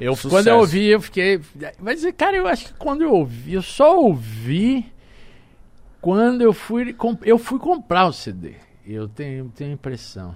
Eu, 0.01 0.15
Sucesso. 0.15 0.29
quando 0.31 0.47
eu 0.49 0.59
ouvi, 0.59 0.87
eu 0.87 1.01
fiquei. 1.01 1.41
Mas, 1.79 2.07
cara, 2.17 2.37
eu 2.37 2.47
acho 2.47 2.67
que 2.67 2.75
quando 2.75 3.03
eu 3.03 3.13
ouvi, 3.13 3.55
eu 3.55 3.63
só 3.63 3.99
ouvi 4.01 4.87
quando 6.01 6.43
eu 6.43 6.53
fui, 6.53 6.95
eu 7.25 7.39
fui 7.39 7.59
comprar 7.59 8.07
o 8.07 8.13
CD. 8.13 8.55
Eu 8.87 9.09
tenho, 9.09 9.51
tenho 9.55 9.71
a 9.71 9.75
impressão. 9.75 10.35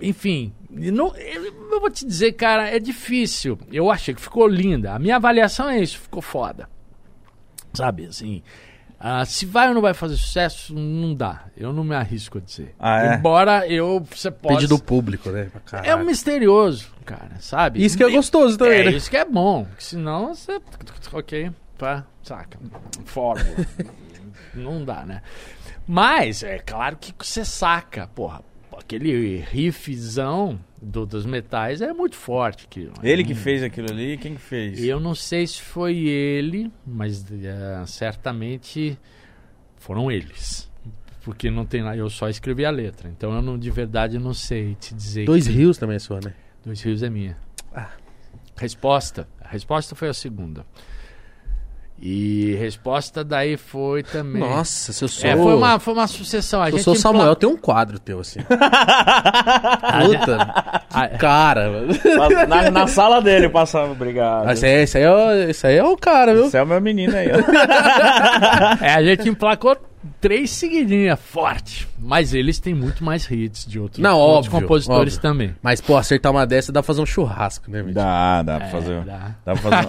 Enfim, 0.00 0.52
não- 0.70 1.16
eu, 1.16 1.44
eu 1.44 1.80
vou 1.80 1.90
te 1.90 2.04
dizer, 2.04 2.32
cara, 2.32 2.68
é 2.68 2.78
difícil. 2.78 3.58
Eu 3.72 3.90
achei 3.90 4.14
que 4.14 4.20
ficou 4.20 4.46
linda. 4.46 4.92
A 4.94 4.98
minha 4.98 5.16
avaliação 5.16 5.68
é 5.70 5.78
isso, 5.80 5.98
ficou 5.98 6.20
foda. 6.20 6.68
Sabe, 7.72 8.06
assim. 8.06 8.42
ah, 8.98 9.24
se 9.24 9.46
vai 9.46 9.68
ou 9.68 9.74
não 9.74 9.80
vai 9.82 9.94
fazer 9.94 10.16
sucesso, 10.16 10.74
não 10.74 11.14
dá. 11.14 11.44
Eu 11.56 11.72
não 11.72 11.84
me 11.84 11.94
arrisco 11.94 12.38
a 12.38 12.40
dizer. 12.40 12.74
Ah, 12.78 13.06
é? 13.06 13.14
Embora 13.16 13.66
eu. 13.68 14.04
Você 14.10 14.30
possa. 14.30 14.54
Pede 14.56 14.66
do 14.66 14.78
público, 14.78 15.30
né? 15.30 15.50
caralho. 15.64 15.90
É 15.90 15.94
um 15.96 16.04
misterioso, 16.04 16.90
cara, 17.04 17.36
sabe? 17.40 17.82
Isso 17.84 17.96
que 17.96 18.04
é 18.04 18.10
gostoso 18.10 18.56
também, 18.58 18.80
É 18.80 18.84
né? 18.84 18.90
isso 18.92 19.08
que 19.10 19.16
é 19.16 19.24
bom. 19.24 19.66
Senão 19.78 20.34
você. 20.34 20.60
Ok, 21.12 21.50
pá, 21.78 22.04
saca. 22.22 22.58
Fórmula. 23.04 23.56
Não 24.54 24.84
dá, 24.84 25.04
né? 25.04 25.22
Mas 25.86 26.42
é 26.42 26.58
claro 26.58 26.96
que 26.96 27.12
você 27.18 27.44
saca, 27.44 28.06
porra. 28.08 28.42
Aquele 28.78 29.38
riffzão 29.38 30.60
do- 30.80 31.06
dos 31.06 31.24
metais 31.24 31.80
é 31.80 31.92
muito 31.92 32.14
forte. 32.14 32.66
Aquilo. 32.66 32.92
Ele 33.02 33.24
que 33.24 33.34
fez 33.34 33.62
aquilo 33.62 33.90
ali, 33.90 34.16
quem 34.18 34.34
que 34.34 34.40
fez? 34.40 34.82
Eu 34.84 35.00
não 35.00 35.14
sei 35.14 35.46
se 35.46 35.60
foi 35.62 35.96
ele, 35.96 36.70
mas 36.86 37.24
é, 37.32 37.84
certamente 37.86 38.98
foram 39.76 40.10
eles. 40.10 40.70
Porque 41.24 41.50
não 41.50 41.64
tem 41.64 41.82
lá, 41.82 41.96
eu 41.96 42.08
só 42.10 42.28
escrevi 42.28 42.64
a 42.64 42.70
letra. 42.70 43.08
Então 43.08 43.32
eu 43.34 43.42
não, 43.42 43.58
de 43.58 43.70
verdade 43.70 44.18
não 44.18 44.34
sei 44.34 44.74
te 44.76 44.94
dizer. 44.94 45.24
Dois 45.24 45.46
que- 45.48 45.52
rios 45.54 45.78
também 45.78 45.96
é 45.96 45.98
sua, 46.00 46.20
né? 46.20 46.34
Dois 46.64 46.80
Rios 46.82 47.02
é 47.02 47.08
minha. 47.10 47.36
Ah. 47.74 47.90
Resposta. 48.56 49.28
A 49.40 49.48
resposta 49.48 49.94
foi 49.94 50.08
a 50.08 50.14
segunda. 50.14 50.66
E 52.00 52.54
resposta 52.60 53.24
daí 53.24 53.56
foi 53.56 54.02
também. 54.02 54.40
Nossa, 54.42 54.92
se 54.92 55.02
eu 55.02 55.08
sou. 55.08 55.28
É, 55.30 55.34
foi 55.34 55.54
uma, 55.54 55.78
foi 55.78 55.94
uma 55.94 56.06
sucessão. 56.06 56.60
A 56.60 56.66
Se 56.66 56.72
eu 56.72 56.76
gente 56.76 56.84
sou 56.84 56.94
Samuel, 56.94 57.34
tem 57.34 57.48
um 57.48 57.56
quadro 57.56 57.98
teu, 57.98 58.20
assim. 58.20 58.40
Puta, 60.04 60.64
que 61.10 61.18
cara. 61.18 61.70
Na, 62.46 62.70
na 62.70 62.86
sala 62.86 63.20
dele 63.22 63.48
passava, 63.48 63.92
obrigado. 63.92 64.50
Esse 64.50 64.66
aí, 64.66 64.82
esse 64.82 64.98
aí 64.98 65.04
é, 65.04 65.10
o- 65.10 65.32
esse 65.50 65.66
aí 65.66 65.76
é 65.78 65.84
o 65.84 65.96
cara, 65.96 66.34
viu? 66.34 66.46
Esse 66.46 66.58
é 66.58 66.62
o 66.62 66.66
meu 66.66 66.80
menino 66.82 67.16
aí, 67.16 67.28
ó. 67.32 67.36
é, 68.84 68.94
a 68.94 69.02
gente 69.02 69.28
emplacou 69.28 69.76
três 70.20 70.50
seguidinhas, 70.50 71.18
forte. 71.20 71.86
Mas 71.98 72.32
eles 72.34 72.58
têm 72.58 72.74
muito 72.74 73.04
mais 73.04 73.30
hits 73.30 73.64
de 73.66 73.78
outros, 73.78 74.00
Não, 74.02 74.18
outros 74.18 74.46
óbvio, 74.46 74.60
compositores 74.62 75.14
óbvio. 75.16 75.30
também. 75.30 75.54
Mas, 75.62 75.80
pô, 75.80 75.96
acertar 75.96 76.32
uma 76.32 76.46
dessa 76.46 76.70
dá 76.72 76.80
pra 76.82 76.86
fazer 76.86 77.00
um 77.02 77.06
churrasco, 77.06 77.70
né, 77.70 77.82
bicho? 77.82 77.94
Dá, 77.94 78.42
dá 78.42 78.56
pra 78.58 78.66
É, 78.66 78.70
fazer. 78.70 79.04
dá. 79.04 79.34
Dá 79.44 79.54
pra 79.54 79.56
fazer. 79.56 79.88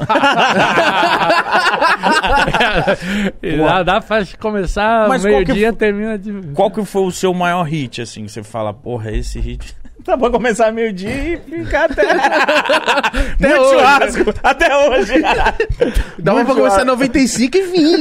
E 3.41 3.57
dá, 3.57 3.83
dá 3.83 4.01
pra 4.01 4.25
começar 4.39 5.07
Mas 5.07 5.21
qual 5.21 5.31
que 5.31 5.45
meio-dia, 5.45 5.69
foi- 5.69 5.77
termina 5.77 6.17
de. 6.17 6.31
Qual 6.53 6.71
que 6.71 6.83
foi 6.85 7.03
o 7.03 7.11
seu 7.11 7.33
maior 7.33 7.63
hit, 7.63 8.01
assim? 8.01 8.23
que 8.25 8.31
Você 8.31 8.43
fala, 8.43 8.73
porra, 8.73 9.11
esse 9.11 9.39
hit. 9.39 9.75
Dá 10.07 10.17
pra 10.17 10.29
começar 10.29 10.71
meio-dia 10.71 11.33
e 11.33 11.37
ficar 11.37 11.91
até. 11.91 12.03
Muito 13.37 13.59
hoje, 13.59 13.73
churrasco. 13.73 14.33
Até 14.41 14.87
hoje. 14.87 15.15
Dá 16.17 16.33
pra 16.33 16.45
começar 16.45 16.83
em 16.83 16.85
95 16.85 17.57
e 17.57 17.61
vir. 17.63 17.99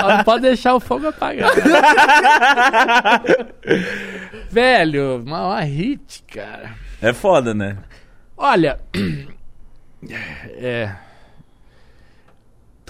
Só 0.00 0.16
não 0.18 0.22
pode 0.22 0.42
deixar 0.42 0.74
o 0.74 0.80
fogo 0.80 1.08
apagado. 1.08 1.54
Velho, 4.52 5.22
uma, 5.24 5.46
uma 5.46 5.60
hit, 5.62 6.22
cara. 6.30 6.72
É 7.00 7.14
foda, 7.14 7.54
né? 7.54 7.78
Olha. 8.36 8.78
É. 10.02 10.94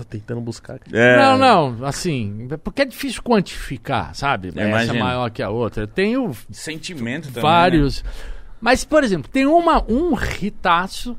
tentando 0.08 0.40
buscar. 0.40 0.78
É. 0.92 1.16
Não, 1.18 1.36
não, 1.36 1.84
assim, 1.84 2.46
porque 2.62 2.82
é 2.82 2.84
difícil 2.84 3.20
quantificar, 3.20 4.14
sabe? 4.14 4.50
Essa 4.50 4.60
é 4.60 4.68
imagino. 4.68 5.00
maior 5.00 5.28
que 5.30 5.42
a 5.42 5.50
outra. 5.50 5.82
Eu 5.82 5.88
tenho 5.88 6.30
Sentimento 6.52 7.26
também. 7.26 7.42
vários. 7.42 8.04
Mas, 8.60 8.84
por 8.84 9.02
exemplo, 9.02 9.30
tem 9.30 9.46
uma, 9.46 9.82
um 9.90 10.14
ritaço, 10.14 11.16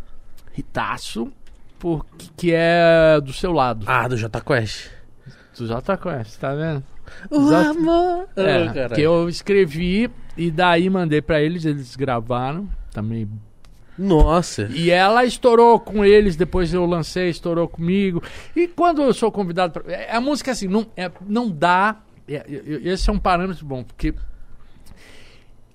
ritaço, 0.54 1.32
por, 1.80 2.06
que 2.38 2.52
é 2.54 3.20
do 3.20 3.34
seu 3.34 3.52
lado. 3.52 3.86
Ah, 3.88 4.08
do 4.08 4.16
J 4.16 4.40
Quest. 4.42 4.90
Já 5.54 5.82
tá 5.82 5.96
conhece, 5.98 6.40
tá 6.40 6.56
vendo? 6.56 6.84
O 7.30 7.36
Exato. 7.48 7.78
amor. 7.80 8.28
É, 8.36 8.88
Oh, 8.90 8.96
que 8.96 9.02
eu 9.02 9.30
escrevi 9.30 10.10
e 10.38 10.50
daí 10.50 10.90
mandei 10.90 11.22
pra 11.22 11.42
eles, 11.42 11.66
eles 11.66 11.96
gravaram 11.96 12.68
também. 12.92 13.30
Nossa. 13.98 14.64
E 14.72 14.90
ela 14.90 15.24
estourou 15.26 15.80
com 15.80 16.04
eles, 16.04 16.36
depois 16.36 16.74
eu 16.74 16.86
lancei, 16.86 17.30
estourou 17.30 17.68
comigo. 17.68 18.24
E 18.56 18.68
quando 18.68 19.02
eu 19.04 19.14
sou 19.14 19.32
convidado 19.32 19.74
pra. 19.74 19.92
é, 19.92 20.16
A 20.16 20.22
música 20.22 20.52
assim, 20.52 20.68
não, 20.68 20.88
é, 20.96 21.12
não 21.28 21.50
dá. 21.52 21.98
é, 22.28 22.44
esse 22.84 23.10
é 23.10 23.14
um 23.14 23.20
parâmetro 23.20 23.66
bom, 23.66 23.84
porque 23.84 24.16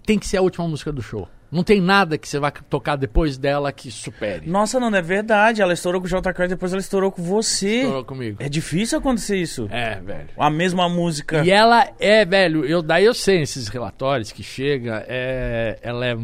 tem 0.05 0.19
que 0.19 0.27
ser 0.27 0.39
a 0.39 0.43
última 0.43 0.67
música 0.67 0.91
do 0.93 1.03
show. 1.03 1.29
Não 1.57 1.63
tem 1.65 1.81
nada 1.81 2.19
que 2.19 2.29
você 2.29 2.39
vai 2.39 2.53
tocar 2.69 2.97
depois 2.97 3.39
dela 3.39 3.73
que 3.73 3.91
supere. 3.91 4.47
Nossa, 4.47 4.79
não, 4.79 4.91
não 4.91 4.99
é 4.99 5.01
verdade. 5.01 5.63
Ela 5.63 5.73
estourou 5.73 6.03
com 6.03 6.07
o 6.07 6.11
J 6.11 6.35
Quest, 6.35 6.51
depois 6.51 6.71
ela 6.71 6.81
estourou 6.83 7.11
com 7.11 7.23
você. 7.23 7.79
Estourou 7.79 8.05
comigo. 8.05 8.37
É 8.41 8.49
difícil 8.49 8.99
acontecer 8.99 9.39
isso. 9.39 9.67
É, 9.71 9.99
velho. 9.99 10.29
A 10.37 10.51
mesma 10.51 10.87
música. 10.87 11.43
E 11.43 11.51
ela 11.51 11.89
é, 11.99 12.27
velho, 12.27 12.63
eu, 12.67 12.83
daí 12.83 13.07
eu 13.07 13.15
sei 13.15 13.41
esses 13.41 13.69
relatórios 13.69 14.31
que 14.33 14.43
chega, 14.43 15.03
é, 15.09 15.79
ela 15.81 16.05
é. 16.07 16.15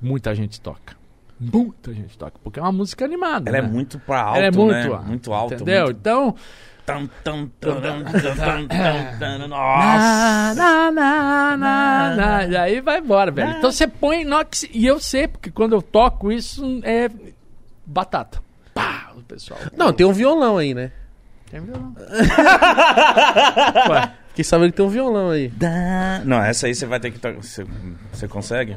Muita 0.00 0.32
gente 0.32 0.60
toca. 0.60 0.96
Muita 1.40 1.92
gente 1.92 2.16
toca. 2.16 2.38
Porque 2.44 2.60
é 2.60 2.62
uma 2.62 2.70
música 2.70 3.04
animada. 3.04 3.50
Ela 3.50 3.58
é 3.58 3.62
né? 3.62 3.68
muito 3.68 3.98
pra 3.98 4.20
alto, 4.22 4.38
Ela 4.38 4.46
é 4.46 4.50
muito, 4.52 4.88
né? 4.90 5.02
Muito 5.04 5.32
alto. 5.32 5.54
Entendeu? 5.54 5.84
muito- 5.86 5.98
Então. 5.98 6.34
Nossa. 9.48 10.54
Na, 10.54 10.90
na, 11.56 11.56
na. 12.16 12.44
E 12.46 12.56
aí 12.56 12.80
vai 12.80 12.98
embora, 12.98 13.30
velho. 13.30 13.50
Então 13.58 13.70
você 13.70 13.86
põe. 13.86 14.24
Nox, 14.24 14.64
e 14.72 14.86
eu 14.86 14.98
sei, 14.98 15.28
porque 15.28 15.50
quando 15.50 15.74
eu 15.74 15.82
toco 15.82 16.32
isso 16.32 16.80
é 16.82 17.10
batata. 17.84 18.40
Pá, 18.74 19.10
o 19.16 19.22
pessoal. 19.22 19.58
Não, 19.76 19.92
tem 19.92 20.06
um 20.06 20.12
violão 20.12 20.58
aí, 20.58 20.74
né? 20.74 20.92
Tem 21.50 21.60
violão. 21.60 21.94
Ué, 23.90 24.10
fiquei 24.28 24.44
sabendo 24.44 24.70
que 24.70 24.76
tem 24.76 24.86
um 24.86 24.90
violão 24.90 25.30
aí. 25.30 25.48
Não, 26.24 26.42
essa 26.42 26.66
aí 26.66 26.74
você 26.74 26.86
vai 26.86 27.00
ter 27.00 27.10
que 27.10 27.18
você 28.12 28.28
consegue? 28.28 28.76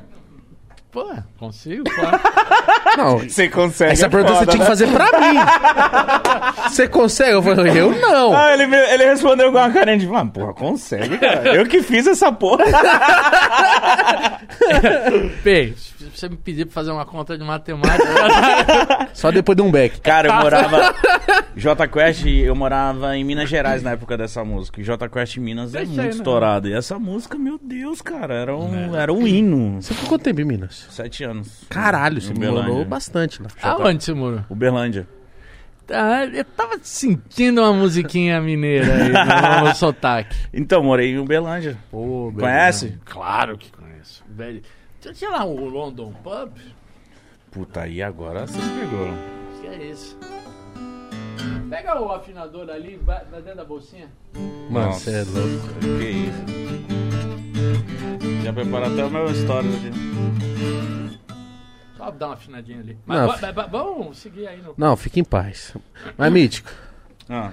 Pô, 0.91 1.05
consigo, 1.39 1.85
claro. 1.85 2.19
Não, 2.97 3.19
Você 3.19 3.47
consegue. 3.47 3.93
essa 3.93 4.09
pergunta 4.09 4.35
você 4.35 4.45
tinha 4.47 4.59
que 4.59 4.65
fazer 4.67 4.87
pra 4.87 5.05
mim. 5.19 5.37
Você 6.67 6.87
consegue? 6.89 7.31
Eu 7.31 7.41
falei, 7.41 7.79
eu 7.79 7.91
não. 7.97 8.35
Ah, 8.35 8.53
ele, 8.53 8.63
ele 8.63 9.05
respondeu 9.05 9.49
com 9.49 9.57
uma 9.57 9.71
carinha 9.71 9.97
de. 9.97 10.13
Ah, 10.13 10.25
porra, 10.25 10.53
consegue, 10.53 11.17
cara. 11.17 11.55
Eu 11.55 11.65
que 11.65 11.81
fiz 11.81 12.05
essa 12.07 12.29
porra. 12.33 12.65
Pê, 15.43 15.73
se 15.75 15.93
você 16.13 16.29
me 16.29 16.37
pedir 16.37 16.65
pra 16.65 16.73
fazer 16.73 16.91
uma 16.91 17.05
conta 17.05 17.37
de 17.37 17.43
matemática. 17.43 19.09
Só 19.13 19.31
depois 19.31 19.55
de 19.55 19.61
um 19.61 19.71
back. 19.71 19.99
Cara, 20.01 20.27
eu 20.27 20.33
morava. 20.33 20.93
J 21.55 21.87
Quest, 21.87 22.25
eu 22.25 22.55
morava 22.55 23.15
em 23.15 23.23
Minas 23.23 23.49
Gerais 23.49 23.83
na 23.83 23.91
época 23.91 24.17
dessa 24.17 24.43
música. 24.43 24.81
E 24.81 24.83
J 24.83 25.07
Quest 25.09 25.37
em 25.37 25.41
Minas 25.41 25.73
é 25.75 25.79
sei, 25.79 25.87
muito 25.87 26.01
né? 26.01 26.09
estourado. 26.09 26.67
E 26.67 26.73
essa 26.73 26.97
música, 26.99 27.37
meu 27.37 27.59
Deus, 27.61 28.01
cara, 28.01 28.33
era 28.33 28.55
um, 28.55 28.95
era 28.95 29.13
um 29.13 29.25
hino. 29.25 29.81
Você 29.81 29.93
ficou 29.93 30.09
quanto 30.09 30.23
tempo 30.23 30.41
em 30.41 30.45
Minas? 30.45 30.80
Sete 30.89 31.23
anos. 31.23 31.63
Caralho, 31.69 32.21
você 32.21 32.33
morou 32.33 32.83
bastante 32.85 33.41
lá. 33.41 33.49
Aonde 33.61 34.03
você 34.03 34.13
morou? 34.13 34.43
Uberlândia. 34.49 35.07
Ah, 35.93 36.25
eu 36.25 36.45
tava 36.45 36.79
sentindo 36.81 37.61
uma 37.61 37.73
musiquinha 37.73 38.39
mineira 38.39 38.93
aí 38.93 39.61
no, 39.61 39.67
no 39.67 39.75
sotaque. 39.75 40.35
Então, 40.53 40.81
morei 40.83 41.11
em 41.11 41.17
Uberlândia. 41.19 41.77
Pô, 41.89 42.31
Conhece? 42.33 42.97
Claro 43.03 43.57
que 43.57 43.71
conheço. 43.71 44.23
Velho. 44.29 44.61
Você 44.99 45.13
tinha 45.13 45.31
lá 45.31 45.43
o 45.43 45.65
London 45.65 46.13
Pub? 46.23 46.51
Puta, 47.51 47.81
aí 47.81 48.01
agora 48.01 48.47
você 48.47 48.57
me 48.57 48.79
pegou. 48.79 49.07
Que 49.59 49.67
é 49.67 49.91
isso? 49.91 50.17
Pega 51.69 51.99
o 51.99 52.11
afinador 52.11 52.69
ali, 52.69 52.97
vai, 53.03 53.25
dentro 53.25 53.55
da 53.55 53.65
bolsinha. 53.65 54.09
Mano, 54.69 54.93
você 54.93 55.11
é 55.11 55.23
louco. 55.23 55.97
Que 55.97 56.09
isso. 56.09 56.90
Já 58.53 58.87
até 58.87 59.05
o 59.05 59.09
meu 59.09 59.33
stories 59.33 59.75
aqui. 59.75 59.91
Só 61.97 62.11
dá 62.11 62.27
uma 62.27 62.33
afinadinha 62.33 62.79
ali. 62.79 62.97
Mas 63.05 63.19
Não, 63.21 63.33
fi- 63.33 63.69
vamos 63.69 64.17
seguir 64.17 64.47
aí 64.47 64.61
no. 64.61 64.73
Não, 64.77 64.97
fica 64.97 65.19
em 65.19 65.23
paz. 65.23 65.73
Mas, 66.17 66.31
Mítico, 66.31 66.69
Ah, 67.29 67.51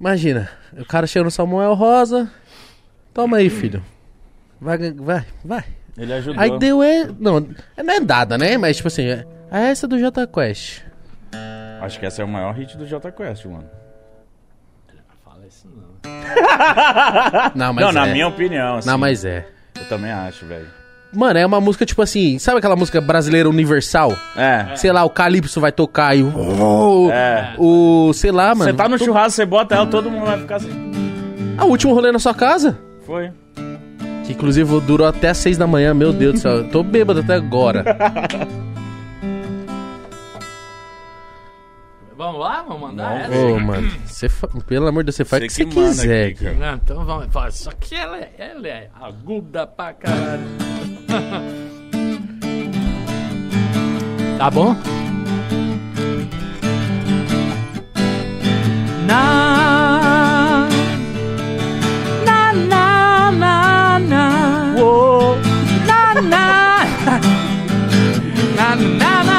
imagina. 0.00 0.48
O 0.78 0.84
cara 0.84 1.06
chega 1.06 1.24
no 1.24 1.30
Samuel 1.30 1.74
Rosa. 1.74 2.30
Toma 3.12 3.38
aí, 3.38 3.50
filho. 3.50 3.82
Vai, 4.60 4.78
vai, 4.92 5.26
vai. 5.44 5.64
ele 5.98 6.12
ajudou. 6.14 6.40
Aí 6.42 6.58
deu 6.58 6.82
é. 6.82 7.06
Não, 7.18 7.40
não 7.40 7.94
é 7.94 8.00
dada, 8.00 8.38
né? 8.38 8.56
Mas 8.56 8.76
tipo 8.76 8.88
assim, 8.88 9.04
é 9.06 9.26
é 9.50 9.66
essa 9.68 9.86
do 9.86 9.98
J 9.98 10.26
Quest. 10.26 10.82
Acho 11.80 12.00
que 12.00 12.06
esse 12.06 12.20
é 12.20 12.24
o 12.24 12.28
maior 12.28 12.54
hit 12.54 12.76
do 12.78 12.86
J 12.86 13.12
Quest, 13.12 13.44
mano. 13.46 13.68
Fala 15.24 15.46
isso 15.46 15.68
não. 15.68 15.94
Não, 17.54 17.72
mas 17.72 17.84
não, 17.86 17.92
na 17.92 18.06
é. 18.08 18.12
minha 18.12 18.26
opinião, 18.28 18.76
assim. 18.76 18.88
Não, 18.88 18.96
mas 18.98 19.24
é. 19.24 19.46
Eu 19.78 19.88
também 19.88 20.10
acho, 20.10 20.46
velho. 20.46 20.66
Mano, 21.12 21.38
é 21.38 21.46
uma 21.46 21.60
música 21.60 21.86
tipo 21.86 22.02
assim, 22.02 22.38
sabe 22.40 22.58
aquela 22.58 22.74
música 22.74 23.00
brasileira 23.00 23.48
universal? 23.48 24.12
É. 24.36 24.74
Sei 24.74 24.90
lá, 24.90 25.04
o 25.04 25.10
Calypso 25.10 25.60
vai 25.60 25.70
tocar 25.70 26.16
e 26.16 26.22
o. 26.22 27.10
É. 27.12 27.54
O. 27.56 28.12
Sei 28.12 28.32
lá, 28.32 28.54
mano. 28.54 28.70
Você 28.70 28.76
tá 28.76 28.88
no 28.88 28.98
churrasco, 28.98 29.30
você 29.32 29.46
bota 29.46 29.76
ela, 29.76 29.86
todo 29.86 30.10
mundo 30.10 30.26
vai 30.26 30.38
ficar 30.40 30.56
assim. 30.56 30.70
Ah, 31.56 31.64
o 31.64 31.68
último 31.68 31.94
rolê 31.94 32.10
na 32.10 32.18
sua 32.18 32.34
casa? 32.34 32.76
Foi. 33.06 33.30
Que 34.24 34.32
inclusive 34.32 34.80
durou 34.80 35.06
até 35.06 35.28
as 35.28 35.38
seis 35.38 35.56
da 35.56 35.66
manhã, 35.66 35.94
meu 35.94 36.12
Deus 36.12 36.34
do 36.34 36.40
céu. 36.40 36.52
Eu 36.52 36.68
tô 36.68 36.82
bêbado 36.82 37.20
até 37.20 37.34
agora. 37.34 37.84
Vamos 42.16 42.40
lá? 42.40 42.62
Vamos 42.62 42.80
mandar 42.82 43.20
essa? 43.22 43.36
Ô, 43.36 43.58
mano, 43.58 43.90
você 44.06 44.28
fa- 44.28 44.46
pelo 44.66 44.86
amor 44.86 45.02
de 45.02 45.06
Deus, 45.06 45.16
você 45.16 45.24
faz 45.24 45.42
o 45.42 45.46
que 45.48 45.64
Você 45.64 45.66
quiser. 45.66 46.26
aqui, 46.30 46.44
cara. 46.44 46.54
Não, 46.56 46.74
então 46.76 47.04
vamos. 47.04 47.54
Só 47.56 47.72
que 47.72 47.94
ela 47.94 48.18
é, 48.18 48.32
ela 48.38 48.68
é 48.68 48.88
aguda 49.00 49.66
pra 49.66 49.92
caralho. 49.92 50.44
tá 54.38 54.50
bom? 54.50 54.76
Na 59.06 60.68
na 62.24 62.52
na 62.52 63.32
na 63.32 63.98
na 63.98 64.74
Whoa. 64.76 65.36
na 65.86 66.14
na 66.22 66.84
na 68.56 68.56
na 68.56 68.76
na 68.76 69.24
na 69.24 69.33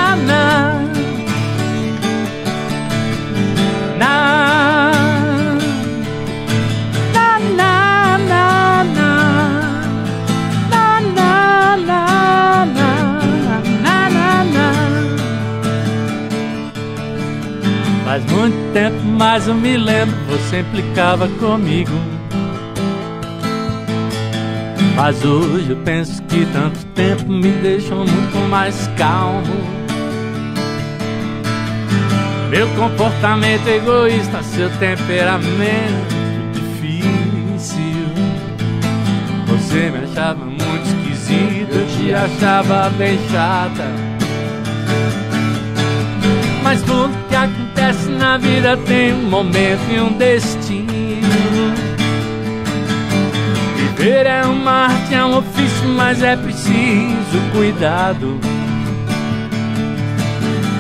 tempo, 18.76 19.02
mas 19.06 19.48
eu 19.48 19.56
me 19.56 19.78
lembro, 19.78 20.14
você 20.28 20.60
implicava 20.60 21.30
comigo. 21.40 21.94
Mas 24.98 25.24
hoje 25.24 25.70
eu 25.70 25.78
penso 25.78 26.22
que 26.24 26.46
tanto 26.48 26.86
tempo 26.88 27.32
me 27.32 27.52
deixou 27.52 28.00
muito 28.00 28.50
mais 28.50 28.90
calmo. 28.98 29.46
Meu 32.50 32.68
comportamento 32.76 33.66
egoísta, 33.66 34.44
seu 34.44 34.70
temperamento 34.72 36.14
difícil. 36.52 37.80
Você 39.48 39.90
me 39.90 40.04
achava 40.04 40.44
muito 40.44 40.86
esquisito, 40.86 41.76
eu 41.76 41.88
te 41.88 42.14
achava 42.14 42.90
bem 42.98 43.18
chata. 43.32 43.86
Mas 46.62 46.82
tudo 46.82 47.14
que 47.30 47.36
acontece 47.86 48.10
na 48.10 48.38
vida 48.38 48.78
tem 48.78 49.14
um 49.14 49.30
momento 49.30 49.82
e 49.92 50.00
um 50.00 50.18
destino. 50.18 50.86
Viver 53.76 54.26
é 54.26 54.44
uma 54.46 54.88
arte, 54.88 55.14
é 55.14 55.24
um 55.24 55.38
ofício, 55.38 55.88
mas 55.90 56.22
é 56.24 56.36
preciso 56.36 57.40
cuidado. 57.52 58.40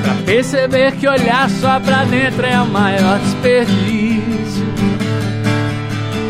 Pra 0.04 0.14
perceber 0.26 0.94
que 0.94 1.08
olhar 1.08 1.50
só 1.50 1.80
pra 1.80 2.04
dentro 2.06 2.46
é 2.46 2.60
o 2.60 2.66
maior 2.66 3.20
desperdício. 3.20 4.66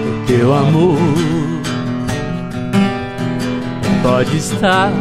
O 0.08 0.26
teu 0.28 0.54
amor 0.54 0.98
pode 4.04 4.38
estar 4.38 4.92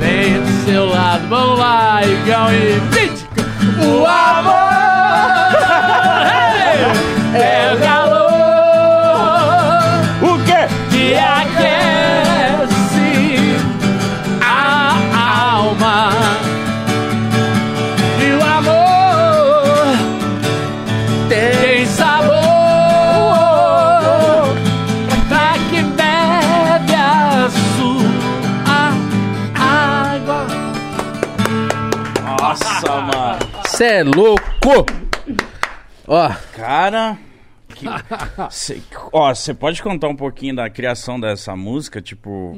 bem 0.00 0.40
do 0.40 0.64
seu 0.64 0.86
lado. 0.86 1.28
Vamos 1.28 1.58
lá, 1.58 2.00
Igão 2.04 2.48
e 2.52 2.80
Mítico. 2.94 3.21
O 3.78 4.06
amor. 4.06 4.72
É, 7.34 7.72
é 7.72 7.74
o 7.74 7.84
é 7.84 8.01
Cê 33.82 33.94
é 33.94 34.04
louco! 34.04 34.86
Ó, 36.06 36.28
Cara. 36.54 37.18
que- 37.68 37.84
Cê- 38.48 38.80
ó, 39.12 39.34
você 39.34 39.52
pode 39.52 39.82
contar 39.82 40.06
um 40.06 40.14
pouquinho 40.14 40.54
da 40.54 40.70
criação 40.70 41.18
dessa 41.18 41.56
música? 41.56 42.00
Tipo. 42.00 42.56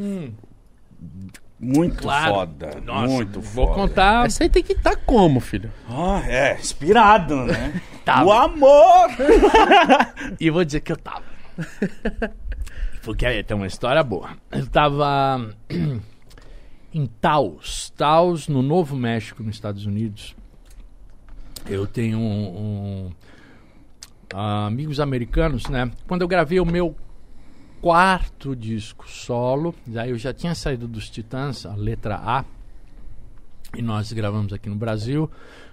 Muito 1.59 1.97
Claro. 2.03 2.35
foda. 2.35 2.79
Nossa, 2.85 3.07
muito 3.07 3.41
vou 3.41 3.69
foda. 3.69 3.81
contar. 3.89 4.27
essa 4.27 4.43
aí 4.45 4.51
tem 4.51 4.63
que 4.63 4.75
estar 4.75 4.97
como, 4.97 5.41
filho? 5.41 5.73
Ah, 5.89 6.23
é, 6.27 6.57
inspirado, 6.61 7.37
né? 7.47 7.81
Tava. 8.05 8.27
O 8.27 8.31
amor! 8.33 9.09
E 10.39 10.51
vou 10.51 10.63
dizer 10.63 10.81
que 10.81 10.93
eu 10.93 10.97
tava. 10.99 11.23
Porque 13.03 13.25
aí 13.25 13.43
tem 13.43 13.57
uma 13.57 13.67
história 13.67 14.03
boa. 14.03 14.29
Eu 14.53 14.67
tava 14.67 15.41
em 16.93 17.07
Taos, 17.19 17.89
Taos, 17.97 18.47
no 18.47 18.61
Novo 18.63 18.95
México, 18.95 19.43
nos 19.43 19.55
Estados 19.55 19.87
Unidos. 19.87 20.37
Eu 21.69 21.87
tenho 21.87 22.19
um, 22.19 23.07
um, 23.07 23.13
ah, 24.35 24.67
amigos 24.67 25.01
americanos, 25.01 25.67
né? 25.69 25.91
Quando 26.07 26.23
eu 26.23 26.29
gravei 26.29 26.61
o 26.61 26.67
meu 26.67 26.95
quarto 27.81 28.55
disco 28.55 29.09
solo, 29.09 29.75
daí 29.87 30.11
eu 30.11 30.19
já 30.19 30.33
tinha 30.33 30.55
saído 30.55 30.87
dos 30.87 31.09
Titãs, 31.09 31.65
a 31.67 31.75
letra 31.75 32.17
A, 32.17 32.45
e 33.77 33.83
nós 33.83 34.13
gravamos 34.13 34.53
aqui 34.53 34.69
no 34.69 34.77
Brasil. 34.77 35.31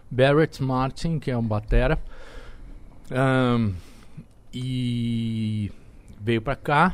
Barrett 0.09 0.61
Martin, 0.63 1.19
que 1.19 1.31
é 1.31 1.37
um 1.37 1.43
batera, 1.43 1.97
ahn, 3.09 3.71
e 4.53 5.71
veio 6.19 6.41
pra 6.41 6.55
cá. 6.55 6.93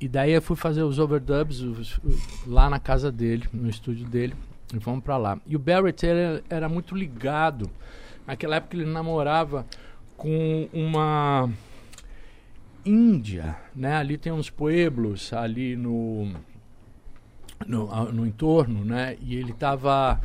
E 0.00 0.08
daí 0.08 0.32
eu 0.32 0.40
fui 0.40 0.56
fazer 0.56 0.82
os 0.82 0.98
overdubs 0.98 1.60
os- 1.60 2.00
lá 2.46 2.70
na 2.70 2.78
casa 2.78 3.12
dele, 3.12 3.46
no 3.52 3.68
estúdio 3.68 4.06
dele, 4.06 4.34
e 4.74 4.80
fomos 4.80 5.04
pra 5.04 5.18
lá. 5.18 5.38
E 5.46 5.54
o 5.54 5.58
Barrett 5.58 6.06
era, 6.06 6.42
era 6.48 6.68
muito 6.68 6.94
ligado. 6.94 7.70
Naquela 8.26 8.56
época 8.56 8.76
ele 8.76 8.84
namorava 8.86 9.66
com 10.16 10.68
uma 10.72 11.48
índia, 12.84 13.56
né? 13.74 13.94
Ali 13.96 14.16
tem 14.16 14.32
uns 14.32 14.48
pueblos 14.50 15.32
ali 15.32 15.76
no 15.76 16.32
no, 17.66 18.12
no 18.12 18.26
entorno, 18.26 18.84
né? 18.84 19.16
E 19.20 19.36
ele 19.36 19.50
estava 19.52 20.20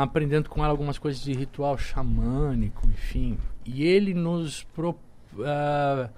aprendendo 0.00 0.48
com 0.48 0.60
ela 0.62 0.70
algumas 0.72 0.98
coisas 0.98 1.20
de 1.22 1.32
ritual 1.32 1.76
xamânico, 1.76 2.86
enfim. 2.88 3.36
E 3.64 3.82
ele 3.84 4.14
nos 4.14 4.62
pro- 4.62 4.96
ah, 5.40 6.08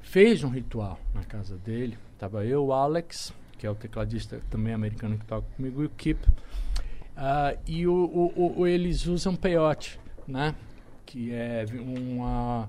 fez 0.00 0.44
um 0.44 0.50
ritual 0.50 0.98
na 1.14 1.24
casa 1.24 1.56
dele. 1.56 1.98
Tava 2.18 2.44
eu, 2.46 2.66
o 2.66 2.72
Alex, 2.72 3.34
que 3.58 3.66
é 3.66 3.70
o 3.70 3.74
tecladista 3.74 4.40
também 4.48 4.72
americano 4.72 5.18
que 5.18 5.24
toca 5.26 5.46
comigo, 5.56 5.82
e 5.82 5.86
o 5.86 5.90
Kip. 5.90 6.24
Ah, 7.16 7.54
e 7.66 7.86
o- 7.86 7.92
o- 8.36 8.60
o- 8.60 8.66
eles 8.66 9.06
usam 9.06 9.34
peyote, 9.34 9.98
né? 10.26 10.54
Que 11.04 11.32
é 11.32 11.64
uma 11.78 12.68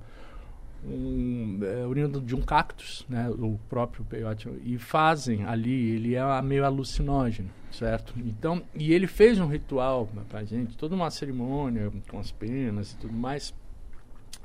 um, 0.86 1.60
é, 1.64 1.86
oriundo 1.86 2.22
de 2.22 2.36
um 2.36 2.42
cactus, 2.42 3.06
né, 3.10 3.30
o 3.30 3.60
próprio 3.70 4.04
peyote, 4.06 4.50
e 4.64 4.78
fazem 4.78 5.44
ali, 5.46 5.92
ele 5.92 6.16
é 6.16 6.42
meio 6.42 6.66
alucinógeno, 6.66 7.50
certo? 7.72 8.14
Então, 8.18 8.64
e 8.76 8.94
ele 8.94 9.08
fez 9.08 9.40
um 9.40 9.48
ritual 9.48 10.08
pra 10.30 10.44
gente, 10.44 10.78
toda 10.78 10.96
uma 10.96 11.10
cerimônia 11.10 11.92
com 12.10 12.20
as 12.20 12.32
penas 12.32 12.94
e 12.94 12.98
tudo 12.98 13.14
mais, 13.14 13.54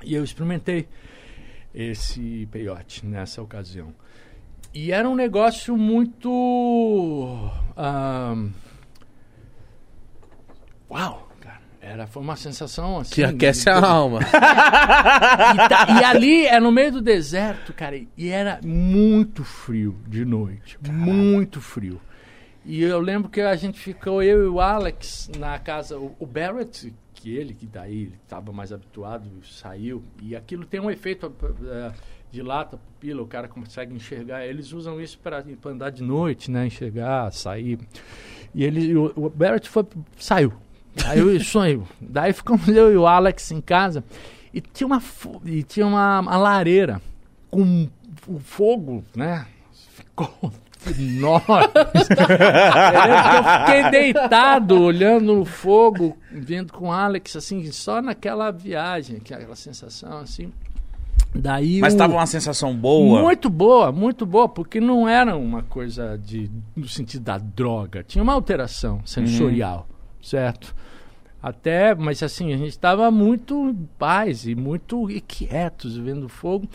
e 0.03 0.13
eu 0.13 0.23
experimentei 0.23 0.87
esse 1.73 2.47
peyote 2.51 3.05
nessa 3.05 3.41
ocasião. 3.41 3.93
E 4.73 4.91
era 4.91 5.07
um 5.07 5.15
negócio 5.15 5.77
muito... 5.77 7.49
ahn, 7.77 8.49
uau, 10.89 11.29
cara, 11.32 11.32
era, 11.83 12.07
foi 12.07 12.23
uma 12.23 12.37
sensação 12.37 12.97
assim... 12.99 13.15
Que 13.15 13.23
aquece 13.25 13.69
a 13.69 13.85
alma. 13.85 14.19
e, 14.23 15.69
tá- 15.69 15.99
e 15.99 16.03
ali 16.05 16.45
é 16.45 16.57
no 16.57 16.71
meio 16.71 16.93
do 16.93 17.01
deserto, 17.01 17.73
cara, 17.73 18.01
e 18.17 18.29
era 18.29 18.61
muito 18.63 19.43
frio 19.43 19.99
de 20.07 20.23
noite. 20.23 20.77
Muito 20.89 21.59
frio. 21.59 21.99
E 22.65 22.81
eu 22.81 23.01
lembro 23.01 23.29
que 23.29 23.41
a 23.41 23.55
gente 23.57 23.77
ficou, 23.77 24.23
eu 24.23 24.45
e 24.45 24.47
o 24.47 24.61
Alex, 24.61 25.29
na 25.37 25.59
casa. 25.59 25.99
O, 25.99 26.15
o 26.17 26.25
Barrett, 26.25 26.93
que 27.13 27.35
ele, 27.35 27.53
que 27.53 27.65
daí 27.65 28.13
estava 28.23 28.53
mais 28.53 28.71
habituado, 28.71 29.29
saiu. 29.43 30.01
E 30.21 30.37
aquilo 30.37 30.65
tem 30.65 30.79
um 30.79 30.89
efeito 30.89 31.33
eh, 31.65 31.91
dilata 32.31 32.77
a 32.77 32.79
pupila, 32.79 33.21
o 33.21 33.27
cara 33.27 33.49
consegue 33.49 33.93
enxergar. 33.93 34.45
Eles 34.45 34.71
usam 34.71 35.01
isso 35.01 35.19
para 35.19 35.43
andar 35.65 35.89
de 35.89 36.01
noite, 36.01 36.49
né? 36.49 36.65
Enxergar, 36.67 37.29
sair. 37.33 37.77
E 38.55 38.63
ele, 38.63 38.95
o, 38.95 39.11
o 39.17 39.29
Barrett 39.29 39.67
foi, 39.67 39.85
saiu. 40.17 40.53
Aí 41.05 41.19
eu 41.19 41.39
sonho. 41.39 41.87
Daí 41.99 42.33
ficamos 42.33 42.67
eu 42.69 42.91
e 42.91 42.97
o 42.97 43.07
Alex 43.07 43.51
em 43.51 43.61
casa. 43.61 44.03
E 44.53 44.61
tinha 44.61 44.87
uma, 44.87 45.01
e 45.45 45.63
tinha 45.63 45.85
uma, 45.85 46.19
uma 46.19 46.37
lareira 46.37 47.01
com 47.49 47.87
o 48.27 48.39
fogo, 48.39 49.03
né? 49.15 49.45
Ficou 49.71 50.51
enorme. 50.97 51.47
eu 51.75 53.43
fiquei 53.59 53.91
deitado 53.91 54.79
olhando 54.79 55.39
o 55.41 55.45
fogo, 55.45 56.17
vendo 56.31 56.73
com 56.73 56.89
o 56.89 56.91
Alex, 56.91 57.35
assim, 57.35 57.71
só 57.71 58.01
naquela 58.01 58.51
viagem, 58.51 59.17
aquela 59.17 59.55
sensação 59.55 60.19
assim. 60.19 60.51
Daí 61.33 61.79
Mas 61.79 61.95
o- 61.95 61.97
tava 61.97 62.13
uma 62.13 62.25
sensação 62.27 62.75
boa. 62.75 63.21
muito 63.21 63.49
boa, 63.49 63.91
muito 63.91 64.25
boa, 64.25 64.47
porque 64.47 64.79
não 64.79 65.07
era 65.07 65.35
uma 65.35 65.63
coisa 65.63 66.17
de 66.17 66.49
no 66.75 66.87
sentido 66.87 67.23
da 67.23 67.37
droga, 67.39 68.03
tinha 68.03 68.23
uma 68.23 68.33
alteração 68.33 69.01
sensorial, 69.05 69.87
certo? 70.21 70.75
Até, 71.43 71.93
mas 71.93 72.23
assim, 72.23 72.53
a 72.53 72.57
gente 72.57 72.69
estava 72.69 73.11
muito 73.11 73.67
em 73.69 73.89
paz 73.99 74.47
e 74.47 74.55
muito 74.55 75.07
quietos 75.27 75.97
vendo 75.97 76.29
fogo. 76.29 76.69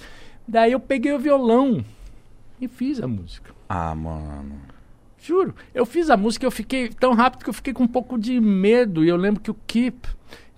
Daí 0.47 0.73
eu 0.73 0.81
peguei 0.81 1.13
o 1.15 1.19
violão 1.19 1.83
e 2.61 2.69
fiz 2.69 3.01
a 3.01 3.09
música. 3.09 3.51
Ah, 3.67 3.95
mano. 3.95 4.61
Juro. 5.19 5.55
Eu 5.75 5.87
fiz 5.87 6.11
a 6.11 6.19
música, 6.19 6.45
eu 6.45 6.51
fiquei 6.51 6.91
tão 6.91 7.15
rápido 7.15 7.45
que 7.45 7.51
eu 7.51 7.55
fiquei 7.55 7.73
com 7.73 7.85
um 7.85 7.89
pouco 7.89 8.19
de 8.19 8.39
medo. 8.41 9.03
E 9.03 9.09
eu 9.09 9.17
lembro 9.17 9.41
que 9.41 9.51
o 9.51 9.57
Kip, 9.67 10.07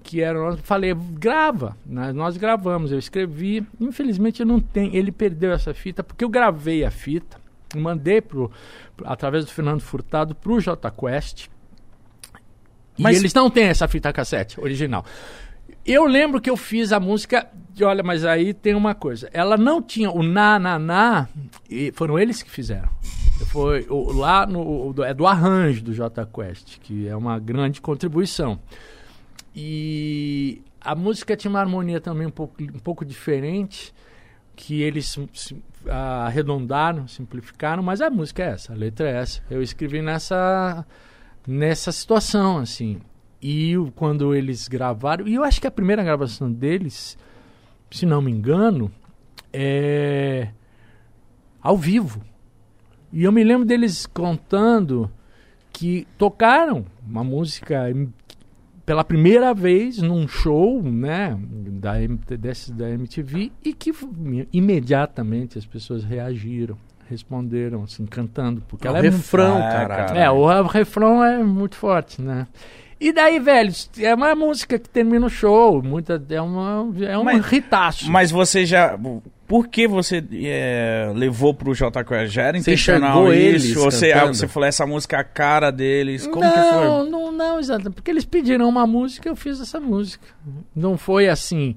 que 0.02 0.20
era 0.20 0.38
nós, 0.38 0.58
falei, 0.60 0.92
grava. 0.94 1.76
Nós, 1.86 2.12
nós 2.14 2.36
gravamos, 2.36 2.90
eu 2.90 2.98
escrevi. 2.98 3.64
Infelizmente 3.80 4.40
eu 4.40 4.46
não 4.46 4.58
tenho. 4.60 4.94
Ele 4.94 5.12
perdeu 5.12 5.52
essa 5.52 5.72
fita, 5.72 6.02
porque 6.02 6.24
eu 6.24 6.28
gravei 6.28 6.84
a 6.84 6.90
fita, 6.90 7.36
mandei 7.76 8.20
pro, 8.20 8.50
pro- 8.96 9.08
através 9.08 9.44
do 9.44 9.52
Fernando 9.52 9.80
Furtado 9.80 10.34
pro 10.34 10.60
J 10.60 10.90
Quest. 10.90 11.48
Mas- 13.00 13.16
E 13.16 13.20
eles 13.20 13.34
não 13.34 13.48
têm 13.50 13.64
essa 13.64 13.86
fita 13.88 14.12
cassete 14.12 14.60
original. 14.60 15.04
Eu 15.86 16.04
lembro 16.06 16.40
que 16.40 16.50
eu 16.50 16.56
fiz 16.56 16.92
a 16.92 17.00
música. 17.00 17.46
de, 17.72 17.84
Olha, 17.84 18.02
mas 18.02 18.24
aí 18.24 18.52
tem 18.52 18.74
uma 18.74 18.94
coisa. 18.94 19.28
Ela 19.32 19.56
não 19.56 19.80
tinha 19.82 20.10
o 20.10 20.22
na, 20.22 20.58
na, 20.58 20.78
na. 20.78 21.28
E 21.68 21.90
foram 21.92 22.18
eles 22.18 22.42
que 22.42 22.50
fizeram. 22.50 22.88
Foi 23.46 23.86
o- 23.88 24.12
lá 24.12 24.46
no. 24.46 24.94
é 25.02 25.14
do 25.14 25.26
arranjo 25.26 25.82
do 25.82 25.94
J 25.94 26.26
Quest, 26.26 26.78
que 26.80 27.08
é 27.08 27.16
uma 27.16 27.38
grande 27.38 27.80
contribuição. 27.80 28.60
E 29.54 30.62
a 30.80 30.94
música 30.94 31.36
tinha 31.36 31.50
uma 31.50 31.60
harmonia 31.60 32.00
também 32.00 32.26
um 32.26 32.30
pouco, 32.30 32.62
um 32.62 32.78
pouco 32.78 33.04
diferente, 33.04 33.92
que 34.54 34.82
eles 34.82 35.16
sim- 35.34 35.62
arredondaram, 35.88 37.08
simplificaram, 37.08 37.82
mas 37.82 38.00
a 38.00 38.10
música 38.10 38.42
é 38.42 38.50
essa, 38.50 38.72
a 38.72 38.76
letra 38.76 39.08
é 39.08 39.16
essa. 39.16 39.42
Eu 39.50 39.62
escrevi 39.62 40.02
nessa, 40.02 40.84
nessa 41.46 41.92
situação, 41.92 42.58
assim. 42.58 43.00
E 43.42 43.74
quando 43.94 44.34
eles 44.34 44.68
gravaram, 44.68 45.26
e 45.26 45.34
eu 45.34 45.44
acho 45.44 45.60
que 45.60 45.66
a 45.66 45.70
primeira 45.70 46.04
gravação 46.04 46.52
deles, 46.52 47.16
se 47.90 48.04
não 48.04 48.20
me 48.20 48.30
engano, 48.30 48.90
é 49.52 50.48
ao 51.62 51.76
vivo. 51.76 52.22
E 53.12 53.24
eu 53.24 53.32
me 53.32 53.42
lembro 53.42 53.66
deles 53.66 54.06
contando 54.06 55.10
que 55.72 56.06
tocaram 56.16 56.84
uma 57.06 57.24
música 57.24 57.86
pela 58.84 59.04
primeira 59.04 59.54
vez 59.54 59.98
num 59.98 60.26
show, 60.26 60.82
né, 60.82 61.38
da, 61.40 61.94
desse, 62.36 62.72
da 62.72 62.90
MTV 62.90 63.52
e 63.64 63.72
que 63.72 63.92
imediatamente 64.52 65.58
as 65.58 65.64
pessoas 65.64 66.02
reagiram, 66.02 66.76
responderam 67.10 67.82
assim 67.82 68.06
cantando, 68.06 68.62
porque 68.68 68.86
É 68.86 68.90
o 68.90 68.96
ela 68.96 68.98
é 69.00 69.10
muito- 69.10 69.16
refrão, 69.16 69.58
Ah, 69.58 69.60
caralho. 69.70 70.06
cara. 70.08 70.18
é, 70.20 70.30
o, 70.30 70.36
o 70.38 70.66
refrão 70.66 71.22
é 71.24 71.42
muito 71.42 71.74
forte, 71.76 72.22
né? 72.22 72.46
E 73.00 73.12
daí, 73.12 73.38
velho, 73.40 73.72
é 73.98 74.14
uma 74.14 74.34
música 74.34 74.78
que 74.78 74.88
termina 74.88 75.24
o 75.26 75.30
show, 75.30 75.82
muita, 75.82 76.22
é, 76.28 76.40
uma, 76.40 76.86
é 77.04 77.16
um 77.18 77.24
Mas- 77.24 77.44
ritaço. 77.46 78.10
Mas 78.10 78.30
você 78.30 78.64
já. 78.66 78.96
Por 79.48 79.66
que 79.66 79.88
você 79.88 80.22
é, 80.44 81.10
levou 81.14 81.52
pro 81.52 81.74
J 81.74 82.04
Quest? 82.04 82.32
Já 82.32 82.42
era 82.42 82.52
Você 82.52 82.70
intencional 82.70 83.32
isso? 83.32 83.42
eles 83.66 83.76
Ou 83.76 83.90
você, 83.90 84.14
você 84.26 84.46
falou 84.46 84.68
essa 84.68 84.86
música 84.86 85.16
é 85.16 85.20
a 85.20 85.24
cara 85.24 85.72
deles? 85.72 86.24
Como 86.26 86.44
não, 86.44 86.52
que 86.52 86.58
foi? 86.60 87.10
Não, 87.10 87.32
não, 87.32 87.58
exatamente. 87.58 87.94
Porque 87.94 88.10
eles 88.12 88.24
pediram 88.24 88.68
uma 88.68 88.86
música, 88.86 89.28
eu 89.28 89.34
fiz 89.34 89.60
essa 89.60 89.80
música. 89.80 90.24
Não 90.76 90.96
foi 90.96 91.28
assim, 91.28 91.74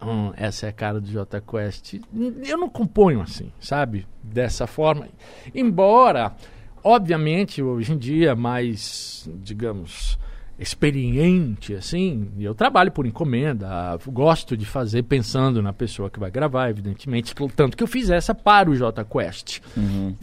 "Hum, 0.00 0.32
essa 0.36 0.66
é 0.66 0.68
a 0.68 0.72
cara 0.72 1.00
do 1.00 1.06
J 1.06 1.40
Quest. 1.40 2.00
Eu 2.46 2.58
não 2.58 2.68
componho 2.68 3.20
assim, 3.20 3.52
sabe? 3.60 4.06
Dessa 4.22 4.66
forma. 4.66 5.08
Embora, 5.54 6.34
obviamente, 6.82 7.62
hoje 7.62 7.92
em 7.92 7.98
dia, 7.98 8.34
mais, 8.36 9.28
digamos, 9.42 10.18
experiente, 10.58 11.74
assim, 11.74 12.30
eu 12.38 12.54
trabalho 12.54 12.90
por 12.90 13.06
encomenda, 13.06 13.98
gosto 14.06 14.56
de 14.56 14.64
fazer 14.64 15.02
pensando 15.02 15.62
na 15.62 15.72
pessoa 15.72 16.08
que 16.08 16.18
vai 16.18 16.30
gravar, 16.30 16.70
evidentemente, 16.70 17.34
tanto 17.54 17.76
que 17.76 17.82
eu 17.82 17.86
fiz 17.86 18.08
essa 18.08 18.34
para 18.34 18.70
o 18.70 18.74
J 18.74 19.04
Quest. 19.04 19.60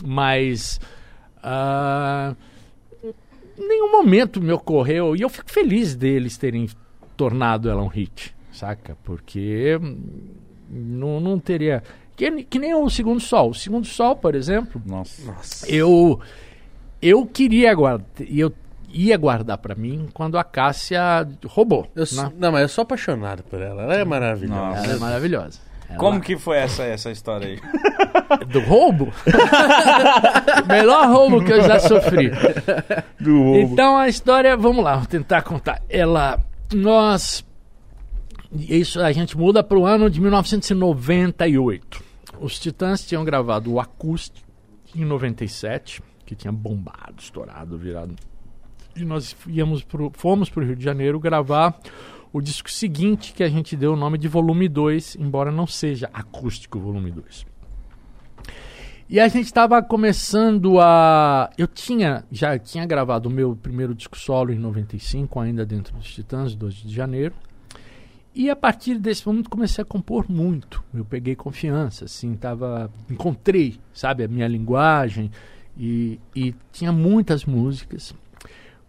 Mas 0.03 0.79
ah, 1.43 2.35
em 3.03 3.67
nenhum 3.67 3.91
momento 3.91 4.41
me 4.41 4.51
ocorreu, 4.51 5.15
e 5.15 5.21
eu 5.21 5.29
fico 5.29 5.51
feliz 5.51 5.95
deles 5.95 6.37
terem 6.37 6.67
tornado 7.15 7.69
ela 7.69 7.83
um 7.83 7.87
hit, 7.87 8.32
saca? 8.53 8.95
Porque 9.03 9.77
hum, 9.81 9.97
não, 10.69 11.19
não 11.19 11.39
teria. 11.39 11.83
Que, 12.15 12.43
que 12.43 12.59
nem 12.59 12.73
o 12.73 12.89
Segundo 12.89 13.19
Sol. 13.19 13.49
O 13.49 13.53
Segundo 13.55 13.85
Sol, 13.85 14.15
por 14.15 14.35
exemplo, 14.35 14.81
Nossa. 14.85 15.67
eu 15.67 16.19
eu 17.01 17.25
queria 17.25 17.73
guardar, 17.73 18.05
e 18.21 18.39
eu 18.39 18.53
ia 18.89 19.17
guardar 19.17 19.57
pra 19.57 19.75
mim 19.75 20.07
quando 20.13 20.37
a 20.37 20.43
Cássia 20.43 21.27
roubou. 21.47 21.87
Eu 21.95 22.05
né? 22.13 22.31
não, 22.37 22.51
mas 22.51 22.61
eu 22.61 22.69
sou 22.69 22.83
apaixonado 22.83 23.43
por 23.43 23.61
ela. 23.61 23.83
Ela 23.83 23.95
é 23.95 24.05
maravilhosa. 24.05 24.61
Nossa. 24.61 24.85
Ela 24.85 24.93
é 24.93 24.99
maravilhosa. 24.99 25.59
Ela- 25.89 25.97
Como 25.99 26.21
que 26.21 26.37
foi 26.37 26.57
essa, 26.57 26.83
essa 26.83 27.11
história 27.11 27.47
aí? 27.47 27.59
Do 28.47 28.61
roubo? 28.61 29.11
Melhor 30.67 31.07
roubo 31.09 31.43
que 31.43 31.51
eu 31.51 31.61
já 31.63 31.79
sofri. 31.79 32.31
Do 33.19 33.55
Então 33.57 33.97
a 33.97 34.07
história, 34.07 34.55
vamos 34.55 34.83
lá, 34.83 34.95
vou 34.97 35.07
tentar 35.07 35.41
contar. 35.41 35.81
Ela, 35.89 36.39
nós, 36.73 37.43
isso 38.55 38.99
a 38.99 39.11
gente 39.11 39.37
muda 39.37 39.63
para 39.63 39.77
o 39.77 39.85
ano 39.85 40.09
de 40.09 40.21
1998. 40.21 42.03
Os 42.39 42.59
Titãs 42.59 43.05
tinham 43.05 43.23
gravado 43.23 43.71
o 43.71 43.79
acústico 43.79 44.47
em 44.95 45.03
97, 45.03 46.01
que 46.25 46.35
tinha 46.35 46.51
bombado, 46.51 47.15
estourado, 47.19 47.77
virado. 47.77 48.15
E 48.95 49.03
nós 49.03 49.35
íamos 49.47 49.83
pro, 49.83 50.11
fomos 50.13 50.49
para 50.49 50.63
o 50.63 50.65
Rio 50.65 50.75
de 50.75 50.83
Janeiro 50.83 51.19
gravar 51.19 51.79
o 52.31 52.41
disco 52.41 52.69
seguinte, 52.69 53.33
que 53.33 53.43
a 53.43 53.49
gente 53.49 53.75
deu 53.75 53.93
o 53.93 53.95
nome 53.95 54.17
de 54.17 54.27
Volume 54.27 54.67
2, 54.67 55.17
embora 55.19 55.51
não 55.51 55.65
seja 55.65 56.09
acústico 56.13 56.79
Volume 56.79 57.11
2. 57.11 57.45
E 59.09 59.19
a 59.19 59.27
gente 59.27 59.45
estava 59.45 59.81
começando 59.81 60.79
a. 60.79 61.49
Eu 61.57 61.67
tinha 61.67 62.23
já 62.31 62.57
tinha 62.57 62.85
gravado 62.85 63.29
o 63.29 63.31
meu 63.31 63.55
primeiro 63.55 63.93
disco 63.93 64.17
solo 64.17 64.51
em 64.51 64.57
95, 64.57 65.39
ainda 65.39 65.65
dentro 65.65 65.95
dos 65.95 66.11
Titãs, 66.13 66.55
2 66.55 66.75
de 66.75 66.93
janeiro. 66.93 67.35
E 68.35 68.49
a 68.49 68.55
partir 68.55 68.97
desse 68.97 69.25
momento 69.27 69.49
comecei 69.49 69.81
a 69.83 69.85
compor 69.85 70.25
muito. 70.27 70.83
Eu 70.93 71.05
peguei 71.05 71.35
confiança, 71.35 72.05
assim, 72.05 72.35
tava, 72.35 72.89
encontrei, 73.09 73.79
sabe, 73.93 74.23
a 74.23 74.27
minha 74.27 74.47
linguagem 74.47 75.29
e, 75.77 76.19
e 76.35 76.55
tinha 76.71 76.91
muitas 76.91 77.45
músicas. 77.45 78.13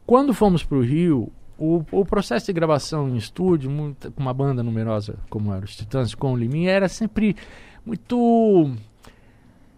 Quando 0.06 0.32
fomos 0.32 0.62
para 0.62 0.78
o 0.78 0.82
Rio, 0.82 1.30
o, 1.58 1.84
o 1.92 2.04
processo 2.06 2.46
de 2.46 2.52
gravação 2.54 3.08
em 3.08 3.16
estúdio, 3.16 3.70
muita- 3.70 4.10
com 4.10 4.20
uma 4.22 4.32
banda 4.34 4.62
numerosa 4.62 5.16
como 5.28 5.52
era 5.52 5.64
os 5.64 5.76
Titãs, 5.76 6.14
com 6.14 6.32
o 6.32 6.36
Liminha, 6.36 6.70
era 6.70 6.88
sempre 6.88 7.36
muito 7.84 8.70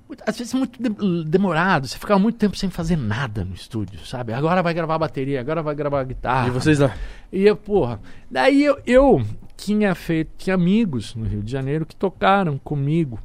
muito- 0.08 0.22
às 0.24 0.38
vezes 0.38 0.54
muito 0.54 0.80
de- 0.80 1.24
demorado, 1.28 1.88
você 1.88 1.98
ficava 1.98 2.20
muito 2.20 2.38
tempo 2.38 2.56
sem 2.56 2.70
fazer 2.70 2.96
nada 2.96 3.44
no 3.44 3.52
estúdio, 3.54 3.98
sabe? 4.06 4.32
Agora 4.32 4.62
vai 4.62 4.72
gravar 4.72 4.94
a 4.94 4.98
bateria, 5.00 5.40
agora 5.40 5.62
vai 5.62 5.74
gravar 5.74 6.00
a 6.00 6.04
guitarra. 6.04 6.46
E 6.48 6.50
vocês 6.52 6.78
lá? 6.78 6.94
E 7.32 7.42
eu, 7.44 7.56
porra, 7.56 8.00
daí 8.30 8.62
eu, 8.64 8.78
eu 8.86 9.20
tinha 9.56 9.94
feito, 9.94 10.30
tinha 10.36 10.54
amigos 10.54 11.14
no 11.14 11.24
Rio 11.24 11.42
de 11.42 11.50
Janeiro 11.50 11.86
que 11.86 11.96
tocaram 11.96 12.58
comigo 12.58 13.18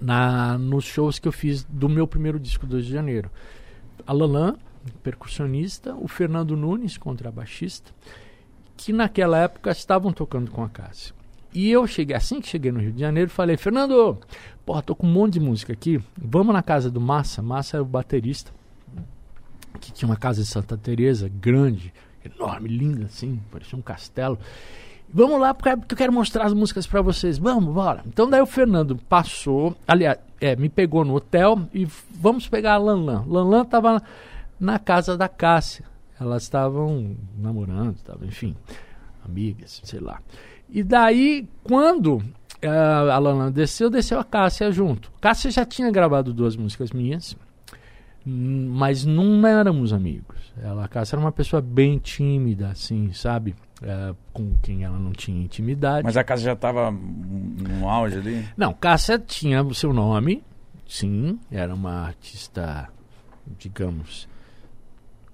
na, 0.00 0.58
nos 0.58 0.84
shows 0.84 1.18
que 1.18 1.28
eu 1.28 1.32
fiz 1.32 1.64
do 1.64 1.88
meu 1.88 2.06
primeiro 2.06 2.38
disco 2.38 2.66
2 2.66 2.86
de 2.86 2.92
janeiro. 2.92 3.30
A 4.06 4.12
Lalan, 4.12 4.56
percussionista, 5.02 5.94
o 5.94 6.08
Fernando 6.08 6.56
Nunes, 6.56 6.96
contrabaixista, 6.98 7.90
que 8.76 8.92
naquela 8.92 9.38
época 9.38 9.70
estavam 9.70 10.12
tocando 10.12 10.50
com 10.50 10.62
a 10.62 10.68
Cássia. 10.68 11.14
E 11.52 11.70
eu 11.70 11.86
cheguei, 11.86 12.16
assim 12.16 12.40
que 12.40 12.48
cheguei 12.48 12.72
no 12.72 12.80
Rio 12.80 12.92
de 12.92 13.00
Janeiro, 13.00 13.30
falei, 13.30 13.56
Fernando, 13.56 14.18
porra, 14.66 14.82
tô 14.82 14.96
com 14.96 15.06
um 15.06 15.12
monte 15.12 15.34
de 15.34 15.40
música 15.40 15.72
aqui, 15.72 16.02
vamos 16.16 16.52
na 16.52 16.62
casa 16.62 16.90
do 16.90 17.00
Massa, 17.00 17.40
Massa 17.40 17.76
era 17.76 17.82
o 17.82 17.86
baterista, 17.86 18.50
que 19.80 19.92
tinha 19.92 20.08
uma 20.08 20.16
casa 20.16 20.40
em 20.40 20.44
Santa 20.44 20.76
Teresa 20.76 21.28
grande, 21.28 21.94
enorme, 22.24 22.68
linda 22.68 23.06
assim, 23.06 23.40
parecia 23.52 23.78
um 23.78 23.82
castelo. 23.82 24.36
Vamos 25.12 25.40
lá 25.40 25.54
porque 25.54 25.68
eu 25.70 25.96
quero 25.96 26.12
mostrar 26.12 26.44
as 26.44 26.52
músicas 26.52 26.86
pra 26.86 27.00
vocês. 27.00 27.38
Vamos, 27.38 27.72
bora. 27.72 28.02
Então 28.06 28.28
daí 28.28 28.40
o 28.40 28.46
Fernando 28.46 28.96
passou, 29.08 29.76
aliás, 29.86 30.18
é, 30.40 30.56
me 30.56 30.68
pegou 30.68 31.04
no 31.04 31.14
hotel 31.14 31.68
e 31.72 31.86
vamos 32.10 32.48
pegar 32.48 32.74
a 32.74 32.78
Lanlan. 32.78 33.24
Lanlan 33.26 33.64
tava 33.64 34.02
na 34.58 34.78
casa 34.78 35.16
da 35.16 35.28
Cássia. 35.28 35.84
Elas 36.20 36.44
estavam 36.44 37.16
namorando, 37.36 37.96
estavam, 37.96 38.26
enfim, 38.26 38.54
amigas, 39.24 39.80
sei 39.84 40.00
lá. 40.00 40.20
E 40.68 40.82
daí, 40.82 41.48
quando 41.62 42.22
eh, 42.62 42.68
a 42.68 43.18
Lanlan 43.18 43.52
desceu, 43.52 43.90
desceu 43.90 44.18
a 44.18 44.24
Cássia 44.24 44.70
junto. 44.70 45.12
Cássia 45.20 45.50
já 45.50 45.64
tinha 45.64 45.90
gravado 45.90 46.32
duas 46.32 46.56
músicas 46.56 46.92
minhas, 46.92 47.36
hum, 48.26 48.68
mas 48.70 49.04
não 49.04 49.46
éramos 49.46 49.92
amigos. 49.92 50.52
Ela, 50.56 50.84
a 50.84 50.88
Cássia 50.88 51.16
era 51.16 51.20
uma 51.20 51.32
pessoa 51.32 51.60
bem 51.60 51.98
tímida, 51.98 52.68
assim, 52.68 53.12
sabe? 53.12 53.54
Eh, 53.82 54.14
com 54.32 54.56
quem 54.62 54.84
ela 54.84 54.98
não 54.98 55.12
tinha 55.12 55.42
intimidade. 55.42 56.04
Mas 56.04 56.16
a 56.16 56.22
casa 56.22 56.42
já 56.42 56.56
tava 56.56 56.90
no 56.90 57.88
auge 57.88 58.18
ali? 58.18 58.48
Não, 58.56 58.72
Cássia 58.72 59.18
tinha 59.18 59.62
o 59.62 59.74
seu 59.74 59.92
nome, 59.92 60.44
sim, 60.86 61.38
era 61.50 61.74
uma 61.74 62.06
artista, 62.06 62.88
digamos. 63.58 64.28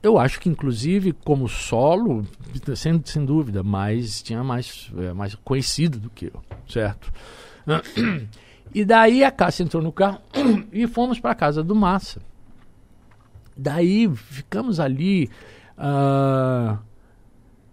Eu 0.02 0.18
acho 0.18 0.40
que, 0.40 0.48
inclusive, 0.48 1.12
como 1.12 1.46
solo, 1.46 2.26
sem, 2.74 3.02
sem 3.04 3.24
dúvida, 3.24 3.62
mais, 3.62 4.22
tinha 4.22 4.42
mais, 4.42 4.90
é, 4.96 5.12
mais 5.12 5.34
conhecido 5.34 5.98
do 5.98 6.08
que 6.08 6.26
eu, 6.26 6.42
certo? 6.68 7.12
E 8.72 8.84
daí 8.84 9.24
a 9.24 9.32
Cássia 9.32 9.64
entrou 9.64 9.82
no 9.82 9.90
carro 9.90 10.20
e 10.72 10.86
fomos 10.86 11.18
para 11.18 11.32
a 11.32 11.34
casa 11.34 11.60
do 11.60 11.74
Massa. 11.74 12.22
Daí 13.56 14.08
ficamos 14.14 14.78
ali 14.78 15.28
ah, 15.76 16.78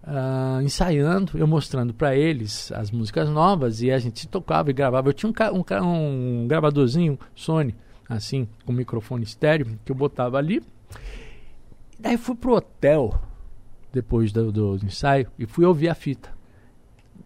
ah, 0.10 0.60
ensaiando, 0.64 1.38
eu 1.38 1.46
mostrando 1.46 1.94
para 1.94 2.16
eles 2.16 2.72
as 2.72 2.90
músicas 2.90 3.30
novas 3.30 3.82
e 3.82 3.92
a 3.92 4.00
gente 4.00 4.26
tocava 4.28 4.70
e 4.70 4.74
gravava. 4.74 5.10
Eu 5.10 5.14
tinha 5.14 5.30
um, 5.52 5.64
um, 5.84 6.44
um 6.44 6.48
gravadorzinho 6.48 7.20
Sony, 7.36 7.76
assim, 8.08 8.48
com 8.66 8.72
microfone 8.72 9.24
estéreo, 9.24 9.78
que 9.84 9.92
eu 9.92 9.96
botava 9.96 10.38
ali. 10.38 10.64
Daí 12.00 12.18
fui 12.18 12.36
pro 12.36 12.54
hotel, 12.54 13.20
depois 13.92 14.32
do, 14.32 14.52
do 14.52 14.86
ensaio, 14.86 15.28
e 15.38 15.46
fui 15.46 15.66
ouvir 15.66 15.90
a 15.90 15.96
fita. 15.96 16.30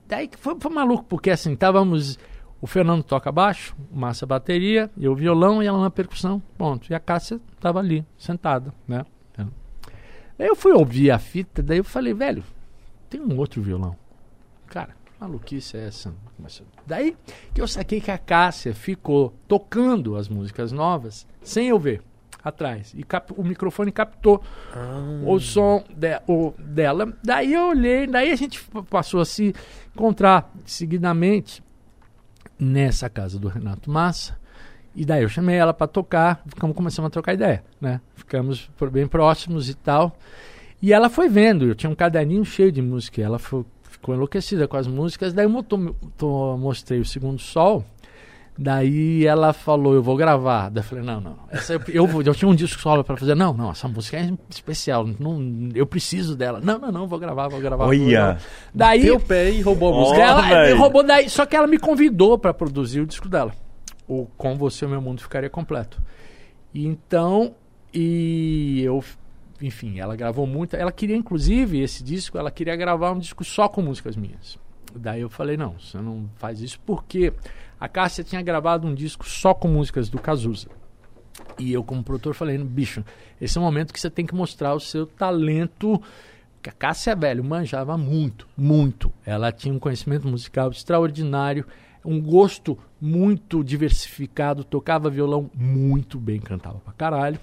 Daí 0.08 0.28
foi, 0.36 0.56
foi 0.60 0.72
maluco, 0.74 1.06
porque 1.06 1.30
assim, 1.30 1.54
estávamos. 1.54 2.18
O 2.60 2.68
Fernando 2.68 3.02
toca 3.02 3.32
baixo, 3.32 3.76
Massa 3.92 4.24
bateria, 4.24 4.90
eu 4.96 5.16
violão 5.16 5.64
e 5.64 5.66
ela 5.66 5.82
na 5.82 5.90
percussão. 5.90 6.40
Ponto. 6.58 6.92
E 6.92 6.96
a 6.96 7.00
Cássia 7.00 7.40
estava 7.56 7.80
ali, 7.80 8.06
sentada, 8.18 8.72
né? 8.88 9.04
Eu 10.38 10.56
fui 10.56 10.72
ouvir 10.72 11.12
a 11.12 11.20
fita, 11.20 11.62
daí 11.62 11.78
eu 11.78 11.84
falei, 11.84 12.16
velho, 12.16 12.44
tem 13.12 13.22
um 13.22 13.38
outro 13.38 13.62
violão. 13.62 13.96
Cara, 14.68 14.96
que 15.06 15.12
maluquice 15.20 15.78
é 15.78 15.86
essa? 15.88 16.12
Daí 16.88 17.16
que 17.54 17.62
eu 17.62 17.68
saquei 17.68 18.02
que 18.02 18.10
a 18.10 18.18
Cássia 18.18 18.74
ficou 18.74 19.34
tocando 19.48 20.16
as 20.16 20.28
músicas 20.28 20.72
novas 20.72 21.28
sem 21.44 21.68
eu 21.68 21.78
ver 21.78 22.02
atrás. 22.44 22.92
E 22.96 23.04
cap- 23.04 23.32
o 23.38 23.44
microfone 23.44 23.92
captou 23.92 24.42
o 25.28 25.40
som 25.40 25.84
de- 25.96 26.20
o- 26.28 26.54
dela. 26.58 27.14
Daí 27.24 27.54
eu 27.54 27.68
olhei, 27.70 28.08
daí 28.08 28.32
a 28.32 28.36
gente 28.36 28.60
passou 28.90 29.20
a 29.22 29.26
se 29.26 29.54
encontrar 29.96 30.52
seguidamente 30.66 31.62
nessa 32.58 33.10
casa 33.10 33.38
do 33.38 33.48
Renato 33.48 33.92
Massa. 33.92 34.40
E 34.96 35.06
daí 35.06 35.24
eu 35.24 35.30
chamei 35.30 35.56
ela 35.56 35.74
para 35.74 35.88
tocar, 35.88 36.42
ficamos 36.48 36.76
começamos 36.76 37.08
a 37.08 37.12
trocar 37.12 37.34
ideia, 37.34 37.64
né? 37.80 38.02
Ficamos 38.16 38.68
por- 38.78 38.90
bem 38.90 39.08
próximos 39.08 39.70
e 39.70 39.74
tal. 39.76 40.18
E 40.82 40.92
ela 40.94 41.10
foi 41.10 41.30
vendo, 41.30 41.66
eu 41.66 41.76
tinha 41.76 41.90
um 41.90 41.96
caderninho 41.96 42.44
cheio 42.44 42.72
de 42.72 42.82
música, 42.82 43.22
ela 43.22 43.38
foi- 43.38 43.64
ficou 43.84 44.16
enlouquecida 44.16 44.68
com 44.68 44.78
as 44.78 44.88
músicas. 44.88 45.32
Daí 45.34 45.46
eu 45.46 45.50
mo- 45.50 45.62
to- 45.64 45.96
to- 46.18 46.58
mostrei 46.58 47.00
o 47.00 47.06
Segundo 47.06 47.40
Sol, 47.40 47.86
daí 48.58 49.26
ela 49.26 49.54
falou, 49.54 49.94
eu 49.94 50.02
vou 50.02 50.18
gravar. 50.18 50.70
Daí 50.70 50.80
eu 50.84 50.88
falei, 50.88 51.04
não, 51.04 51.22
não, 51.22 51.36
essa 51.52 51.74
eu, 51.74 51.82
eu, 51.88 52.22
eu 52.24 52.34
tinha 52.34 52.50
um 52.50 52.56
disco 52.56 52.82
solo 52.82 53.04
para 53.04 53.16
fazer. 53.16 53.36
Não, 53.36 53.54
não, 53.54 53.70
essa 53.72 53.88
música 53.88 54.18
é 54.18 54.32
especial, 54.50 55.08
não, 55.20 55.70
eu 55.76 55.86
preciso 55.86 56.36
dela. 56.36 56.60
Não, 56.60 56.80
não, 56.80 56.92
não, 56.92 57.08
vou 57.08 57.20
gravar, 57.20 57.48
vou 57.48 57.60
gravar. 57.62 57.86
Olha! 57.86 58.38
Daí 58.74 59.02
Teu 59.04 59.20
pé 59.20 59.52
e 59.52 59.62
roubou 59.62 59.94
a 59.94 59.98
música. 60.00 60.20
ela 60.22 60.42
velho. 60.42 60.78
roubou 60.78 61.04
daí, 61.04 61.30
só 61.30 61.46
que 61.46 61.56
ela 61.56 61.68
me 61.68 61.78
convidou 61.78 62.40
para 62.40 62.54
produzir 62.54 63.02
o 63.02 63.06
disco 63.06 63.30
dela. 63.30 63.54
O 64.08 64.26
Com 64.36 64.56
Você 64.58 64.84
o 64.86 64.90
Meu 64.90 65.02
Mundo 65.02 65.22
Ficaria 65.22 65.50
Completo. 65.50 66.02
Então, 66.74 67.54
e 67.94 68.82
eu, 68.84 69.04
enfim, 69.62 70.00
ela 70.00 70.16
gravou 70.16 70.48
muito. 70.48 70.76
Ela 70.76 70.92
queria, 70.92 71.16
inclusive, 71.16 71.80
esse 71.82 72.04
disco, 72.04 72.38
ela 72.38 72.52
queria 72.52 72.76
gravar 72.76 73.12
um 73.12 73.20
disco 73.20 73.44
só 73.44 73.68
com 73.68 73.82
músicas 73.82 74.16
minhas. 74.16 74.58
Daí 74.94 75.22
eu 75.22 75.30
falei, 75.30 75.56
não, 75.56 75.80
você 75.80 75.98
não 76.00 76.30
faz 76.36 76.62
isso 76.62 76.80
porque 76.86 77.34
a 77.80 77.88
Cássia 77.88 78.24
tinha 78.24 78.42
gravado 78.42 78.88
um 78.88 78.94
disco 78.94 79.28
só 79.28 79.54
com 79.54 79.68
músicas 79.68 80.10
do 80.10 80.20
Cazuza. 80.20 80.68
E 81.58 81.72
eu, 81.72 81.84
como 81.84 82.04
produtor, 82.04 82.34
falei, 82.34 82.58
bicho, 82.58 83.04
esse 83.40 83.58
é 83.58 83.62
o 83.62 83.64
momento 83.64 83.94
que 83.94 84.00
você 84.00 84.10
tem 84.10 84.26
que 84.26 84.36
mostrar 84.36 84.74
o 84.74 84.80
seu 84.80 85.06
talento 85.06 86.02
Porque 86.56 86.70
a 86.70 86.74
Cássia, 86.74 87.16
velho, 87.16 87.44
manjava 87.44 87.98
muito, 87.98 88.48
muito. 88.56 89.12
Ela 89.26 89.52
tinha 89.52 89.74
um 89.74 89.80
conhecimento 89.80 90.28
musical 90.28 90.70
extraordinário, 90.70 91.66
um 92.06 92.22
gosto 92.22 92.78
muito 93.00 93.64
diversificado, 93.64 94.64
tocava 94.64 95.10
violão 95.10 95.50
muito 95.56 96.20
bem, 96.20 96.40
cantava 96.40 96.78
pra 96.80 96.94
caralho. 96.94 97.40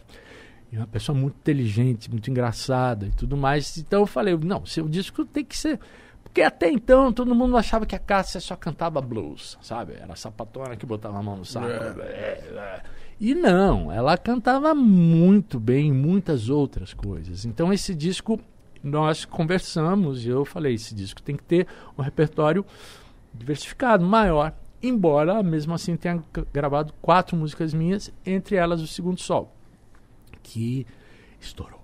E 0.71 0.77
uma 0.77 0.87
pessoa 0.87 1.17
muito 1.17 1.37
inteligente, 1.37 2.11
muito 2.11 2.31
engraçada 2.31 3.07
e 3.07 3.11
tudo 3.11 3.37
mais. 3.37 3.77
Então 3.79 4.01
eu 4.01 4.07
falei, 4.07 4.37
não, 4.37 4.67
seu 4.67 4.89
disco 4.89 5.25
tem 5.25 5.45
que 5.45 5.57
ser. 5.57 5.81
Porque 6.23 6.43
até 6.43 6.71
então 6.71 7.11
todo 7.11 7.35
mundo 7.35 7.57
achava 7.57 7.87
que 7.87 7.97
a 7.97 7.99
Cássia 7.99 8.41
só 8.41 8.55
cantava 8.55 9.01
blues, 9.01 9.59
sabe? 9.63 9.95
Era 9.95 10.13
a 10.13 10.17
sapatona 10.17 10.77
que 10.77 10.85
botava 10.85 11.19
a 11.19 11.23
mão 11.23 11.37
no 11.39 11.45
saco. 11.45 11.67
É. 11.67 12.83
E 13.19 13.35
não, 13.35 13.91
ela 13.91 14.17
cantava 14.17 14.75
muito 14.75 15.59
bem 15.59 15.93
muitas 15.93 16.51
outras 16.51 16.93
coisas. 16.93 17.45
Então 17.45 17.73
esse 17.73 17.95
disco 17.95 18.39
nós 18.83 19.25
conversamos 19.25 20.25
e 20.25 20.29
eu 20.29 20.45
falei, 20.45 20.75
esse 20.75 20.95
disco 20.95 21.21
tem 21.23 21.35
que 21.35 21.43
ter 21.43 21.67
um 21.97 22.03
repertório 22.03 22.65
diversificado, 23.35 24.05
maior. 24.05 24.53
Embora 24.81 25.43
mesmo 25.43 25.75
assim 25.75 25.97
tenha 25.97 26.23
gravado 26.53 26.93
quatro 27.03 27.37
músicas 27.37 27.75
minhas, 27.75 28.13
entre 28.25 28.55
elas 28.55 28.81
o 28.81 28.87
Segundo 28.87 29.19
Sol, 29.19 29.53
que 30.49 30.87
estourou. 31.41 31.81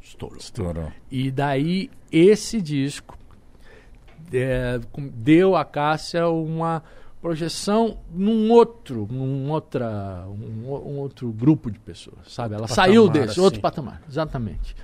Estourou. 0.00 0.38
Estourou. 0.38 0.92
E 1.10 1.30
daí 1.30 1.90
esse 2.10 2.60
disco 2.62 3.18
é, 4.32 4.80
deu 5.12 5.56
a 5.56 5.64
Cássia 5.64 6.28
uma 6.28 6.82
projeção 7.20 7.98
num 8.10 8.50
outro, 8.52 9.08
num 9.10 9.50
outra, 9.50 10.26
um, 10.28 10.68
um 10.68 10.98
outro 10.98 11.32
grupo 11.32 11.70
de 11.70 11.78
pessoas, 11.78 12.32
sabe? 12.32 12.54
Ela 12.54 12.68
Patamar, 12.68 12.86
saiu 12.86 13.08
desse 13.08 13.30
assim. 13.30 13.40
outro 13.40 13.60
patamar, 13.60 14.02
exatamente. 14.08 14.76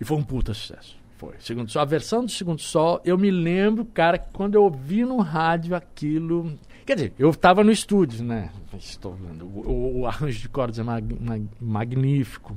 E 0.00 0.04
foi 0.04 0.16
um 0.16 0.22
puta 0.22 0.52
sucesso. 0.52 0.98
Foi. 1.16 1.34
Segundo 1.38 1.70
Sol, 1.70 1.82
a 1.82 1.84
versão 1.84 2.24
do 2.24 2.30
Segundo 2.30 2.60
Sol, 2.60 3.00
eu 3.04 3.16
me 3.16 3.30
lembro, 3.30 3.84
cara, 3.84 4.18
que 4.18 4.28
quando 4.32 4.54
eu 4.54 4.64
ouvi 4.64 5.04
no 5.04 5.18
rádio 5.18 5.74
aquilo. 5.74 6.58
Quer 6.88 6.94
dizer, 6.94 7.12
eu 7.18 7.28
estava 7.28 7.62
no 7.62 7.70
estúdio, 7.70 8.24
né? 8.24 8.48
Estou 8.78 9.12
vendo. 9.14 9.44
O, 9.44 10.00
o- 10.00 10.06
arranjo 10.06 10.38
de 10.40 10.48
cordas 10.48 10.78
é 10.78 10.82
mag- 10.82 11.16
mag- 11.20 11.46
magnífico. 11.60 12.56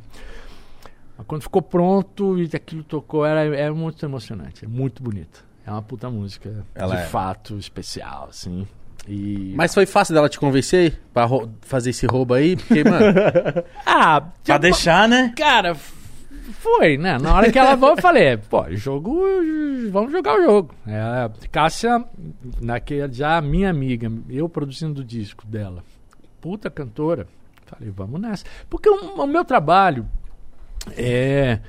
Mas 1.17 1.27
quando 1.27 1.41
ficou 1.41 1.61
pronto 1.61 2.39
e 2.39 2.49
aquilo 2.55 2.81
tocou, 2.81 3.25
era, 3.25 3.43
é 3.53 3.69
muito 3.69 4.05
emocionante, 4.05 4.63
é 4.63 4.67
muito 4.69 5.03
bonito. 5.03 5.43
É 5.67 5.69
uma 5.71 5.81
puta 5.81 6.09
música, 6.09 6.65
Ela 6.73 6.95
de 6.95 7.01
é. 7.01 7.05
fato, 7.07 7.57
especial, 7.57 8.27
assim. 8.29 8.65
E... 9.05 9.51
Mas 9.57 9.73
foi 9.73 9.85
fácil 9.85 10.13
dela 10.15 10.29
te 10.29 10.39
convencer 10.39 10.97
pra 11.13 11.27
fazer 11.59 11.89
esse 11.89 12.05
roubo 12.05 12.33
aí? 12.33 12.55
Porque, 12.55 12.85
mano. 12.85 13.05
Ah, 13.85 14.21
Pra 14.21 14.31
tipo, 14.55 14.59
deixar, 14.59 15.09
né? 15.09 15.33
Cara, 15.35 15.75
foi, 16.51 16.97
né? 16.97 17.17
Na 17.17 17.33
hora 17.35 17.51
que 17.51 17.57
ela 17.59 17.77
falou, 17.77 17.95
eu 17.95 18.01
falei, 18.01 18.37
pô, 18.37 18.65
jogo, 18.71 19.19
vamos 19.91 20.11
jogar 20.11 20.39
o 20.39 20.43
jogo. 20.43 20.75
É, 20.87 21.29
Cássia, 21.51 22.03
naquele, 22.61 23.11
já 23.13 23.39
minha 23.41 23.69
amiga, 23.69 24.11
eu 24.29 24.47
produzindo 24.49 25.01
o 25.01 25.03
disco 25.03 25.45
dela, 25.47 25.83
puta 26.39 26.69
cantora, 26.69 27.27
falei, 27.65 27.89
vamos 27.95 28.19
nessa. 28.21 28.45
Porque 28.69 28.89
o, 28.89 29.21
o 29.21 29.27
meu 29.27 29.43
trabalho 29.45 30.07
é, 30.97 31.59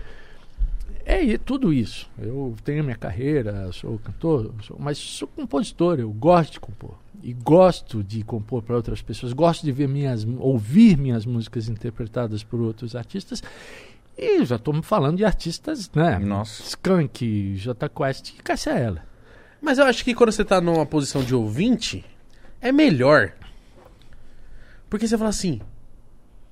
é 1.04 1.38
tudo 1.38 1.72
isso. 1.72 2.08
Eu 2.18 2.54
tenho 2.64 2.82
minha 2.84 2.96
carreira, 2.96 3.70
sou 3.72 3.98
cantor, 3.98 4.52
sou- 4.62 4.76
mas 4.78 4.98
sou 4.98 5.28
compositor, 5.28 5.98
eu 6.00 6.10
gosto 6.10 6.52
de 6.54 6.60
compor. 6.60 6.94
E 7.24 7.32
gosto 7.32 8.02
de 8.02 8.24
compor 8.24 8.62
para 8.62 8.74
outras 8.74 9.00
pessoas, 9.00 9.32
gosto 9.32 9.62
de 9.64 9.70
ver 9.70 9.86
minhas, 9.88 10.26
ouvir 10.40 10.96
minhas 10.98 11.24
músicas 11.24 11.68
interpretadas 11.68 12.42
por 12.42 12.60
outros 12.60 12.96
artistas. 12.96 13.40
E 14.16 14.44
já 14.44 14.56
estou 14.56 14.82
falando 14.82 15.16
de 15.16 15.24
artistas, 15.24 15.90
né? 15.94 16.18
Nossa. 16.18 16.62
Skank, 16.62 17.54
J 17.56 17.88
Quest 17.88 18.30
e 18.30 18.42
Cássia 18.42 18.78
Eller. 18.78 19.02
Mas 19.60 19.78
eu 19.78 19.86
acho 19.86 20.04
que 20.04 20.14
quando 20.14 20.32
você 20.32 20.44
tá 20.44 20.60
numa 20.60 20.84
posição 20.84 21.22
de 21.22 21.34
ouvinte, 21.34 22.04
é 22.60 22.70
melhor. 22.70 23.32
Porque 24.90 25.06
você 25.06 25.16
fala 25.16 25.30
assim. 25.30 25.60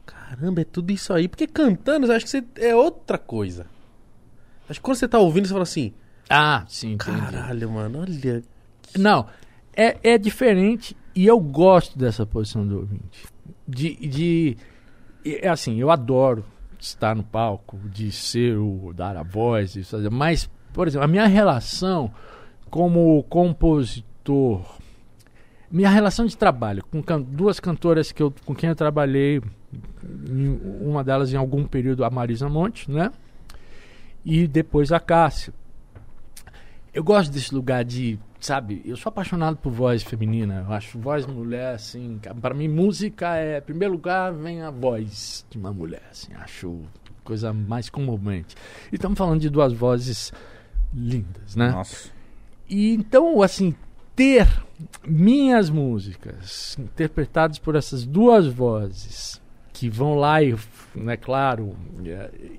Caramba, 0.06 0.62
é 0.62 0.64
tudo 0.64 0.90
isso 0.90 1.12
aí. 1.12 1.28
Porque 1.28 1.46
cantando, 1.46 2.06
eu 2.06 2.14
acho 2.14 2.24
que 2.24 2.30
você 2.30 2.44
é 2.56 2.74
outra 2.74 3.18
coisa. 3.18 3.66
Acho 4.68 4.80
que 4.80 4.84
quando 4.84 4.96
você 4.96 5.08
tá 5.08 5.18
ouvindo, 5.18 5.46
você 5.46 5.52
fala 5.52 5.64
assim. 5.64 5.92
Ah, 6.28 6.64
sim, 6.68 6.92
entendi. 6.92 7.20
Caralho, 7.20 7.70
mano, 7.70 8.00
olha. 8.00 8.42
Não, 8.96 9.26
é, 9.74 9.98
é 10.02 10.18
diferente 10.18 10.96
e 11.14 11.26
eu 11.26 11.38
gosto 11.40 11.98
dessa 11.98 12.24
posição 12.24 12.66
do 12.66 12.78
ouvinte. 12.78 13.26
De, 13.66 13.94
de, 13.96 14.56
é 15.24 15.48
assim, 15.48 15.78
eu 15.78 15.90
adoro 15.90 16.44
estar 16.80 17.14
no 17.14 17.22
palco, 17.22 17.78
de 17.90 18.10
ser 18.10 18.56
o, 18.56 18.92
dar 18.94 19.16
a 19.16 19.22
voz, 19.22 19.74
de 19.74 19.84
mas, 20.10 20.48
por 20.72 20.88
exemplo, 20.88 21.04
a 21.04 21.08
minha 21.08 21.26
relação 21.26 22.10
como 22.70 23.22
compositor, 23.24 24.64
minha 25.70 25.90
relação 25.90 26.26
de 26.26 26.36
trabalho 26.36 26.84
com 26.90 27.02
can- 27.02 27.20
duas 27.20 27.60
cantoras 27.60 28.10
que 28.12 28.22
eu, 28.22 28.32
com 28.44 28.54
quem 28.54 28.68
eu 28.70 28.74
trabalhei, 28.76 29.40
em- 30.28 30.60
uma 30.80 31.04
delas 31.04 31.32
em 31.32 31.36
algum 31.36 31.64
período, 31.66 32.04
a 32.04 32.10
Marisa 32.10 32.48
Monte, 32.48 32.90
né? 32.90 33.12
E 34.24 34.46
depois 34.46 34.90
a 34.92 34.98
Cássia. 35.00 35.52
Eu 36.92 37.04
gosto 37.04 37.30
desse 37.30 37.54
lugar 37.54 37.84
de, 37.84 38.18
sabe, 38.40 38.82
eu 38.84 38.96
sou 38.96 39.10
apaixonado 39.10 39.56
por 39.56 39.70
voz 39.70 40.02
feminina. 40.02 40.64
Eu 40.66 40.72
acho 40.72 40.98
voz 40.98 41.26
mulher, 41.26 41.74
assim, 41.74 42.20
pra 42.40 42.54
mim 42.54 42.68
música 42.68 43.36
é, 43.36 43.58
em 43.58 43.62
primeiro 43.62 43.94
lugar, 43.94 44.32
vem 44.32 44.62
a 44.62 44.70
voz 44.70 45.44
de 45.50 45.58
uma 45.58 45.72
mulher, 45.72 46.02
assim, 46.10 46.32
acho 46.34 46.80
coisa 47.22 47.52
mais 47.52 47.88
comovente. 47.88 48.56
E 48.90 48.96
estamos 48.96 49.16
falando 49.16 49.40
de 49.40 49.48
duas 49.48 49.72
vozes 49.72 50.32
lindas, 50.92 51.54
né? 51.54 51.70
Nossa. 51.70 52.10
E 52.68 52.94
então, 52.94 53.42
assim, 53.42 53.74
ter 54.16 54.48
minhas 55.06 55.70
músicas 55.70 56.76
interpretadas 56.78 57.58
por 57.58 57.76
essas 57.76 58.04
duas 58.04 58.46
vozes 58.46 59.40
que 59.72 59.88
vão 59.88 60.14
lá 60.14 60.42
e, 60.42 60.54
né, 60.94 61.16
claro, 61.16 61.76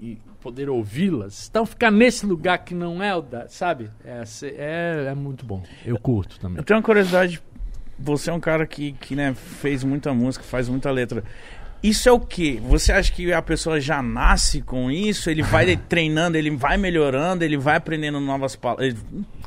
e 0.01 0.17
poder 0.41 0.69
ouvi-las, 0.69 1.47
então 1.49 1.65
ficar 1.65 1.91
nesse 1.91 2.25
lugar 2.25 2.57
que 2.59 2.73
não 2.73 3.01
é 3.01 3.15
o 3.15 3.21
da, 3.21 3.47
sabe? 3.47 3.89
É, 4.03 4.23
é, 4.43 5.05
é 5.11 5.15
muito 5.15 5.45
bom. 5.45 5.63
Eu 5.85 5.97
curto 5.99 6.39
também. 6.39 6.57
Eu 6.57 6.63
tenho 6.63 6.79
uma 6.79 6.83
curiosidade. 6.83 7.41
Você 7.99 8.31
é 8.31 8.33
um 8.33 8.39
cara 8.39 8.65
que, 8.65 8.93
que 8.93 9.15
né, 9.15 9.33
fez 9.35 9.83
muita 9.83 10.11
música, 10.13 10.43
faz 10.43 10.67
muita 10.67 10.89
letra. 10.89 11.23
Isso 11.83 12.07
é 12.07 12.11
o 12.11 12.19
quê? 12.19 12.59
Você 12.63 12.91
acha 12.91 13.11
que 13.11 13.31
a 13.33 13.41
pessoa 13.41 13.79
já 13.79 14.01
nasce 14.03 14.61
com 14.61 14.91
isso? 14.91 15.29
Ele 15.29 15.41
vai 15.41 15.75
treinando, 15.89 16.37
ele 16.37 16.51
vai 16.51 16.77
melhorando, 16.77 17.43
ele 17.43 17.57
vai 17.57 17.75
aprendendo 17.75 18.19
novas 18.19 18.55
palavras. 18.55 18.95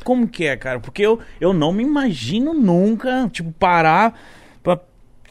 Como 0.02 0.26
que 0.28 0.44
é, 0.44 0.56
cara? 0.56 0.80
Porque 0.80 1.02
eu, 1.02 1.18
eu 1.40 1.52
não 1.52 1.72
me 1.72 1.82
imagino 1.82 2.54
nunca, 2.54 3.28
tipo, 3.32 3.52
parar 3.52 4.18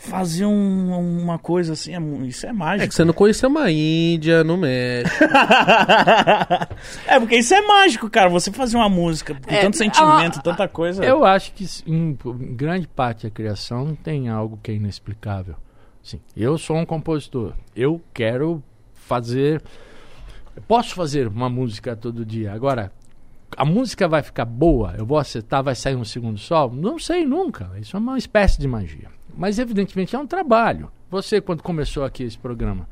fazer 0.03 0.45
um- 0.45 1.21
uma 1.21 1.39
coisa 1.39 1.73
assim. 1.73 1.95
é 1.95 2.27
isso 2.27 2.45
é 2.45 2.49
É 2.49 2.53
mágico. 2.53 2.89
que 2.89 2.95
você 2.95 3.03
não 3.05 3.13
conheceu 3.13 3.49
uma 3.49 3.71
Índia 3.71 4.43
no 4.43 4.57
México. 4.57 5.23
é, 7.07 7.19
porque 7.19 7.37
isso 7.37 7.53
é 7.53 7.61
mágico, 7.61 8.09
cara. 8.09 8.29
Você 8.29 8.51
fazer 8.51 8.77
uma 8.77 8.89
música 8.89 9.33
com 9.35 9.49
É, 9.53 9.61
tanto 9.61 9.77
sentimento, 9.77 10.39
a- 10.39 10.41
tanta 10.41 10.67
coisa. 10.67 11.03
Eu 11.03 11.23
acho 11.25 11.53
que 11.53 11.65
em, 11.87 12.17
em 12.25 12.55
grande 12.55 12.87
parte 12.87 13.25
da 13.27 13.31
criação 13.31 13.95
tem 13.95 14.29
algo 14.29 14.59
que 14.61 14.71
é 14.71 14.75
inexplicável. 14.75 15.55
Sim, 16.01 16.19
eu 16.35 16.57
sou 16.57 16.75
um 16.77 16.85
compositor. 16.85 17.53
Eu 17.75 18.01
quero 18.13 18.61
fazer. 18.93 19.61
Eu 20.55 20.61
posso 20.67 20.93
fazer 20.95 21.27
uma 21.27 21.49
música 21.49 21.95
todo 21.95 22.25
dia. 22.25 22.51
Agora, 22.53 22.91
a 23.55 23.63
música 23.65 24.07
vai 24.07 24.21
ficar 24.21 24.45
boa? 24.45 24.93
Eu 24.97 25.05
vou 25.05 25.17
acertar, 25.17 25.63
vai 25.63 25.75
sair 25.75 25.95
um 25.95 26.03
segundo 26.03 26.37
sol? 26.37 26.71
Não 26.73 26.99
sei 26.99 27.25
nunca. 27.25 27.71
Isso 27.79 27.95
é 27.95 27.99
uma 27.99 28.17
espécie 28.17 28.59
de 28.59 28.67
magia. 28.67 29.07
Mas, 29.35 29.59
evidentemente, 29.59 30.15
é 30.15 30.19
um 30.19 30.27
trabalho. 30.27 30.91
Você, 31.09 31.39
quando 31.41 31.61
começou 31.61 32.03
aqui 32.03 32.23
esse 32.23 32.37
programa, 32.37 32.87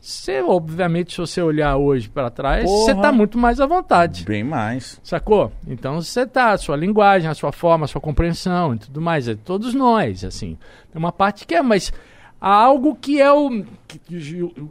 você, 0.00 0.40
obviamente, 0.40 1.12
se 1.12 1.18
você 1.18 1.42
olhar 1.42 1.76
hoje 1.76 2.08
para 2.08 2.30
trás, 2.30 2.62
você 2.62 2.92
Porra. 2.92 3.08
está 3.08 3.12
muito 3.12 3.36
mais 3.38 3.60
à 3.60 3.66
vontade. 3.66 4.24
Bem 4.24 4.44
mais. 4.44 5.00
Sacou? 5.02 5.52
Então 5.66 6.00
você 6.00 6.24
tá, 6.26 6.52
a 6.52 6.58
sua 6.58 6.76
linguagem, 6.76 7.28
a 7.28 7.34
sua 7.34 7.50
forma, 7.50 7.86
a 7.86 7.88
sua 7.88 8.00
compreensão 8.00 8.74
e 8.74 8.78
tudo 8.78 9.00
mais. 9.00 9.26
É 9.26 9.34
todos 9.34 9.74
nós, 9.74 10.24
assim. 10.24 10.56
Tem 10.92 10.98
uma 10.98 11.10
parte 11.10 11.46
que 11.46 11.54
é, 11.54 11.62
mas 11.62 11.92
há 12.40 12.54
algo 12.54 12.94
que 12.94 13.20
é 13.20 13.32
o, 13.32 13.64
que 13.88 14.00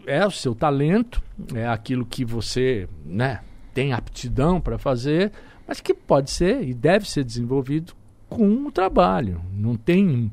é 0.07 0.25
o 0.25 0.31
seu 0.31 0.55
talento, 0.55 1.21
é 1.53 1.67
aquilo 1.67 2.05
que 2.05 2.23
você 2.23 2.87
né, 3.05 3.41
tem 3.73 3.91
aptidão 3.91 4.61
para 4.61 4.77
fazer, 4.77 5.33
mas 5.67 5.81
que 5.81 5.93
pode 5.93 6.31
ser 6.31 6.63
e 6.63 6.73
deve 6.73 7.09
ser 7.09 7.25
desenvolvido 7.25 7.93
com 8.29 8.67
o 8.67 8.71
trabalho. 8.71 9.41
Não 9.51 9.75
tem. 9.75 10.31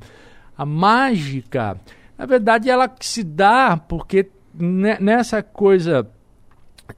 A 0.63 0.67
mágica, 0.67 1.77
na 2.17 2.25
verdade, 2.27 2.71
ela 2.71 2.89
se 3.01 3.25
dá 3.25 3.77
porque 3.77 4.31
ne- 4.55 4.99
nessa 5.01 5.43
coisa 5.43 6.09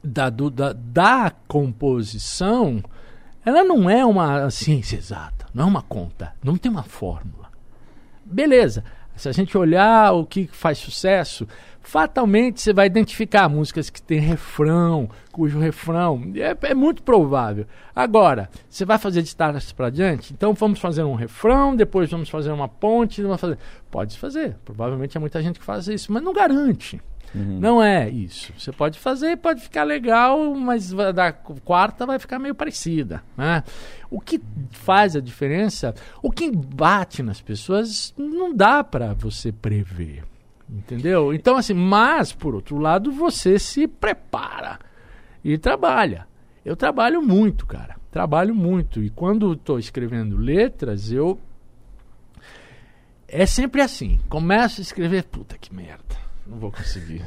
da, 0.03 0.29
do- 0.29 0.51
da, 0.51 0.73
da 0.73 1.33
composição, 1.49 2.83
ela 3.45 3.65
não 3.65 3.89
é 3.89 4.05
uma 4.05 4.51
ciência 4.51 4.97
exata, 4.97 5.47
não 5.55 5.65
é 5.65 5.67
uma 5.67 5.83
conta, 5.83 6.35
não 6.43 6.57
tem 6.57 6.71
uma 6.71 6.83
fórmula. 6.83 7.49
Beleza. 8.25 8.85
Se 9.17 9.29
a 9.29 9.33
gente 9.33 9.57
olhar 9.57 10.13
o 10.13 10.27
que 10.27 10.47
faz 10.49 10.79
sucesso, 10.79 11.47
fatalmente 11.85 12.61
você 12.61 12.73
vai 12.73 12.87
identificar 12.87 13.49
músicas 13.49 13.91
que 13.91 14.03
tem 14.03 14.19
refrão, 14.19 15.09
cujo 15.31 15.59
refrão 15.59 16.33
é, 16.35 16.71
é 16.71 16.75
muito 16.75 17.03
provável. 17.03 17.67
Agora, 17.95 18.51
você 18.69 18.85
vai 18.85 18.99
fazer 18.99 19.23
de 19.23 19.37
trás 19.37 19.71
para 19.71 19.91
diante? 19.91 20.33
Então 20.33 20.55
vamos 20.55 20.81
fazer 20.81 21.05
um 21.05 21.15
refrão, 21.15 21.77
depois 21.77 22.11
vamos 22.11 22.29
fazer 22.29 22.51
uma 22.51 22.69
ponte, 22.69 23.23
vamos 23.23 23.41
fazer. 23.41 23.59
Pode 23.91 24.19
fazer. 24.19 24.57
Provavelmente 24.65 25.17
é 25.17 25.21
muita 25.21 25.43
gente 25.43 25.61
que 25.61 25.65
faz 25.65 25.87
isso, 25.87 26.11
mas 26.11 26.23
não 26.23 26.33
garante. 26.33 27.01
Uhum. 27.35 27.59
Não 27.61 27.83
é 27.83 28.09
isso. 28.09 28.53
Você 28.57 28.73
pode 28.73 28.99
fazer, 28.99 29.37
pode 29.37 29.61
ficar 29.61 29.83
legal, 29.83 30.55
mas 30.55 30.91
da 31.15 31.33
quarta 31.33 32.07
vai 32.07 32.19
ficar 32.19 32.39
meio 32.39 32.55
parecida. 32.55 33.23
Né? 33.37 33.63
O 34.11 34.21
que 34.21 34.41
faz 34.71 35.17
a 35.17 35.21
diferença, 35.21 35.95
o 36.23 36.31
que 36.31 36.51
bate 36.51 37.23
nas 37.23 37.41
pessoas, 37.41 38.15
não 38.17 38.55
dá 38.55 38.83
para 38.83 39.13
você 39.15 39.53
prever. 39.53 40.23
Entendeu? 40.75 41.33
Então, 41.33 41.57
assim, 41.57 41.73
mas, 41.73 42.33
por 42.33 42.55
outro 42.55 42.79
lado, 42.79 43.13
você 43.13 43.59
se 43.61 43.87
prepara 43.87 44.81
e 45.45 45.57
trabalha. 45.57 46.27
Eu 46.65 46.75
trabalho 46.75 47.23
muito, 47.23 47.65
cara. 47.65 47.97
Trabalho 48.11 48.55
muito. 48.55 49.03
E 49.03 49.09
quando 49.09 49.53
estou 49.53 49.79
escrevendo 49.79 50.37
letras, 50.37 51.13
eu. 51.13 51.39
É 53.29 53.47
sempre 53.47 53.81
assim. 53.81 54.19
Começo 54.29 54.81
a 54.81 54.83
escrever, 54.83 55.25
puta 55.25 55.57
que 55.57 55.73
merda. 55.73 56.17
Não 56.47 56.59
vou 56.59 56.73
conseguir. 56.73 57.25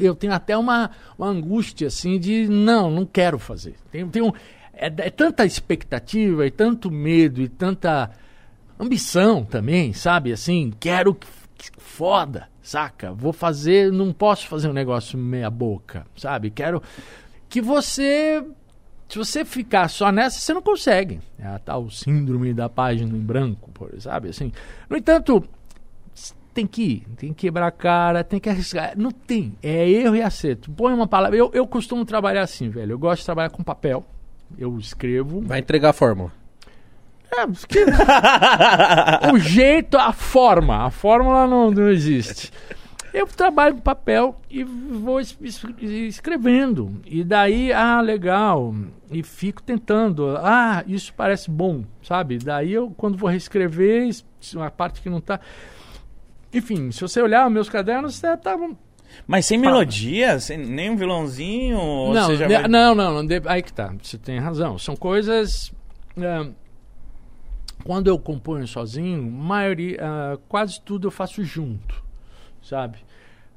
Eu 0.00 0.14
tenho 0.14 0.32
até 0.32 0.56
uma, 0.56 0.90
uma 1.16 1.28
angústia 1.28 1.86
assim 1.86 2.18
de 2.18 2.48
não, 2.48 2.90
não 2.90 3.06
quero 3.06 3.38
fazer. 3.38 3.76
Tenho, 3.90 4.08
tenho, 4.08 4.34
é, 4.72 4.86
é 4.86 5.10
tanta 5.10 5.44
expectativa 5.44 6.46
e 6.46 6.50
tanto 6.50 6.90
medo 6.90 7.40
e 7.40 7.48
tanta 7.48 8.10
ambição 8.78 9.44
também, 9.44 9.92
sabe? 9.92 10.32
Assim, 10.32 10.72
quero 10.78 11.14
que, 11.14 11.26
que 11.26 11.45
foda, 11.78 12.48
saca? 12.62 13.12
Vou 13.12 13.32
fazer, 13.32 13.92
não 13.92 14.12
posso 14.12 14.46
fazer 14.48 14.68
um 14.68 14.72
negócio 14.72 15.18
meia 15.18 15.50
boca, 15.50 16.06
sabe? 16.16 16.50
Quero 16.50 16.82
que 17.48 17.60
você 17.60 18.44
se 19.08 19.18
você 19.18 19.44
ficar 19.44 19.88
só 19.88 20.10
nessa, 20.10 20.40
você 20.40 20.52
não 20.52 20.62
consegue. 20.62 21.20
É 21.38 21.46
a 21.46 21.58
tal 21.58 21.88
síndrome 21.90 22.52
da 22.52 22.68
página 22.68 23.16
em 23.16 23.20
branco, 23.20 23.70
sabe? 23.98 24.30
Assim. 24.30 24.50
No 24.90 24.96
entanto, 24.96 25.44
tem 26.52 26.66
que 26.66 26.82
ir, 26.82 27.06
tem 27.16 27.32
que 27.32 27.46
quebrar 27.46 27.68
a 27.68 27.70
cara, 27.70 28.24
tem 28.24 28.40
que 28.40 28.48
arriscar. 28.48 28.94
Não 28.96 29.10
tem, 29.10 29.56
é 29.62 29.88
erro 29.88 30.16
e 30.16 30.22
acerto. 30.22 30.70
Põe 30.72 30.92
uma 30.92 31.06
palavra. 31.06 31.36
Eu, 31.36 31.50
eu 31.54 31.66
costumo 31.66 32.04
trabalhar 32.04 32.42
assim, 32.42 32.68
velho. 32.68 32.92
Eu 32.92 32.98
gosto 32.98 33.20
de 33.20 33.26
trabalhar 33.26 33.50
com 33.50 33.62
papel. 33.62 34.04
Eu 34.58 34.76
escrevo. 34.78 35.40
Vai 35.40 35.60
entregar 35.60 35.90
a 35.90 35.92
fórmula. 35.92 36.32
É, 37.32 37.46
que- 37.68 37.84
o 39.32 39.38
jeito, 39.38 39.96
a 39.96 40.12
forma. 40.12 40.86
A 40.86 40.90
fórmula 40.90 41.46
não, 41.46 41.70
não 41.70 41.90
existe. 41.90 42.50
Eu 43.12 43.26
trabalho 43.26 43.76
com 43.76 43.80
papel 43.80 44.38
e 44.50 44.62
vou 44.62 45.18
es- 45.20 45.36
es- 45.40 45.62
escrevendo. 45.80 47.00
E 47.06 47.24
daí, 47.24 47.72
ah, 47.72 48.00
legal. 48.00 48.74
E 49.10 49.22
fico 49.22 49.62
tentando. 49.62 50.36
Ah, 50.38 50.84
isso 50.86 51.12
parece 51.16 51.50
bom, 51.50 51.84
sabe? 52.02 52.38
Daí 52.38 52.72
eu, 52.72 52.90
quando 52.96 53.16
vou 53.16 53.30
reescrever, 53.30 54.06
es- 54.08 54.24
uma 54.54 54.70
parte 54.70 55.00
que 55.00 55.08
não 55.08 55.20
tá. 55.20 55.40
Enfim, 56.52 56.90
se 56.90 57.00
você 57.00 57.20
olhar 57.20 57.48
meus 57.50 57.68
cadernos, 57.68 58.20
tá. 58.20 58.36
tá 58.36 58.56
Mas 59.26 59.46
sem 59.46 59.56
melodia, 59.58 60.38
sem 60.38 60.58
nem 60.58 60.90
um 60.90 60.96
violãozinho? 60.96 61.78
ou 61.78 62.14
não, 62.14 62.26
você 62.26 62.46
ne- 62.46 62.54
vai- 62.60 62.68
não, 62.68 62.94
não, 62.94 63.22
não, 63.22 63.36
aí 63.46 63.62
que 63.62 63.72
tá. 63.72 63.94
Você 64.02 64.18
tem 64.18 64.38
razão. 64.38 64.78
São 64.78 64.94
coisas. 64.94 65.72
é, 66.18 66.46
quando 67.86 68.08
eu 68.08 68.18
componho 68.18 68.66
sozinho, 68.66 69.22
maioria, 69.30 70.00
ah, 70.02 70.38
quase 70.48 70.80
tudo 70.80 71.06
eu 71.06 71.10
faço 71.12 71.44
junto, 71.44 72.02
sabe? 72.60 72.98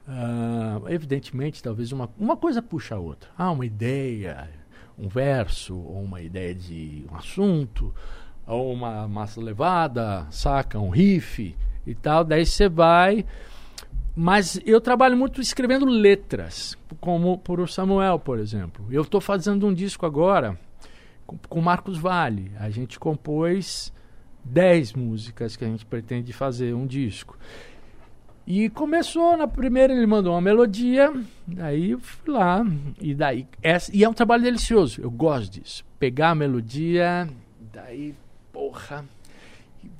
Ah, 0.07 0.79
evidentemente, 0.87 1.63
talvez 1.63 1.91
uma, 1.91 2.07
uma 2.15 2.37
coisa 2.37 2.61
puxa 2.61 2.93
a 2.93 2.99
outra. 2.99 3.27
Ah, 3.35 3.49
uma 3.49 3.65
ideia, 3.65 4.47
um 4.99 5.07
verso, 5.07 5.75
ou 5.75 6.03
uma 6.03 6.21
ideia 6.21 6.53
de 6.53 7.07
um 7.11 7.15
assunto, 7.15 7.91
ou 8.45 8.71
uma 8.71 9.07
massa 9.07 9.41
levada, 9.41 10.27
saca? 10.29 10.77
Um 10.77 10.89
riff 10.91 11.55
e 11.87 11.95
tal. 11.95 12.23
Daí 12.23 12.45
você 12.45 12.69
vai. 12.69 13.25
Mas 14.15 14.61
eu 14.63 14.79
trabalho 14.79 15.17
muito 15.17 15.41
escrevendo 15.41 15.87
letras, 15.87 16.77
como 17.01 17.39
por 17.39 17.59
o 17.59 17.67
Samuel, 17.67 18.19
por 18.19 18.37
exemplo. 18.37 18.85
Eu 18.91 19.01
estou 19.01 19.19
fazendo 19.19 19.65
um 19.65 19.73
disco 19.73 20.05
agora 20.05 20.55
com, 21.25 21.35
com 21.49 21.61
Marcos 21.61 21.97
Vale. 21.97 22.51
A 22.59 22.69
gente 22.69 22.99
compôs 22.99 23.91
10 24.49 24.93
músicas 24.93 25.55
que 25.55 25.63
a 25.63 25.67
gente 25.67 25.85
pretende 25.85 26.33
fazer 26.33 26.73
um 26.73 26.85
disco. 26.87 27.37
E 28.47 28.67
começou, 28.69 29.37
na 29.37 29.47
primeira 29.47 29.93
ele 29.93 30.07
mandou 30.07 30.33
uma 30.33 30.41
melodia, 30.41 31.13
daí 31.45 31.91
eu 31.91 31.99
fui 31.99 32.33
lá, 32.33 32.65
e 32.99 33.13
daí. 33.13 33.45
Essa, 33.61 33.95
e 33.95 34.03
é 34.03 34.09
um 34.09 34.13
trabalho 34.13 34.41
delicioso, 34.43 34.99
eu 35.01 35.11
gosto 35.11 35.59
disso. 35.61 35.85
Pegar 35.99 36.31
a 36.31 36.35
melodia, 36.35 37.27
daí, 37.71 38.15
porra, 38.51 39.05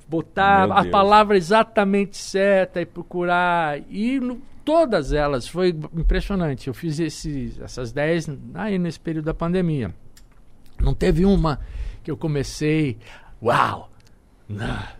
botar 0.08 0.66
Meu 0.66 0.76
a 0.76 0.80
Deus. 0.82 0.90
palavra 0.92 1.36
exatamente 1.36 2.16
certa 2.16 2.80
e 2.80 2.86
procurar. 2.86 3.78
E 3.88 4.18
no- 4.18 4.42
todas 4.64 5.12
elas, 5.12 5.46
foi 5.46 5.68
impressionante. 5.96 6.66
Eu 6.66 6.74
fiz 6.74 6.98
esse, 6.98 7.54
essas 7.62 7.92
10 7.92 8.28
aí 8.54 8.78
nesse 8.80 8.98
período 8.98 9.26
da 9.26 9.34
pandemia. 9.34 9.94
Não 10.80 10.92
teve 10.92 11.24
uma 11.24 11.60
que 12.02 12.10
eu 12.10 12.16
comecei, 12.16 12.98
uau! 13.40 13.88
Ah, 14.58 14.92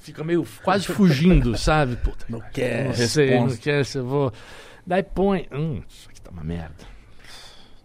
fica 0.00 0.22
meio 0.24 0.46
quase 0.62 0.86
fugindo, 0.86 1.56
sabe? 1.58 1.96
Puta, 1.96 2.26
Não 2.28 2.40
quer. 2.40 2.86
não 2.86 2.94
sei, 2.94 3.38
não 3.40 3.56
quer 3.56 3.84
se 3.84 3.98
eu 3.98 4.06
vou. 4.06 4.32
Daí 4.86 5.02
põe, 5.02 5.48
hum, 5.52 5.82
isso 5.88 6.08
aqui 6.10 6.20
tá 6.20 6.30
uma 6.30 6.42
merda. 6.44 6.92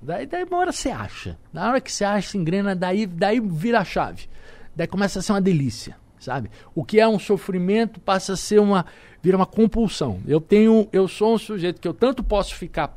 Daí, 0.02 0.26
daí 0.26 0.44
uma 0.44 0.58
hora 0.58 0.72
você 0.72 0.90
acha. 0.90 1.38
Na 1.52 1.70
hora 1.70 1.82
que 1.82 1.92
você 1.92 2.04
acha, 2.04 2.30
se 2.30 2.38
engrena, 2.38 2.76
daí, 2.76 3.06
daí 3.06 3.40
vira 3.40 3.80
a 3.80 3.86
chave. 3.86 4.28
Daí 4.76 4.88
começa 4.88 5.20
a 5.20 5.22
ser 5.22 5.32
uma 5.34 5.42
delícia, 5.42 5.96
sabe? 6.20 6.50
O 6.76 6.84
que 6.84 7.00
é 7.00 7.08
um 7.08 7.18
sofrimento 7.20 8.00
passa 8.00 8.34
a 8.34 8.38
ser 8.38 8.60
uma. 8.60 8.86
vira 9.24 9.36
uma 9.38 9.46
compulsão. 9.46 10.20
Eu 10.28 10.40
tenho. 10.40 10.88
Eu 10.92 11.08
sou 11.08 11.34
um 11.34 11.38
sujeito 11.38 11.82
que 11.82 11.88
eu 11.88 11.94
tanto 11.94 12.24
posso 12.24 12.54
ficar 12.56 12.96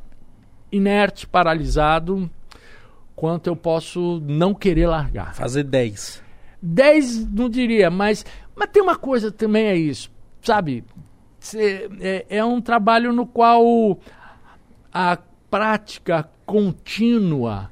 inerte, 0.70 1.26
paralisado, 1.26 2.30
quanto 3.16 3.46
eu 3.48 3.56
posso 3.56 4.20
não 4.26 4.54
querer 4.54 4.86
largar. 4.86 5.34
Fazer 5.34 5.62
10. 5.64 6.22
10 6.62 7.26
não 7.32 7.48
diria, 7.48 7.90
mas, 7.90 8.24
mas 8.54 8.68
tem 8.70 8.82
uma 8.82 8.96
coisa 8.96 9.30
também 9.30 9.66
é 9.66 9.76
isso, 9.76 10.10
sabe? 10.42 10.84
Cê- 11.38 11.88
é, 12.00 12.26
é 12.28 12.44
um 12.44 12.60
trabalho 12.60 13.12
no 13.12 13.26
qual 13.26 13.98
a 14.92 15.18
prática 15.50 16.28
contínua 16.46 17.70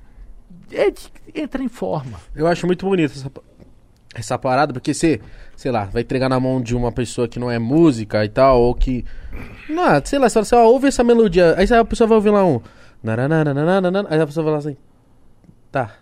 é 0.73 0.93
entra 1.35 1.63
em 1.63 1.69
forma. 1.69 2.19
Eu 2.35 2.47
acho 2.47 2.67
muito 2.67 2.87
bonito 2.87 3.13
essa, 3.13 3.31
essa 4.15 4.39
parada, 4.39 4.73
porque 4.73 4.93
você, 4.95 5.21
sei 5.57 5.71
lá, 5.71 5.85
vai 5.85 6.03
entregar 6.03 6.29
na 6.29 6.41
mão 6.41 6.61
de 6.61 6.75
uma 6.75 6.91
pessoa 6.91 7.29
que 7.29 7.39
não 7.39 7.51
é 7.51 7.59
música 7.59 8.25
e 8.25 8.29
tal, 8.29 8.61
ou 8.63 8.75
que. 8.75 9.05
Não, 9.69 10.05
sei 10.05 10.19
lá, 10.19 10.29
você 10.29 10.55
ó, 10.55 10.65
ouve 10.65 10.89
essa 10.89 11.05
melodia. 11.05 11.55
Aí 11.57 11.67
a 11.73 11.85
pessoa 11.85 12.09
vai 12.09 12.17
ouvir 12.17 12.31
lá 12.31 12.45
um. 12.45 12.61
Aí 14.11 14.21
a 14.21 14.27
pessoa 14.27 14.45
vai 14.45 14.53
lá 14.53 14.59
assim. 14.59 14.77
Tá. 15.71 15.93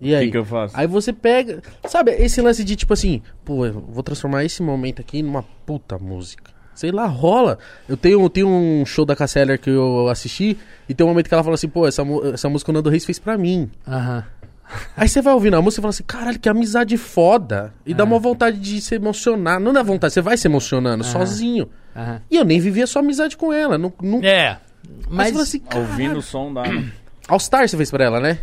E 0.00 0.12
O 0.12 0.16
aí? 0.18 0.24
que, 0.26 0.32
que 0.32 0.38
eu 0.38 0.44
faço? 0.44 0.76
Aí 0.76 0.86
você 0.86 1.12
pega. 1.12 1.62
Sabe, 1.86 2.12
esse 2.12 2.40
lance 2.40 2.62
de 2.64 2.76
tipo 2.76 2.92
assim, 2.92 3.22
pô, 3.44 3.64
eu 3.66 3.72
vou 3.72 4.02
transformar 4.02 4.44
esse 4.44 4.62
momento 4.62 5.00
aqui 5.00 5.22
numa 5.22 5.42
puta 5.64 5.98
música. 5.98 6.52
Sei 6.74 6.90
lá, 6.90 7.06
rola. 7.06 7.58
Eu 7.88 7.96
tenho, 7.96 8.28
tenho 8.28 8.48
um 8.48 8.84
show 8.84 9.04
da 9.04 9.14
Casseller 9.14 9.60
que 9.60 9.70
eu 9.70 10.08
assisti 10.08 10.58
e 10.88 10.94
tem 10.94 11.06
um 11.06 11.10
momento 11.10 11.28
que 11.28 11.34
ela 11.34 11.44
fala 11.44 11.54
assim, 11.54 11.68
pô, 11.68 11.86
essa, 11.86 12.02
essa 12.32 12.48
música 12.48 12.70
o 12.72 12.74
Nando 12.74 12.90
Reis 12.90 13.04
fez 13.04 13.18
pra 13.18 13.38
mim. 13.38 13.70
Aham. 13.86 14.24
Aí 14.96 15.06
você 15.08 15.20
vai 15.22 15.32
ouvindo 15.34 15.54
a 15.54 15.62
música 15.62 15.80
e 15.80 15.82
fala 15.82 15.90
assim, 15.90 16.02
caralho, 16.04 16.38
que 16.40 16.48
amizade 16.48 16.96
foda. 16.96 17.72
E 17.86 17.94
dá 17.94 18.02
uma 18.02 18.18
vontade 18.18 18.58
de 18.58 18.80
se 18.80 18.94
emocionar. 18.96 19.60
Não 19.60 19.72
dá 19.72 19.82
vontade, 19.82 20.12
você 20.14 20.20
vai 20.20 20.36
se 20.36 20.48
emocionando 20.48 21.04
sozinho. 21.04 21.68
aham. 21.94 22.20
E 22.30 22.36
eu 22.36 22.44
nem 22.44 22.58
vivia 22.58 22.86
só 22.86 22.98
amizade 22.98 23.36
com 23.36 23.52
ela. 23.52 23.78
Não, 23.78 23.92
não... 24.02 24.18
É. 24.24 24.58
Mas 25.08 25.08
Mas 25.08 25.26
você 25.28 25.32
fala 25.32 25.42
assim, 25.42 25.62
Ouvindo 25.92 26.18
o 26.18 26.22
som 26.22 26.52
da. 26.52 26.62
né? 26.64 26.90
All 27.28 27.38
Star 27.38 27.68
você 27.68 27.76
fez 27.76 27.90
pra 27.90 28.04
ela, 28.04 28.18
né? 28.20 28.38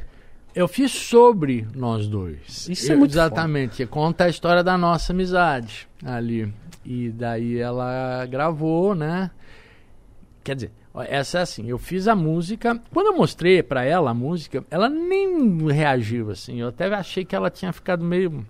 Eu 0.55 0.67
fiz 0.67 0.91
sobre 0.91 1.67
nós 1.75 2.07
dois. 2.07 2.67
Isso 2.69 2.91
é 2.91 2.95
Eu- 2.95 2.99
muito 2.99 3.11
Exatamente. 3.11 3.85
Conta 3.85 4.25
a 4.25 4.29
história 4.29 4.63
da 4.63 4.77
nossa 4.77 5.13
amizade 5.13 5.87
ali. 6.03 6.53
E 6.85 7.09
daí 7.09 7.57
ela 7.57 8.25
gravou, 8.25 8.95
né? 8.95 9.29
Quer 10.43 10.55
dizer, 10.55 10.71
essa 11.07 11.39
é 11.39 11.41
assim, 11.43 11.67
eu 11.69 11.77
fiz 11.77 12.07
a 12.07 12.15
música. 12.15 12.81
Quando 12.91 13.07
eu 13.07 13.15
mostrei 13.15 13.61
pra 13.61 13.83
ela 13.85 14.11
a 14.11 14.13
música, 14.13 14.65
ela 14.71 14.89
nem 14.89 15.67
reagiu 15.71 16.31
assim. 16.31 16.59
Eu 16.59 16.69
até 16.69 16.91
achei 16.93 17.23
que 17.23 17.35
ela 17.35 17.49
tinha 17.49 17.71
ficado 17.71 18.03
meio. 18.03 18.45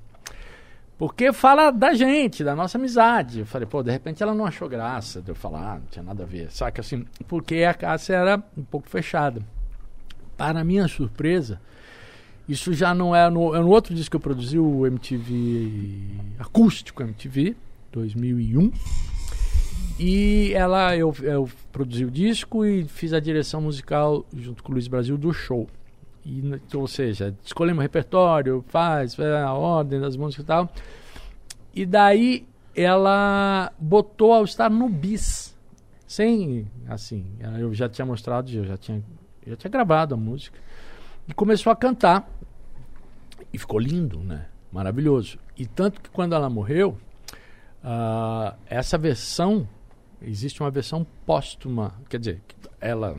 Porque 0.97 1.33
fala 1.33 1.71
da 1.71 1.93
gente, 1.93 2.43
da 2.43 2.55
nossa 2.55 2.77
amizade. 2.77 3.39
Eu 3.39 3.45
falei, 3.45 3.67
pô, 3.67 3.81
de 3.83 3.91
repente 3.91 4.21
ela 4.21 4.33
não 4.35 4.45
achou 4.45 4.69
graça 4.69 5.19
de 5.21 5.29
eu 5.29 5.35
falar, 5.35 5.73
ah, 5.73 5.75
não 5.79 5.85
tinha 5.89 6.03
nada 6.03 6.23
a 6.23 6.27
ver. 6.27 6.51
Saca 6.51 6.79
assim, 6.81 7.05
porque 7.27 7.63
a 7.63 7.73
Cássia 7.73 8.13
era 8.15 8.43
um 8.55 8.63
pouco 8.63 8.87
fechada. 8.87 9.41
Para 10.37 10.63
minha 10.63 10.87
surpresa, 10.87 11.59
isso 12.47 12.73
já 12.73 12.93
não 12.93 13.15
é 13.15 13.29
no, 13.29 13.55
é 13.55 13.59
no 13.59 13.69
outro 13.69 13.93
disco 13.95 14.11
que 14.11 14.15
eu 14.17 14.19
produzi, 14.19 14.57
o 14.59 14.85
MTV 14.85 16.01
Acústico 16.39 17.01
MTV, 17.03 17.55
2001. 17.91 18.71
E 19.99 20.51
ela, 20.53 20.95
eu, 20.97 21.13
eu 21.21 21.49
produzi 21.71 22.05
o 22.05 22.11
disco 22.11 22.65
e 22.65 22.85
fiz 22.85 23.13
a 23.13 23.19
direção 23.19 23.61
musical 23.61 24.25
junto 24.35 24.63
com 24.63 24.71
o 24.71 24.73
Luiz 24.73 24.87
Brasil 24.87 25.17
do 25.17 25.31
show. 25.31 25.67
E, 26.25 26.39
n- 26.41 26.59
ou 26.73 26.87
seja, 26.87 27.35
escolhemos 27.43 27.79
o 27.79 27.81
repertório, 27.81 28.63
faz, 28.67 29.13
faz 29.13 29.27
a 29.29 29.53
ordem 29.53 29.99
das 29.99 30.15
músicas 30.15 30.43
e 30.43 30.47
tal. 30.47 30.73
E 31.73 31.85
daí 31.85 32.45
ela 32.75 33.71
botou 33.79 34.33
ao 34.33 34.43
estar 34.43 34.69
no 34.69 34.89
bis. 34.89 35.55
Sem, 36.07 36.67
assim, 36.89 37.25
eu 37.59 37.73
já 37.73 37.87
tinha 37.87 38.05
mostrado, 38.05 38.49
eu 38.51 38.65
já 38.65 38.75
tinha, 38.77 39.01
eu 39.45 39.51
já 39.51 39.55
tinha 39.55 39.71
gravado 39.71 40.13
a 40.15 40.17
música. 40.17 40.57
E 41.27 41.33
começou 41.33 41.71
a 41.71 41.75
cantar. 41.75 42.29
E 43.53 43.57
ficou 43.57 43.79
lindo, 43.79 44.19
né? 44.19 44.47
Maravilhoso. 44.71 45.37
E 45.57 45.65
tanto 45.65 46.01
que 46.01 46.09
quando 46.09 46.33
ela 46.33 46.49
morreu, 46.49 46.97
ah, 47.83 48.55
essa 48.65 48.97
versão, 48.97 49.67
existe 50.21 50.61
uma 50.61 50.71
versão 50.71 51.05
póstuma, 51.25 51.93
quer 52.09 52.19
dizer, 52.19 52.41
ela, 52.79 53.15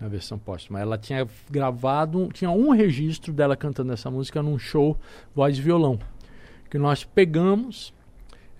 a 0.00 0.08
versão 0.08 0.38
póstuma, 0.38 0.80
ela 0.80 0.96
tinha 0.96 1.26
gravado, 1.50 2.28
tinha 2.32 2.50
um 2.50 2.70
registro 2.70 3.32
dela 3.32 3.56
cantando 3.56 3.92
essa 3.92 4.10
música 4.10 4.42
num 4.42 4.58
show 4.58 4.96
voz 5.34 5.58
e 5.58 5.62
violão, 5.62 5.98
que 6.70 6.78
nós 6.78 7.04
pegamos 7.04 7.92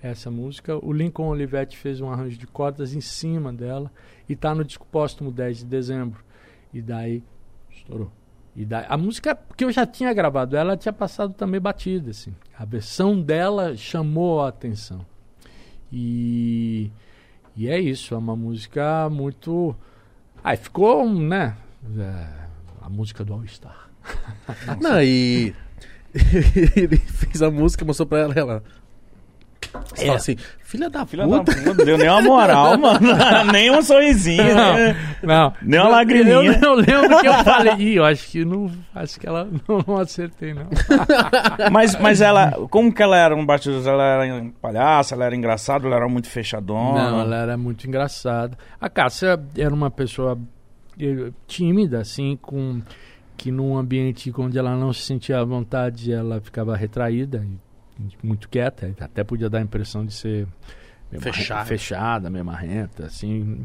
essa 0.03 0.31
música, 0.31 0.77
o 0.85 0.93
Lincoln 0.93 1.29
Olivetti 1.29 1.77
fez 1.77 2.01
um 2.01 2.11
arranjo 2.11 2.39
de 2.39 2.47
cordas 2.47 2.95
em 2.95 3.01
cima 3.01 3.53
dela 3.53 3.91
e 4.29 4.37
tá 4.37 4.55
no 4.55 4.65
disco 4.65 4.87
póstumo 4.91 5.31
10 5.31 5.59
de 5.59 5.65
dezembro. 5.65 6.25
E 6.73 6.83
daí 6.83 7.23
estourou. 7.71 8.11
E 8.57 8.65
daí, 8.65 8.87
a 8.89 8.97
música 8.97 9.39
que 9.57 9.65
eu 9.65 9.71
já 9.71 9.85
tinha 9.85 10.13
gravado, 10.15 10.57
ela 10.57 10.77
tinha 10.77 10.93
passado 10.93 11.35
também 11.35 11.61
batida, 11.61 12.11
assim. 12.11 12.35
A 12.59 12.65
versão 12.65 13.21
dela 13.21 13.77
chamou 13.77 14.41
a 14.41 14.49
atenção. 14.49 15.05
E, 15.93 16.91
e 17.55 17.69
é 17.69 17.79
isso, 17.79 18.15
é 18.15 18.19
uma 18.19 18.35
música 18.35 19.09
muito. 19.11 19.77
Aí 20.43 20.57
ficou, 20.57 21.09
né? 21.09 21.55
é, 21.99 22.27
a 22.81 22.89
música 22.89 23.25
do 23.25 23.35
All 23.35 23.47
Star. 23.47 23.91
Não, 24.81 25.03
e. 25.03 25.55
ele 26.75 26.97
fez 26.97 27.43
a 27.43 27.51
música, 27.51 27.85
mostrou 27.85 28.07
pra 28.07 28.21
ela 28.21 28.35
ela. 28.35 28.65
Você 29.95 30.03
É. 30.03 30.07
fala 30.07 30.17
assim, 30.19 30.37
filha 30.63 30.91
da 30.91 31.07
Filha 31.07 31.27
da 31.27 31.39
puta. 31.39 31.53
puta, 31.63 31.85
deu 31.85 31.97
nem 31.99 32.09
uma 32.09 32.21
moral, 32.23 32.77
mano. 32.79 33.01
nem 33.53 33.71
um 33.71 33.83
sorrisinho, 33.83 34.43
né? 34.55 34.97
Não, 35.23 35.53
Nem 35.63 35.81
uma 35.81 35.89
lagriminha. 35.89 36.35
Eu, 36.35 36.53
eu 36.53 36.75
lembro 36.75 37.21
que 37.21 37.27
eu 37.29 37.35
falei, 37.45 37.75
Ih, 37.79 37.95
eu 37.97 38.05
acho 38.05 38.29
que 38.29 38.45
não. 38.45 38.71
Acho 38.95 39.19
que 39.21 39.27
ela 39.27 39.45
não, 39.69 39.85
não 39.87 39.97
acertei, 39.99 40.55
não. 40.55 40.67
Mas, 41.71 41.97
mas 42.01 42.21
ela, 42.21 42.53
como 42.71 42.93
que 42.93 43.03
ela 43.03 43.17
era 43.17 43.35
no 43.37 43.45
bastidores? 43.47 43.87
Ela 43.87 44.03
era 44.25 44.51
palhaça, 44.61 45.15
ela 45.15 45.25
era 45.25 45.37
engraçada, 45.37 45.87
ela 45.87 45.97
era 45.97 46.09
muito 46.09 46.29
fechadona? 46.29 47.11
Não, 47.11 47.21
ela 47.21 47.37
era 47.37 47.57
muito 47.57 47.87
engraçada. 47.87 48.57
A 48.81 48.89
Cássia 48.89 49.39
era 49.57 49.75
uma 49.75 49.91
pessoa 49.91 50.39
eh, 51.01 51.31
tímida, 51.47 52.01
assim, 52.01 52.39
com 52.41 52.81
que 53.37 53.51
num 53.51 53.77
ambiente 53.77 54.33
onde 54.39 54.59
ela 54.59 54.75
não 54.77 54.93
se 54.95 55.03
sentia 55.03 55.39
à 55.41 55.45
vontade, 55.45 56.11
ela 56.11 56.41
ficava 56.41 56.75
retraída, 56.75 57.45
e 57.45 57.59
muito 58.23 58.49
quieta, 58.49 58.95
até 59.01 59.25
podia 59.25 59.49
dar 59.49 59.59
a 59.59 59.63
impressão 59.63 60.05
de 60.05 60.13
ser 60.13 60.47
Fechada. 61.21 61.65
fechada, 61.65 62.31
meio 62.31 62.45
marrenta, 62.45 63.07
assim. 63.07 63.65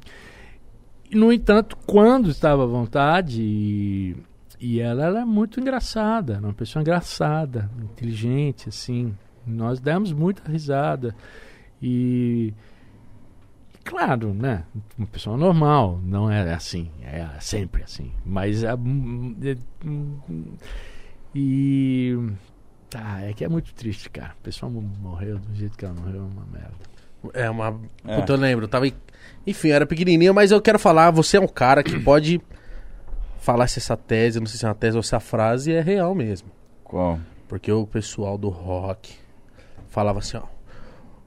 No 1.11 1.33
entanto, 1.33 1.75
quando 1.85 2.29
estava 2.29 2.63
à 2.63 2.67
vontade, 2.67 3.41
e, 3.41 4.15
e 4.59 4.79
ela, 4.79 5.03
ela 5.05 5.21
é 5.21 5.25
muito 5.25 5.59
engraçada, 5.59 6.33
era 6.33 6.41
uma 6.45 6.53
pessoa 6.53 6.81
engraçada, 6.81 7.69
inteligente, 7.81 8.69
assim. 8.69 9.15
Nós 9.45 9.79
demos 9.79 10.13
muita 10.13 10.49
risada. 10.49 11.15
E 11.81 12.53
claro, 13.83 14.33
né? 14.33 14.63
Uma 14.97 15.07
pessoa 15.07 15.35
normal, 15.35 15.99
não 16.03 16.29
é 16.29 16.53
assim, 16.53 16.91
é 17.01 17.27
sempre 17.39 17.83
assim. 17.83 18.11
Mas 18.23 18.63
é, 18.63 18.73
hum, 18.75 19.35
é, 19.41 19.57
hum, 19.83 20.55
e 21.33 22.15
tá, 22.91 23.22
é 23.22 23.34
que 23.34 23.43
é 23.43 23.49
muito 23.49 23.73
triste, 23.73 24.07
cara. 24.09 24.34
A 24.39 24.43
pessoa 24.43 24.72
mo- 24.72 24.81
morreu 24.81 25.39
do 25.39 25.55
jeito 25.55 25.76
que 25.76 25.84
ela 25.85 25.93
morreu, 25.95 26.22
é 26.22 26.23
uma 26.23 26.45
merda. 26.51 26.73
É 27.34 27.49
uma. 27.49 27.80
É. 28.07 28.19
Puta, 28.19 28.34
eu 28.34 28.38
lembro. 28.38 28.65
eu 28.65 28.69
Tava. 28.69 28.88
em- 28.88 28.93
Enfim, 29.47 29.69
eu 29.69 29.76
era 29.76 29.85
pequenininho, 29.85 30.34
mas 30.34 30.51
eu 30.51 30.61
quero 30.61 30.77
falar. 30.77 31.09
Você 31.11 31.38
é 31.38 31.39
um 31.41 31.47
cara 31.47 31.81
que 31.84 31.97
pode 31.99 32.39
falar 33.39 33.68
se 33.68 33.80
essa 33.80 33.97
tese, 33.97 34.39
não 34.39 34.45
sei 34.47 34.59
se 34.59 34.65
é 34.65 34.68
uma 34.68 34.76
tese 34.76 34.97
ou 34.97 35.01
se 35.03 35.15
a 35.15 35.19
frase 35.19 35.72
é 35.73 35.81
real 35.81 36.13
mesmo. 36.13 36.49
Qual? 36.84 37.19
Porque 37.47 37.72
o 37.72 37.85
pessoal 37.88 38.38
do 38.38 38.49
rock 38.49 39.13
falava 39.89 40.19
assim, 40.19 40.38
ó. 40.38 40.43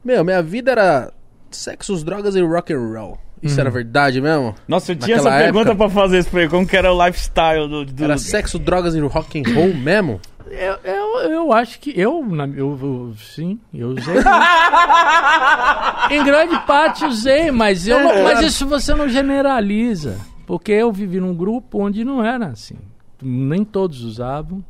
Meu, 0.05 0.25
minha 0.25 0.43
vida 0.43 0.71
era 0.73 1.13
sexos, 1.51 2.03
drogas 2.05 2.35
e 2.35 2.41
rock 2.43 2.73
and 2.73 2.79
roll. 2.93 3.19
Isso 3.45 3.55
Uhum. 3.57 3.61
era 3.61 3.71
verdade 3.71 4.21
mesmo? 4.21 4.55
Nossa, 4.67 4.93
eu 4.93 4.97
tinha 4.97 5.17
Naquela 5.19 5.37
essa 5.37 5.45
pergunta 5.45 5.71
época- 5.73 5.85
pra 5.91 6.03
fazer 6.03 6.19
isso 6.19 6.31
pra 6.31 6.41
ele. 6.41 6.49
Como 6.51 6.67
que 6.67 6.77
era 6.77 6.91
o 6.93 7.07
lifestyle 7.07 7.69
do... 7.69 7.85
do... 7.85 8.05
Era 8.05 8.17
sexo, 8.19 8.59
drogas 8.59 8.95
e 8.95 9.01
rock 9.01 9.39
and 9.39 9.55
roll 9.55 9.75
mesmo? 9.75 10.21
Eu, 10.51 10.77
eu, 10.85 11.31
eu 11.31 11.53
acho 11.53 11.79
que 11.81 11.93
eu, 11.99 12.25
na- 12.25 12.47
eu, 12.47 12.79
eu- 12.81 13.15
sim, 13.19 13.59
eu 13.73 13.89
usei. 13.91 14.15
em 16.11 16.25
grande 16.25 16.59
parte 16.67 17.05
usei, 17.05 17.51
mas 17.51 17.87
eu 17.89 18.01
não- 18.01 18.23
mas 18.25 18.41
isso 18.41 18.67
você 18.67 18.95
não 18.95 19.09
generaliza, 19.09 20.19
porque 20.47 20.73
eu 20.73 20.93
vivi 20.93 21.19
num 21.21 21.35
grupo 21.35 21.83
onde 21.83 22.05
não 22.05 22.25
era 22.25 22.47
assim. 22.49 22.77
Nem 23.23 23.65
todos 23.65 24.03
usavam 24.05 24.63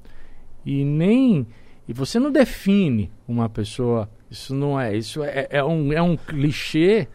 e 0.65 0.85
nem 0.85 1.47
e 1.89 1.93
você 1.93 2.19
não 2.19 2.31
define 2.31 3.11
uma 3.27 3.49
pessoa. 3.49 4.09
Isso 4.31 4.55
não 4.55 4.81
é, 4.81 4.97
isso 4.97 5.23
é, 5.23 5.47
é 5.51 5.63
um 5.65 5.93
é 5.93 6.01
um 6.03 6.17
clichê 6.17 7.09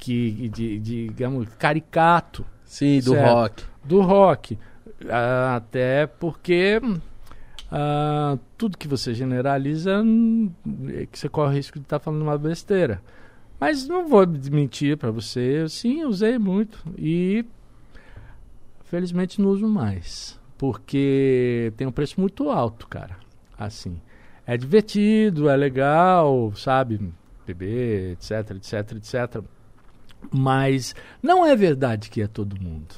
que 0.00 0.48
de, 0.48 0.78
de 0.78 1.08
digamos 1.08 1.48
caricato 1.58 2.44
Sim, 2.64 3.00
do 3.00 3.12
Certo. 3.12 3.32
rock. 3.32 3.64
do 3.84 4.00
rock. 4.00 4.58
Ah, 5.08 5.56
até 5.56 6.06
porque 6.06 6.80
ah, 7.70 8.38
tudo 8.58 8.76
que 8.78 8.88
você 8.88 9.14
generaliza 9.14 10.02
é 10.88 11.06
que 11.06 11.18
você 11.18 11.28
corre 11.28 11.52
o 11.52 11.56
risco 11.56 11.78
de 11.78 11.84
estar 11.84 11.98
falando 11.98 12.22
uma 12.22 12.38
besteira. 12.38 13.00
Mas 13.58 13.86
não 13.86 14.08
vou 14.08 14.26
mentir 14.26 14.96
para 14.96 15.10
você, 15.10 15.62
eu 15.62 15.68
sim 15.68 16.02
usei 16.04 16.38
muito 16.38 16.82
e 16.96 17.44
felizmente 18.84 19.40
não 19.40 19.50
uso 19.50 19.68
mais, 19.68 20.40
porque 20.56 21.72
tem 21.76 21.86
um 21.86 21.92
preço 21.92 22.18
muito 22.18 22.48
alto, 22.48 22.88
cara. 22.88 23.18
Assim, 23.58 24.00
é 24.46 24.56
divertido, 24.56 25.50
é 25.50 25.56
legal, 25.56 26.50
sabe, 26.56 27.12
beber, 27.46 28.12
etc, 28.12 28.50
etc, 28.56 28.92
etc. 28.96 29.44
Mas 30.32 30.94
não 31.22 31.44
é 31.46 31.54
verdade 31.56 32.10
que 32.10 32.22
é 32.22 32.26
todo 32.26 32.60
mundo. 32.60 32.94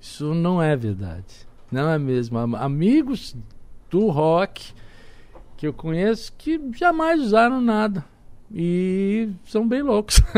Isso 0.00 0.34
não 0.34 0.62
é 0.62 0.76
verdade. 0.76 1.24
Não 1.70 1.88
é 1.90 1.98
mesmo. 1.98 2.38
Am- 2.38 2.54
Amigos 2.56 3.34
do 3.90 4.08
rock 4.08 4.72
que 5.56 5.66
eu 5.66 5.72
conheço 5.72 6.32
que 6.36 6.60
jamais 6.76 7.20
usaram 7.20 7.60
nada. 7.60 8.04
E 8.54 9.28
são 9.44 9.66
bem 9.66 9.82
loucos. 9.82 10.20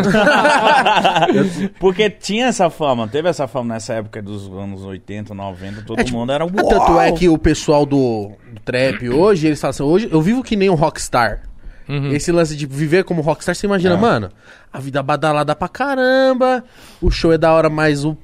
Porque 1.78 2.08
tinha 2.08 2.46
essa 2.46 2.70
fama, 2.70 3.06
teve 3.08 3.28
essa 3.28 3.46
fama 3.46 3.74
nessa 3.74 3.94
época 3.94 4.22
dos 4.22 4.48
anos 4.50 4.82
80, 4.84 5.34
90, 5.34 5.82
todo 5.82 6.00
É, 6.00 6.04
tipo, 6.04 6.16
mundo 6.16 6.32
era 6.32 6.44
Ah, 6.44 6.48
Tanto 6.48 6.98
é 7.00 7.12
que 7.12 7.28
o 7.28 7.38
pessoal 7.38 7.84
do, 7.84 8.32
do 8.52 8.60
trap 8.64 9.08
hoje, 9.08 9.46
eles 9.48 9.60
falam 9.60 9.70
assim, 9.70 9.82
hoje 9.82 10.08
eu 10.10 10.20
vivo 10.22 10.42
que 10.42 10.56
nem 10.56 10.70
um 10.70 10.74
rockstar. 10.74 11.42
Uhum. 11.88 12.12
Esse 12.12 12.30
lance 12.30 12.54
de 12.56 12.66
viver 12.66 13.04
como 13.04 13.22
rockstar, 13.22 13.54
você 13.54 13.66
imagina, 13.66 13.94
É. 13.94 13.96
mano, 13.96 14.30
a 14.72 14.78
vida 14.78 15.02
badalada 15.02 15.54
pra 15.56 15.68
caramba, 15.68 16.62
o 17.00 17.10
show 17.10 17.32
é 17.32 17.38
da 17.38 17.52
hora, 17.52 17.70
mas 17.70 18.04
o, 18.04 18.16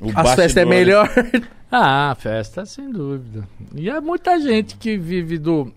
O 0.00 0.10
as 0.14 0.34
festas 0.34 0.56
é 0.58 0.64
melhor. 0.64 1.08
Ah, 1.68 2.14
festa, 2.16 2.64
sem 2.64 2.88
dúvida. 2.92 3.46
E 3.74 3.90
há 3.90 4.00
muita 4.00 4.38
gente 4.40 4.76
que 4.76 4.96
vive 4.96 5.36
do 5.36 5.72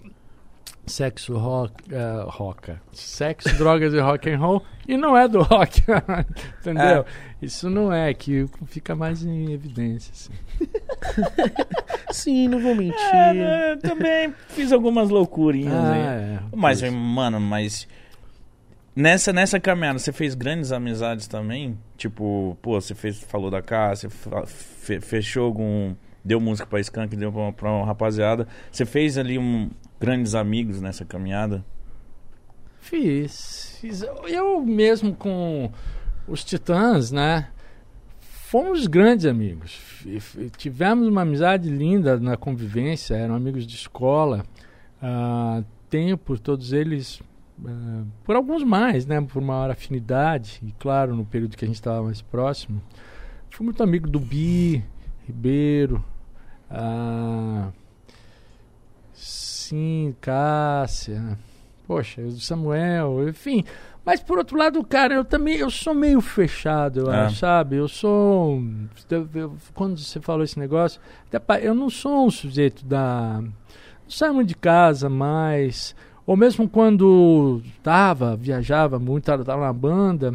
sexo 0.90 1.38
rock, 1.38 1.74
eh, 1.92 2.24
roca, 2.28 2.82
sexo, 2.92 3.56
drogas 3.58 3.94
e 3.94 4.00
rock 4.00 4.30
and 4.30 4.38
roll 4.40 4.64
e 4.88 4.98
não 4.98 5.16
é 5.16 5.28
do 5.28 5.42
rock, 5.42 5.82
entendeu? 6.60 7.06
Isso 7.42 7.70
não 7.70 7.94
é 7.94 8.14
que 8.14 8.46
fica 8.66 8.96
mais 8.96 9.24
em 9.24 9.54
evidência. 9.54 10.12
Assim. 10.12 10.34
Sim, 12.12 12.48
não 12.48 12.60
vou 12.60 12.76
mentir. 12.76 13.00
É, 13.14 13.72
eu 13.74 13.80
também 13.80 14.34
fiz 14.50 14.72
algumas 14.72 15.10
loucurinhas 15.10 15.74
Ah, 15.74 15.92
aí. 15.94 16.02
é. 16.02 16.40
Mas, 16.56 16.82
Isso. 16.82 16.92
mano, 16.92 17.40
mas. 17.40 17.88
Nessa, 18.96 19.32
nessa 19.32 19.60
caminhada, 19.60 19.98
você 20.00 20.12
fez 20.12 20.36
grandes 20.36 20.72
amizades 20.74 21.28
também? 21.28 21.78
Tipo, 21.96 22.58
pô, 22.62 22.82
você 22.82 22.94
fez, 22.94 23.22
falou 23.24 23.50
da 23.50 23.62
casa, 23.62 24.10
você 24.10 25.00
fechou 25.00 25.46
algum. 25.46 25.94
Deu 26.26 26.42
música 26.42 26.68
pra 26.68 26.82
Skank, 26.82 27.16
deu 27.16 27.32
pra, 27.32 27.52
pra 27.54 27.72
uma 27.72 27.86
rapaziada. 27.86 28.46
Você 28.70 28.86
fez 28.86 29.18
ali 29.18 29.38
um, 29.40 29.70
grandes 30.00 30.36
amigos 30.36 30.82
nessa 30.82 31.04
caminhada? 31.06 31.64
Fiz, 32.80 33.78
fiz. 33.82 34.04
Eu 34.28 34.62
mesmo 34.66 35.14
com 35.14 35.72
os 36.28 36.44
Titãs, 36.44 37.12
né? 37.12 37.50
Fomos 38.20 38.88
grandes 38.88 39.26
amigos. 39.26 39.80
Tivemos 40.58 41.08
uma 41.08 41.22
amizade 41.22 41.70
linda 41.70 42.20
na 42.20 42.36
convivência, 42.36 43.16
eram 43.16 43.36
amigos 43.36 43.68
de 43.68 43.76
escola. 43.76 44.44
Ah, 45.02 45.64
tenho 45.90 46.18
por 46.18 46.40
todos 46.40 46.74
eles 46.74 47.22
eh, 47.66 48.04
por 48.24 48.36
alguns 48.36 48.64
mais, 48.64 49.06
né? 49.06 49.22
Por 49.22 49.42
maior 49.42 49.70
afinidade. 49.70 50.62
E 50.66 50.72
claro, 50.74 51.16
no 51.16 51.26
período 51.26 51.58
que 51.58 51.66
a 51.66 51.68
gente 51.68 51.76
estava 51.76 52.04
mais 52.04 52.22
próximo. 52.22 52.82
Fui 53.50 53.66
muito 53.66 53.84
amigo 53.84 54.10
do 54.10 54.20
Bi, 54.20 54.84
Ribeiro, 55.28 56.04
ah, 56.70 57.72
sim, 59.70 60.16
Cássia, 60.22 61.38
poxa, 61.88 62.22
o 62.22 62.32
Samuel, 62.40 63.28
enfim. 63.30 63.64
Mas 64.06 64.22
por 64.22 64.38
outro 64.38 64.58
lado, 64.58 64.84
cara, 64.84 65.14
eu 65.14 65.24
também 65.26 65.58
eu 65.58 65.70
sou 65.70 65.94
meio 65.94 66.20
fechado, 66.22 67.02
eu 67.02 67.12
É. 67.12 67.26
acho, 67.26 67.36
sabe? 67.38 67.76
Eu 67.76 67.88
sou. 67.88 68.62
eu- 69.10 69.30
eu- 69.36 69.54
quando 69.74 69.98
você 70.00 70.20
falou 70.20 70.44
esse 70.44 70.58
negócio, 70.58 71.00
eu 71.62 71.76
não 71.76 71.90
sou 71.90 72.26
um 72.26 72.32
sujeito 72.32 72.84
da. 72.86 73.40
Não 73.42 73.52
saio 74.10 74.34
muito 74.34 74.48
de 74.48 74.56
casa 74.56 75.10
mais. 75.10 75.96
Ou 76.26 76.36
mesmo 76.38 76.68
quando 76.70 77.62
tava, 77.84 78.36
viajava 78.36 78.98
muito, 79.00 79.26
tava 79.26 79.58
na 79.66 79.74
banda, 79.74 80.34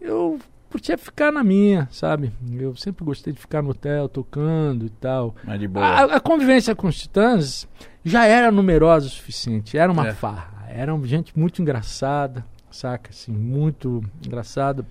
eu 0.00 0.38
curtia 0.70 0.96
ficar 0.98 1.32
na 1.32 1.42
minha, 1.44 1.88
sabe? 1.90 2.32
Eu 2.52 2.74
sempre 2.76 3.04
gostei 3.04 3.32
de 3.32 3.38
ficar 3.40 3.62
no 3.62 3.70
hotel 3.70 4.08
tocando 4.08 4.86
e 4.86 4.90
tal. 4.90 5.34
Mas 5.44 5.58
de 5.60 5.66
boa. 5.68 5.84
A, 5.86 6.16
a 6.16 6.20
convivência 6.20 6.74
com 6.74 6.86
os 6.88 6.96
Titãs 6.98 7.68
já 8.08 8.24
era 8.24 8.52
numerosa 8.52 9.06
o 9.06 9.10
suficiente, 9.10 9.76
era 9.76 9.90
uma 9.90 10.08
É. 10.08 10.12
farra, 10.14 10.64
era 10.68 10.94
gente 11.04 11.36
muito 11.38 11.60
engraçada, 11.60 12.44
saca? 12.70 13.10
Assim, 13.10 13.32
muito 13.32 14.02
engraçada. 14.24 14.86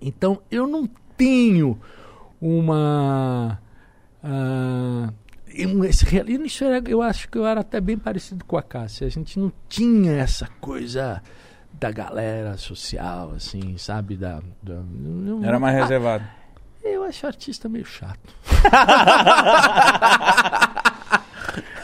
Então 0.00 0.40
eu 0.50 0.66
não 0.66 0.86
tenho 1.16 1.78
uma. 2.40 3.58
real- 6.04 6.28
isso 6.28 6.62
era- 6.64 6.82
eu 6.86 7.00
acho 7.00 7.28
que 7.30 7.38
eu 7.38 7.46
era 7.46 7.60
até 7.60 7.80
bem 7.80 7.96
parecido 7.96 8.44
com 8.44 8.58
a 8.58 8.62
Cássia. 8.62 9.06
A 9.06 9.10
gente 9.10 9.38
não 9.38 9.50
tinha 9.68 10.12
essa 10.12 10.46
coisa 10.60 11.22
da 11.72 11.90
galera 11.90 12.56
social, 12.58 13.32
assim, 13.36 13.78
sabe? 13.78 14.16
Da, 14.16 14.40
da- 14.62 14.82
Era 15.42 15.58
mais 15.58 15.76
Ah, 15.76 15.80
reservado. 15.80 16.24
eu 16.84 17.02
acho 17.04 17.26
artista 17.26 17.68
meio 17.68 17.86
chato. 17.86 18.34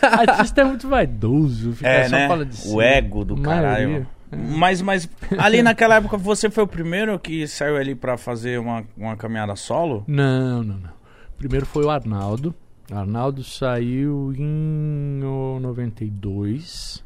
artista 0.29 0.61
é 0.61 0.65
muito 0.65 0.89
vaidoso, 0.89 1.73
fica 1.73 1.89
É, 1.89 2.05
só 2.09 2.17
né? 2.17 2.29
fala 2.29 2.45
de 2.45 2.57
si. 2.57 2.69
O 2.75 2.81
ego 2.83 3.25
do 3.25 3.41
caralho. 3.41 4.07
Mas, 4.35 4.81
mas 4.81 5.09
ali 5.39 5.63
naquela 5.63 5.97
época 5.97 6.17
você 6.17 6.49
foi 6.49 6.65
o 6.65 6.67
primeiro 6.67 7.19
que 7.19 7.47
saiu 7.47 7.77
ali 7.77 7.95
pra 7.95 8.17
fazer 8.17 8.59
uma, 8.59 8.83
uma 8.97 9.15
caminhada 9.17 9.55
solo? 9.57 10.05
Não, 10.07 10.63
não, 10.65 10.77
não. 10.79 10.91
Primeiro 11.37 11.67
foi 11.67 11.85
o 11.85 11.91
Arnaldo. 11.91 12.55
Arnaldo 12.91 13.45
saiu 13.45 14.33
em 14.37 15.21
oh, 15.23 15.59
92. 15.61 17.05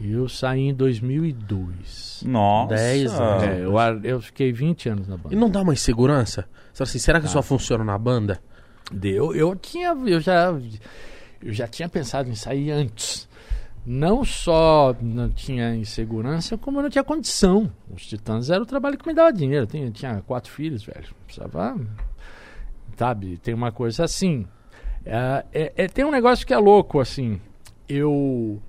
Eu 0.00 0.28
saí 0.28 0.68
em 0.70 0.74
2002. 0.74 2.24
Nossa. 2.26 2.74
Dez 2.74 3.12
anos. 3.12 3.42
É, 3.44 3.60
eu, 3.64 3.74
eu 4.02 4.20
fiquei 4.20 4.52
20 4.52 4.88
anos 4.88 5.06
na 5.08 5.16
banda. 5.16 5.34
E 5.34 5.38
não 5.38 5.48
dá 5.48 5.62
uma 5.62 5.72
insegurança? 5.72 6.42
Você 6.72 6.78
fala 6.78 6.88
assim, 6.88 6.98
será 6.98 7.20
que 7.20 7.26
Tá. 7.26 7.32
só 7.32 7.42
funciona 7.42 7.84
na 7.84 7.96
banda? 7.96 8.40
Eu, 9.02 9.34
eu 9.34 9.54
tinha, 9.54 9.88
eu 10.06 10.20
já, 10.20 10.52
eu 11.42 11.52
já 11.52 11.66
tinha 11.66 11.88
pensado 11.88 12.28
em 12.30 12.34
sair 12.34 12.70
antes. 12.70 13.28
Não 13.84 14.24
só 14.24 14.94
não 15.00 15.28
tinha 15.28 15.74
insegurança, 15.74 16.56
como 16.56 16.78
eu 16.78 16.84
não 16.84 16.90
tinha 16.90 17.02
condição. 17.02 17.72
Os 17.90 18.06
Titãs 18.06 18.48
era 18.48 18.62
o 18.62 18.66
trabalho 18.66 18.96
que 18.96 19.06
me 19.06 19.12
dava 19.14 19.32
dinheiro. 19.32 19.64
Eu 19.64 19.66
tinha, 19.66 19.90
tinha 19.90 20.22
quatro 20.22 20.52
filhos, 20.52 20.84
velho. 20.84 21.12
Precisava, 21.26 21.76
sabe? 22.96 23.38
Tem 23.38 23.52
uma 23.52 23.72
coisa 23.72 24.04
assim. 24.04 24.46
É, 25.04 25.44
é- 25.52 25.72
é- 25.76 25.88
tem 25.88 26.04
um 26.04 26.12
negócio 26.12 26.46
que 26.46 26.54
é 26.54 26.58
louco, 26.58 27.00
assim. 27.00 27.40
Eu. 27.88 28.62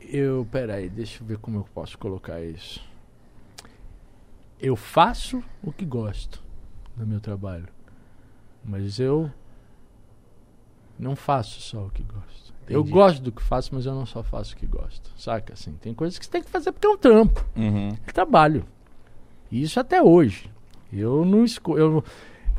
Eu. 0.00 0.46
Peraí, 0.50 0.88
deixa 0.88 1.22
eu 1.22 1.26
ver 1.26 1.38
como 1.38 1.58
eu 1.58 1.64
posso 1.72 1.96
colocar 1.98 2.40
isso. 2.40 2.84
Eu 4.60 4.74
faço 4.74 5.40
o 5.62 5.70
que 5.72 5.84
gosto 5.84 6.42
no 6.96 7.06
meu 7.06 7.20
trabalho. 7.20 7.68
Mas 8.64 8.98
eu 8.98 9.30
não 10.98 11.14
faço 11.16 11.60
só 11.60 11.86
o 11.86 11.90
que 11.90 12.02
gosto. 12.02 12.52
Eu 12.68 12.80
Entendi. 12.80 12.92
gosto 12.92 13.22
do 13.22 13.32
que 13.32 13.42
faço, 13.42 13.74
mas 13.74 13.86
eu 13.86 13.94
não 13.94 14.04
só 14.04 14.22
faço 14.22 14.54
o 14.54 14.56
que 14.56 14.66
gosto. 14.66 15.10
Saca 15.16 15.54
assim? 15.54 15.72
Tem 15.80 15.94
coisas 15.94 16.18
que 16.18 16.24
você 16.26 16.30
tem 16.30 16.42
que 16.42 16.50
fazer 16.50 16.70
porque 16.72 16.86
é 16.86 16.90
um 16.90 16.98
trampo, 16.98 17.44
Uhum. 17.56 17.88
é 18.06 18.12
trabalho. 18.12 18.64
E 19.50 19.62
isso 19.62 19.80
até 19.80 20.02
hoje. 20.02 20.50
Eu 20.92 21.24
não 21.24 21.44
esco 21.44 21.78
eu, 21.78 22.04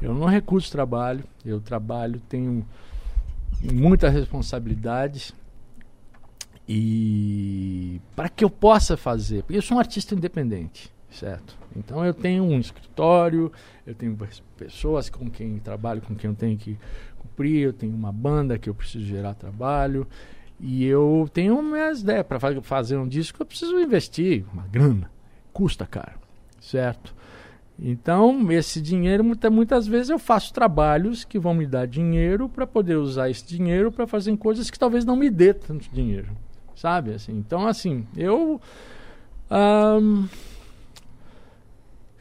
eu 0.01 0.13
não 0.13 0.25
recuso 0.27 0.71
trabalho. 0.71 1.23
Eu 1.45 1.59
trabalho, 1.61 2.19
tenho 2.27 2.65
muita 3.71 4.09
responsabilidade. 4.09 5.33
E 6.67 7.99
para 8.15 8.29
que 8.29 8.43
eu 8.43 8.49
possa 8.49 8.95
fazer, 8.95 9.43
porque 9.43 9.57
eu 9.57 9.61
sou 9.61 9.77
um 9.77 9.79
artista 9.79 10.13
independente, 10.13 10.91
certo? 11.11 11.57
Então 11.75 12.05
eu 12.05 12.13
tenho 12.13 12.43
um 12.43 12.59
escritório, 12.59 13.51
eu 13.85 13.95
tenho 13.95 14.15
pes- 14.15 14.43
pessoas 14.57 15.09
com 15.09 15.29
quem 15.29 15.57
trabalho, 15.59 16.01
com 16.01 16.15
quem 16.15 16.29
eu 16.29 16.35
tenho 16.35 16.57
que 16.57 16.77
cumprir, 17.17 17.61
eu 17.63 17.73
tenho 17.73 17.93
uma 17.93 18.11
banda 18.11 18.57
que 18.57 18.69
eu 18.69 18.73
preciso 18.75 19.05
gerar 19.05 19.33
trabalho 19.33 20.07
e 20.59 20.85
eu 20.85 21.29
tenho 21.33 21.61
minhas 21.63 22.01
ideias 22.01 22.25
para 22.25 22.39
fazer 22.61 22.97
um 22.97 23.07
disco, 23.07 23.41
eu 23.41 23.45
preciso 23.45 23.79
investir 23.79 24.45
uma 24.53 24.67
grana, 24.67 25.09
custa 25.53 25.85
caro, 25.85 26.19
certo? 26.59 27.15
Então, 27.81 28.51
esse 28.51 28.81
dinheiro, 28.81 29.23
muita- 29.23 29.49
muitas 29.49 29.87
vezes 29.87 30.09
eu 30.09 30.19
faço 30.19 30.53
trabalhos 30.53 31.23
que 31.23 31.39
vão 31.39 31.53
me 31.53 31.65
dar 31.65 31.87
dinheiro 31.87 32.49
para 32.49 32.67
poder 32.67 32.97
usar 32.97 33.29
esse 33.29 33.47
dinheiro 33.47 33.89
para 33.89 34.05
fazer 34.05 34.35
coisas 34.35 34.69
que 34.69 34.77
talvez 34.77 35.05
não 35.05 35.15
me 35.15 35.29
dê 35.29 35.53
tanto 35.53 35.89
dinheiro, 35.89 36.27
sabe? 36.75 37.13
Assim, 37.13 37.37
então, 37.37 37.65
assim, 37.65 38.05
eu 38.17 38.59
ahn, 39.49 40.25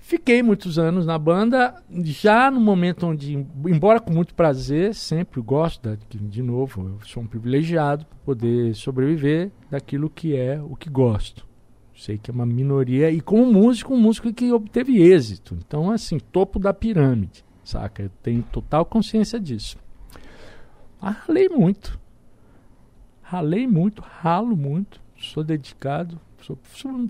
fiquei 0.09 0.43
muitos 0.43 0.79
anos 0.79 1.05
na 1.05 1.19
banda, 1.19 1.75
já 2.03 2.51
no 2.51 2.59
momento 2.59 3.07
onde, 3.07 3.35
embora 3.67 4.01
com 4.01 4.11
muito 4.11 4.35
prazer, 4.35 4.95
sempre 4.95 5.39
gosto, 5.43 5.99
que, 6.09 6.17
de 6.17 6.43
novo, 6.43 6.89
eu 6.99 7.07
sou 7.07 7.23
um 7.23 7.27
privilegiado 7.27 8.07
para 8.07 8.19
poder 8.25 8.75
sobreviver 8.75 9.51
daquilo 9.71 10.09
que 10.09 10.35
é 10.35 10.59
o 10.63 10.75
que 10.75 10.89
gosto. 10.89 11.47
Sei 11.95 12.17
que 12.17 12.31
é 12.31 12.35
uma 12.35 12.47
minoria. 12.47 13.11
E 13.11 13.21
como 13.21 13.53
músico, 13.53 13.93
um 13.93 14.01
músico 14.01 14.33
que 14.33 14.51
obteve 14.51 14.99
êxito. 14.99 15.55
Então, 15.61 15.91
assim, 15.91 16.19
topo 16.19 16.59
da 16.59 16.73
pirâmide, 16.73 17.45
saca? 17.63 18.05
Eu 18.05 18.11
tenho 18.23 18.43
total 18.45 18.87
consciência 18.87 19.39
disso. 19.39 19.77
Mas 21.03 21.17
ralei 21.19 21.51
muito. 21.51 22.01
Ralei 23.21 23.67
muito, 23.67 24.01
ralo 24.01 24.57
muito. 24.57 25.03
Sou 25.19 25.45
dedicado. 25.45 26.19
Sou- 26.41 26.59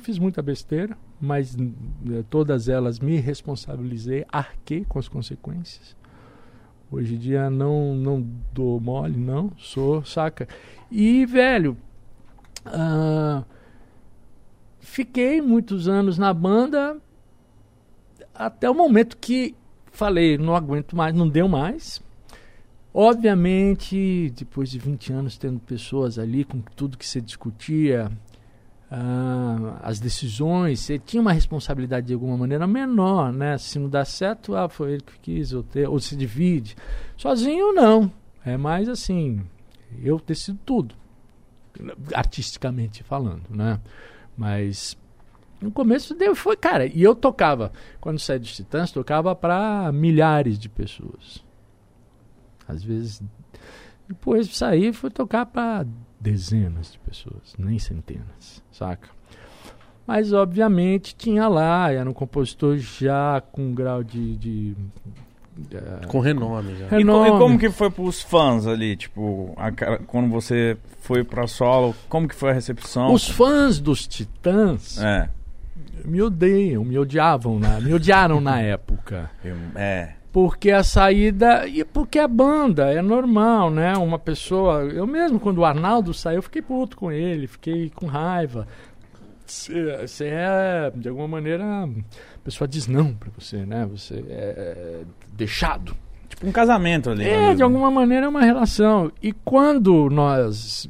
fiz 0.00 0.18
muita 0.18 0.42
besteira, 0.42 0.96
mas 1.20 1.56
eh, 1.56 2.24
todas 2.30 2.68
elas 2.68 2.98
me 3.00 3.16
responsabilizei, 3.16 4.24
arquei 4.30 4.84
com 4.84 4.98
as 4.98 5.08
consequências. 5.08 5.96
Hoje 6.90 7.14
em 7.14 7.18
dia 7.18 7.50
não, 7.50 7.94
não 7.94 8.26
dou 8.52 8.80
mole, 8.80 9.18
não. 9.18 9.52
Sou, 9.58 10.04
saca? 10.04 10.48
E, 10.90 11.26
velho. 11.26 11.76
ah, 12.64 13.44
fiquei 14.80 15.40
muitos 15.42 15.86
anos 15.86 16.16
na 16.16 16.32
banda 16.32 16.96
até 18.34 18.70
o 18.70 18.74
momento 18.74 19.16
que 19.16 19.54
falei, 19.90 20.38
não 20.38 20.54
aguento 20.54 20.96
mais, 20.96 21.14
não 21.14 21.28
deu 21.28 21.48
mais. 21.48 22.00
Obviamente, 22.94 24.32
depois 24.36 24.70
de 24.70 24.78
20 24.78 25.12
anos 25.12 25.36
tendo 25.36 25.58
pessoas 25.58 26.18
ali 26.18 26.44
com 26.44 26.60
tudo 26.60 26.96
que 26.96 27.06
você 27.06 27.20
discutia, 27.20 28.10
ah, 28.90 29.78
as 29.82 30.00
decisões, 30.00 30.80
você 30.80 30.98
tinha 30.98 31.20
uma 31.20 31.32
responsabilidade 31.32 32.06
de 32.06 32.14
alguma 32.14 32.36
maneira 32.36 32.66
menor, 32.66 33.32
né? 33.32 33.58
Se 33.58 33.78
não 33.78 33.88
dá 33.88 34.04
certo, 34.04 34.54
ah, 34.54 34.68
foi 34.68 34.92
ele 34.92 35.02
que 35.02 35.18
quis, 35.20 35.52
ou, 35.52 35.62
ter, 35.62 35.88
ou 35.88 36.00
se 36.00 36.16
divide. 36.16 36.74
Sozinho, 37.16 37.72
não. 37.74 38.10
É 38.44 38.56
mais 38.56 38.88
assim, 38.88 39.42
eu 40.02 40.20
decido 40.26 40.58
tudo, 40.64 40.94
artisticamente 42.14 43.02
falando, 43.02 43.44
né? 43.50 43.78
Mas 44.36 44.96
no 45.60 45.70
começo 45.70 46.14
deu, 46.14 46.34
foi, 46.34 46.56
cara, 46.56 46.86
e 46.86 47.02
eu 47.02 47.14
tocava, 47.14 47.72
quando 48.00 48.18
saí 48.18 48.38
dos 48.38 48.54
Titãs, 48.54 48.90
tocava 48.90 49.34
para 49.34 49.90
milhares 49.92 50.58
de 50.58 50.68
pessoas. 50.68 51.44
Às 52.66 52.82
vezes, 52.82 53.22
depois 54.08 54.48
de 54.48 54.56
sair, 54.56 54.92
fui 54.92 55.10
tocar 55.10 55.44
para 55.46 55.84
dezenas 56.20 56.92
de 56.92 56.98
pessoas, 56.98 57.54
nem 57.58 57.78
centenas, 57.78 58.62
saca? 58.72 59.08
Mas, 60.06 60.32
obviamente, 60.32 61.14
tinha 61.14 61.46
lá, 61.48 61.92
era 61.92 62.08
um 62.08 62.14
compositor 62.14 62.78
já 62.78 63.42
com 63.52 63.62
um 63.68 63.74
grau 63.74 64.02
de. 64.02 64.36
de 64.38 64.76
eh, 65.72 66.06
Com 66.06 66.20
renome 66.20 66.74
já. 66.76 66.86
E, 66.86 66.88
co- 66.88 66.96
e 66.96 66.98
renome. 66.98 67.30
como 67.38 67.58
que 67.58 67.68
foi 67.70 67.90
pros 67.90 68.22
fãs 68.22 68.66
ali, 68.66 68.96
tipo, 68.96 69.52
a 69.56 69.70
quando 70.06 70.30
você 70.30 70.78
foi 71.00 71.22
pra 71.22 71.46
solo, 71.46 71.94
como 72.08 72.26
que 72.26 72.34
foi 72.34 72.50
a 72.50 72.54
recepção? 72.54 73.12
Os 73.12 73.28
fãs 73.28 73.78
dos 73.78 74.06
Titãs 74.06 74.98
É, 74.98 75.28
me 76.06 76.22
odeiam, 76.22 76.84
me 76.84 76.98
odiavam, 76.98 77.58
na, 77.58 77.78
me 77.78 77.92
odiaram 77.92 78.40
na 78.40 78.60
época. 78.62 79.30
eu- 79.44 79.56
é. 79.74 80.14
Porque 80.40 80.70
a 80.70 80.84
saída. 80.84 81.66
E 81.66 81.84
porque 81.84 82.16
a 82.16 82.28
banda 82.28 82.92
é 82.92 83.02
normal, 83.02 83.70
né? 83.70 83.94
Uma 83.94 84.20
pessoa. 84.20 84.84
Eu 84.84 85.04
mesmo, 85.04 85.40
quando 85.40 85.58
o 85.58 85.64
Arnaldo 85.64 86.14
saiu, 86.14 86.36
eu 86.36 86.42
fiquei 86.42 86.62
puto 86.62 86.96
com 86.96 87.10
ele, 87.10 87.48
fiquei 87.48 87.90
com 87.90 88.06
raiva. 88.06 88.68
Você 89.44 90.26
é, 90.26 90.92
de 90.94 91.08
alguma 91.08 91.26
maneira, 91.26 91.64
a 91.64 91.88
pessoa 92.44 92.68
diz 92.68 92.86
não 92.86 93.14
pra 93.14 93.30
você, 93.36 93.66
né? 93.66 93.84
Você 93.90 94.24
é 94.28 95.02
deixado. 95.32 95.96
Tipo 96.28 96.46
um 96.46 96.52
casamento 96.52 97.10
ali. 97.10 97.24
É, 97.24 97.52
de 97.52 97.62
alguma 97.64 97.90
maneira 97.90 98.26
é 98.26 98.28
uma 98.28 98.42
relação. 98.42 99.10
E 99.20 99.32
quando 99.32 100.08
nós. 100.08 100.88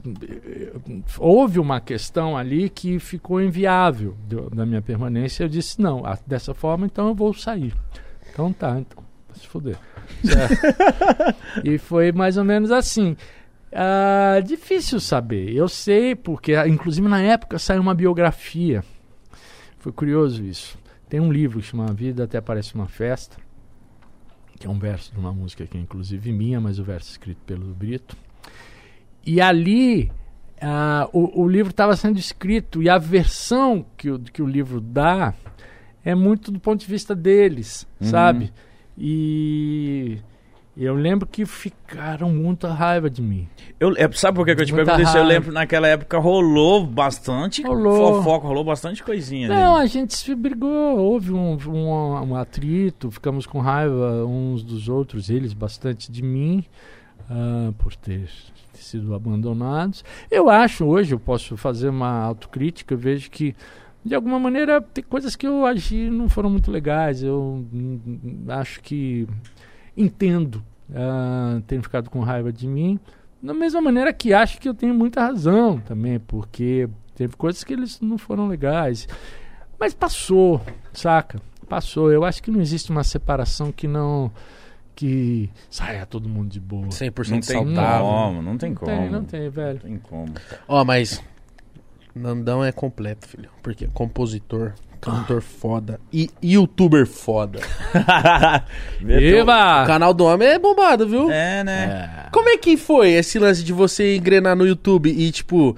Houve 1.19 1.59
uma 1.59 1.81
questão 1.81 2.37
ali 2.37 2.69
que 2.69 2.99
ficou 2.99 3.41
inviável 3.41 4.15
da 4.53 4.67
minha 4.67 4.83
permanência, 4.83 5.45
eu 5.45 5.49
disse: 5.49 5.81
não, 5.81 6.03
dessa 6.27 6.53
forma 6.53 6.85
então 6.85 7.09
eu 7.09 7.15
vou 7.15 7.33
sair. 7.33 7.75
Então 8.31 8.53
tá, 8.53 8.79
então, 8.79 9.08
se 9.39 9.47
fuder. 9.47 9.77
e 11.65 11.79
foi 11.79 12.13
mais 12.13 12.37
ou 12.37 12.45
menos 12.45 12.71
assim. 12.71 13.17
Uh, 13.71 14.43
difícil 14.43 14.99
saber. 15.01 15.55
Eu 15.55 15.69
sei 15.69 16.15
porque, 16.15 16.55
inclusive 16.67 17.07
na 17.07 17.21
época 17.21 17.59
saiu 17.59 17.81
uma 17.81 17.95
biografia. 17.95 18.83
Foi 19.79 19.93
curioso 19.93 20.45
isso. 20.45 20.79
Tem 21.09 21.21
um 21.21 21.33
livro 21.33 21.61
que 21.61 21.67
chama 21.67 21.93
Vida 21.93 22.25
Até 22.25 22.41
Parece 22.41 22.75
uma 22.75 22.87
Festa, 22.87 23.37
que 24.59 24.67
é 24.67 24.71
um 24.71 24.79
verso 24.79 25.13
de 25.13 25.19
uma 25.19 25.33
música 25.33 25.67
que 25.67 25.77
é 25.77 25.81
inclusive 25.81 26.33
minha, 26.33 26.61
mas 26.61 26.79
o 26.79 26.85
verso 26.85 27.09
é 27.09 27.13
escrito 27.13 27.41
pelo 27.47 27.75
Brito. 27.75 28.17
E 29.25 29.41
ali 29.41 30.11
uh, 30.63 31.09
o, 31.13 31.43
o, 31.43 31.49
livro 31.49 31.71
estava 31.71 31.97
sendo 31.97 32.19
escrito 32.19 32.83
e 32.83 32.89
a 32.89 32.99
versão 32.99 33.85
que 33.97 34.11
o, 34.11 34.19
que 34.19 34.43
o 34.43 34.47
livro 34.47 34.81
dá 34.81 35.35
é 36.05 36.15
muito 36.15 36.51
do 36.51 36.59
ponto 36.59 36.81
de 36.81 36.87
vista 36.87 37.15
deles, 37.15 37.87
uhum. 38.01 38.09
sabe? 38.09 38.53
E 38.99 40.19
eu 40.77 40.95
lembro 40.95 41.27
que 41.27 41.45
ficaram 41.45 42.31
muita 42.31 42.73
raiva 42.73 43.09
de 43.11 43.23
mim. 43.23 43.49
Eu, 43.81 43.95
é, 43.97 44.11
sabe 44.13 44.37
por 44.37 44.45
que, 44.47 44.55
que 44.55 44.63
eu 44.63 44.67
te 44.67 44.73
perguntei 44.73 45.05
isso? 45.05 45.17
Eu 45.17 45.25
lembro 45.25 45.53
naquela 45.53 45.89
época 45.89 46.19
rolou 46.19 46.87
bastante 46.87 47.63
rolou. 47.63 48.23
fofoca, 48.23 48.47
rolou 48.47 48.65
bastante 48.65 49.03
coisinha. 49.03 49.49
Não, 49.49 49.75
ali. 49.75 49.85
a 49.85 49.87
gente 49.87 50.17
se 50.17 50.35
brigou, 50.35 50.99
houve 50.99 51.33
um, 51.33 51.59
um, 51.67 52.31
um, 52.31 52.37
atrito, 52.37 53.11
ficamos 53.11 53.47
com 53.47 53.61
raiva 53.61 54.25
uns 54.25 54.63
dos 54.63 54.89
outros, 54.89 55.31
eles 55.31 55.53
bastante 55.53 56.13
de 56.13 56.23
mim, 56.23 56.65
uh, 57.29 57.73
por 57.75 57.97
ter 57.97 58.29
sido 58.73 59.15
abandonados. 59.15 60.05
Eu 60.31 60.49
acho, 60.49 60.85
hoje 60.85 61.13
eu 61.13 61.19
posso 61.19 61.57
fazer 61.57 61.89
uma 61.89 62.23
autocrítica, 62.23 62.95
eu 62.95 62.99
vejo 62.99 63.31
que 63.31 63.55
de 64.09 64.15
alguma 64.15 64.39
maneira 64.39 64.81
tem 64.81 65.05
coisas 65.05 65.37
que 65.37 65.47
eu 65.47 65.65
agi 65.65 66.11
não 66.11 66.29
foram 66.29 66.51
muito 66.51 66.71
legais. 66.71 67.23
Eu 67.23 67.65
hum, 67.73 68.45
acho 68.49 68.81
que 68.81 69.29
entendo 69.97 70.63
uh, 70.91 71.61
terem 71.63 71.83
ficado 71.83 72.11
com 72.11 72.21
raiva 72.21 72.53
de 72.53 72.67
mim. 72.67 72.99
Da 73.41 73.55
mesma 73.55 73.81
maneira 73.81 74.13
que 74.13 74.33
acho 74.33 74.61
que 74.61 74.69
eu 74.69 74.75
tenho 74.75 74.95
muita 74.95 75.21
razão 75.21 75.79
também, 75.79 76.19
porque 76.19 76.89
teve 77.15 77.37
coisas 77.37 77.63
que 77.63 77.73
eles 77.73 78.01
não 78.01 78.19
foram 78.19 78.49
legais. 78.49 79.07
Mas 79.79 79.95
passou, 79.95 80.61
saca? 80.93 81.41
Passou. 81.69 82.11
Eu 82.11 82.25
acho 82.25 82.43
que 82.43 82.51
não 82.51 82.61
existe 82.61 82.91
uma 82.91 83.05
separação 83.05 83.71
que 83.71 83.87
não 83.87 84.33
que 84.97 85.49
saia 85.71 86.05
todo 86.05 86.29
mundo 86.29 86.49
de 86.49 86.59
boa. 86.59 86.89
100% 86.89 87.31
não 87.31 87.43
saudável. 87.43 88.07
Como, 88.07 88.43
não 88.43 88.59
tem 88.59 88.75
como. 88.75 88.91
Não 88.91 88.99
tem, 88.99 89.11
não 89.11 89.25
tem, 89.25 89.49
velho. 89.49 89.75
Não 89.75 89.91
tem 89.91 89.99
como. 89.99 90.35
Ó, 90.67 90.81
oh, 90.81 90.85
mas 90.85 91.23
Nandão 92.19 92.65
é 92.65 92.73
completo, 92.73 93.29
filho. 93.29 93.49
Porque 93.63 93.85
é 93.85 93.89
compositor, 93.89 94.73
cantor 95.01 95.41
foda 95.41 96.01
e 96.13 96.31
youtuber 96.43 97.07
foda. 97.07 97.61
Eba! 99.01 99.85
O 99.85 99.87
canal 99.87 100.13
do 100.13 100.25
homem 100.25 100.49
é 100.49 100.59
bombado, 100.59 101.09
viu? 101.09 101.31
É, 101.31 101.63
né? 101.65 102.25
É. 102.27 102.31
Como 102.31 102.49
é 102.49 102.57
que 102.57 102.77
foi 102.77 103.11
esse 103.11 103.39
lance 103.39 103.63
de 103.63 103.73
você 103.73 104.17
engrenar 104.17 104.57
no 104.57 104.67
YouTube 104.67 105.11
e, 105.11 105.31
tipo, 105.31 105.77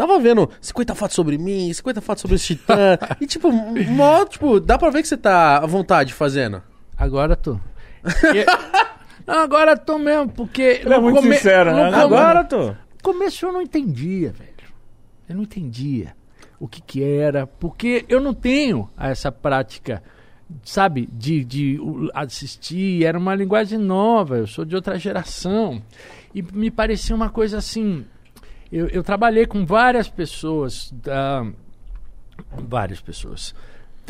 Tava 0.00 0.18
vendo 0.18 0.48
50 0.62 0.94
fotos 0.94 1.14
sobre 1.14 1.36
mim, 1.36 1.70
50 1.70 2.00
fotos 2.00 2.22
sobre 2.22 2.36
esse 2.36 2.46
titã. 2.46 2.96
e, 3.20 3.26
tipo, 3.26 3.52
mó, 3.90 4.24
tipo, 4.24 4.58
dá 4.58 4.78
pra 4.78 4.88
ver 4.88 5.02
que 5.02 5.08
você 5.08 5.16
tá 5.16 5.58
à 5.58 5.66
vontade 5.66 6.14
fazendo. 6.14 6.62
Agora 6.96 7.36
tô. 7.36 7.60
Não, 9.26 9.40
agora 9.40 9.76
tô 9.76 9.98
mesmo, 9.98 10.30
porque. 10.30 10.80
Ele 10.82 10.94
é 10.94 10.98
muito 10.98 11.16
come... 11.16 11.34
sincero, 11.34 11.74
né? 11.74 11.94
Agora 11.94 12.42
tô. 12.44 12.68
No 12.68 12.76
começo 13.02 13.44
eu 13.44 13.52
não 13.52 13.60
entendia, 13.60 14.32
velho. 14.32 14.50
Eu 15.30 15.36
não 15.36 15.44
entendia 15.44 16.16
o 16.58 16.66
que, 16.66 16.82
que 16.82 17.04
era, 17.04 17.46
porque 17.46 18.04
eu 18.08 18.20
não 18.20 18.34
tenho 18.34 18.90
essa 18.98 19.30
prática, 19.30 20.02
sabe, 20.64 21.08
de, 21.12 21.44
de 21.44 21.78
assistir. 22.12 23.04
Era 23.04 23.16
uma 23.16 23.32
linguagem 23.36 23.78
nova, 23.78 24.38
eu 24.38 24.48
sou 24.48 24.64
de 24.64 24.74
outra 24.74 24.98
geração. 24.98 25.80
E 26.34 26.42
me 26.42 26.68
parecia 26.68 27.14
uma 27.14 27.30
coisa 27.30 27.58
assim. 27.58 28.04
Eu, 28.72 28.88
eu 28.88 29.04
trabalhei 29.04 29.46
com 29.46 29.64
várias 29.64 30.08
pessoas, 30.08 30.90
uh, 30.90 31.54
várias 32.66 33.00
pessoas 33.00 33.54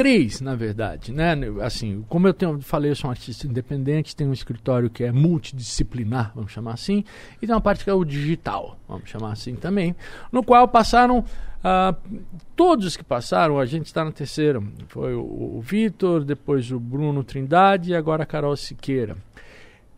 três, 0.01 0.41
na 0.41 0.55
verdade, 0.55 1.13
né? 1.13 1.35
Assim, 1.61 2.03
como 2.09 2.27
eu 2.27 2.33
tenho, 2.33 2.59
falei, 2.63 2.91
eu 2.91 2.97
sou 2.97 3.09
um 3.09 3.11
artista 3.11 3.47
independente, 3.47 4.17
tenho 4.17 4.31
um 4.31 4.33
escritório 4.33 4.89
que 4.89 5.05
é 5.05 5.13
multidisciplinar, 5.13 6.33
vamos 6.35 6.53
chamar 6.53 6.73
assim, 6.73 7.05
e 7.37 7.47
tem 7.47 7.55
uma 7.55 7.61
parte 7.61 7.85
que 7.85 7.91
é 7.91 7.93
o 7.93 8.03
digital, 8.03 8.79
vamos 8.89 9.11
chamar 9.11 9.33
assim 9.33 9.55
também, 9.55 9.95
no 10.33 10.43
qual 10.43 10.67
passaram 10.67 11.19
uh, 11.19 12.25
todos 12.57 12.97
que 12.97 13.05
passaram, 13.05 13.59
a 13.59 13.67
gente 13.67 13.85
está 13.85 14.03
na 14.03 14.11
terceira, 14.11 14.63
foi 14.89 15.15
o, 15.15 15.21
o 15.21 15.61
Vitor, 15.61 16.25
depois 16.25 16.73
o 16.73 16.81
Bruno 16.81 17.23
Trindade 17.23 17.91
e 17.91 17.95
agora 17.95 18.23
a 18.23 18.27
Carol 18.27 18.57
Siqueira. 18.57 19.19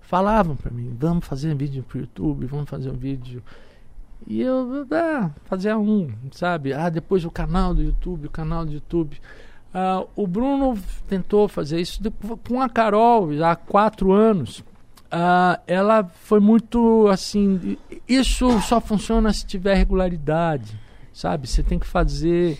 Falavam 0.00 0.56
para 0.56 0.72
mim, 0.72 0.92
vamos 0.98 1.28
fazer 1.28 1.54
um 1.54 1.56
vídeo 1.56 1.84
para 1.84 1.98
o 1.98 2.00
YouTube, 2.00 2.46
vamos 2.46 2.68
fazer 2.68 2.90
um 2.90 2.96
vídeo 2.96 3.40
e 4.26 4.42
eu, 4.42 4.84
ah, 4.90 5.30
fazia 5.44 5.78
um, 5.78 6.10
sabe? 6.32 6.72
Ah, 6.72 6.88
depois 6.88 7.24
o 7.24 7.30
canal 7.30 7.72
do 7.72 7.84
YouTube, 7.84 8.26
o 8.26 8.30
canal 8.30 8.64
do 8.64 8.72
YouTube. 8.72 9.20
Uh, 9.74 10.06
o 10.14 10.26
Bruno 10.26 10.78
tentou 11.08 11.48
fazer 11.48 11.80
isso 11.80 11.98
com 12.46 12.60
a 12.60 12.68
Carol 12.68 13.30
há 13.42 13.56
quatro 13.56 14.12
anos. 14.12 14.58
Uh, 14.58 15.60
ela 15.66 16.04
foi 16.04 16.40
muito 16.40 17.08
assim. 17.08 17.78
Isso 18.06 18.60
só 18.60 18.80
funciona 18.80 19.32
se 19.32 19.46
tiver 19.46 19.74
regularidade, 19.74 20.78
sabe? 21.12 21.46
Você 21.46 21.62
tem 21.62 21.78
que 21.78 21.86
fazer. 21.86 22.58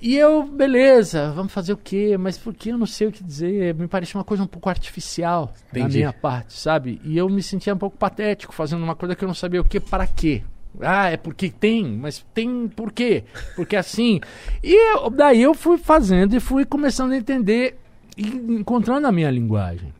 E 0.00 0.14
eu, 0.14 0.44
beleza, 0.44 1.30
vamos 1.32 1.52
fazer 1.52 1.72
o 1.72 1.76
quê? 1.76 2.16
Mas 2.18 2.36
por 2.36 2.54
que 2.54 2.70
eu 2.70 2.78
não 2.78 2.86
sei 2.86 3.08
o 3.08 3.12
que 3.12 3.24
dizer? 3.24 3.74
Me 3.74 3.88
parecia 3.88 4.18
uma 4.18 4.24
coisa 4.24 4.42
um 4.42 4.46
pouco 4.46 4.68
artificial 4.68 5.52
Entendi. 5.70 5.88
da 5.88 5.94
minha 5.94 6.12
parte, 6.12 6.52
sabe? 6.52 7.00
E 7.02 7.16
eu 7.16 7.28
me 7.28 7.42
sentia 7.42 7.74
um 7.74 7.78
pouco 7.78 7.96
patético 7.96 8.52
fazendo 8.52 8.82
uma 8.82 8.94
coisa 8.94 9.16
que 9.16 9.24
eu 9.24 9.28
não 9.28 9.34
sabia 9.34 9.60
o 9.60 9.64
que 9.64 9.80
para 9.80 10.06
quê. 10.06 10.42
Ah, 10.80 11.10
é 11.10 11.16
porque 11.16 11.50
tem, 11.50 11.84
mas 11.84 12.24
tem 12.34 12.68
por 12.68 12.92
quê? 12.92 13.24
Porque 13.54 13.76
assim. 13.76 14.20
E 14.62 14.74
eu, 14.92 15.10
daí 15.10 15.42
eu 15.42 15.54
fui 15.54 15.78
fazendo 15.78 16.34
e 16.34 16.40
fui 16.40 16.64
começando 16.64 17.12
a 17.12 17.16
entender 17.16 17.78
e 18.16 18.28
encontrando 18.28 19.06
a 19.06 19.12
minha 19.12 19.30
linguagem. 19.30 19.92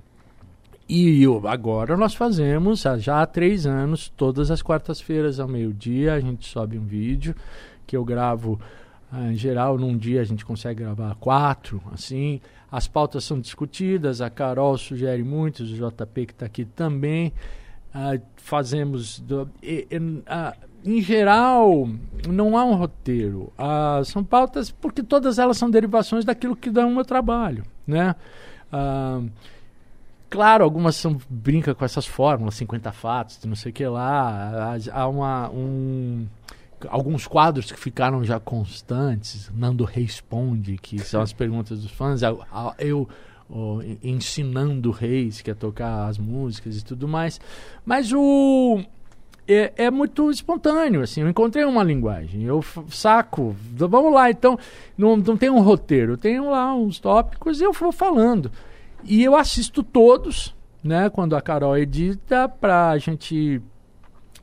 E 0.89 1.20
eu, 1.23 1.47
agora 1.48 1.97
nós 1.97 2.15
fazemos, 2.15 2.85
já 2.98 3.20
há 3.20 3.27
três 3.27 3.66
anos, 3.66 4.09
todas 4.16 4.53
as 4.53 4.62
quartas-feiras 4.62 5.40
ao 5.40 5.48
meio-dia, 5.48 6.15
a 6.15 6.20
gente 6.20 6.48
sobe 6.48 6.78
um 6.78 6.85
vídeo 6.85 7.35
que 7.86 7.97
eu 7.97 8.05
gravo. 8.05 8.61
Ah, 9.11 9.32
em 9.32 9.36
geral, 9.36 9.78
num 9.78 9.97
dia 9.97 10.20
a 10.20 10.24
gente 10.24 10.44
consegue 10.44 10.82
gravar 10.82 11.15
quatro, 11.16 11.82
assim. 11.93 12.40
As 12.70 12.86
pautas 12.86 13.24
são 13.24 13.40
discutidas, 13.40 14.20
a 14.20 14.31
Carol 14.31 14.77
sugere 14.78 15.23
muitos, 15.23 15.73
o 15.73 15.74
JP 15.74 16.27
que 16.27 16.32
está 16.32 16.47
aqui 16.47 16.65
também. 16.65 17.32
Uh, 17.94 18.20
fazemos. 18.47 19.18
Do, 19.18 19.51
e, 19.62 19.86
e, 19.90 19.97
uh, 19.98 20.66
em 20.85 21.02
geral, 21.02 21.89
não 22.28 22.56
há 22.56 22.64
um 22.64 22.74
roteiro. 22.74 23.52
Uh, 23.59 24.05
são 24.05 24.23
pautas 24.23 24.70
porque 24.70 25.02
todas 25.02 25.39
elas 25.39 25.59
são 25.59 25.68
derivações 25.68 26.24
daquilo 26.24 26.55
que 26.55 26.70
dá 26.70 26.86
o 26.86 26.90
meu 26.90 27.05
trabalho. 27.05 27.64
Né? 27.86 28.14
claro, 30.28 30.64
algumas 30.64 30.97
são, 30.97 31.18
brinca 31.31 31.74
com 31.74 31.85
essas 31.85 32.05
fórmulas, 32.05 32.56
50 32.56 32.93
fatos, 32.93 33.43
não 33.44 33.55
sei 33.55 33.70
o 33.70 33.74
que 33.74 33.86
lá. 33.86 34.77
Há 34.93 35.09
uma, 35.09 35.48
um, 35.51 36.27
alguns 36.89 37.27
quadros 37.27 37.73
que 37.73 37.78
ficaram 37.78 38.23
já 38.23 38.39
constantes. 38.39 39.51
Nando 39.55 39.85
responde, 39.85 40.77
que 40.78 40.98
são 40.98 41.20
as 41.23 41.32
perguntas 41.32 41.81
dos 41.81 41.90
fãs. 41.90 42.20
Eu 42.78 43.09
ensinando 44.02 44.90
reis 44.90 45.40
que 45.40 45.51
é 45.51 45.55
tocar 45.55 46.06
as 46.06 46.18
músicas 46.18 46.78
e 46.78 46.85
tudo 46.85 47.06
mais. 47.06 47.40
Mas 47.85 48.12
o 48.12 48.82
é, 49.48 49.73
é, 49.77 49.90
muito 49.90 50.31
espontâneo, 50.31 51.02
assim. 51.02 51.20
Eu 51.20 51.28
encontrei 51.28 51.64
uma 51.64 51.85
linguagem, 51.85 52.43
eu 52.43 52.62
saco. 52.89 53.55
Vamos 53.73 54.12
lá, 54.12 54.31
então. 54.31 54.59
Não, 54.98 55.16
não 55.16 55.36
tem 55.36 55.51
um 55.51 55.60
roteiro, 55.60 56.12
eu 56.12 56.18
tenho 56.18 56.51
lá 56.51 56.74
uns 56.74 56.98
tópicos 56.98 57.60
e 57.60 57.64
eu 57.64 57.73
vou 57.73 57.93
falando. 57.93 58.51
E 59.05 59.23
eu 59.23 59.36
assisto 59.36 59.82
todos, 59.82 60.55
né? 60.82 61.09
Quando 61.09 61.36
a 61.36 61.40
Carol 61.40 61.78
edita, 61.78 62.48
pra 62.48 62.98
gente 62.98 63.62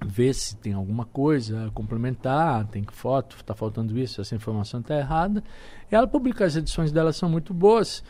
ver 0.06 0.34
se 0.34 0.56
tem 0.58 0.74
alguma 0.74 1.06
coisa 1.06 1.70
complementar, 1.74 2.66
tem 2.68 2.84
que 2.84 2.94
foto, 2.94 3.42
tá 3.44 3.54
faltando 3.54 3.98
isso, 3.98 4.22
essa 4.22 4.36
informação 4.36 4.82
tá 4.82 4.98
errada. 4.98 5.44
Ela 5.92 6.08
publica 6.08 6.46
as 6.46 6.56
edições 6.56 6.92
dela 6.92 7.12
são 7.12 7.30
muito 7.30 7.54
boas. 7.54 8.04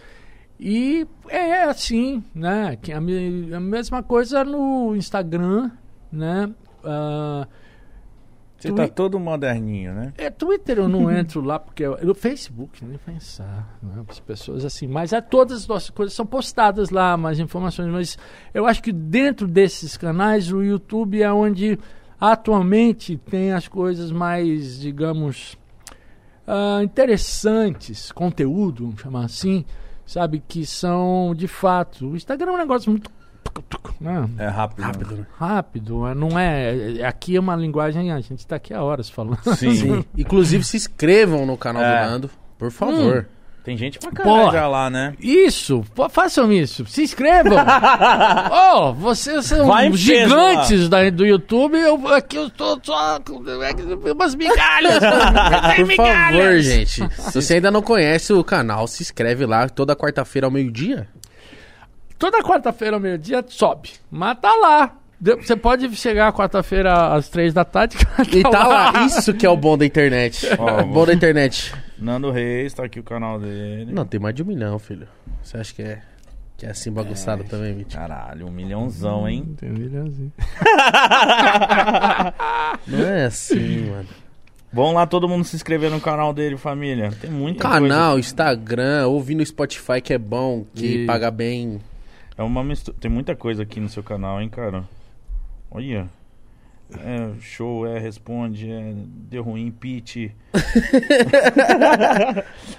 E 0.60 1.06
é 1.30 1.64
assim, 1.64 2.24
né? 2.34 2.78
Que 2.82 2.92
a, 2.94 3.02
me- 3.02 3.54
a 3.54 3.60
mesma 3.60 4.02
coisa 4.04 4.44
no 4.44 4.96
Instagram, 4.96 5.72
né? 6.12 6.50
Ah, 6.84 7.48
Você 8.58 8.70
Twi- 8.70 8.76
tá 8.78 8.88
todo 8.88 9.20
moderninho, 9.20 9.94
né? 9.94 10.14
é, 10.18 10.30
Twitter 10.30 10.78
eu 10.78 10.88
não 10.88 11.12
entro 11.12 11.42
lá 11.42 11.60
porque 11.60 11.84
eu, 11.84 11.98
no 12.06 12.14
Facebook 12.16 12.84
nem 12.86 12.98
pensar, 12.98 13.78
né? 13.84 14.04
As 14.08 14.20
pessoas 14.20 14.64
assim, 14.64 14.88
mas 14.88 15.12
é, 15.12 15.20
todas 15.20 15.62
as 15.64 15.68
nossas 15.68 15.90
coisas 15.90 16.14
são 16.14 16.26
postadas 16.26 16.90
lá, 16.90 17.18
mais 17.18 17.40
informações, 17.40 17.92
mas 17.92 18.18
eu 18.54 18.66
acho 18.66 18.82
que 18.82 18.92
dentro 18.94 19.48
desses 19.48 19.98
canais 19.98 20.52
o 20.52 20.62
YouTube 20.64 21.22
é 21.22 21.32
onde 21.34 21.78
atualmente 22.20 23.18
tem 23.18 23.52
as 23.52 23.68
coisas 23.68 24.12
mais, 24.12 24.80
digamos, 24.80 25.58
ah, 26.48 26.80
interessantes, 26.84 28.12
conteúdo, 28.14 28.86
vamos 28.86 29.02
chamar 29.02 29.26
assim, 29.26 29.66
sabe, 30.06 30.44
que 30.48 30.66
são 30.66 31.34
de 31.36 31.48
fato. 31.48 32.08
O 32.10 32.16
Instagram 32.16 32.52
é 32.52 32.56
um 32.56 32.58
negócio 32.58 32.90
muito 32.92 33.10
né? 34.02 34.28
É 34.40 34.48
rápido. 34.48 34.80
né? 34.82 34.86
Rápido, 34.88 35.16
né? 35.18 35.26
rápido, 35.38 36.08
é, 36.08 36.16
não 36.16 36.40
é, 36.40 36.98
é- 37.00 37.06
aqui 37.06 37.36
é 37.36 37.40
uma 37.40 37.56
linguagem, 37.56 38.12
a 38.12 38.20
gente 38.20 38.40
está 38.40 38.56
aqui 38.56 38.74
há 38.74 38.82
horas 38.84 39.10
falando. 39.10 39.38
Sim. 39.56 39.74
Sim. 39.76 40.06
Inclusive, 40.18 40.64
se 40.64 40.78
inscrevam 40.78 41.46
no 41.46 41.56
canal 41.58 41.84
É. 41.84 42.04
do 42.06 42.10
Nando, 42.12 42.30
por 42.58 42.72
favor. 42.72 43.28
Tem 43.64 43.78
gente 43.78 43.98
pra 43.98 44.12
caralho 44.12 44.40
Porra. 44.42 44.52
já 44.52 44.68
lá, 44.68 44.90
né? 44.90 45.14
Isso, 45.22 45.86
pô, 45.96 46.10
façam 46.10 46.52
isso, 46.52 46.86
se 46.86 47.02
inscrevam. 47.04 47.58
oh, 48.52 48.94
vocês 48.94 49.46
são 49.46 49.66
Vai 49.68 49.88
em 49.88 49.92
peso 49.92 50.04
gigantes 50.04 50.90
da, 50.90 51.10
do 51.10 51.26
YouTube, 51.26 51.78
eu, 51.78 52.08
aqui 52.10 52.36
eu 52.36 52.50
tô 52.50 52.78
só 52.84 53.22
com 53.22 53.36
umas 54.12 54.36
migalhas. 54.36 55.00
Tem 55.76 55.86
Por 55.86 55.88
migalhas. 55.88 56.44
favor, 56.44 56.60
gente. 56.60 57.10
Se 57.18 57.42
você 57.42 57.54
ainda 57.56 57.72
não 57.72 57.82
conhece 57.82 58.34
o 58.34 58.44
canal, 58.44 58.86
se 58.86 59.02
inscreve 59.02 59.46
lá 59.46 59.70
toda 59.70 59.96
quarta-feira 59.96 60.46
ao 60.48 60.52
meio-dia. 60.52 61.08
Toda 62.20 62.44
quarta-feira 62.44 62.98
ao 62.98 63.00
meio-dia 63.02 63.44
sobe, 63.48 63.92
mas 64.12 64.38
tá 64.40 64.54
lá. 64.56 64.92
Você 65.42 65.56
pode 65.56 65.96
chegar 65.96 66.34
quarta-feira 66.34 67.14
às 67.16 67.30
três 67.30 67.54
da 67.54 67.64
tarde. 67.64 67.96
que 68.30 68.40
E 68.40 68.44
tá 68.44 68.68
lá. 68.68 69.06
Isso 69.06 69.34
que 69.34 69.46
é 69.46 69.50
o 69.50 69.56
bom 69.56 69.78
da 69.78 69.86
internet. 69.86 70.46
Ó, 70.60 70.84
bom 70.84 71.06
da 71.06 71.14
internet. 71.14 71.74
Nando 72.04 72.30
Reis, 72.32 72.74
tá 72.74 72.84
aqui 72.84 73.00
o 73.00 73.04
canal 73.04 73.40
dele. 73.40 73.92
Não, 73.94 74.06
tem 74.06 74.20
mais 74.20 74.36
de 74.36 74.44
um 74.44 74.46
milhão, 74.46 74.78
filho. 74.78 75.08
Você 75.42 75.58
acha 75.58 75.74
que 75.74 75.82
é, 75.82 76.02
que 76.58 76.66
é 76.66 76.70
assim 76.70 76.92
bagunçado 76.92 77.44
também, 77.46 77.74
Mitch? 77.74 77.94
Caralho, 77.94 78.48
um 78.48 78.52
milhãozão, 78.52 79.28
hein? 79.28 79.56
Tem 79.58 79.70
um 79.72 79.74
milhãozinho. 79.74 80.32
Não 82.88 83.00
é 83.06 83.26
assim, 83.26 83.90
mano. 83.90 84.08
Vamos 84.72 84.94
lá 84.96 85.06
todo 85.06 85.30
mundo 85.30 85.44
se 85.46 85.56
inscrever 85.56 85.92
no 85.92 86.02
canal 86.02 86.34
dele, 86.34 86.58
família. 86.58 87.12
Tem 87.22 87.30
muita 87.30 87.62
Canal, 87.62 88.18
Instagram, 88.20 89.08
ouvir 89.08 89.36
no 89.36 89.46
Spotify 89.46 90.02
que 90.02 90.14
é 90.14 90.18
bom, 90.18 90.66
que 90.74 91.04
E- 91.04 91.06
paga 91.06 91.30
bem. 91.32 91.70
coisa. 91.80 91.84
É 92.38 92.44
uma 92.44 92.64
mistura. 92.64 92.98
Tem 93.00 93.10
muita 93.12 93.36
coisa 93.36 93.62
aqui 93.64 93.80
no 93.80 93.88
seu 93.88 94.02
canal, 94.04 94.42
hein, 94.42 94.50
cara? 94.50 94.84
Olha. 95.70 96.08
É, 97.00 97.32
show, 97.40 97.86
é, 97.88 98.00
responde, 98.00 98.70
é, 98.72 98.94
deu 99.30 99.44
ruim, 99.44 99.72
Pete. 99.72 100.36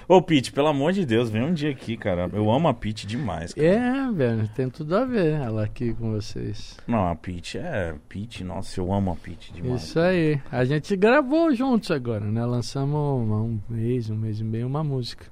Ô, 0.07 0.21
Pete, 0.21 0.51
pelo 0.51 0.67
amor 0.67 0.93
de 0.93 1.05
Deus, 1.05 1.29
vem 1.29 1.43
um 1.43 1.53
dia 1.53 1.71
aqui, 1.71 1.97
cara. 1.97 2.29
Eu 2.31 2.49
amo 2.51 2.67
a 2.67 2.73
Pete 2.73 3.05
demais, 3.05 3.53
cara. 3.53 3.67
É, 3.67 4.11
velho, 4.11 4.47
tem 4.49 4.69
tudo 4.69 4.95
a 4.95 5.05
ver 5.05 5.33
ela 5.33 5.63
aqui 5.63 5.93
com 5.93 6.11
vocês. 6.11 6.77
Não, 6.87 7.07
a 7.07 7.15
Pete 7.15 7.57
é. 7.57 7.95
Pete, 8.07 8.43
nossa, 8.43 8.79
eu 8.79 8.91
amo 8.93 9.11
a 9.11 9.15
Pete 9.15 9.53
demais. 9.53 9.83
Isso 9.83 9.99
aí. 9.99 10.39
A 10.51 10.63
gente 10.65 10.95
gravou 10.95 11.53
juntos 11.53 11.91
agora, 11.91 12.25
né? 12.25 12.45
Lançamos 12.45 12.95
há 12.95 13.35
um 13.35 13.59
mês, 13.69 14.09
um 14.09 14.15
mês 14.15 14.39
e 14.39 14.43
meio 14.43 14.67
uma 14.67 14.83
música. 14.83 15.25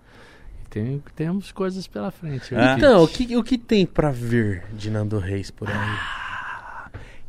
E 0.64 0.68
tem, 0.70 1.04
temos 1.16 1.52
coisas 1.52 1.88
pela 1.88 2.12
frente. 2.12 2.54
e 2.54 2.58
Então, 2.78 3.04
o 3.04 3.08
que, 3.08 3.36
o 3.36 3.44
que 3.44 3.58
tem 3.58 3.86
pra 3.86 4.12
ver 4.12 4.66
de 4.74 4.90
Nando 4.90 5.20
Reis 5.20 5.52
por 5.52 5.70
aí? 5.70 6.23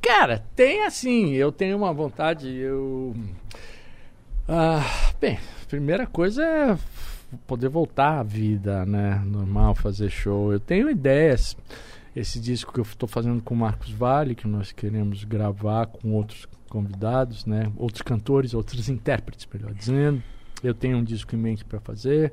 Cara, 0.04 0.44
tem 0.54 0.84
assim, 0.84 1.30
eu 1.30 1.50
tenho 1.50 1.78
uma 1.78 1.90
vontade, 1.90 2.54
eu. 2.54 3.14
Ah, 4.46 4.82
bem, 5.18 5.38
primeira 5.66 6.06
coisa 6.06 6.44
é 6.44 6.78
poder 7.46 7.70
voltar 7.70 8.20
à 8.20 8.22
vida, 8.22 8.84
né? 8.84 9.22
Normal, 9.24 9.74
fazer 9.74 10.10
show. 10.10 10.52
Eu 10.52 10.60
tenho 10.60 10.90
ideias. 10.90 11.56
Esse 12.14 12.38
disco 12.38 12.70
que 12.70 12.80
eu 12.80 12.84
estou 12.84 13.08
fazendo 13.08 13.42
com 13.42 13.54
o 13.54 13.56
Marcos 13.56 13.90
Vale, 13.90 14.34
que 14.34 14.46
nós 14.46 14.72
queremos 14.72 15.24
gravar 15.24 15.86
com 15.86 16.12
outros 16.12 16.46
convidados, 16.68 17.46
né? 17.46 17.72
Outros 17.74 18.02
cantores, 18.02 18.52
outros 18.52 18.90
intérpretes, 18.90 19.48
melhor 19.52 19.72
dizendo. 19.72 20.22
Eu 20.62 20.74
tenho 20.74 20.98
um 20.98 21.02
disco 21.02 21.34
em 21.34 21.38
mente 21.38 21.64
para 21.64 21.80
fazer. 21.80 22.32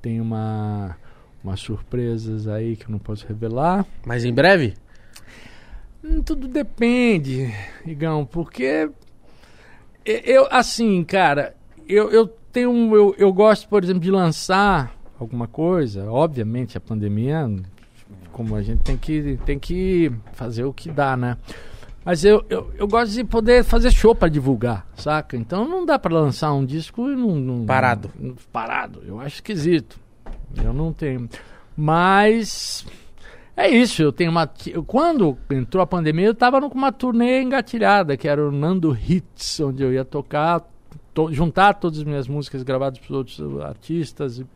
Tenho 0.00 0.22
uma 0.22 0.96
umas 1.44 1.60
surpresas 1.60 2.48
aí 2.48 2.74
que 2.74 2.86
eu 2.86 2.90
não 2.90 2.98
posso 2.98 3.26
revelar. 3.26 3.84
Mas 4.06 4.24
em 4.24 4.32
breve? 4.32 4.74
Hum, 6.04 6.22
Tudo 6.22 6.46
depende, 6.46 7.52
Igão, 7.86 8.26
porque 8.26 8.90
eu, 10.04 10.46
assim, 10.50 11.02
cara, 11.02 11.54
eu, 11.88 12.10
eu 12.10 12.26
tenho. 12.26 12.94
Eu, 12.94 13.14
eu 13.16 13.32
gosto, 13.32 13.66
por 13.68 13.82
exemplo, 13.82 14.02
de 14.02 14.10
lançar 14.10 14.94
alguma 15.18 15.48
coisa. 15.48 16.10
Obviamente, 16.10 16.76
a 16.76 16.80
pandemia, 16.80 17.50
como 18.32 18.54
a 18.54 18.62
gente 18.62 18.82
tem 18.82 18.96
que, 18.98 19.38
tem 19.46 19.58
que 19.58 20.12
fazer 20.34 20.64
o 20.64 20.72
que 20.74 20.90
dá, 20.90 21.16
né? 21.16 21.38
Mas 22.04 22.22
eu, 22.22 22.44
eu, 22.50 22.70
eu 22.76 22.86
gosto 22.86 23.12
de 23.14 23.24
poder 23.24 23.64
fazer 23.64 23.90
show 23.90 24.14
pra 24.14 24.28
divulgar, 24.28 24.86
saca? 24.94 25.38
Então 25.38 25.66
não 25.66 25.86
dá 25.86 25.98
pra 25.98 26.12
lançar 26.12 26.52
um 26.52 26.66
disco 26.66 27.08
e 27.10 27.16
não. 27.16 27.34
não- 27.36 27.64
Parado. 27.64 28.10
não- 28.20 28.34
parado. 28.52 29.02
Eu 29.06 29.18
acho 29.20 29.36
esquisito. 29.36 29.98
Eu 30.62 30.74
não 30.74 30.92
tenho. 30.92 31.26
Mas. 31.74 32.86
É 33.56 33.68
isso, 33.68 34.02
eu 34.02 34.12
tenho 34.12 34.30
uma. 34.32 34.50
Quando 34.86 35.38
entrou 35.50 35.82
a 35.82 35.86
pandemia, 35.86 36.26
eu 36.26 36.34
tava 36.34 36.60
com 36.68 36.76
uma 36.76 36.90
turnê 36.90 37.40
engatilhada, 37.40 38.16
que 38.16 38.26
era 38.26 38.44
o 38.46 38.50
Nando 38.50 38.96
Hits, 38.96 39.60
onde 39.60 39.82
eu 39.82 39.92
ia 39.92 40.04
tocar, 40.04 40.62
to- 41.12 41.32
juntar 41.32 41.74
todas 41.74 41.98
as 42.00 42.04
minhas 42.04 42.26
músicas 42.26 42.62
gravadas 42.64 42.98
por 42.98 43.14
outros 43.14 43.38
artistas. 43.60 44.40
E, 44.40 44.46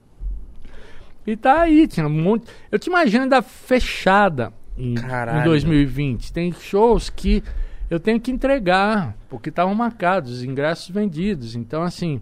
e 1.26 1.36
tá 1.36 1.60
aí, 1.62 1.86
tinha 1.86 2.06
um 2.06 2.10
monte. 2.10 2.46
Eu 2.72 2.78
tinha 2.78 2.92
uma 2.92 3.02
agenda 3.02 3.40
fechada 3.40 4.52
em, 4.76 4.94
em 4.94 5.44
2020. 5.44 6.32
Tem 6.32 6.50
shows 6.50 7.08
que 7.08 7.42
eu 7.88 8.00
tenho 8.00 8.20
que 8.20 8.32
entregar, 8.32 9.16
porque 9.28 9.48
estavam 9.48 9.74
marcados, 9.76 10.32
os 10.32 10.42
ingressos 10.42 10.88
vendidos. 10.90 11.54
Então, 11.54 11.82
assim 11.84 12.20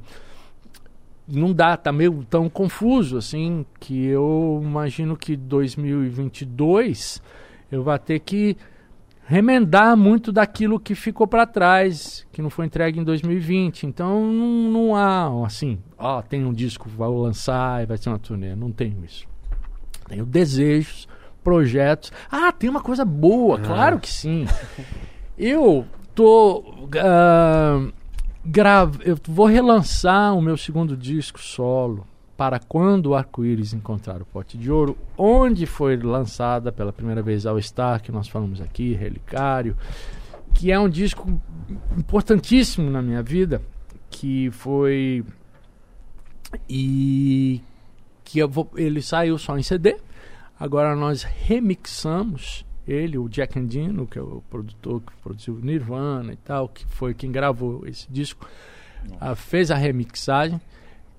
não 1.28 1.52
dá, 1.52 1.76
tá 1.76 1.92
meio 1.92 2.24
tão 2.30 2.48
confuso 2.48 3.16
assim, 3.18 3.66
que 3.80 4.06
eu 4.06 4.60
imagino 4.62 5.16
que 5.16 5.36
2022 5.36 7.20
eu 7.70 7.82
vou 7.82 7.98
ter 7.98 8.20
que 8.20 8.56
remendar 9.26 9.96
muito 9.96 10.30
daquilo 10.30 10.78
que 10.78 10.94
ficou 10.94 11.26
para 11.26 11.44
trás, 11.44 12.24
que 12.32 12.40
não 12.40 12.48
foi 12.48 12.66
entregue 12.66 13.00
em 13.00 13.04
2020. 13.04 13.84
Então 13.84 14.32
não, 14.32 14.70
não 14.70 14.96
há 14.96 15.44
assim, 15.44 15.78
ó, 15.98 16.22
tem 16.22 16.44
um 16.44 16.52
disco, 16.52 16.88
vou 16.88 17.22
lançar 17.22 17.82
e 17.82 17.86
vai 17.86 17.96
ser 17.98 18.08
uma 18.08 18.18
turnê. 18.18 18.54
Não 18.54 18.70
tenho 18.70 19.04
isso. 19.04 19.26
Tenho 20.08 20.24
desejos, 20.24 21.08
projetos. 21.42 22.12
Ah, 22.30 22.52
tem 22.52 22.70
uma 22.70 22.80
coisa 22.80 23.04
boa, 23.04 23.58
claro 23.58 23.98
que 23.98 24.08
sim. 24.08 24.46
Eu 25.36 25.84
tô. 26.14 26.88
ah, 26.98 27.88
grava, 28.46 28.98
eu 29.02 29.18
vou 29.26 29.46
relançar 29.46 30.34
o 30.34 30.40
meu 30.40 30.56
segundo 30.56 30.96
disco 30.96 31.40
solo 31.40 32.06
para 32.36 32.58
quando 32.58 33.06
o 33.06 33.14
arco-íris 33.14 33.72
encontrar 33.72 34.20
o 34.20 34.26
pote 34.26 34.58
de 34.58 34.70
ouro, 34.70 34.96
onde 35.16 35.64
foi 35.64 35.96
lançada 35.96 36.70
pela 36.70 36.92
primeira 36.92 37.22
vez 37.22 37.46
All 37.46 37.60
Star, 37.60 38.02
que 38.02 38.12
nós 38.12 38.28
falamos 38.28 38.60
aqui, 38.60 38.92
Relicário, 38.92 39.76
que 40.52 40.70
é 40.70 40.78
um 40.78 40.88
disco 40.88 41.40
importantíssimo 41.96 42.90
na 42.90 43.00
minha 43.00 43.22
vida, 43.22 43.62
que 44.10 44.50
foi 44.50 45.24
e 46.68 47.62
que 48.22 48.38
eu 48.38 48.48
vou, 48.48 48.70
ele 48.76 49.00
saiu 49.00 49.38
só 49.38 49.58
em 49.58 49.62
CD. 49.62 49.96
Agora 50.58 50.94
nós 50.94 51.22
remixamos 51.22 52.65
ele, 52.86 53.18
o 53.18 53.28
Jack 53.28 53.58
Endino, 53.58 54.06
que 54.06 54.18
é 54.18 54.22
o 54.22 54.42
produtor 54.48 55.00
que 55.00 55.12
produziu 55.22 55.58
Nirvana 55.62 56.32
e 56.32 56.36
tal, 56.36 56.68
que 56.68 56.84
foi 56.86 57.14
quem 57.14 57.30
gravou 57.32 57.84
esse 57.86 58.06
disco, 58.10 58.48
ah, 59.20 59.34
fez 59.34 59.70
a 59.70 59.76
remixagem 59.76 60.60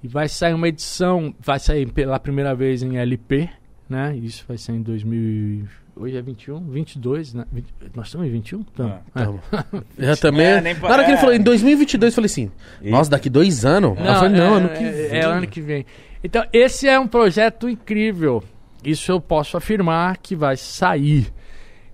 e 0.03 0.07
vai 0.07 0.27
sair 0.30 0.53
uma 0.53 0.68
edição, 0.68 1.34
vai 1.39 1.60
sair 1.60 1.91
pela 1.91 2.19
primeira 2.19 2.53
vez 2.56 2.81
em 2.84 2.98
LP, 2.98 3.49
né? 3.89 4.15
Isso 4.15 4.45
vai 4.48 4.57
ser 4.57 4.73
em 4.73 4.81
2000, 4.81 5.19
e- 5.19 5.65
hoje 5.95 6.15
é 6.15 6.22
21, 6.22 6.60
22, 6.69 7.34
né? 7.34 7.45
20 7.52 7.65
nós 7.95 8.07
estamos 8.07 8.27
em 8.27 8.30
21? 8.31 8.60
Então, 8.73 8.88
É. 9.15 9.23
Tamo. 9.23 9.39
Eu 9.98 10.18
também. 10.18 10.45
É, 10.45 10.61
nem 10.61 10.73
Na 10.76 10.88
hora 10.89 11.03
que 11.03 11.10
ele 11.10 11.18
é. 11.18 11.19
falou 11.19 11.35
em 11.35 11.41
2022, 11.41 12.11
eu 12.14 12.15
falei 12.15 12.26
assim: 12.27 12.52
Nossa, 12.84 13.10
daqui 13.10 13.30
dois 13.30 13.65
anos? 13.65 13.98
Ela 13.98 14.15
falou, 14.15 14.30
não, 14.30 14.56
é, 14.56 14.57
ano 14.57 14.69
que 14.69 14.84
é- 14.84 14.91
vem. 14.91 15.19
É 15.19 15.26
ano 15.26 15.48
que 15.48 15.61
vem. 15.61 15.85
Então, 16.23 16.45
esse 16.53 16.88
é 16.88 16.99
um 16.99 17.07
projeto 17.07 17.68
incrível. 17.69 18.44
Isso 18.84 19.11
eu 19.11 19.19
posso 19.19 19.57
afirmar 19.57 20.18
que 20.18 20.35
vai 20.35 20.56
sair. 20.56 21.34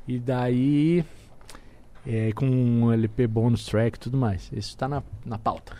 E 0.07 0.19
daí, 0.19 1.03
é, 2.05 2.31
com 2.34 2.45
um 2.45 2.91
LP 2.91 3.25
bônus 3.27 3.65
track 3.65 3.97
e 3.97 3.99
tudo 3.99 4.17
mais. 4.17 4.43
Isso 4.51 4.69
está 4.69 4.88
na, 4.88 5.01
na 5.25 5.38
pauta. 5.38 5.73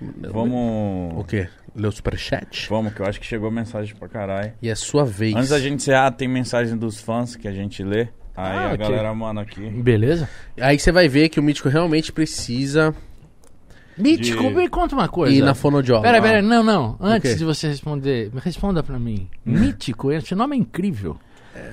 O 0.00 0.30
Vamos. 0.32 1.26
quê? 1.26 1.48
Leu 1.74 1.88
o 1.88 1.92
superchat? 1.92 2.68
Vamos, 2.68 2.92
que 2.92 3.00
eu 3.00 3.06
acho 3.06 3.18
que 3.20 3.26
chegou 3.26 3.50
mensagem 3.50 3.94
pra 3.96 4.08
caralho. 4.08 4.52
E 4.60 4.68
é 4.68 4.74
sua 4.74 5.04
vez. 5.04 5.34
Antes 5.34 5.50
da 5.50 5.58
gente 5.60 5.76
encerrar, 5.76 6.10
tem 6.12 6.28
mensagem 6.28 6.76
dos 6.76 7.00
fãs 7.00 7.34
que 7.36 7.46
a 7.48 7.52
gente 7.52 7.82
lê. 7.82 8.08
Aí 8.36 8.56
Ah, 8.56 8.64
a 8.70 8.74
ok. 8.74 8.78
galera 8.78 9.14
manda 9.14 9.40
aqui. 9.40 9.60
Beleza? 9.70 10.28
Aí 10.60 10.78
você 10.78 10.92
vai 10.92 11.08
ver 11.08 11.28
que 11.30 11.40
o 11.40 11.42
Mítico 11.42 11.68
realmente 11.70 12.12
precisa 12.12 12.94
Mítico, 13.96 14.42
De- 14.42 14.50
me 14.54 14.68
conta 14.68 14.94
uma 14.94 15.08
coisa. 15.08 15.34
ir 15.34 15.40
na 15.42 15.54
fonoaudióloga. 15.54 16.06
Peraí, 16.06 16.20
peraí, 16.20 16.42
não, 16.42 16.62
não. 16.62 16.98
Antes 17.00 17.32
quê? 17.32 17.38
de 17.38 17.44
você 17.46 17.66
responder, 17.68 18.30
me 18.34 18.40
responda 18.40 18.82
pra 18.82 18.98
mim. 18.98 19.26
Mítico, 19.42 20.12
esse 20.12 20.34
nome 20.34 20.54
é 20.54 20.58
incrível. 20.60 21.16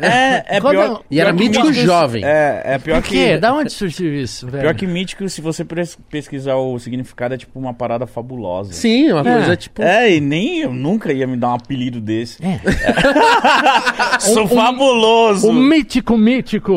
É, 0.01 0.57
é 0.57 0.61
Quando 0.61 0.72
pior. 0.76 0.85
eu- 0.88 1.05
E 1.10 1.19
era 1.19 1.34
pior 1.34 1.39
mítico 1.45 1.65
mítico- 1.68 1.85
jovem. 1.85 2.23
É, 2.26 2.61
é 2.65 2.77
pior 2.80 3.01
Por 3.01 3.10
quê? 3.10 3.34
que. 3.34 3.38
Da 3.38 3.53
onde 3.53 3.72
surgiu 3.72 4.14
isso, 4.14 4.47
velho? 4.47 4.61
Pior 4.64 4.76
que 4.76 4.85
mítico, 4.88 5.27
se 5.30 5.39
você 5.41 5.65
pesquisar 6.10 6.55
o 6.55 6.77
significado, 6.80 7.34
é 7.34 7.38
tipo 7.38 7.57
uma 7.60 7.73
parada 7.73 8.05
fabulosa. 8.07 8.73
Sim, 8.73 9.11
uma 9.11 9.22
É. 9.22 9.34
coisa 9.34 9.55
tipo. 9.55 9.81
É, 9.81 10.15
e 10.15 10.19
nem 10.19 10.60
eu 10.61 10.73
nunca 10.73 11.11
ia 11.14 11.26
me 11.27 11.38
dar 11.38 11.49
um 11.49 11.55
apelido 11.55 12.01
desse. 12.01 12.38
É. 12.43 12.60
Sou 14.19 14.43
um- 14.45 14.47
fabuloso! 14.47 15.49
O 15.49 15.53
mítico, 15.53 16.18
mítico. 16.18 16.76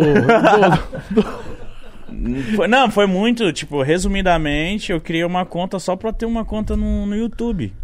do- 1.11 1.25
Foi- 2.57 2.67
não, 2.69 2.91
foi 2.91 3.07
muito, 3.07 3.53
tipo, 3.53 3.83
resumidamente, 3.83 4.91
eu 4.91 5.01
criei 5.01 5.25
uma 5.25 5.45
conta 5.45 5.79
só 5.79 5.95
pra 5.97 6.13
ter 6.13 6.25
uma 6.25 6.45
conta 6.45 6.75
no, 6.77 7.05
no 7.05 7.15
YouTube. 7.15 7.75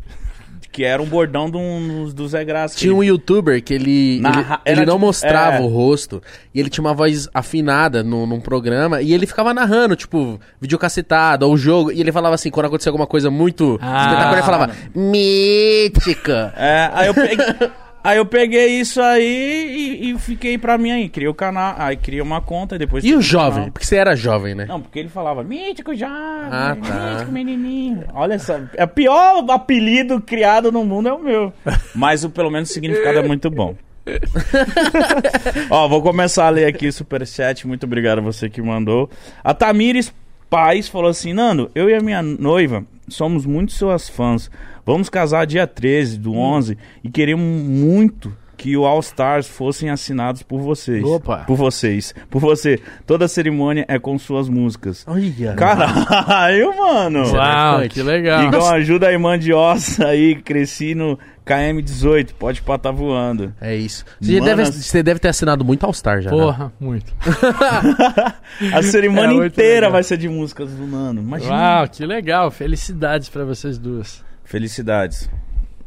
Que 0.73 0.85
era 0.85 1.03
um 1.03 1.07
bordão 1.07 1.51
do, 1.51 2.12
do 2.15 2.27
Zé 2.27 2.43
Graça. 2.44 2.74
Tinha 2.78 2.94
um 2.94 3.05
youtuber 3.05 3.62
que 3.62 3.74
ele, 3.74 4.19
Narra- 4.20 4.61
ele, 4.65 4.81
ele 4.81 4.86
não 4.86 4.94
tipo- 4.94 5.07
mostrava 5.07 5.57
é. 5.59 5.61
o 5.61 5.66
rosto 5.66 6.23
e 6.55 6.59
ele 6.59 6.70
tinha 6.70 6.82
uma 6.82 6.94
voz 6.94 7.28
afinada 7.35 8.03
no, 8.03 8.27
num 8.27 8.40
programa 8.40 9.03
e 9.03 9.12
ele 9.12 9.27
ficava 9.27 9.53
narrando, 9.53 9.94
tipo, 9.94 10.40
videocacetado 10.61 11.47
ou 11.47 11.57
jogo. 11.59 11.93
E 11.93 12.01
ele 12.01 12.11
falava 12.11 12.35
assim, 12.35 12.51
quando 12.51 12.66
acontecia 12.66 12.89
alguma 12.90 13.07
coisa 13.07 13.31
muito 13.31 13.78
Ah. 13.82 14.01
espetacular, 14.07 14.32
ele 14.32 14.43
falava, 14.43 14.73
mítica. 14.94 16.55
É, 16.57 16.90
aí 16.94 17.07
eu 17.09 17.15
peguei, 17.15 17.36
aí 18.03 18.16
eu 18.19 18.27
peguei 18.27 18.81
isso 18.81 19.01
aí 19.01 19.99
e, 20.03 20.11
e 20.11 20.19
fiquei 20.19 20.57
pra 20.59 20.77
mim 20.79 20.91
aí. 20.91 21.09
Criei 21.09 21.29
o 21.29 21.35
canal, 21.35 21.74
aí 21.79 21.97
criei 21.97 22.20
uma 22.20 22.41
conta 22.41 22.74
e 22.74 22.79
depois. 22.79 23.05
E 23.05 23.15
o 23.15 23.20
jovem? 23.23 23.55
canal. 23.55 23.70
Porque 23.73 23.87
você 23.87 23.97
era 23.97 24.15
jovem, 24.16 24.55
né? 24.55 24.66
Não, 24.66 24.81
porque 24.81 24.99
ele 24.99 25.09
falava, 25.09 25.43
mítico 25.45 25.95
jovem, 25.95 26.15
Ah, 26.51 26.77
tá. 26.83 27.12
mítico 27.12 27.33
menininho. 27.33 28.05
Olha 28.15 28.39
só, 28.39 28.59
é 28.74 28.85
o 28.85 28.89
pior 28.89 29.45
apelido 29.51 30.20
criado 30.20 30.70
no 30.73 30.85
mundo 30.85 31.09
é 31.09 31.12
o 31.12 31.19
meu. 31.19 31.53
Mas 31.95 32.24
o, 32.24 32.31
pelo 32.31 32.51
menos 32.51 32.70
o 32.70 32.73
significado 32.73 33.19
é 33.19 33.23
muito 33.27 33.51
bom. 33.51 33.74
Ó, 35.70 35.89
vou 35.89 36.03
começar 36.03 36.47
a 36.47 36.51
ler 36.51 36.66
aqui 36.66 36.89
o 36.89 36.93
superchat. 36.93 37.66
Muito 37.66 37.85
obrigado 37.85 38.19
a 38.19 38.23
você 38.23 38.49
que 38.49 38.61
mandou. 38.61 39.09
A 39.45 39.55
Tamires 39.55 40.12
Paz 40.51 40.89
falou 40.89 41.09
assim: 41.11 41.33
Nando, 41.33 41.70
eu 41.74 41.89
e 41.89 41.95
a 41.95 42.01
minha 42.01 42.23
noiva 42.23 42.85
somos 43.12 43.47
muito 43.47 43.72
suas 43.72 44.09
fãs. 44.09 44.51
Vamos 44.84 45.09
casar 45.09 45.47
dia 45.47 45.66
13 45.66 46.18
do 46.18 46.32
11 46.32 46.76
e 47.05 47.10
queremos 47.10 47.44
muito 47.44 48.36
que 48.62 48.76
o 48.76 48.86
All 48.86 49.01
Stars 49.01 49.48
fossem 49.48 49.90
assinados 49.90 50.43
por 50.44 50.60
vocês. 50.60 51.02
Opa. 51.02 51.39
Por 51.39 51.56
vocês. 51.56 52.14
Por 52.30 52.40
você. 52.40 52.78
Toda 53.05 53.24
a 53.24 53.28
cerimônia 53.28 53.84
é 53.89 53.98
com 53.98 54.16
suas 54.16 54.48
músicas. 54.48 55.05
Olha. 55.09 55.55
Caralho, 55.55 56.76
mano. 56.78 57.24
Uau. 57.32 57.80
Uau, 57.80 57.89
que 57.89 58.01
legal. 58.02 58.44
Então 58.44 58.64
ajuda 58.70 59.09
a 59.09 59.12
irmã 59.12 59.36
de 59.36 59.52
ossa 59.52 60.06
aí, 60.06 60.36
cresci 60.36 60.94
no 60.94 61.18
KM18, 61.44 62.34
pode 62.39 62.62
pá 62.62 62.78
tá 62.78 62.93
voando. 62.93 63.52
É 63.60 63.74
isso. 63.74 64.05
Você, 64.20 64.34
Mano, 64.34 64.44
deve, 64.44 64.64
você 64.66 65.02
deve 65.02 65.18
ter 65.18 65.28
assinado 65.30 65.64
muito 65.64 65.84
All 65.84 65.93
Star 65.93 66.22
já. 66.22 66.30
né? 66.30 66.36
Porra, 66.36 66.72
muito. 66.78 67.12
A 68.72 68.82
cerimônia 68.82 69.43
É, 69.43 69.47
inteira 69.48 69.90
vai 69.90 70.05
ser 70.05 70.16
de 70.18 70.28
músicas 70.28 70.70
do 70.70 70.86
Nano. 70.86 71.20
Imagina. 71.20 71.52
Uau, 71.52 71.89
que 71.89 72.06
legal. 72.06 72.48
Felicidades 72.52 73.28
pra 73.28 73.44
vocês 73.44 73.76
duas. 73.76 74.24
Felicidades. 74.44 75.28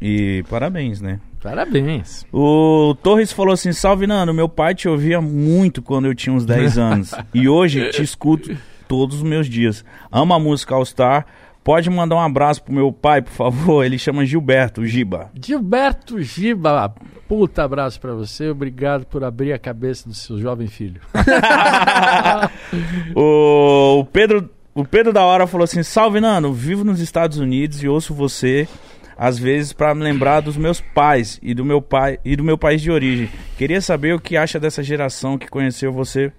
E 0.00 0.44
parabéns, 0.50 1.00
né? 1.00 1.18
Parabéns. 1.46 2.26
O 2.32 2.96
Torres 3.04 3.30
falou 3.30 3.54
assim: 3.54 3.72
Salve 3.72 4.04
Nano, 4.04 4.34
meu 4.34 4.48
pai 4.48 4.74
te 4.74 4.88
ouvia 4.88 5.20
muito 5.20 5.80
quando 5.80 6.06
eu 6.06 6.14
tinha 6.14 6.34
uns 6.34 6.44
10 6.44 6.76
anos. 6.82 7.14
e 7.32 7.48
hoje 7.48 7.88
te 7.90 8.02
escuto 8.02 8.50
todos 8.88 9.18
os 9.18 9.22
meus 9.22 9.48
dias. 9.48 9.84
Amo 10.10 10.34
a 10.34 10.40
música 10.40 10.74
All 10.74 10.84
Star. 10.84 11.24
Pode 11.62 11.88
mandar 11.88 12.16
um 12.16 12.20
abraço 12.20 12.64
pro 12.64 12.74
meu 12.74 12.92
pai, 12.92 13.22
por 13.22 13.30
favor. 13.32 13.84
Ele 13.84 13.96
chama 13.96 14.26
Gilberto, 14.26 14.84
Giba. 14.84 15.30
Gilberto 15.40 16.20
Giba, 16.20 16.92
puta 17.28 17.62
abraço 17.62 18.00
pra 18.00 18.12
você. 18.12 18.50
Obrigado 18.50 19.06
por 19.06 19.22
abrir 19.22 19.52
a 19.52 19.58
cabeça 19.58 20.08
do 20.08 20.14
seu 20.14 20.38
jovem 20.38 20.66
filho. 20.66 21.00
O 23.14 24.04
Pedro, 24.12 24.50
o 24.74 24.84
Pedro 24.84 25.12
da 25.12 25.24
Hora 25.24 25.46
falou 25.46 25.64
assim: 25.64 25.82
Salve 25.84 26.20
Nano, 26.20 26.52
vivo 26.52 26.84
nos 26.84 27.00
Estados 27.00 27.38
Unidos 27.38 27.82
e 27.82 27.88
ouço 27.88 28.12
você 28.12 28.68
às 29.16 29.38
vezes 29.38 29.72
para 29.72 29.94
me 29.94 30.02
lembrar 30.02 30.40
dos 30.40 30.56
meus 30.56 30.80
pais 30.80 31.38
e 31.42 31.54
do 31.54 31.64
meu 31.64 31.80
pai 31.80 32.18
e 32.24 32.36
do 32.36 32.44
meu 32.44 32.58
país 32.58 32.82
de 32.82 32.90
origem. 32.90 33.30
Queria 33.56 33.80
saber 33.80 34.14
o 34.14 34.20
que 34.20 34.36
acha 34.36 34.60
dessa 34.60 34.82
geração 34.82 35.38
que 35.38 35.48
conheceu 35.48 35.92
você 35.92 36.32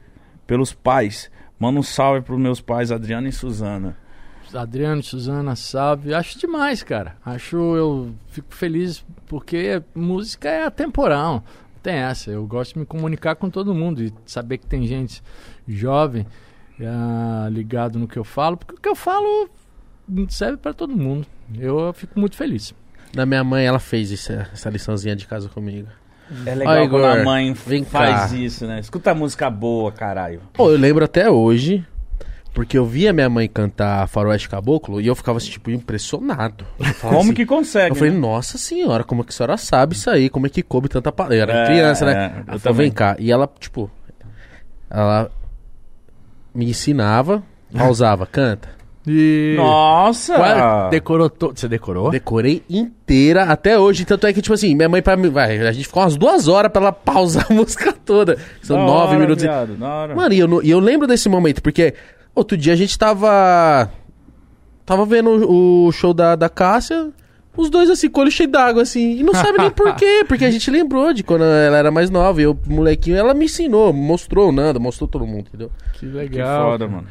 pelos 0.46 0.74
pais. 0.74 1.32
Manda 1.60 1.80
um 1.80 1.84
salve 1.84 2.22
pros 2.22 2.40
meus 2.40 2.62
pais, 2.62 2.92
Adriano 2.92 3.28
e 3.28 3.32
Suzana. 3.32 3.98
Adriano, 4.54 5.04
Suzana, 5.04 5.56
salve. 5.56 6.14
Acho 6.14 6.40
demais, 6.40 6.84
cara. 6.84 7.18
Acho, 7.26 7.58
eu 7.76 8.16
fico 8.28 8.54
feliz 8.54 9.04
porque 9.26 9.82
música 9.94 10.48
é 10.48 10.64
atemporal. 10.64 11.44
Tem 11.84 11.96
essa. 11.96 12.32
Eu 12.32 12.46
gosto 12.46 12.74
de 12.74 12.80
me 12.80 12.86
comunicar 12.86 13.36
com 13.36 13.50
todo 13.50 13.74
mundo 13.74 14.04
e 14.04 14.14
saber 14.26 14.60
que 14.60 14.66
tem 14.66 14.86
gente 14.86 15.22
jovem 15.68 16.26
ah, 16.82 17.48
ligado 17.52 17.98
no 17.98 18.08
que 18.08 18.18
eu 18.18 18.24
falo, 18.24 18.58
porque 18.58 18.76
o 18.76 18.80
que 18.80 18.90
eu 18.90 18.96
falo 18.96 19.50
serve 20.30 20.58
pra 20.58 20.74
todo 20.74 20.96
mundo. 20.96 21.28
Eu 21.56 21.94
fico 21.94 22.20
muito 22.20 22.36
feliz. 22.36 22.74
Da 23.14 23.26
minha 23.26 23.44
mãe, 23.44 23.66
ela 23.66 23.80
fez 23.80 24.12
isso, 24.12 24.32
essa 24.34 24.70
liçãozinha 24.70 25.16
de 25.16 25.26
casa 25.26 25.48
comigo. 25.50 25.88
É 26.46 26.54
legal 26.54 26.74
legal 26.74 26.90
quando 26.90 27.02
quando 27.04 27.22
a 27.22 27.24
mãe 27.24 27.54
vem 27.54 27.86
faz 27.86 28.32
cá. 28.32 28.38
isso, 28.38 28.68
né? 28.68 28.80
Escuta 28.82 29.16
música 29.16 29.50
boa, 29.50 29.92
caralho. 29.92 30.42
Pô, 30.54 30.70
eu 30.70 30.78
lembro 30.78 31.06
até 31.06 31.30
hoje, 31.32 31.86
porque 32.54 32.78
eu 32.78 32.86
via 32.86 33.14
minha 33.14 33.30
mãe 33.30 33.48
cantar 33.48 34.06
Faroeste 34.10 34.50
Caboclo 34.50 35.00
e 35.00 35.08
eu 35.08 35.16
ficava 35.16 35.38
assim, 35.38 35.50
tipo, 35.52 35.72
impressionado. 35.72 36.66
Como 37.00 37.20
assim- 37.20 37.34
que 37.34 37.46
consegue? 37.46 37.92
Eu 37.92 37.96
falei, 37.96 38.12
né? 38.12 38.20
nossa 38.20 38.58
senhora, 38.58 39.06
como 39.06 39.22
é 39.22 39.24
que 39.24 39.30
a 39.30 39.34
senhora 39.34 39.56
sabe 39.56 39.96
isso 39.96 40.10
aí? 40.10 40.30
Como 40.30 40.46
é 40.46 40.50
que 40.50 40.62
coube 40.62 40.90
tanta 40.90 41.14
palavra? 41.14 41.36
Eu 41.38 41.42
era 41.44 41.54
É, 41.64 41.66
criança, 41.66 42.06
né? 42.06 42.14
é, 42.14 42.44
Ela 42.52 42.60
falou, 42.60 42.76
vem 42.78 42.92
cá. 42.92 43.16
E 43.18 43.32
ela, 43.32 43.50
tipo, 43.58 43.90
ela 44.90 45.32
me 46.54 46.70
ensinava, 46.70 47.42
pausava, 47.74 48.26
canta. 48.26 48.76
E 49.08 49.54
Nossa! 49.56 50.36
Quase 50.36 50.90
decorou 50.92 51.30
todo. 51.30 51.58
Você 51.58 51.68
decorou? 51.68 52.10
Decorei 52.10 52.62
inteira 52.70 53.44
até 53.44 53.80
hoje. 53.80 54.04
Tanto 54.06 54.28
é 54.28 54.34
que, 54.34 54.42
tipo 54.42 54.54
assim, 54.54 54.76
minha 54.76 54.90
mãe 54.90 55.02
pra 55.02 55.16
mim. 55.16 55.30
Vai, 55.30 55.58
a 55.66 55.72
gente 55.72 55.88
ficou 55.88 56.04
umas 56.04 56.18
duas 56.18 56.48
horas 56.48 56.72
pra 56.72 56.82
ela 56.82 56.92
pausar 56.92 57.46
a 57.50 57.54
música 57.56 57.94
toda. 57.94 58.38
São 58.62 58.78
Da 58.78 58.84
nove 58.86 59.10
hora, 59.16 59.20
minutos. 59.20 59.44
viado, 59.44 59.76
da 59.76 59.88
hora. 59.88 60.16
Mano, 60.16 60.34
e 60.34 60.40
eu, 60.40 60.64
e 60.64 60.70
eu 60.70 60.80
lembro 60.80 61.08
desse 61.08 61.30
momento, 61.30 61.62
porque 61.62 61.94
outro 62.36 62.58
dia 62.58 62.74
a 62.74 62.76
gente 62.76 62.98
tava. 62.98 63.90
Tava 64.86 65.06
vendo 65.06 65.30
o, 65.50 65.88
o 65.88 65.92
show 65.92 66.14
da, 66.14 66.36
da 66.36 66.48
Cássia, 66.50 67.10
os 67.58 67.70
dois 67.70 67.90
assim, 67.90 68.10
com 68.10 68.20
o 68.20 68.24
olho 68.24 68.32
cheio 68.32 68.50
d'água, 68.50 68.84
assim, 68.84 69.18
e 69.18 69.24
não 69.24 69.34
sabe 69.34 69.58
nem 69.58 69.70
por 69.70 69.94
quê, 69.96 70.24
porque 70.28 70.46
a 70.46 70.52
gente 70.52 70.72
lembrou 70.72 71.12
de 71.14 71.24
quando 71.24 71.44
ela 71.44 71.76
era 71.78 71.92
mais 71.92 72.10
nova, 72.10 72.40
e 72.40 72.46
eu, 72.46 72.58
molequinho, 72.66 73.18
ela 73.18 73.34
me 73.34 73.46
ensinou, 73.46 73.92
mostrou 73.92 74.48
o 74.48 74.52
Nanda, 74.54 74.80
mostrou 74.80 75.06
todo 75.08 75.26
mundo, 75.28 75.48
entendeu? 75.50 75.70
Que 75.92 76.00
Que 76.00 76.06
legal. 76.06 76.72
foda, 76.72 76.88
mano. 76.88 77.08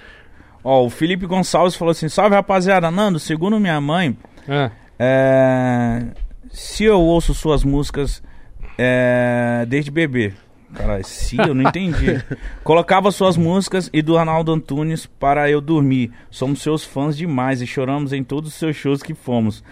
Ó, 0.69 0.85
o 0.85 0.91
Felipe 0.91 1.27
Gonçalves 1.27 1.77
falou 1.77 1.93
assim: 1.93 2.09
Salve 2.09 2.35
rapaziada, 2.35 2.91
Nando, 2.91 3.21
segundo 3.21 3.61
minha 3.61 3.81
mãe, 3.81 4.17
É. 4.49 4.69
é, 4.99 6.03
se 6.51 6.83
eu 6.83 7.01
ouço 7.01 7.33
suas 7.35 7.63
músicas 7.63 8.21
é, 8.77 9.65
desde 9.69 9.93
bebê. 9.93 10.33
Caralho, 10.75 11.05
se 11.05 11.37
eu 11.39 11.55
não 11.55 11.69
entendi. 11.69 12.21
Colocava 12.65 13.13
suas 13.13 13.37
músicas 13.37 13.89
e 13.93 14.03
do 14.03 14.19
Arnaldo 14.19 14.53
Antunes 14.53 15.07
para 15.07 15.49
eu 15.49 15.61
dormir. 15.61 16.11
Somos 16.31 16.61
seus 16.61 16.85
fãs 16.85 17.17
demais 17.17 17.63
e 17.63 17.67
choramos 17.67 18.13
em 18.13 18.25
todos 18.25 18.51
os 18.51 18.57
seus 18.59 18.75
shows 18.75 19.05
que 19.05 19.15
fomos. 19.15 19.63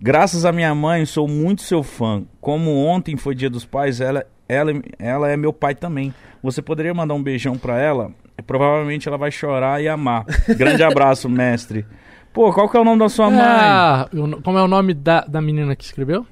Graças 0.00 0.44
a 0.44 0.52
minha 0.52 0.74
mãe, 0.74 1.06
sou 1.06 1.26
muito 1.26 1.62
seu 1.62 1.82
fã. 1.82 2.24
Como 2.42 2.84
ontem 2.84 3.16
foi 3.16 3.34
dia 3.34 3.48
dos 3.48 3.64
pais, 3.64 4.02
ela, 4.02 4.26
ela, 4.46 4.70
ela 4.98 5.30
é 5.30 5.36
meu 5.36 5.52
pai 5.52 5.74
também. 5.74 6.12
Você 6.42 6.60
poderia 6.60 6.92
mandar 6.92 7.14
um 7.14 7.22
beijão 7.22 7.56
pra 7.56 7.80
ela? 7.80 8.12
Provavelmente 8.46 9.08
ela 9.08 9.16
vai 9.18 9.30
chorar 9.30 9.82
e 9.82 9.88
amar. 9.88 10.24
Grande 10.56 10.82
abraço, 10.82 11.28
mestre. 11.30 11.86
Pô, 12.32 12.52
qual 12.52 12.68
que 12.68 12.76
é 12.76 12.80
o 12.80 12.84
nome 12.84 12.98
da 12.98 13.08
sua 13.08 13.30
mãe? 13.30 13.40
Ah, 13.42 14.08
o- 14.12 14.40
como 14.42 14.58
é 14.58 14.62
o 14.62 14.68
nome 14.68 14.94
da, 14.94 15.20
da 15.20 15.40
menina 15.40 15.76
que 15.76 15.84
escreveu? 15.84 16.26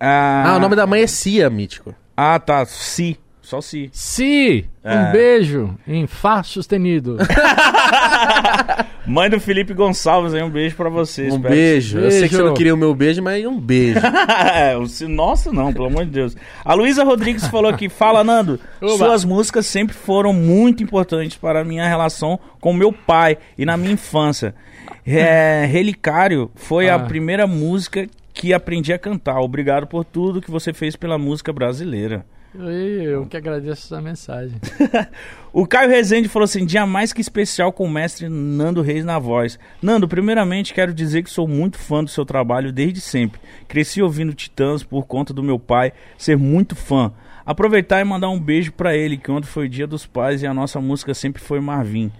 Ah, 0.00 0.54
o 0.56 0.60
nome 0.60 0.74
da 0.76 0.86
mãe 0.86 1.02
é 1.02 1.06
Cia, 1.06 1.48
mítico. 1.50 1.94
Ah, 2.16 2.38
tá. 2.38 2.64
Si. 2.64 3.18
Só 3.46 3.60
si. 3.60 3.88
Si, 3.92 4.66
É. 4.82 4.92
um 4.98 5.12
beijo 5.12 5.78
em 5.86 6.04
Fá 6.08 6.42
sustenido. 6.42 7.16
Mãe 9.06 9.30
do 9.30 9.38
Felipe 9.38 9.72
Gonçalves 9.72 10.34
aí, 10.34 10.42
um 10.42 10.50
beijo 10.50 10.74
pra 10.74 10.88
você. 10.88 11.26
Um 11.30 11.36
espero- 11.36 11.54
beijo. 11.54 11.98
Eu 12.00 12.10
sei 12.10 12.22
que 12.22 12.28
você 12.30 12.36
Beijo. 12.38 12.44
não 12.48 12.54
queria 12.54 12.74
o 12.74 12.76
meu 12.76 12.92
beijo, 12.92 13.22
mas 13.22 13.46
um 13.46 13.56
beijo. 13.60 14.00
É, 14.52 14.76
o 14.76 14.88
se- 14.88 15.06
Nossa, 15.06 15.52
não, 15.52 15.72
pelo 15.72 15.86
amor 15.86 16.04
de 16.04 16.10
Deus. 16.10 16.36
A 16.64 16.74
Luísa 16.74 17.04
Rodrigues 17.04 17.46
falou 17.46 17.70
aqui: 17.70 17.88
Fala, 17.88 18.24
Nando. 18.24 18.58
Oba. 18.82 18.96
Suas 18.96 19.24
músicas 19.24 19.64
sempre 19.66 19.94
foram 19.94 20.32
muito 20.32 20.82
importantes 20.82 21.36
para 21.36 21.60
a 21.60 21.64
minha 21.64 21.86
relação 21.88 22.40
com 22.60 22.72
meu 22.72 22.92
pai 22.92 23.38
e 23.56 23.64
na 23.64 23.76
minha 23.76 23.92
infância. 23.92 24.56
É, 25.06 25.66
Relicário 25.70 26.50
foi 26.56 26.88
a 26.88 26.96
Ah. 26.96 26.98
primeira 26.98 27.46
música 27.46 28.08
que 28.34 28.52
aprendi 28.52 28.92
a 28.92 28.98
cantar. 28.98 29.38
Obrigado 29.40 29.86
por 29.86 30.04
tudo 30.04 30.40
que 30.42 30.50
você 30.50 30.72
fez 30.72 30.96
pela 30.96 31.16
música 31.16 31.52
brasileira. 31.52 32.26
Eu 32.58 33.26
que 33.26 33.36
agradeço 33.36 33.86
essa 33.86 34.00
mensagem. 34.00 34.56
O 35.52 35.66
Caio 35.66 35.88
Rezende 35.88 36.28
falou 36.28 36.44
assim: 36.44 36.66
dia 36.66 36.84
mais 36.84 37.14
que 37.14 37.20
especial 37.22 37.72
com 37.72 37.84
o 37.84 37.90
mestre 37.90 38.28
Nando 38.28 38.82
Reis 38.82 39.06
na 39.06 39.18
voz. 39.18 39.58
Nando, 39.80 40.06
primeiramente 40.06 40.74
quero 40.74 40.92
dizer 40.92 41.22
que 41.22 41.30
sou 41.30 41.48
muito 41.48 41.78
fã 41.78 42.04
do 42.04 42.10
seu 42.10 42.26
trabalho 42.26 42.70
desde 42.70 43.00
sempre. 43.00 43.40
Cresci 43.66 44.02
ouvindo 44.02 44.34
Titãs 44.34 44.82
por 44.82 45.06
conta 45.06 45.32
do 45.32 45.42
meu 45.42 45.58
pai 45.58 45.94
ser 46.18 46.36
muito 46.36 46.76
fã. 46.76 47.10
Aproveitar 47.46 48.02
e 48.02 48.04
mandar 48.04 48.28
um 48.28 48.38
beijo 48.38 48.70
pra 48.70 48.94
ele, 48.94 49.16
que 49.16 49.30
ontem 49.30 49.46
foi 49.46 49.64
o 49.64 49.68
dia 49.68 49.86
dos 49.86 50.04
pais 50.04 50.42
e 50.42 50.46
a 50.46 50.52
nossa 50.52 50.78
música 50.78 51.14
sempre 51.14 51.40
foi 51.40 51.58
Marvin. 51.58 52.12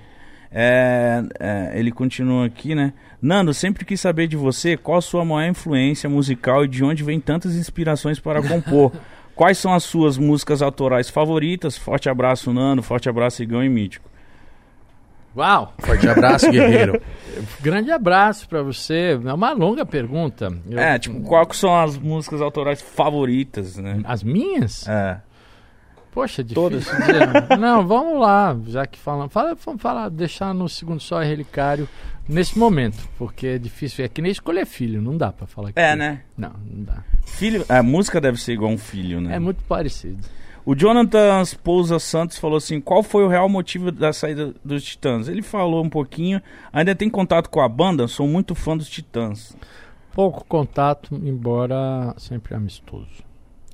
É, 0.51 1.23
é, 1.39 1.73
ele 1.79 1.93
continua 1.93 2.47
aqui, 2.47 2.75
né? 2.75 2.95
Nando, 3.21 3.53
sempre 3.53 3.85
quis 3.85 4.01
saber 4.01 4.29
de 4.29 4.37
você 4.37 4.79
qual 4.79 4.97
a 4.97 5.03
sua 5.03 5.27
maior 5.27 5.51
influência 5.51 6.09
musical 6.09 6.65
e 6.65 6.69
de 6.69 6.83
onde 6.83 7.05
vem 7.05 7.21
tantas 7.21 7.55
inspirações 7.55 8.19
para 8.19 8.41
compor. 8.43 8.93
Quais 9.37 9.59
são 9.59 9.73
as 9.73 9.85
suas 9.85 10.17
músicas 10.19 10.63
autorais 10.63 11.09
favoritas? 11.11 11.77
Forte 11.77 12.09
abraço, 12.09 12.53
Nando. 12.53 12.83
Forte 12.83 13.09
abraço, 13.09 13.43
Igão 13.43 13.63
e 13.63 13.69
Mítico. 13.69 14.09
Uau! 15.37 15.75
Forte 15.81 16.09
abraço, 16.09 16.51
guerreiro. 16.51 17.01
Grande 17.61 17.91
abraço 17.91 18.49
pra 18.49 18.63
você. 18.63 19.21
É 19.23 19.33
uma 19.35 19.53
longa 19.53 19.85
pergunta. 19.85 20.51
Eu- 20.69 20.79
É, 20.79 20.99
tipo, 20.99 21.21
quais 21.21 21.55
são 21.59 21.79
as 21.79 21.99
músicas 21.99 22.41
autorais 22.41 22.81
favoritas, 22.81 23.77
né? 23.77 24.01
As 24.05 24.23
minhas? 24.23 24.89
É. 24.89 25.19
Poxa, 26.17 26.43
difícil 26.43 26.97
dizer. 26.97 27.59
Não, 27.61 27.87
vamos 27.87 28.19
lá, 28.19 28.59
já 28.69 28.87
que 28.87 28.99
falam. 28.99 29.29
Fala, 29.29 29.55
vamos 29.55 29.83
falar, 29.83 30.09
deixar 30.09 30.55
no 30.55 30.67
segundo 30.67 30.99
só 30.99 31.21
relicário 31.21 31.87
nesse 32.27 32.59
momento, 32.59 33.07
porque 33.19 33.47
é 33.49 33.59
difícil. 33.59 34.03
É 34.03 34.09
que 34.09 34.23
nem 34.23 34.33
escolher 34.33 34.65
filho, 34.65 35.03
não 35.03 35.15
dá 35.15 35.31
pra 35.31 35.47
falar 35.47 35.73
que 35.73 35.79
É, 35.79 35.95
né? 35.95 36.23
Não, 36.35 36.55
não 36.73 36.85
dá. 36.85 37.05
Filho, 37.27 37.67
a 37.69 37.83
música 37.83 38.19
deve 38.19 38.41
ser 38.41 38.55
igual 38.55 38.71
um 38.71 38.79
filho, 38.79 39.21
né? 39.21 39.37
É 39.37 39.39
muito 39.39 39.63
parecido. 39.65 40.27
O 40.65 40.75
Jonathan 40.75 41.43
Pousa 41.63 41.99
Santos 41.99 42.39
falou 42.39 42.57
assim: 42.57 42.81
qual 42.81 43.03
foi 43.03 43.23
o 43.23 43.29
real 43.29 43.47
motivo 43.47 43.93
da 43.93 44.11
saída 44.11 44.55
dos 44.65 44.85
Titãs? 44.85 45.29
Ele 45.29 45.43
falou 45.43 45.85
um 45.85 45.91
pouquinho. 45.91 46.41
Ainda 46.73 46.95
tem 46.95 47.11
contato 47.11 47.51
com 47.51 47.61
a 47.61 47.69
banda? 47.69 48.09
Sou 48.09 48.27
muito 48.27 48.55
fã 48.55 48.75
dos 48.75 48.89
Titãs. 48.89 49.55
Pouco 50.15 50.47
contato, 50.47 51.15
embora 51.15 52.15
sempre 52.17 52.55
amistoso. 52.55 53.23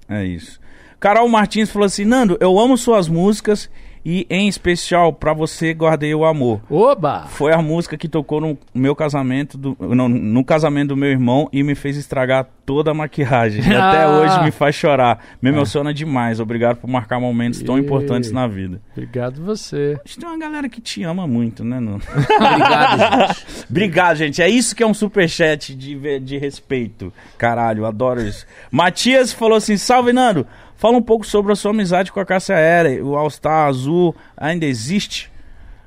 É 0.08 0.24
isso. 0.24 0.60
Carol 1.02 1.28
Martins 1.28 1.68
falou 1.68 1.84
assim: 1.86 2.04
Nando, 2.04 2.38
eu 2.40 2.58
amo 2.60 2.78
suas 2.78 3.08
músicas 3.08 3.68
e, 4.04 4.26
em 4.30 4.48
especial, 4.48 5.12
pra 5.12 5.32
você 5.32 5.72
guardei 5.74 6.12
o 6.14 6.24
amor. 6.24 6.60
Oba! 6.70 7.24
Foi 7.28 7.52
a 7.52 7.62
música 7.62 7.96
que 7.96 8.08
tocou 8.08 8.40
no 8.40 8.58
meu 8.74 8.96
casamento, 8.96 9.56
do, 9.58 9.76
não, 9.80 10.08
no 10.08 10.44
casamento 10.44 10.88
do 10.88 10.96
meu 10.96 11.08
irmão 11.10 11.48
e 11.52 11.62
me 11.62 11.74
fez 11.76 11.96
estragar 11.96 12.48
toda 12.66 12.90
a 12.90 12.94
maquiagem. 12.94 13.62
E 13.62 13.66
até 13.74 14.02
Ah. 14.04 14.08
hoje 14.10 14.42
me 14.44 14.50
faz 14.50 14.74
chorar. 14.74 15.24
Me 15.40 15.50
emociona 15.50 15.92
demais. 15.94 16.40
Obrigado 16.40 16.76
por 16.78 16.88
marcar 16.90 17.20
momentos 17.20 17.62
tão 17.62 17.76
E- 17.78 17.80
importantes 17.80 18.30
na 18.32 18.46
vida. 18.48 18.80
Obrigado 18.92 19.40
você. 19.44 19.96
A 20.04 20.08
gente 20.08 20.18
tem 20.20 20.28
uma 20.28 20.38
galera 20.38 20.68
que 20.68 20.80
te 20.80 21.02
ama 21.04 21.26
muito, 21.28 21.62
né, 21.64 21.78
Nando? 21.80 22.04
Obrigado, 22.40 22.98
gente. 22.98 23.46
Obrigado, 23.70 24.16
gente. 24.16 24.42
É 24.42 24.48
isso 24.48 24.74
que 24.74 24.82
é 24.82 24.86
um 24.86 24.94
superchat 24.94 25.74
de, 25.76 26.18
de 26.20 26.38
respeito. 26.38 27.12
Caralho, 27.38 27.86
adoro 27.86 28.20
isso. 28.20 28.46
Matias 28.70 29.32
falou 29.32 29.56
assim: 29.58 29.76
Salve, 29.76 30.12
Nando. 30.12 30.44
Fala 30.82 30.96
um 30.96 31.02
pouco 31.02 31.24
sobre 31.24 31.52
a 31.52 31.54
sua 31.54 31.70
amizade 31.70 32.10
com 32.10 32.18
a 32.18 32.24
Cássia 32.24 32.54
Eller. 32.54 33.06
O 33.06 33.14
All 33.14 33.30
Star 33.30 33.68
Azul 33.68 34.16
ainda 34.36 34.66
existe? 34.66 35.30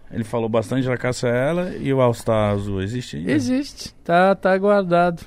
Ele 0.10 0.24
falou 0.24 0.48
bastante 0.48 0.88
da 0.88 0.96
Cássia 0.96 1.28
Eller 1.28 1.82
e 1.82 1.94
o 1.94 2.00
All 2.00 2.14
Star 2.14 2.54
Azul 2.54 2.82
existe 2.82 3.18
ainda? 3.18 3.30
Existe, 3.30 3.94
tá, 4.06 4.34
tá 4.34 4.58
guardado. 4.58 5.26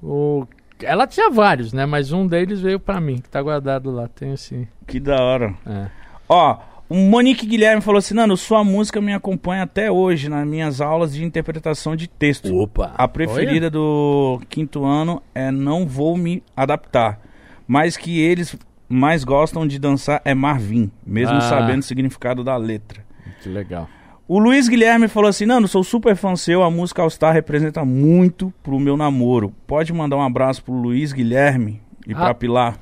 O... 0.00 0.46
Ela 0.80 1.08
tinha 1.08 1.28
vários, 1.30 1.72
né? 1.72 1.84
Mas 1.84 2.12
um 2.12 2.28
deles 2.28 2.60
veio 2.60 2.78
pra 2.78 3.00
mim, 3.00 3.16
que 3.16 3.28
tá 3.28 3.42
guardado 3.42 3.90
lá. 3.90 4.06
Tenho 4.06 4.38
sim. 4.38 4.68
Que 4.86 5.00
da 5.00 5.20
hora. 5.20 5.52
É. 5.66 5.88
Ó, 6.28 6.58
o 6.88 6.94
Monique 6.94 7.44
Guilherme 7.44 7.82
falou 7.82 7.98
assim: 7.98 8.14
Nando, 8.14 8.36
sua 8.36 8.62
música 8.62 9.00
me 9.00 9.12
acompanha 9.12 9.64
até 9.64 9.90
hoje 9.90 10.28
nas 10.28 10.46
minhas 10.46 10.80
aulas 10.80 11.12
de 11.12 11.24
interpretação 11.24 11.96
de 11.96 12.06
texto. 12.06 12.54
Opa. 12.56 12.92
A 12.94 13.08
preferida 13.08 13.68
do 13.68 14.40
quinto 14.48 14.84
ano 14.84 15.20
é 15.34 15.50
Não 15.50 15.88
Vou 15.88 16.16
Me 16.16 16.40
Adaptar. 16.56 17.18
Mas 17.66 17.96
que 17.96 18.20
eles 18.20 18.56
mais 18.92 19.24
gostam 19.24 19.66
de 19.66 19.78
dançar 19.78 20.20
é 20.24 20.34
Marvin, 20.34 20.90
mesmo 21.06 21.36
Ah. 21.36 21.40
sabendo 21.40 21.80
o 21.80 21.84
significado 21.84 22.44
da 22.44 22.56
letra. 22.56 23.02
Que 23.42 23.48
legal. 23.48 23.88
O 24.28 24.38
Luiz 24.38 24.68
Guilherme 24.68 25.08
falou 25.08 25.28
assim: 25.28 25.46
Nando, 25.46 25.66
sou 25.68 25.82
super 25.82 26.14
fã 26.16 26.36
seu, 26.36 26.62
a 26.62 26.70
música 26.70 27.02
All 27.02 27.10
Star 27.10 27.32
representa 27.34 27.84
muito 27.84 28.52
pro 28.62 28.78
meu 28.78 28.96
namoro. 28.96 29.52
Pode 29.66 29.92
mandar 29.92 30.16
um 30.16 30.22
abraço 30.22 30.62
pro 30.62 30.72
Luiz 30.74 31.12
Guilherme 31.12 31.80
e 32.06 32.14
pra 32.14 32.28
Ah. 32.30 32.34
Pilar. 32.34 32.76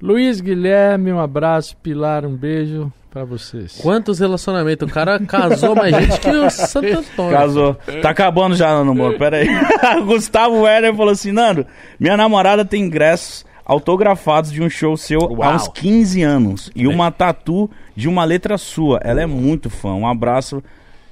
Luiz 0.00 0.40
Guilherme, 0.40 1.12
um 1.12 1.18
abraço. 1.20 1.76
Pilar, 1.78 2.26
um 2.26 2.36
beijo 2.36 2.92
pra 3.10 3.24
vocês. 3.24 3.78
Quantos 3.80 4.18
relacionamentos? 4.18 4.88
O 4.88 4.92
cara 4.92 5.18
casou 5.20 5.74
mais 5.74 5.96
gente 5.96 6.20
que 6.20 6.28
o 6.30 6.50
Santo 6.50 6.86
Antônio. 6.98 7.32
Casou. 7.32 7.74
Tá 8.02 8.10
acabando 8.10 8.54
já, 8.54 8.68
Nando 8.74 8.94
Moro, 8.94 9.16
pera 9.18 9.38
aí. 9.38 9.48
Gustavo 10.04 10.60
Werner 10.62 10.94
falou 10.94 11.12
assim: 11.12 11.32
Nando, 11.32 11.66
minha 11.98 12.16
namorada 12.16 12.64
tem 12.64 12.82
ingressos 12.84 13.46
autografados 13.64 14.52
de 14.52 14.62
um 14.62 14.68
show 14.68 14.96
seu 14.96 15.20
há 15.20 15.32
Uau. 15.32 15.54
uns 15.54 15.68
15 15.68 16.22
anos 16.22 16.70
e 16.74 16.86
uma 16.86 17.10
tatu 17.10 17.70
de 17.96 18.08
uma 18.08 18.24
letra 18.24 18.58
sua. 18.58 19.00
Ela 19.02 19.22
é 19.22 19.26
muito 19.26 19.70
fã. 19.70 19.94
Um 19.94 20.06
abraço, 20.06 20.62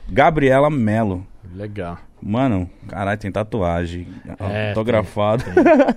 Gabriela 0.08 0.70
Mello. 0.70 1.26
Legal. 1.54 1.98
Mano, 2.20 2.70
caralho, 2.86 3.18
tem 3.18 3.32
tatuagem. 3.32 4.06
É, 4.38 4.68
autografado. 4.68 5.44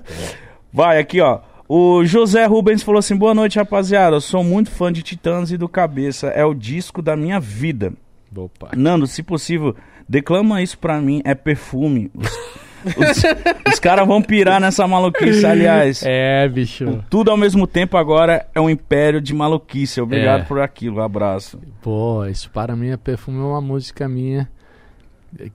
Vai, 0.73 0.99
aqui, 0.99 1.21
ó. 1.21 1.39
O 1.67 2.03
José 2.05 2.45
Rubens 2.45 2.83
falou 2.83 2.99
assim: 2.99 3.15
boa 3.15 3.33
noite, 3.33 3.57
rapaziada. 3.57 4.15
Eu 4.15 4.21
sou 4.21 4.43
muito 4.43 4.71
fã 4.71 4.91
de 4.91 5.03
Titãs 5.03 5.51
e 5.51 5.57
do 5.57 5.69
Cabeça. 5.69 6.27
É 6.27 6.43
o 6.43 6.53
disco 6.53 7.01
da 7.01 7.15
minha 7.15 7.39
vida. 7.39 7.93
Opa. 8.35 8.71
Nando, 8.75 9.07
se 9.07 9.23
possível, 9.23 9.75
declama 10.09 10.61
isso 10.61 10.77
pra 10.77 10.99
mim. 10.99 11.21
É 11.23 11.33
perfume. 11.33 12.11
Os, 12.85 13.73
os- 13.73 13.79
caras 13.79 14.07
vão 14.07 14.21
pirar 14.21 14.59
nessa 14.61 14.87
maluquice, 14.87 15.45
aliás. 15.45 16.01
É, 16.05 16.47
bicho. 16.47 17.03
Tudo 17.09 17.31
ao 17.31 17.37
mesmo 17.37 17.65
tempo 17.67 17.97
agora 17.97 18.45
é 18.53 18.59
um 18.61 18.69
império 18.69 19.19
de 19.21 19.33
maluquice. 19.33 19.99
Obrigado 20.01 20.41
É. 20.41 20.43
por 20.45 20.59
aquilo. 20.61 20.97
Um 20.97 21.03
abraço. 21.03 21.59
Pô, 21.81 22.25
isso 22.25 22.49
para 22.49 22.75
mim 22.75 22.89
é 22.89 22.97
perfume, 22.97 23.39
é 23.39 23.43
uma 23.43 23.61
música 23.61 24.07
minha 24.07 24.49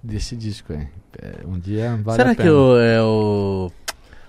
desse 0.03 0.37
disco, 0.37 0.73
é. 0.73 0.89
É, 1.21 1.33
Um 1.47 1.59
dia 1.59 1.99
vale 2.03 2.17
Será 2.17 2.31
a 2.31 2.35
que 2.35 2.49
o, 2.49 2.79
é 2.79 3.03
o, 3.03 3.71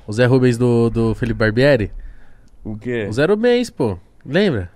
o 0.07 0.13
Zé 0.13 0.25
Rubens 0.25 0.57
do, 0.57 0.89
do 0.89 1.13
Felipe 1.15 1.37
Barbieri? 1.39 1.91
O 2.63 2.75
quê? 2.77 3.05
O 3.09 3.13
Zero 3.13 3.37
Mês, 3.37 3.69
pô. 3.69 3.97
Lembra? 4.25 4.69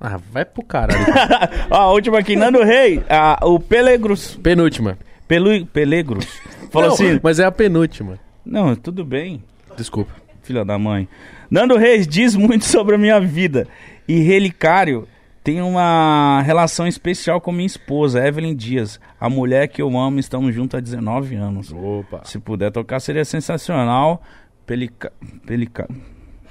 Ah, 0.00 0.18
vai 0.30 0.44
pro 0.44 0.62
caralho. 0.64 1.04
Ó, 1.70 1.74
a 1.76 1.92
última 1.92 2.18
aqui, 2.18 2.36
Nando 2.36 2.62
Rei. 2.62 3.02
ah, 3.10 3.38
o 3.42 3.58
Pelegros. 3.58 4.36
penúltima. 4.42 4.96
Pelu, 5.28 5.66
Pelegros. 5.66 6.26
Falou 6.70 6.88
Não, 6.88 6.94
assim. 6.94 7.20
Mas 7.22 7.38
é 7.38 7.44
a 7.44 7.52
penúltima. 7.52 8.18
Não, 8.44 8.74
tudo 8.74 9.04
bem. 9.04 9.44
Desculpa. 9.76 10.10
Filha 10.42 10.64
da 10.64 10.78
mãe. 10.78 11.06
Nando 11.50 11.76
Reis 11.76 12.08
diz 12.08 12.34
muito 12.34 12.64
sobre 12.66 12.94
a 12.94 12.98
minha 12.98 13.20
vida. 13.20 13.68
E 14.08 14.20
Relicário 14.20 15.06
tem 15.44 15.60
uma 15.60 16.42
relação 16.42 16.86
especial 16.86 17.40
com 17.40 17.52
minha 17.52 17.66
esposa, 17.66 18.26
Evelyn 18.26 18.56
Dias. 18.56 18.98
A 19.20 19.28
mulher 19.28 19.68
que 19.68 19.82
eu 19.82 19.96
amo, 19.98 20.18
estamos 20.18 20.54
juntos 20.54 20.76
há 20.76 20.80
19 20.80 21.36
anos. 21.36 21.72
Opa. 21.72 22.22
Se 22.24 22.38
puder 22.38 22.72
tocar, 22.72 22.98
seria 22.98 23.24
sensacional. 23.24 24.22
Pelica... 24.66 25.12
Pelica... 25.46 25.86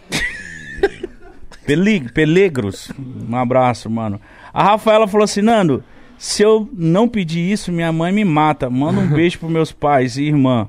Peli... 1.66 2.10
Pelegros. 2.12 2.92
Um 3.28 3.36
abraço, 3.36 3.90
mano. 3.90 4.22
A 4.54 4.64
Rafaela 4.64 5.08
falou 5.08 5.26
assim, 5.26 5.42
Nando, 5.42 5.84
se 6.18 6.42
eu 6.44 6.68
não 6.74 7.08
pedir 7.08 7.52
isso, 7.52 7.72
minha 7.72 7.92
mãe 7.92 8.12
me 8.12 8.26
mata. 8.26 8.70
Manda 8.70 9.00
um 9.00 9.08
beijo 9.14 9.40
pros 9.40 9.52
meus 9.52 9.72
pais 9.72 10.18
e 10.18 10.24
irmã. 10.24 10.68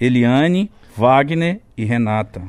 Eliane, 0.00 0.70
Wagner 0.96 1.60
e 1.76 1.84
Renata. 1.84 2.42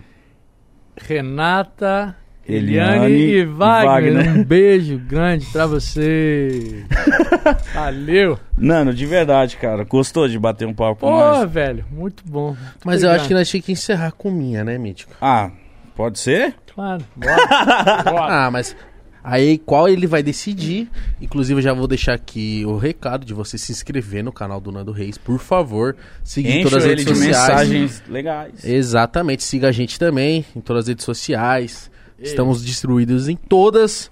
Renata, 0.96 2.16
Eliane 2.48 3.06
Eliane 3.06 3.14
e 3.16 3.36
e 3.40 3.46
Wagner. 3.46 4.14
Wagner. 4.14 4.38
Um 4.38 4.44
beijo 4.44 4.98
grande 5.00 5.46
pra 5.48 5.66
você. 5.66 6.86
Valeu. 7.74 8.38
Nando, 8.58 8.94
de 8.94 9.06
verdade, 9.06 9.58
cara. 9.58 9.84
Gostou 9.84 10.28
de 10.28 10.38
bater 10.38 10.68
um 10.68 10.74
papo 10.74 11.02
com 11.02 11.08
Pô, 11.08 11.18
nós? 11.18 11.50
velho, 11.50 11.86
muito 11.92 12.24
bom. 12.28 12.48
Muito 12.48 12.60
Mas 12.86 13.02
eu 13.02 13.10
obrigado. 13.10 13.16
acho 13.20 13.28
que 13.28 13.34
nós 13.34 13.50
tínhamos 13.50 13.66
que 13.66 13.72
encerrar 13.72 14.12
com 14.12 14.30
minha, 14.30 14.64
né, 14.64 14.78
Mítico? 14.78 15.14
Ah, 15.22 15.52
pode 15.96 16.20
ser? 16.20 16.56
Claro. 16.74 17.04
Bora. 17.16 18.04
Bora. 18.04 18.34
Ah, 18.46 18.52
mas 18.52 18.76
Aí 19.24 19.58
qual 19.58 19.88
ele 19.88 20.06
vai 20.06 20.22
decidir. 20.22 20.90
Inclusive, 21.22 21.60
eu 21.60 21.64
já 21.64 21.74
vou 21.74 21.88
deixar 21.88 22.14
aqui 22.14 22.64
o 22.68 22.76
recado 22.78 23.26
de 23.26 23.34
você 23.34 23.58
se 23.58 23.72
inscrever 23.72 24.24
no 24.24 24.34
canal 24.34 24.60
do 24.60 24.72
Nando 24.72 24.92
Reis, 24.92 25.18
por 25.18 25.40
favor. 25.40 25.96
Seguir 26.24 26.58
Enche 26.58 26.64
todas 26.64 26.84
as 26.84 26.92
ele 26.92 27.04
redes 27.04 27.06
de 27.06 27.26
sociais. 27.26 27.48
mensagens 27.48 28.04
legais. 28.10 28.66
Exatamente, 28.66 29.44
siga 29.44 29.70
a 29.70 29.72
gente 29.72 29.98
também 29.98 30.46
em 30.56 30.60
todas 30.60 30.84
as 30.84 30.88
redes 30.90 31.06
sociais. 31.06 31.90
Estamos 32.20 32.64
distribuídos 32.64 33.30
em 33.30 33.36
todas. 33.36 34.12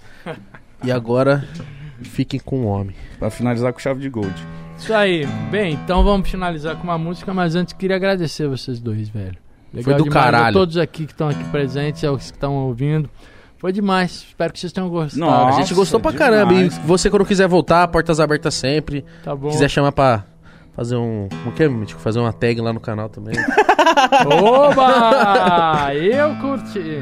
E 0.83 0.91
agora, 0.91 1.45
fiquem 2.01 2.39
com 2.39 2.61
o 2.61 2.65
homem. 2.65 2.95
Pra 3.19 3.29
finalizar 3.29 3.71
com 3.73 3.79
chave 3.79 3.99
de 4.01 4.09
gold. 4.09 4.33
Isso 4.77 4.93
aí. 4.93 5.25
Bem, 5.51 5.73
então 5.73 6.03
vamos 6.03 6.29
finalizar 6.29 6.75
com 6.77 6.83
uma 6.83 6.97
música, 6.97 7.33
mas 7.33 7.55
antes 7.55 7.73
queria 7.73 7.95
agradecer 7.97 8.47
vocês 8.47 8.79
dois, 8.79 9.09
velho. 9.09 9.37
Legal 9.73 9.83
Foi 9.83 9.93
do 9.93 10.03
demais. 10.05 10.25
A 10.27 10.31
caralho. 10.31 10.53
todos 10.53 10.77
aqui 10.77 11.05
que 11.05 11.11
estão 11.11 11.29
aqui 11.29 11.43
presentes, 11.45 12.03
aos 12.03 12.31
que 12.31 12.35
estão 12.37 12.55
ouvindo. 12.55 13.09
Foi 13.61 13.71
demais. 13.71 14.25
Espero 14.27 14.51
que 14.51 14.59
vocês 14.59 14.73
tenham 14.73 14.89
gostado. 14.89 15.19
Nossa, 15.19 15.59
a 15.59 15.61
gente 15.61 15.75
gostou 15.75 15.99
pra 15.99 16.09
demais. 16.09 16.31
caramba. 16.31 16.53
E 16.55 16.67
você, 16.83 17.11
quando 17.11 17.23
quiser 17.23 17.47
voltar, 17.47 17.87
portas 17.89 18.19
abertas 18.19 18.55
sempre. 18.55 19.05
Tá 19.23 19.35
bom. 19.35 19.49
quiser 19.51 19.69
chamar 19.69 19.91
pra 19.91 20.23
fazer 20.75 20.95
um. 20.95 21.29
Como 21.43 21.51
que 21.55 21.61
é, 21.61 21.69
Mítico? 21.69 22.01
Fazer 22.01 22.19
uma 22.19 22.33
tag 22.33 22.59
lá 22.59 22.73
no 22.73 22.79
canal 22.79 23.07
também. 23.07 23.35
Oba! 24.25 25.93
Eu 25.93 26.35
curti. 26.37 27.01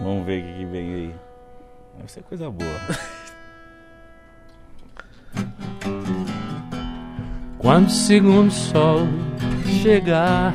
Vamos 0.00 0.24
ver 0.24 0.40
o 0.40 0.46
que, 0.46 0.58
que 0.58 0.64
vem 0.66 0.94
aí. 0.94 1.14
Deve 1.96 2.12
ser 2.12 2.22
coisa 2.22 2.48
boa. 2.48 2.70
Quando 7.58 7.88
o 7.88 7.90
segundo 7.90 8.52
sol 8.52 9.00
chegar 9.82 10.54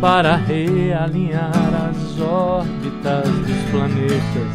para 0.00 0.36
realinhar 0.36 1.52
as 1.90 2.20
órbitas 2.20 3.28
dos 3.28 3.70
planetas, 3.70 4.48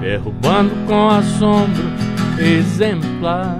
derrubando 0.00 0.74
com 0.86 1.08
assombro 1.08 1.84
exemplar 2.38 3.56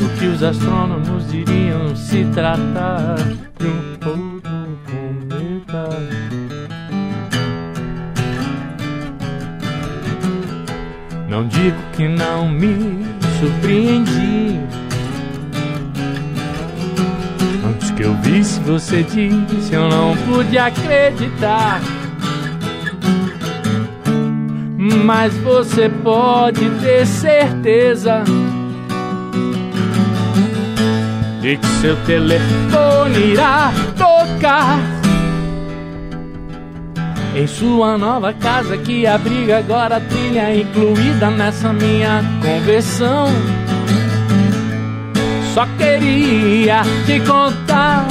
o 0.00 0.18
que 0.18 0.26
os 0.26 0.42
astrônomos 0.42 1.28
diriam 1.28 1.96
se 1.96 2.24
tratar 2.26 3.16
de 3.58 3.66
um 3.66 4.08
outro 4.08 4.78
cometa. 4.86 5.88
Não 11.28 11.48
digo 11.48 11.76
que 11.96 12.06
não 12.06 12.48
me 12.48 13.04
surpreendi. 13.40 14.87
Antes 17.64 17.90
que 17.90 18.02
eu 18.02 18.14
visse 18.16 18.60
você 18.60 19.02
disse, 19.02 19.72
eu 19.72 19.88
não 19.88 20.16
pude 20.16 20.58
acreditar. 20.58 21.80
Mas 25.04 25.34
você 25.38 25.88
pode 25.88 26.68
ter 26.80 27.06
certeza 27.06 28.24
de 31.40 31.56
que 31.56 31.66
seu 31.80 31.96
telefone 32.04 33.32
irá 33.32 33.72
tocar 33.96 34.78
em 37.34 37.46
sua 37.46 37.96
nova 37.96 38.32
casa 38.32 38.76
que 38.76 39.06
abriga 39.06 39.58
agora 39.58 39.96
a 39.96 40.00
trilha 40.00 40.56
incluída 40.56 41.30
nessa 41.30 41.72
minha 41.72 42.22
conversão. 42.42 43.28
Só 45.58 45.66
queria 45.76 46.82
te 47.04 47.18
contar 47.18 48.06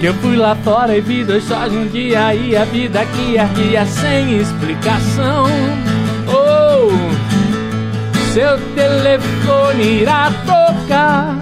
que 0.00 0.06
eu 0.06 0.14
fui 0.14 0.34
lá 0.34 0.56
fora 0.64 0.96
e 0.96 1.02
vi 1.02 1.22
dois 1.24 1.44
sóis 1.44 1.70
um 1.74 1.86
dia 1.88 2.34
e 2.34 2.56
a 2.56 2.64
vida 2.64 3.04
que 3.04 3.36
ardia 3.36 3.84
sem 3.84 4.38
explicação. 4.38 5.44
Oh, 6.26 6.88
seu 8.32 8.58
telefone 8.74 10.00
irá 10.00 10.32
tocar 10.46 11.36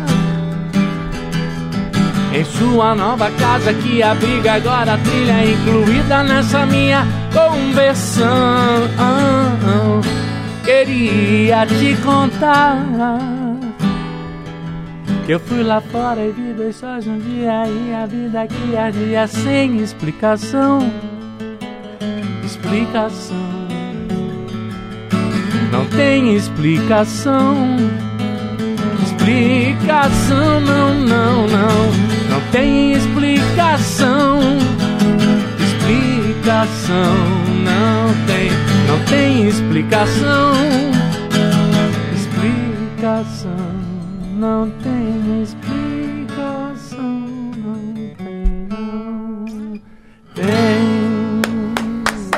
em 2.35 2.45
sua 2.45 2.97
nova 2.97 3.31
casa 3.31 3.73
que 3.75 4.03
abriga 4.03 4.55
agora 4.55 4.95
a 4.95 4.99
trilha 4.99 5.53
incluída 5.53 6.25
nessa 6.25 6.67
minha 6.67 7.07
conversão. 7.33 8.27
Queria 10.65 11.65
te 11.65 11.97
contar 12.03 13.38
eu 15.29 15.39
fui 15.39 15.63
lá 15.63 15.81
fora 15.81 16.25
e 16.25 16.33
vi 16.33 16.55
dois 16.55 16.77
sóis 16.77 17.07
um 17.07 17.19
dia 17.19 17.69
e 17.69 17.95
a 17.95 18.07
vida 18.07 18.47
que 18.47 18.77
ardia 18.77 19.27
sem 19.27 19.77
explicação. 19.77 20.91
Explicação. 22.43 23.37
Não 25.71 25.85
tem 25.87 26.35
explicação. 26.35 27.77
Explicação, 29.03 30.61
não, 30.61 30.95
não, 30.95 31.47
não. 31.47 32.09
Não 32.31 32.41
tem 32.51 32.93
explicação. 32.93 34.41
Explicação, 35.61 37.15
não 37.65 38.27
tem. 38.27 38.51
Não 38.87 39.05
tem 39.05 39.47
explicação. 39.47 40.55
Explicação, 42.15 43.78
não 44.39 44.71
tem 44.83 45.43
explicação. 45.43 47.03
Não 47.57 48.15
tem, 48.15 48.45
não 48.71 49.45
tem. 50.35 50.49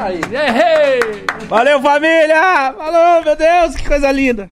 Aí. 0.03 0.21
Errei! 0.33 1.27
Valeu, 1.47 1.81
família! 1.83 2.73
Falou, 2.73 3.23
meu 3.23 3.37
Deus, 3.37 3.77
que 3.77 3.87
coisa 3.87 4.11
linda! 4.11 4.49